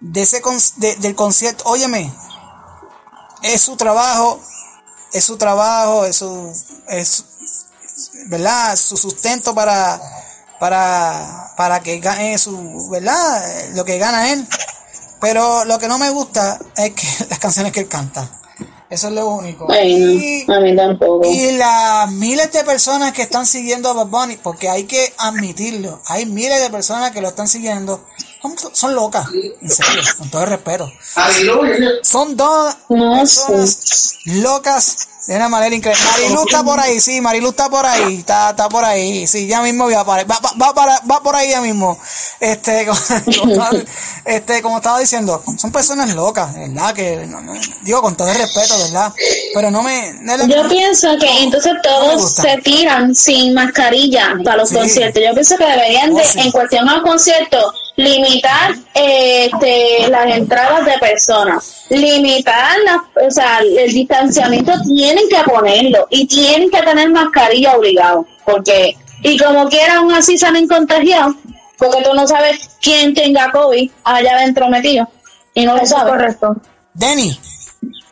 de 0.02 0.22
ese 0.22 0.42
con- 0.42 0.58
de- 0.78 0.96
del 0.98 1.16
concierto. 1.16 1.64
Óyeme, 1.68 2.14
es 3.44 3.62
su 3.62 3.76
trabajo, 3.76 4.40
es 5.14 5.24
su 5.24 5.38
trabajo, 5.38 6.06
es 6.06 6.16
su, 6.18 6.54
es, 6.88 7.26
¿verdad? 8.28 8.76
Su 8.76 8.98
sustento 8.98 9.54
para, 9.56 10.00
para, 10.60 11.54
para 11.58 11.80
que 11.82 12.00
gane 12.00 12.38
su, 12.38 12.90
¿verdad? 12.90 13.44
Lo 13.76 13.86
que 13.86 13.98
gana 13.98 14.32
él. 14.32 14.48
Pero 15.22 15.66
lo 15.66 15.80
que 15.80 15.88
no 15.90 15.98
me 15.98 16.10
gusta 16.12 16.60
es 16.78 16.92
que 16.94 17.08
las 17.30 17.40
canciones 17.40 17.72
que 17.74 17.82
él 17.82 17.88
canta. 17.90 18.36
Eso 18.90 19.08
es 19.10 19.14
lo 19.14 19.28
único. 19.30 19.68
Ay, 19.72 20.46
no, 20.48 20.56
a 20.56 20.60
mí 20.62 20.76
tampoco. 20.76 21.22
Y 21.24 21.52
las 21.52 22.10
miles 22.12 22.52
de 22.52 22.64
personas 22.64 23.14
que 23.14 23.22
están 23.22 23.46
siguiendo 23.46 23.90
a 23.90 23.94
Bad 23.94 24.08
Bunny, 24.08 24.38
porque 24.38 24.68
hay 24.68 24.86
que 24.86 25.14
admitirlo, 25.20 26.02
hay 26.08 26.26
miles 26.26 26.60
de 26.60 26.72
personas 26.72 27.12
que 27.12 27.22
lo 27.22 27.28
están 27.28 27.48
siguiendo, 27.48 28.04
son, 28.42 28.76
son 28.76 28.96
locas, 28.96 29.28
en 29.62 29.70
serio, 29.70 30.02
con 30.18 30.30
todo 30.30 30.44
el 30.44 30.50
respeto. 30.50 30.92
Son 32.04 32.36
dos 32.36 32.76
personas 32.88 34.18
locas 34.26 35.08
de 35.28 35.36
una 35.36 35.50
manera 35.50 35.76
increíble. 35.76 36.04
Marilu 36.12 36.44
está 36.48 36.64
por 36.64 36.80
ahí, 36.80 37.00
sí, 37.00 37.22
Marilu 37.22 37.50
está 37.50 37.70
por 37.70 37.86
ahí, 37.86 38.18
está, 38.20 38.50
está 38.52 38.68
por 38.70 38.84
ahí, 38.86 39.28
sí, 39.28 39.46
ya 39.48 39.62
mismo 39.62 39.90
va, 39.90 40.04
para, 40.06 40.24
va, 40.24 40.40
va, 40.40 40.52
va 40.62 40.74
para- 40.74 41.00
va 41.10 41.22
por 41.22 41.36
ahí 41.36 41.50
ya 41.52 41.62
mismo. 41.62 42.00
Este, 42.40 42.86
como, 42.88 43.00
como 43.40 43.52
estaba, 43.54 43.70
este, 44.26 44.62
como 44.62 44.78
estaba 44.78 45.00
diciendo, 45.00 45.44
son 45.58 45.72
personas 45.72 46.14
locas, 46.16 46.54
¿verdad? 46.56 46.94
Que, 46.94 47.28
no, 47.28 47.42
no, 47.42 47.54
digo 47.82 48.02
con 48.02 48.16
todo 48.16 48.30
el 48.30 48.38
respeto, 48.38 48.78
¿verdad? 48.80 49.14
Pero 49.54 49.70
no 49.72 49.84
me... 49.84 50.14
no 50.22 50.34
es 50.34 50.40
la- 50.40 50.46
Yo 50.48 50.68
pienso 50.70 51.10
que 51.20 51.44
entonces 51.44 51.74
todos 51.84 52.32
se 52.36 52.58
tiran 52.64 53.14
sin 53.14 53.54
mascarilla 53.54 54.36
para 54.44 54.58
los 54.58 54.70
Sí. 54.70 54.76
conciertos. 54.76 55.22
Yo 55.24 55.34
pienso 55.34 55.58
que 55.58 55.66
deberían 55.66 56.14
de, 56.16 56.22
Oh, 56.22 56.26
sí. 56.26 56.40
en 56.40 56.52
cuestión 56.52 56.88
a 56.90 56.94
los 56.96 57.04
conciertos, 57.04 57.74
limitar 57.98 58.76
este, 58.94 60.08
las 60.10 60.28
entradas 60.36 60.86
de 60.86 60.98
personas, 61.00 61.84
limitar 61.90 62.78
las, 62.86 62.98
o 63.28 63.32
sea, 63.32 63.60
el 63.60 63.92
distanciamiento 63.92 64.72
tienen 65.10 65.30
que 65.30 65.50
ponerlo 65.50 66.08
y 66.10 66.28
tienen 66.28 66.70
que 66.70 66.82
tener 66.82 67.10
mascarilla 67.10 67.76
obligado, 67.76 68.26
porque 68.46 68.96
y 69.24 69.38
como 69.38 69.68
quiera 69.68 69.98
aún 69.98 70.14
así 70.14 70.38
salen 70.38 70.68
contagiados, 70.68 71.36
porque 71.78 72.04
tú 72.04 72.14
no 72.14 72.28
sabes 72.28 72.70
quién 72.82 73.14
tenga 73.14 73.52
COVID 73.52 73.92
allá 74.04 74.36
adentro 74.36 74.70
metido 74.70 75.08
y 75.54 75.66
no 75.66 75.76
lo 75.76 75.86
sabes. 75.86 76.14
Correcto. 76.14 76.56
Denny, 76.94 77.40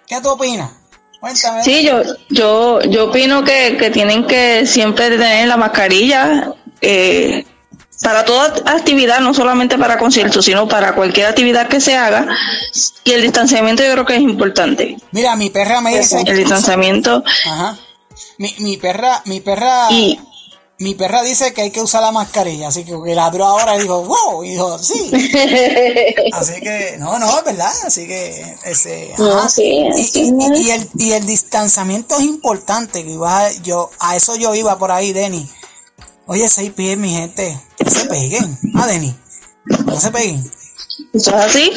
¿qué 0.08 0.22
tú 0.22 0.30
opinas? 0.30 0.72
Cuéntame. 1.20 1.64
Sí, 1.64 1.84
yo, 1.84 2.02
yo, 2.30 2.82
yo 2.82 3.06
opino 3.10 3.44
que, 3.44 3.78
que 3.78 3.90
tienen 3.90 4.26
que 4.26 4.66
siempre 4.66 5.10
tener 5.10 5.48
la 5.48 5.58
mascarilla 5.58 6.54
eh, 6.82 7.46
para 8.02 8.26
toda 8.26 8.46
actividad, 8.66 9.20
no 9.22 9.34
solamente 9.34 9.78
para 9.78 9.98
conciertos, 9.98 10.46
sino 10.46 10.68
para 10.68 10.94
cualquier 10.96 11.28
actividad 11.28 11.68
que 11.68 11.82
se 11.82 11.96
haga. 11.96 12.28
Y 13.04 13.12
el 13.12 13.22
distanciamiento 13.22 13.84
yo 13.84 13.92
creo 13.94 14.06
que 14.06 14.16
es 14.16 14.22
importante. 14.22 14.98
Mira, 15.12 15.36
mi 15.36 15.50
perra 15.50 15.82
me 15.82 15.98
dice 15.98 16.22
El 16.26 16.38
distanciamiento. 16.38 17.24
Ajá. 17.46 17.78
Mi, 18.38 18.54
mi 18.60 18.78
perra, 18.78 19.22
mi 19.26 19.42
perra, 19.42 19.90
mi 20.80 20.94
perra 20.94 21.24
dice 21.24 21.54
que 21.54 21.62
hay 21.64 21.72
que 21.72 21.82
usar 21.82 22.02
la 22.04 22.12
mascarilla, 22.12 22.68
así 22.68 22.84
que 22.84 22.94
que 23.04 23.16
ladró 23.16 23.46
ahora 23.46 23.76
y 23.78 23.82
dijo, 23.82 24.04
wow, 24.04 24.44
y 24.44 24.50
dijo, 24.52 24.78
sí. 24.78 25.10
así 26.34 26.62
que, 26.62 26.96
no, 27.00 27.18
no, 27.18 27.40
es 27.40 27.46
verdad, 27.46 27.72
así 27.86 28.06
que, 28.08 28.56
ese, 28.66 29.12
No, 29.18 29.50
sí, 29.50 29.64
y, 29.96 30.20
y- 30.20 30.62
y 30.68 30.72
el, 30.72 30.90
y 30.98 31.12
el 31.14 31.26
distanciamiento 31.26 32.16
es 32.18 32.26
importante, 32.26 33.04
que 33.04 33.12
iba, 33.12 33.52
yo, 33.64 33.90
a 34.00 34.16
eso 34.16 34.36
yo 34.36 34.54
iba 34.54 34.78
por 34.78 34.92
ahí, 34.92 35.14
Denny. 35.14 35.50
Oye, 36.30 36.50
seis 36.50 36.72
pies, 36.76 36.98
mi 36.98 37.10
gente, 37.10 37.58
no 37.80 37.90
se 37.90 38.06
peguen, 38.06 38.58
ah, 38.76 38.86
Denny, 38.86 39.16
no 39.86 39.98
se 40.00 40.12
peguen. 40.12 40.44
¿Eso 41.14 41.30
es 41.30 41.46
así? 41.46 41.72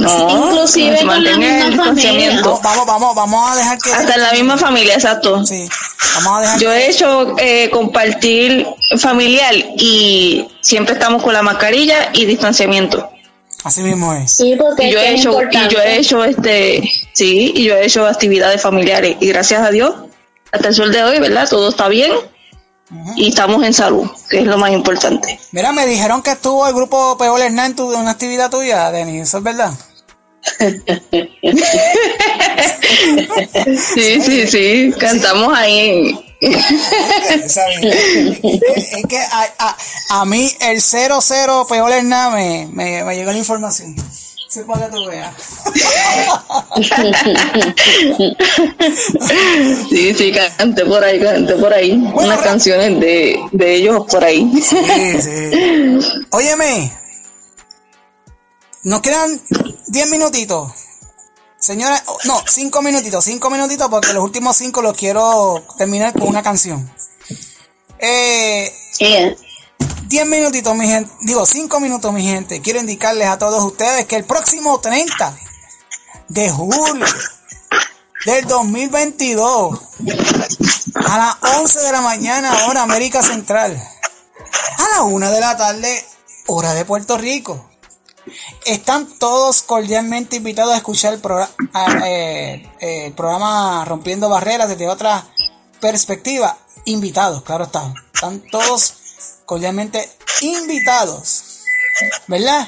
No, 0.00 0.48
Inclusive 0.48 0.98
con 1.06 1.22
la 1.22 1.36
misma 1.36 1.38
familia. 1.38 1.66
distanciamiento. 1.68 2.60
Vamos, 2.60 2.86
vamos, 2.86 3.14
vamos 3.14 3.52
a 3.52 3.56
dejar 3.56 3.78
que... 3.78 3.92
Hasta 3.92 4.14
en 4.14 4.20
la 4.22 4.32
misma 4.32 4.58
familia, 4.58 4.94
exacto. 4.94 5.46
Sí, 5.46 5.68
vamos 6.16 6.38
a 6.38 6.40
dejar 6.40 6.58
Yo 6.58 6.72
he 6.72 6.90
hecho 6.90 7.38
eh, 7.38 7.70
compartir 7.70 8.66
familiar 8.98 9.54
y 9.76 10.48
siempre 10.60 10.94
estamos 10.94 11.22
con 11.22 11.32
la 11.32 11.42
mascarilla 11.42 12.10
y 12.12 12.24
distanciamiento. 12.24 13.08
Así 13.62 13.82
mismo 13.82 14.12
es. 14.12 14.32
Sí, 14.32 14.56
porque 14.58 14.88
Y 14.88 14.92
yo 14.92 14.98
he 14.98 15.14
hecho, 15.14 15.40
y 15.40 15.68
yo 15.72 15.78
he 15.78 15.98
hecho 15.98 16.24
este, 16.24 16.82
sí, 17.12 17.52
y 17.54 17.62
yo 17.62 17.76
he 17.76 17.86
hecho 17.86 18.04
actividades 18.04 18.60
familiares 18.60 19.16
y 19.20 19.28
gracias 19.28 19.62
a 19.62 19.70
Dios, 19.70 19.94
hasta 20.50 20.68
el 20.68 20.74
sol 20.74 20.92
de 20.92 21.04
hoy, 21.04 21.20
¿verdad? 21.20 21.48
Todo 21.48 21.68
está 21.68 21.86
bien 21.86 22.10
y 23.16 23.28
estamos 23.28 23.62
en 23.64 23.72
salud, 23.72 24.08
que 24.28 24.40
es 24.40 24.46
lo 24.46 24.58
más 24.58 24.70
importante. 24.72 25.38
Mira, 25.52 25.72
me 25.72 25.86
dijeron 25.86 26.22
que 26.22 26.32
estuvo 26.32 26.66
el 26.66 26.74
grupo 26.74 27.16
Peor 27.16 27.40
Hernán 27.40 27.74
en 27.78 27.84
una 27.84 28.10
actividad 28.10 28.50
tuya, 28.50 28.90
Denis, 28.90 29.28
¿eso 29.28 29.38
es 29.38 29.44
verdad? 29.44 29.72
Sí, 33.94 34.20
sí, 34.20 34.46
sí, 34.46 34.92
cantamos 34.98 35.56
ahí. 35.56 36.36
Es 36.40 37.56
que 39.08 39.18
a, 39.18 39.48
a, 39.58 39.76
a 40.20 40.24
mí 40.26 40.50
el 40.60 40.80
00 40.80 41.66
Peor 41.66 41.92
Hernán 41.92 42.34
me, 42.34 42.68
me, 42.72 43.04
me 43.04 43.16
llegó 43.16 43.32
la 43.32 43.38
información. 43.38 43.96
Para 44.62 44.86
que 44.86 44.96
tú 44.96 45.06
veas. 45.06 45.34
Sí, 49.88 50.14
sí, 50.14 50.32
canté 50.56 50.84
por 50.84 51.02
ahí, 51.02 51.20
canté 51.20 51.54
por 51.54 51.72
ahí. 51.72 51.92
Unas 51.92 52.40
canciones 52.40 53.00
de, 53.00 53.40
de 53.52 53.74
ellos 53.74 54.04
por 54.10 54.24
ahí. 54.24 54.50
Sí, 54.62 54.76
sí. 55.20 55.98
Óyeme, 56.30 56.92
nos 58.84 59.00
quedan 59.00 59.40
10 59.88 60.10
minutitos. 60.10 60.72
Señora, 61.58 62.02
no, 62.24 62.42
5 62.46 62.82
minutitos, 62.82 63.24
5 63.24 63.50
minutitos 63.50 63.88
porque 63.88 64.12
los 64.12 64.22
últimos 64.22 64.56
5 64.56 64.82
los 64.82 64.96
quiero 64.96 65.64
terminar 65.78 66.12
con 66.12 66.28
una 66.28 66.42
canción. 66.42 66.88
Eh, 67.98 68.72
10 70.06 70.26
minutitos, 70.26 70.74
mi 70.76 70.86
gente, 70.86 71.10
digo 71.22 71.44
5 71.46 71.80
minutos, 71.80 72.12
mi 72.12 72.22
gente. 72.22 72.60
Quiero 72.60 72.80
indicarles 72.80 73.28
a 73.28 73.38
todos 73.38 73.62
ustedes 73.64 74.04
que 74.06 74.16
el 74.16 74.24
próximo 74.24 74.78
30 74.80 75.36
de 76.28 76.50
julio 76.50 77.06
del 78.26 78.46
2022 78.46 79.80
a 80.94 81.18
las 81.18 81.56
11 81.58 81.80
de 81.80 81.92
la 81.92 82.00
mañana, 82.00 82.66
hora 82.68 82.82
América 82.82 83.22
Central, 83.22 83.76
a 84.78 84.88
la 84.96 85.02
1 85.02 85.30
de 85.30 85.40
la 85.40 85.56
tarde, 85.56 86.04
hora 86.46 86.74
de 86.74 86.84
Puerto 86.84 87.16
Rico. 87.18 87.70
Están 88.64 89.06
todos 89.18 89.62
cordialmente 89.62 90.36
invitados 90.36 90.72
a 90.74 90.78
escuchar 90.78 91.12
el, 91.14 91.20
progra- 91.22 91.50
a- 91.74 92.08
eh, 92.08 92.72
eh, 92.80 93.06
el 93.06 93.12
programa 93.12 93.84
Rompiendo 93.84 94.28
Barreras 94.30 94.68
desde 94.68 94.88
otra 94.88 95.26
perspectiva. 95.80 96.56
Invitados, 96.86 97.42
claro 97.42 97.64
está. 97.64 97.92
Están 98.14 98.42
todos 98.50 98.94
cordialmente 99.44 100.08
invitados, 100.40 101.62
¿verdad? 102.26 102.66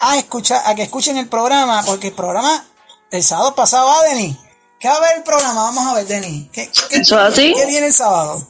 A 0.00 0.16
escuchar, 0.18 0.62
a 0.66 0.74
que 0.74 0.82
escuchen 0.82 1.16
el 1.16 1.28
programa, 1.28 1.82
porque 1.84 2.08
el 2.08 2.14
programa 2.14 2.64
el 3.10 3.22
sábado 3.22 3.54
pasado, 3.54 3.90
¿ah, 3.90 4.02
Denis? 4.08 4.36
¿Qué 4.78 4.88
va 4.88 4.96
a 4.96 5.00
ver 5.00 5.16
el 5.16 5.22
programa? 5.22 5.62
Vamos 5.62 5.86
a 5.86 5.94
ver, 5.94 6.06
Denis. 6.06 6.48
¿Qué, 6.52 6.70
qué- 6.90 6.96
¿Eso 7.00 7.18
es 7.18 7.32
así? 7.32 7.54
¿Qué 7.56 7.66
viene 7.66 7.86
el 7.86 7.94
sábado? 7.94 8.46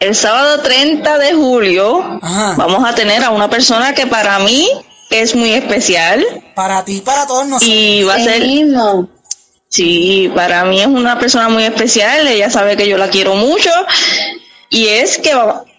El 0.00 0.14
sábado 0.16 0.62
30 0.62 1.18
de 1.18 1.32
julio 1.34 2.18
vamos 2.56 2.84
a 2.88 2.94
tener 2.94 3.22
a 3.22 3.30
una 3.30 3.48
persona 3.48 3.94
que 3.94 4.06
para 4.06 4.38
mí 4.40 4.68
es 5.10 5.34
muy 5.36 5.52
especial. 5.52 6.24
Para 6.56 6.84
ti, 6.84 7.00
para 7.02 7.26
todos 7.26 7.46
nosotros. 7.46 7.68
Y 7.70 8.02
va 8.02 8.14
a 8.14 8.18
ser... 8.18 8.42
Sí, 9.68 10.30
para 10.34 10.64
mí 10.64 10.80
es 10.80 10.86
una 10.86 11.18
persona 11.18 11.48
muy 11.48 11.64
especial. 11.64 12.26
Ella 12.26 12.50
sabe 12.50 12.76
que 12.76 12.88
yo 12.88 12.98
la 12.98 13.08
quiero 13.10 13.36
mucho. 13.36 13.70
Y 14.74 14.88
es 14.88 15.18
que 15.18 15.32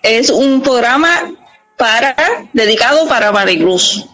es 0.03 0.30
un 0.30 0.61
programa 0.61 1.32
para 1.78 2.15
dedicado 2.53 3.07
para 3.07 3.32
Mariluz. 3.32 4.06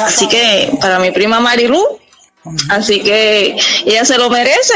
Así 0.00 0.26
que 0.28 0.76
para 0.80 0.98
mi 0.98 1.12
prima 1.12 1.38
Mariluz. 1.40 1.84
Así 2.68 3.00
que 3.02 3.56
ella 3.86 4.04
se 4.04 4.18
lo 4.18 4.28
merece. 4.30 4.74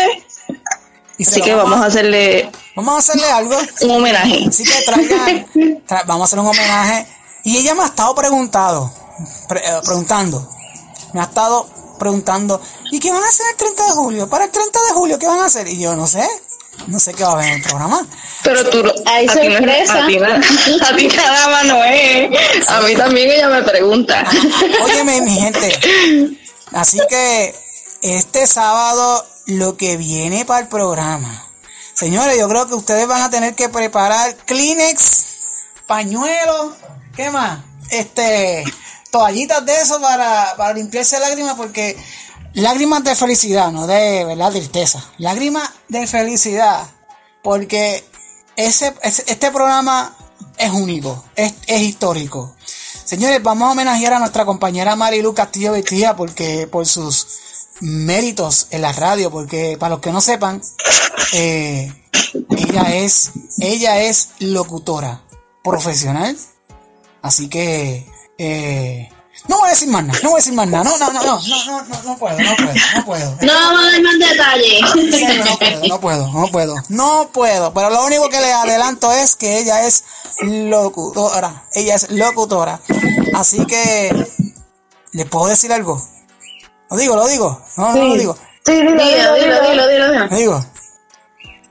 Así 1.20 1.40
que 1.42 1.54
vamos 1.54 1.80
a 1.80 1.86
hacerle 1.86 2.50
Vamos 2.76 2.94
a 2.94 2.98
hacerle 2.98 3.28
algo. 3.30 3.58
un 3.82 3.90
homenaje. 3.90 4.44
Así 4.48 4.62
que 4.64 4.82
traigan, 4.82 5.46
tra- 5.86 6.04
vamos 6.06 6.22
a 6.22 6.24
hacer 6.26 6.38
un 6.38 6.46
homenaje. 6.46 7.06
Y 7.42 7.56
ella 7.58 7.74
me 7.74 7.82
ha 7.82 7.86
estado 7.86 8.14
preguntando, 8.14 8.92
pre- 9.48 9.58
eh, 9.60 9.80
preguntando. 9.84 10.48
Me 11.12 11.20
ha 11.20 11.24
estado 11.24 11.68
preguntando, 11.98 12.60
¿y 12.92 13.00
qué 13.00 13.10
van 13.10 13.24
a 13.24 13.28
hacer 13.28 13.46
el 13.50 13.56
30 13.56 13.84
de 13.86 13.90
julio? 13.90 14.28
Para 14.28 14.44
el 14.44 14.50
30 14.52 14.78
de 14.88 14.92
julio, 14.94 15.18
¿qué 15.18 15.26
van 15.26 15.40
a 15.40 15.46
hacer? 15.46 15.66
Y 15.66 15.80
yo 15.80 15.96
no 15.96 16.06
sé, 16.06 16.24
no 16.86 16.98
sé 17.00 17.12
qué 17.14 17.22
va 17.24 17.30
a 17.30 17.32
haber 17.34 17.48
en 17.48 17.54
el 17.54 17.62
programa. 17.62 18.06
Pero 18.42 18.68
tú, 18.70 18.82
Hay 19.06 19.26
a 19.26 19.32
ti 19.32 19.48
no- 19.48 19.56
sorpresa. 19.56 20.04
a 20.04 20.06
ti 20.06 20.16
no- 20.18 20.86
a 20.86 20.96
ti 20.96 21.08
nada 21.08 21.48
más 21.48 21.64
no 21.66 21.84
es. 21.84 22.68
A 22.68 22.80
mí 22.82 22.94
también 22.94 23.30
ella 23.30 23.48
me 23.48 23.62
pregunta. 23.62 24.24
Óyeme, 24.82 25.20
mi 25.22 25.34
gente. 25.38 26.38
Así 26.72 26.98
que 27.08 27.54
este 28.02 28.46
sábado 28.46 29.26
lo 29.46 29.76
que 29.76 29.96
viene 29.96 30.44
para 30.44 30.60
el 30.60 30.68
programa. 30.68 31.44
Señores, 31.94 32.38
yo 32.38 32.48
creo 32.48 32.68
que 32.68 32.74
ustedes 32.74 33.06
van 33.08 33.22
a 33.22 33.30
tener 33.30 33.54
que 33.54 33.68
preparar 33.68 34.36
Kleenex, 34.46 35.24
pañuelos, 35.86 36.74
¿qué 37.16 37.30
más? 37.30 37.58
Este, 37.90 38.62
toallitas 39.10 39.64
de 39.66 39.74
eso 39.80 40.00
para, 40.00 40.54
para 40.56 40.74
limpiarse 40.74 41.18
lágrimas 41.18 41.54
porque 41.56 41.96
lágrimas 42.62 43.04
de 43.04 43.14
felicidad, 43.14 43.70
no 43.72 43.86
de 43.86 44.24
verdad 44.24 44.50
tristeza. 44.52 45.04
Lágrimas 45.18 45.68
de 45.88 46.06
felicidad 46.06 46.86
porque 47.42 48.04
ese- 48.56 48.94
este 49.02 49.50
programa 49.50 50.16
es 50.56 50.70
único, 50.72 51.24
es, 51.36 51.54
es 51.66 51.80
histórico. 51.82 52.54
Señores, 53.04 53.42
vamos 53.42 53.68
a 53.68 53.72
homenajear 53.72 54.14
a 54.14 54.18
nuestra 54.18 54.44
compañera 54.44 54.96
Marilu 54.96 55.32
Castillo 55.34 55.72
Vestía 55.72 56.14
porque 56.16 56.66
por 56.66 56.86
sus 56.86 57.26
méritos 57.80 58.66
en 58.70 58.82
la 58.82 58.92
radio, 58.92 59.30
porque 59.30 59.76
para 59.78 59.90
los 59.90 60.00
que 60.00 60.12
no 60.12 60.20
sepan, 60.20 60.60
eh, 61.32 61.92
ella 62.50 62.94
es, 62.96 63.30
ella 63.58 64.00
es 64.02 64.30
locutora 64.40 65.22
profesional, 65.62 66.36
así 67.22 67.48
que 67.48 68.06
eh, 68.36 69.10
no 69.46 69.58
voy 69.58 69.68
a 69.68 69.70
decir 69.70 69.88
más 69.88 70.04
nada, 70.04 70.18
no 70.22 70.30
voy 70.30 70.36
a 70.36 70.40
decir 70.40 70.52
más 70.52 70.68
nada. 70.68 70.84
No, 70.84 70.98
no, 70.98 71.12
no, 71.12 71.22
no, 71.22 71.40
no, 71.40 71.82
no, 71.84 72.02
no, 72.02 72.18
puedo, 72.18 72.38
no 72.38 72.56
puedo, 72.56 73.36
no. 73.36 73.36
No 73.42 73.52
vamos 73.52 73.80
a 73.80 73.90
dar 73.92 74.02
más 74.02 74.18
detalles. 74.18 74.80
No 75.88 76.00
puedo, 76.00 76.32
no 76.32 76.48
puedo, 76.48 76.74
no 76.88 77.28
puedo. 77.32 77.72
Pero 77.72 77.90
lo 77.90 78.04
único 78.04 78.28
que 78.28 78.40
le 78.40 78.52
adelanto 78.52 79.12
es 79.12 79.36
que 79.36 79.60
ella 79.60 79.86
es 79.86 80.04
locutora. 80.42 81.64
Ella 81.72 81.94
es 81.94 82.10
locutora. 82.10 82.80
Así 83.34 83.64
que, 83.66 84.26
¿le 85.12 85.24
puedo 85.26 85.46
decir 85.46 85.72
algo? 85.72 86.02
Lo 86.90 86.96
digo, 86.96 87.16
lo 87.16 87.28
digo. 87.28 87.62
No, 87.76 87.94
no 87.94 88.04
lo 88.04 88.14
digo. 88.16 88.36
Sí, 88.66 88.72
dilo, 88.74 88.92
dilo, 88.92 89.34
dilo, 89.34 89.88
dilo, 89.88 90.12
dilo. 90.12 90.28
Digo, 90.28 90.66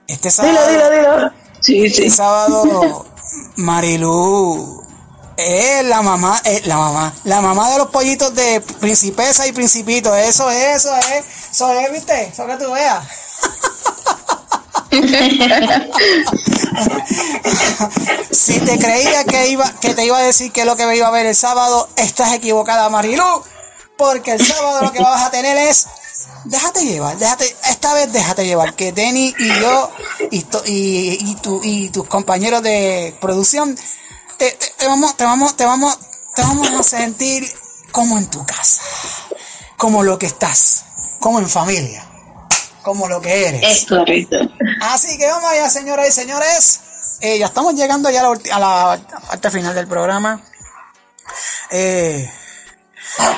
este 0.07 0.31
sábado. 0.31 0.67
Dilo, 0.67 0.89
dilo, 0.89 1.15
dilo. 1.15 1.31
Sí, 1.59 1.89
sí. 1.89 2.05
Este 2.05 2.09
sábado, 2.09 3.05
Marilu 3.57 4.76
es 5.37 5.83
la 5.85 6.01
mamá, 6.01 6.41
es 6.43 6.65
la 6.67 6.77
mamá, 6.77 7.13
la 7.23 7.41
mamá 7.41 7.69
de 7.71 7.77
los 7.77 7.87
pollitos 7.87 8.33
de 8.35 8.61
Principesa 8.79 9.47
y 9.47 9.51
Principito. 9.51 10.15
Eso 10.15 10.49
es, 10.49 10.77
eso 10.77 10.95
es, 10.95 11.23
eso 11.51 11.71
es, 11.71 11.91
¿viste? 11.91 12.23
Eso 12.23 12.45
que 12.47 12.55
tú 12.57 12.71
veas. 12.71 13.03
si 18.31 18.59
te 18.59 18.77
creía 18.79 19.23
que 19.25 19.49
iba, 19.49 19.71
que 19.79 19.93
te 19.93 20.05
iba 20.05 20.17
a 20.17 20.21
decir 20.23 20.51
que 20.51 20.65
lo 20.65 20.75
que 20.75 20.85
me 20.85 20.95
iba 20.95 21.07
a 21.07 21.11
ver 21.11 21.25
el 21.25 21.35
sábado, 21.35 21.89
estás 21.95 22.33
equivocada, 22.33 22.89
Marilu, 22.89 23.23
porque 23.97 24.33
el 24.33 24.45
sábado 24.45 24.81
lo 24.81 24.91
que 24.91 25.01
vas 25.01 25.23
a 25.23 25.31
tener 25.31 25.57
es, 25.57 25.87
déjate 26.45 26.85
llevar, 26.85 27.17
déjate, 27.17 27.55
esta 27.69 27.93
vez 27.93 28.11
déjate 28.11 28.45
llevar, 28.45 28.73
que 28.75 28.91
Denny 28.91 29.33
y 29.37 29.47
yo 29.59 29.91
y, 30.31 30.39
y, 30.65 31.17
y, 31.31 31.35
tu- 31.41 31.61
y 31.63 31.89
tus 31.89 32.07
compañeros 32.07 32.61
de 32.63 33.15
producción 33.19 33.77
te, 34.37 34.51
te- 34.51 34.73
te 34.77 34.87
vamos, 34.87 35.15
te 35.17 35.23
vamos, 35.23 35.55
te 35.57 35.65
vamos, 35.65 35.97
te 36.35 36.41
vamos 36.41 36.71
a 36.71 36.83
sentir 36.83 37.49
como 37.91 38.17
en 38.17 38.29
tu 38.29 38.45
casa, 38.45 38.81
como 39.77 40.03
lo 40.03 40.17
que 40.19 40.25
estás, 40.27 40.85
como 41.19 41.39
en 41.39 41.49
familia, 41.49 42.03
como 42.83 43.07
lo 43.07 43.19
que 43.21 43.47
eres. 43.47 43.63
Es 43.63 43.85
correcto. 43.87 44.37
Así 44.81 45.17
que 45.17 45.27
vamos 45.27 45.49
allá, 45.51 45.69
señoras 45.69 46.07
y 46.07 46.11
señores. 46.11 46.79
Eh, 47.21 47.39
ya 47.39 47.47
estamos 47.47 47.73
llegando 47.73 48.09
ya 48.11 48.21
a 48.21 48.23
la, 48.23 48.93
a 48.93 48.97
la 48.97 48.99
parte 49.27 49.49
final 49.49 49.73
del 49.73 49.87
programa. 49.87 50.43
Eh, 51.71 52.31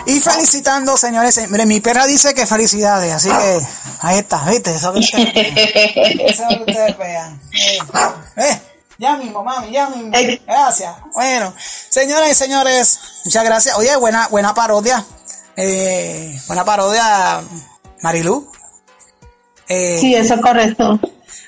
y 0.05 0.19
felicitando, 0.19 0.97
señores. 0.97 1.37
eh, 1.37 1.47
Mire, 1.47 1.65
mi 1.65 1.79
perra 1.79 2.05
dice 2.05 2.33
que 2.33 2.45
felicidades, 2.45 3.13
así 3.13 3.29
que 3.29 3.59
ahí 4.01 4.17
está, 4.19 4.43
¿viste? 4.45 4.75
Eso 4.75 4.91
que 4.93 4.99
ustedes. 4.99 5.33
Eso 5.35 6.43
que 6.49 6.59
ustedes 6.71 6.97
vean. 6.97 7.41
Eh, 7.53 7.77
eh, 8.37 8.61
ya 8.99 9.15
mismo, 9.17 9.43
mami, 9.43 9.71
ya 9.71 9.89
mismo. 9.89 10.11
Gracias. 10.45 10.93
Bueno, 11.13 11.53
señoras 11.89 12.29
y 12.29 12.35
señores, 12.35 12.99
muchas 13.25 13.43
gracias. 13.43 13.75
Oye, 13.77 13.95
buena, 13.95 14.27
buena 14.27 14.53
parodia. 14.53 15.03
Eh, 15.55 16.39
buena 16.47 16.63
parodia, 16.65 17.41
Marilu. 18.01 18.51
Eh, 19.67 19.97
Sí, 19.99 20.13
eso 20.15 20.35
es 20.35 20.41
correcto. 20.41 20.99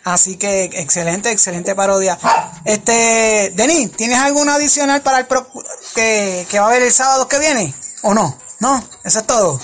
Así 0.03 0.38
que 0.38 0.64
excelente, 0.65 1.30
excelente 1.30 1.76
parodia. 1.76 2.18
Este, 2.65 3.52
Denis, 3.56 3.91
¿tienes 3.95 4.18
alguna 4.19 4.56
adicional 4.56 5.02
para 5.02 5.19
el 5.19 5.28
pro- 5.28 5.48
que, 5.94 6.48
que 6.49 6.60
va 6.60 6.65
a 6.65 6.69
haber 6.69 6.82
el 6.84 6.91
sábado 6.91 7.28
que 7.28 7.38
viene? 7.38 7.73
¿O 8.02 8.14
no? 8.14 8.36
¿No? 8.60 8.84
Eso 9.03 9.19
es 9.19 9.28
todo. 9.28 9.60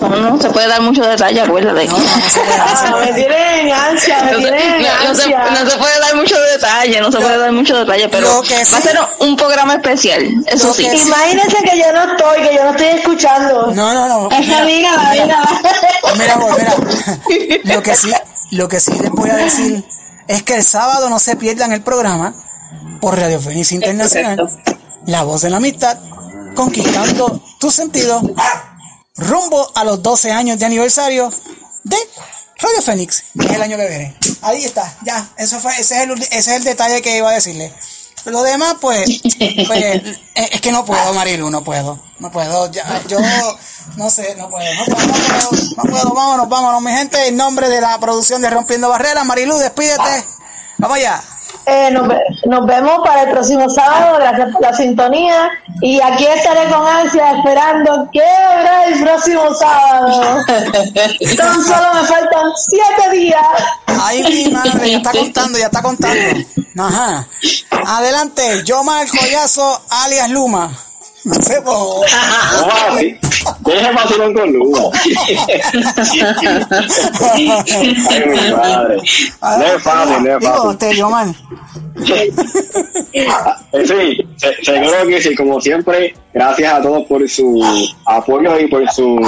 No, 0.00 0.08
no 0.08 0.40
se 0.40 0.50
puede 0.50 0.68
dar 0.68 0.80
mucho 0.82 1.02
detalle, 1.02 1.40
acuérdate. 1.40 1.88
Ah, 1.90 2.96
me 3.04 3.12
tienen 3.12 3.72
ansia, 3.72 4.22
me 4.24 4.32
No 4.32 4.38
tienen 4.38 4.82
no- 4.82 5.04
no 5.08 5.14
se- 5.14 5.28
no 5.30 5.70
se 5.70 5.78
puede 5.78 6.00
dar 6.00 6.16
mucho 6.16 6.36
detalle, 6.52 7.00
no 7.00 7.10
se 7.12 7.18
puede 7.18 7.38
dar 7.38 7.52
mucho 7.52 7.76
detalle, 7.78 8.08
pero 8.08 8.28
va 8.42 8.78
a 8.78 8.80
ser 8.82 8.98
un 9.20 9.36
programa 9.36 9.74
especial, 9.74 10.22
eso 10.46 10.72
sí. 10.72 10.86
Imagínense 10.86 11.56
que 11.64 11.78
yo 11.78 11.92
no 11.92 12.12
estoy, 12.12 12.42
que 12.48 12.54
yo 12.54 12.64
no 12.64 12.70
estoy 12.70 12.86
escuchando. 12.88 13.66
No, 13.74 13.94
no, 13.94 14.08
no. 14.08 14.30
Esa 14.36 14.64
dígala, 14.64 15.12
dígala. 15.12 15.48
Mira, 16.18 16.34
amor, 16.34 16.56
mira. 16.58 16.74
Lo 17.74 17.82
que 17.82 17.94
sí, 17.96 18.10
lo 18.50 18.68
que 18.68 18.80
sí 18.80 18.92
les 19.00 19.10
voy 19.10 19.30
a 19.30 19.36
decir 19.36 19.84
es 20.26 20.42
que 20.42 20.54
el 20.56 20.62
sábado 20.64 21.08
no 21.10 21.18
se 21.18 21.36
pierdan 21.36 21.72
el 21.72 21.82
programa 21.82 22.34
por 23.00 23.18
Radio 23.18 23.40
Fénix 23.40 23.72
Internacional, 23.72 24.48
La 25.06 25.22
Voz 25.22 25.42
de 25.42 25.50
la 25.50 25.58
Amistad, 25.58 25.98
conquistando 26.54 27.40
tu 27.58 27.70
sentido, 27.70 28.20
rumbo 29.18 29.70
a 29.74 29.84
los 29.84 30.02
12 30.02 30.32
años 30.32 30.58
de 30.58 30.64
aniversario 30.64 31.32
de 31.84 31.96
Radio 32.60 32.82
Fénix, 32.82 33.24
que 33.38 33.46
es 33.46 33.52
el 33.52 33.62
año 33.62 33.76
que 33.76 33.88
viene. 33.88 34.16
Ahí 34.42 34.64
está, 34.64 34.96
ya, 35.04 35.28
eso 35.36 35.60
fue, 35.60 35.72
ese 35.78 35.96
es 35.96 36.02
el, 36.02 36.22
ese 36.22 36.36
es 36.36 36.48
el 36.48 36.64
detalle 36.64 37.02
que 37.02 37.16
iba 37.16 37.30
a 37.30 37.34
decirle. 37.34 37.72
Lo 38.24 38.42
demás, 38.42 38.76
pues, 38.80 39.22
pues, 39.66 40.02
es 40.34 40.60
que 40.60 40.72
no 40.72 40.84
puedo, 40.84 41.14
Marilu, 41.14 41.50
no 41.50 41.62
puedo, 41.62 42.00
no 42.18 42.30
puedo, 42.30 42.70
ya, 42.70 43.00
yo, 43.06 43.18
no 43.96 44.10
sé, 44.10 44.34
no 44.34 44.50
puedo, 44.50 44.74
no 44.74 44.84
puedo, 44.84 45.06
no 45.06 45.12
puedo, 45.12 45.62
no 45.76 45.82
puedo, 45.84 46.14
vámonos, 46.14 46.48
vámonos, 46.48 46.82
mi 46.82 46.90
gente, 46.90 47.28
en 47.28 47.36
nombre 47.36 47.68
de 47.68 47.80
la 47.80 47.98
producción 47.98 48.42
de 48.42 48.50
Rompiendo 48.50 48.88
Barreras, 48.88 49.24
Marilu, 49.24 49.56
despídete, 49.56 50.24
vamos 50.78 50.98
allá. 50.98 51.22
Eh, 51.68 51.90
nos, 51.92 52.08
ve- 52.08 52.22
nos 52.46 52.66
vemos 52.66 53.00
para 53.04 53.22
el 53.24 53.30
próximo 53.30 53.68
sábado, 53.68 54.16
gracias 54.18 54.48
por 54.52 54.62
la 54.62 54.72
sintonía. 54.72 55.50
Y 55.82 56.00
aquí 56.00 56.26
estaré 56.26 56.68
con 56.70 56.86
ansia 56.86 57.32
esperando 57.36 58.08
que 58.12 58.22
habrá 58.24 58.84
el 58.86 59.00
próximo 59.02 59.52
sábado. 59.54 60.44
Tan 61.36 61.62
solo 61.62 61.94
me 61.94 62.04
faltan 62.06 62.50
siete 62.56 63.10
días. 63.16 63.42
Ay, 63.86 64.22
mi 64.22 64.52
madre, 64.52 64.90
ya 64.92 64.96
está 64.98 65.12
contando, 65.12 65.58
ya 65.58 65.66
está 65.66 65.82
contando. 65.82 66.40
Ajá. 66.78 67.26
Adelante, 67.86 68.62
yo 68.64 68.82
el 69.02 69.08
Joyazo, 69.08 69.82
alias 69.90 70.30
Luma. 70.30 70.70
No 71.28 71.64
po. 71.64 72.02
¿Cómo 72.60 72.72
así? 72.96 73.16
Deja 73.60 73.92
vacilón 73.92 74.34
con 74.34 74.52
Luma. 74.52 74.78
Ay, 77.34 77.48
mi 78.26 78.50
madre. 78.52 78.96
No 79.42 79.64
es 79.64 79.82
fácil, 79.82 80.24
no 80.24 80.38
es 80.38 80.44
fácil. 80.44 80.70
Eh, 83.12 83.28
Sí, 83.86 84.28
se- 84.36 84.64
seguro 84.64 85.06
que 85.08 85.20
sí, 85.22 85.34
como 85.34 85.60
siempre, 85.60 86.14
gracias 86.32 86.72
a 86.74 86.82
todos 86.82 87.04
por 87.06 87.28
su 87.28 87.62
apoyo 88.06 88.58
y 88.58 88.66
por 88.68 88.88
su 88.90 89.18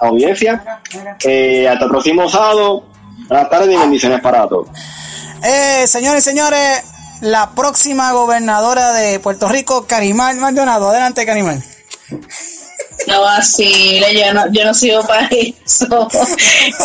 audiencia. 0.00 0.80
Eh, 1.24 1.68
hasta 1.68 1.84
el 1.84 1.90
próximo 1.90 2.28
sábado. 2.28 2.84
Buenas 3.28 3.48
tardes 3.50 3.74
y 3.74 3.76
bendiciones 3.78 4.20
para 4.20 4.46
todos. 4.48 4.68
Eh, 5.42 5.86
señores 5.86 6.26
y 6.26 6.30
señores, 6.30 6.82
la 7.24 7.52
próxima 7.54 8.12
gobernadora 8.12 8.92
de 8.92 9.18
Puerto 9.18 9.48
Rico, 9.48 9.86
Carimán 9.86 10.38
Maldonado. 10.38 10.90
Adelante, 10.90 11.24
Carimán. 11.24 11.64
No 13.06 13.22
vacile, 13.22 14.14
yo 14.14 14.34
no, 14.34 14.52
yo 14.52 14.64
no 14.64 14.74
sigo 14.74 15.02
para 15.06 15.26
eso. 15.28 15.86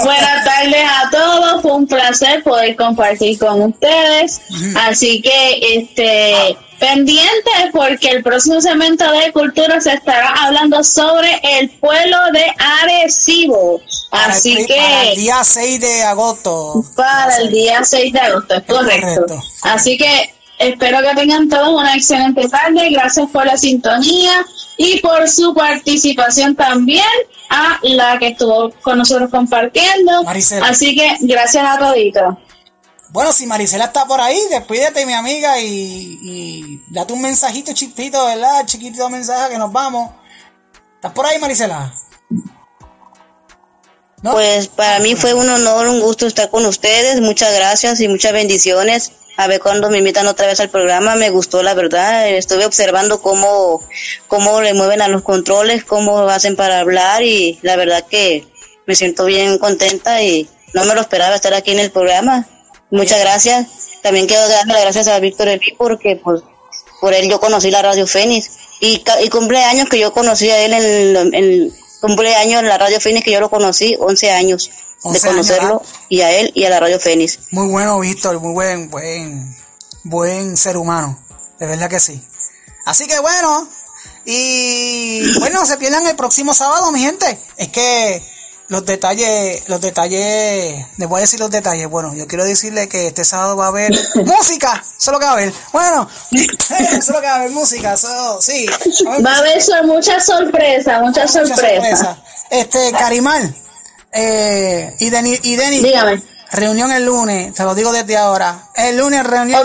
Buenas 0.04 0.46
tardes 0.46 0.84
a 0.84 1.10
todos, 1.12 1.62
fue 1.62 1.74
un 1.74 1.88
placer 1.88 2.42
poder 2.44 2.76
compartir 2.78 3.38
con 3.38 3.62
ustedes. 3.62 4.42
Así 4.76 5.22
que, 5.22 5.60
este, 5.76 6.58
pendientes 6.80 7.72
porque 7.74 8.10
el 8.10 8.24
próximo 8.24 8.62
segmento 8.62 9.10
de 9.12 9.32
cultura 9.34 9.80
se 9.82 9.94
estará 9.94 10.30
hablando 10.46 10.84
sobre 10.84 11.40
el 11.44 11.70
pueblo 11.70 12.18
de 12.32 12.46
Arecibo. 12.58 13.82
Para 14.10 14.34
Así 14.34 14.58
el, 14.58 14.68
que 14.68 14.76
para 14.76 15.04
el 15.04 15.16
día 15.18 15.44
6 15.44 15.80
de 15.82 16.04
agosto. 16.04 16.84
para 16.96 17.38
el 17.38 17.52
día 17.52 17.84
6 17.84 18.14
de 18.14 18.20
agosto, 18.20 18.56
es 18.56 18.64
correcto. 18.64 19.44
Así 19.64 19.98
que 19.98 20.34
espero 20.58 21.00
que 21.02 21.16
tengan 21.16 21.48
todos 21.48 21.70
una 21.80 21.96
excelente 21.96 22.48
tarde. 22.50 22.90
Gracias 22.90 23.30
por 23.30 23.46
la 23.46 23.56
sintonía 23.56 24.46
y 24.78 25.00
por 25.02 25.30
su 25.30 25.54
participación 25.54 26.56
también 26.56 27.06
a 27.50 27.80
la 27.84 28.18
que 28.18 28.30
estuvo 28.30 28.72
con 28.82 28.98
nosotros 28.98 29.30
compartiendo. 29.30 30.24
Maricela. 30.24 30.68
Así 30.68 30.96
que 30.96 31.18
gracias 31.22 31.64
a 31.66 31.78
toditos. 31.78 32.36
Bueno, 33.12 33.34
si 33.34 33.48
Marisela 33.48 33.86
está 33.86 34.06
por 34.06 34.22
ahí, 34.22 34.40
despídete, 34.52 35.06
mi 35.06 35.14
amiga, 35.14 35.60
y, 35.60 36.20
y 36.22 36.84
date 36.90 37.12
un 37.14 37.22
mensajito 37.22 37.74
chiquitito, 37.74 38.24
¿verdad? 38.26 38.66
Chiquitito 38.66 39.10
mensaje 39.10 39.52
que 39.54 39.58
nos 39.58 39.72
vamos. 39.72 40.12
¿Estás 40.96 41.12
por 41.14 41.26
ahí, 41.26 41.40
Marisela? 41.40 41.92
Pues 44.22 44.68
para 44.68 45.00
mí 45.00 45.16
fue 45.16 45.34
un 45.34 45.50
honor, 45.50 45.88
un 45.88 46.02
gusto 46.02 46.28
estar 46.28 46.50
con 46.50 46.66
ustedes. 46.66 47.22
Muchas 47.22 47.54
gracias 47.54 48.02
y 48.02 48.08
muchas 48.08 48.34
bendiciones. 48.34 49.14
A 49.38 49.48
ver 49.48 49.62
cuando 49.62 49.90
me 49.90 50.00
invitan 50.00 50.28
otra 50.28 50.48
vez 50.48 50.60
al 50.60 50.70
programa, 50.70 51.16
me 51.16 51.30
gustó 51.30 51.64
la 51.64 51.74
verdad. 51.74 52.28
Estuve 52.30 52.66
observando 52.66 53.22
cómo, 53.22 53.82
cómo 54.28 54.62
le 54.62 54.74
mueven 54.74 55.02
a 55.02 55.08
los 55.08 55.22
controles, 55.22 55.86
cómo 55.86 56.20
hacen 56.28 56.58
para 56.58 56.82
hablar 56.82 57.24
y 57.24 57.58
la 57.62 57.78
verdad 57.78 58.06
que 58.10 58.46
me 58.86 58.96
siento 58.96 59.26
bien 59.26 59.58
contenta 59.58 60.22
y 60.22 60.50
no 60.74 60.84
me 60.84 60.94
lo 60.94 61.02
esperaba 61.02 61.36
estar 61.36 61.54
aquí 61.54 61.72
en 61.72 61.80
el 61.80 61.92
programa. 61.92 62.46
Muchas 62.92 63.22
gracias. 63.22 63.68
También 64.02 64.28
quiero 64.28 64.46
darle 64.50 64.74
las 64.74 64.82
gracias 64.82 65.08
a 65.08 65.20
Víctor 65.20 65.48
Elí 65.48 65.74
porque 65.78 66.20
pues, 66.22 66.42
por 67.00 67.14
él 67.14 67.30
yo 67.30 67.40
conocí 67.40 67.72
la 67.72 67.82
Radio 67.82 68.06
Fénix 68.06 68.50
y, 68.82 69.02
y 69.24 69.30
cumpleaños 69.30 69.88
que 69.88 70.00
yo 70.00 70.12
conocí 70.12 70.50
a 70.50 70.66
él 70.66 70.74
en, 70.74 71.34
en 71.34 71.74
cumpleaños 72.00 72.62
en 72.62 72.68
la 72.68 72.78
Radio 72.78 73.00
Fénix 73.00 73.24
que 73.24 73.32
yo 73.32 73.40
lo 73.40 73.50
conocí, 73.50 73.96
11 74.00 74.32
años 74.32 74.70
11 75.02 75.20
de 75.20 75.30
años, 75.30 75.48
conocerlo 75.48 75.82
y 76.10 76.22
a 76.22 76.32
él 76.32 76.52
y 76.56 76.66
a 76.66 76.70
la 76.70 76.80
Radio 76.80 77.00
Fénix. 77.00 77.40
Muy 77.52 77.68
bueno, 77.68 78.00
Víctor, 78.00 78.40
muy 78.40 78.54
buen, 78.54 78.90
buen, 78.90 79.56
buen 80.04 80.58
ser 80.58 80.78
humano. 80.78 81.18
De 81.60 81.68
verdad 81.68 81.90
que 81.90 82.00
sí. 82.00 82.22
Así 82.86 83.08
que 83.08 83.20
bueno, 83.20 83.68
y 84.26 85.40
bueno, 85.40 85.62
no 85.62 85.66
se 85.66 85.78
pierdan 85.78 86.06
el 86.08 86.16
próximo 86.16 86.54
sábado, 86.54 86.92
mi 86.92 87.02
gente. 87.02 87.40
Es 87.58 87.70
que 87.70 88.24
los 88.70 88.86
detalles, 88.86 89.68
los 89.68 89.82
detalles, 89.82 90.86
les 90.98 91.10
voy 91.10 91.18
a 91.18 91.22
decir 91.22 91.40
los 91.40 91.50
detalles. 91.52 91.88
Bueno, 91.90 92.14
yo 92.16 92.28
quiero 92.28 92.46
decirle 92.46 92.88
que 92.88 93.08
este 93.08 93.26
sábado 93.26 93.58
va 93.58 93.66
a 93.66 93.70
haber 93.70 93.92
música, 94.26 94.82
eso 94.86 95.12
es 95.12 95.14
lo 95.14 95.20
que 95.20 95.26
va 95.26 95.32
a 95.32 95.34
haber. 95.34 95.54
Bueno, 95.74 96.08
eso 96.32 96.96
es 96.98 97.08
lo 97.10 97.20
que 97.20 97.28
va 97.28 97.34
a 97.34 97.36
haber 97.38 97.52
música, 97.52 97.94
eso, 97.94 98.42
sí. 98.42 98.66
Va 99.26 99.34
a 99.34 99.38
haber 99.40 99.62
so- 99.62 99.84
muchas 99.84 100.26
sorpresas, 100.26 101.02
muchas 101.02 101.36
Mucha 101.36 101.48
sorpresas. 101.56 102.00
sorpresa. 102.00 102.24
Este, 102.52 102.92
Carimal, 102.94 103.56
eh, 104.12 104.96
y 105.00 105.10
Deni, 105.10 105.38
y 105.44 105.56
Deni, 105.56 105.82
Dígame. 105.82 106.22
reunión 106.52 106.92
el 106.92 107.06
lunes, 107.06 107.54
te 107.54 107.64
lo 107.64 107.76
digo 107.76 107.92
desde 107.92 108.18
ahora. 108.18 108.70
El 108.76 108.98
lunes 108.98 109.24
reunión 109.26 109.62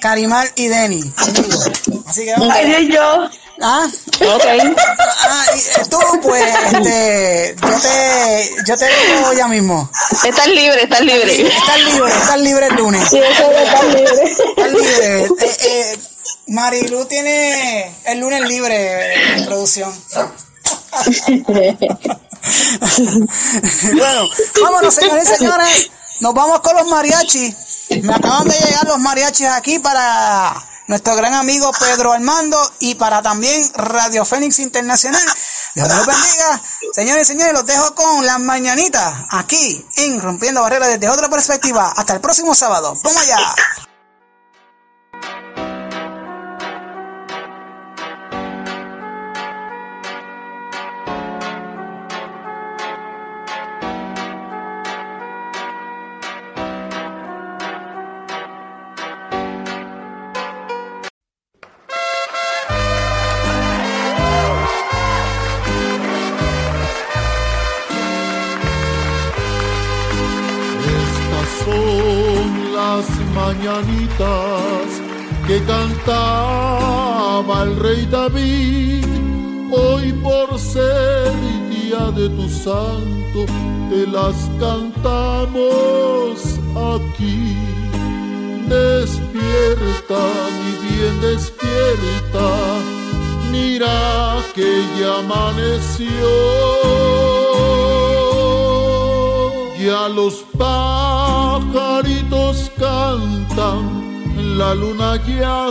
Carimal 0.00 0.48
y 0.56 0.68
Deni. 0.68 1.02
conmigo. 1.10 1.58
Así 2.06 2.24
que 2.24 2.32
vamos. 2.32 2.54
Ay, 2.54 2.88
yo. 2.92 3.28
Ah, 3.60 3.86
Ok. 4.20 4.44
ah, 4.46 5.44
y 5.54 5.88
tú, 5.88 5.98
pues, 6.22 6.42
este, 6.72 7.54
yo 7.60 7.80
te, 7.80 8.54
yo 8.66 8.76
te 8.76 8.86
digo 8.86 9.32
ya 9.32 9.46
mismo. 9.48 9.88
Estás 10.24 10.46
libre, 10.48 10.82
estás 10.82 11.00
libre. 11.00 11.46
Estás 11.46 11.78
libre, 11.84 12.10
estás 12.10 12.40
libre 12.40 12.66
el 12.66 12.74
lunes. 12.74 13.08
Sí, 13.08 13.18
estar 13.18 13.84
libre. 13.84 14.22
Estás 14.24 14.72
libre. 14.72 15.24
Eh, 15.24 15.28
eh, 15.60 15.98
Marilu 16.48 17.04
tiene 17.06 17.94
el 18.06 18.18
lunes 18.20 18.40
libre 18.42 19.36
en 19.36 19.46
producción. 19.46 19.92
bueno, 23.94 24.28
vámonos, 24.62 24.94
señores 24.94 25.30
y 25.30 25.36
señores. 25.36 25.90
Nos 26.20 26.34
vamos 26.34 26.60
con 26.60 26.76
los 26.76 26.86
mariachis. 26.88 27.54
Me 28.02 28.14
acaban 28.14 28.48
de 28.48 28.56
llegar 28.58 28.84
los 28.86 28.98
mariachis 28.98 29.46
aquí 29.46 29.78
para 29.78 30.54
nuestro 30.86 31.16
gran 31.16 31.34
amigo 31.34 31.70
Pedro 31.78 32.12
Armando 32.12 32.58
y 32.80 32.94
para 32.94 33.22
también 33.22 33.70
Radio 33.74 34.24
Fénix 34.24 34.58
Internacional. 34.58 35.22
Dios 35.74 35.88
me 35.88 35.94
los 35.94 36.06
bendiga. 36.06 36.62
Señores 36.94 37.28
y 37.28 37.32
señores, 37.32 37.52
los 37.52 37.66
dejo 37.66 37.94
con 37.94 38.24
las 38.24 38.38
mañanitas 38.40 39.14
aquí 39.30 39.84
en 39.96 40.20
Rompiendo 40.20 40.62
Barreras 40.62 40.88
desde 40.88 41.08
otra 41.08 41.28
perspectiva. 41.28 41.92
Hasta 41.96 42.14
el 42.14 42.20
próximo 42.20 42.54
sábado. 42.54 42.96
¡Vamos 43.02 43.22
allá! 43.22 43.54
Santo, 82.64 83.44
te 83.90 84.06
las 84.06 84.36
cantamos 84.58 86.34
aquí. 86.94 87.56
Despierta, 88.68 90.22
mi 90.58 90.72
bien, 90.84 91.14
despierta. 91.20 92.48
Mira 93.52 93.98
que 94.54 94.70
ya 94.98 95.10
amaneció. 95.18 96.30
Ya 99.78 100.02
los 100.08 100.34
pajaritos 100.56 101.76
cantan, 102.78 103.82
la 104.58 104.74
luna 104.74 105.10
ya 105.26 105.70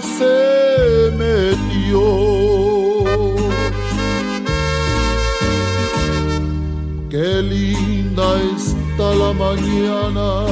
está 8.55 9.13
la 9.15 9.31
mañana 9.33 10.45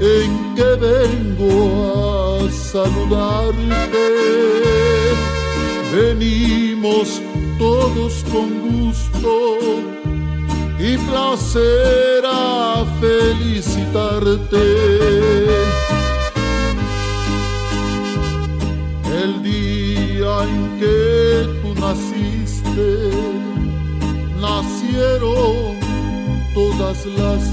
en 0.00 0.54
que 0.56 0.70
vengo 0.88 1.52
a 1.86 2.50
saludarte. 2.50 4.06
Venimos 5.94 7.20
todos 7.58 8.24
con 8.32 8.48
gusto 8.70 9.58
y 10.78 10.96
placer 10.96 12.22
a 12.24 12.84
felicitarte. 13.00 14.66
El 19.22 19.42
día 19.42 20.32
en 20.44 20.78
que 20.80 20.98
tú 21.60 21.74
naciste, 21.78 23.10
nacieron 24.40 25.59
las 26.90 26.98
flores 26.98 27.50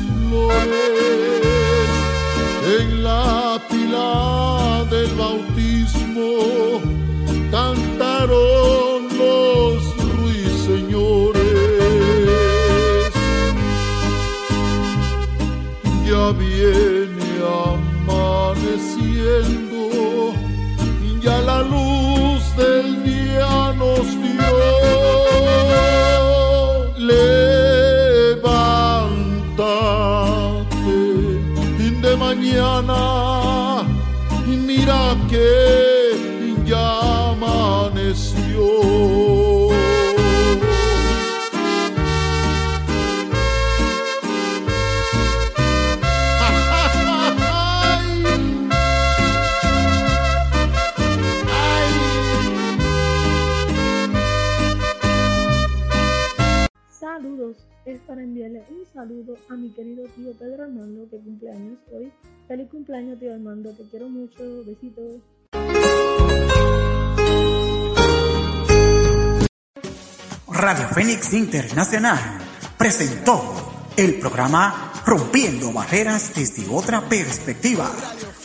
en 2.79 3.03
la 3.03 3.61
pila 3.69 4.83
del 4.89 5.13
bautismo. 5.13 6.81
Cantaron 7.51 8.76
mañana 32.81 33.83
y 34.45 34.55
mira 34.57 35.15
que 35.29 35.66
Radio 70.49 70.89
Fénix 70.89 71.33
Internacional 71.33 72.19
presentó 72.77 73.91
el 73.95 74.19
programa 74.19 74.91
Rompiendo 75.05 75.71
Barreras 75.71 76.31
desde 76.35 76.67
otra 76.69 77.07
perspectiva. 77.07 77.89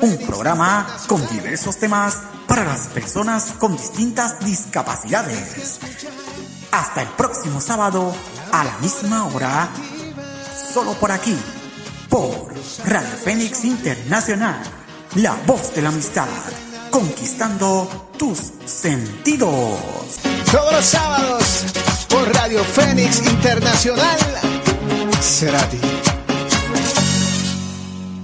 Un 0.01 0.17
programa 0.27 0.87
con 1.09 1.27
diversos 1.29 1.79
temas 1.79 2.19
para 2.47 2.65
las 2.65 2.89
personas 2.89 3.55
con 3.59 3.77
distintas 3.77 4.39
discapacidades. 4.45 5.81
Hasta 6.71 7.03
el 7.03 7.09
próximo 7.09 7.61
sábado 7.61 8.15
a 8.53 8.65
la 8.65 8.79
misma 8.79 9.27
hora, 9.27 9.69
solo 10.73 10.93
por 10.95 11.11
aquí, 11.11 11.37
por 12.09 12.53
Radio 12.85 13.17
Fénix 13.25 13.65
Internacional, 13.65 14.63
la 15.17 15.35
voz 15.47 15.75
de 15.75 15.83
la 15.83 15.89
amistad, 15.89 16.29
conquistando 16.93 17.89
tus 18.19 18.39
sentidos. 18.67 19.51
Todos 20.53 20.73
los 20.73 20.85
sábados 20.85 21.65
por 22.09 22.33
Radio 22.35 22.63
Fénix 22.63 23.27
Internacional. 23.27 24.19
Será 25.21 25.59
ti. 25.71 25.81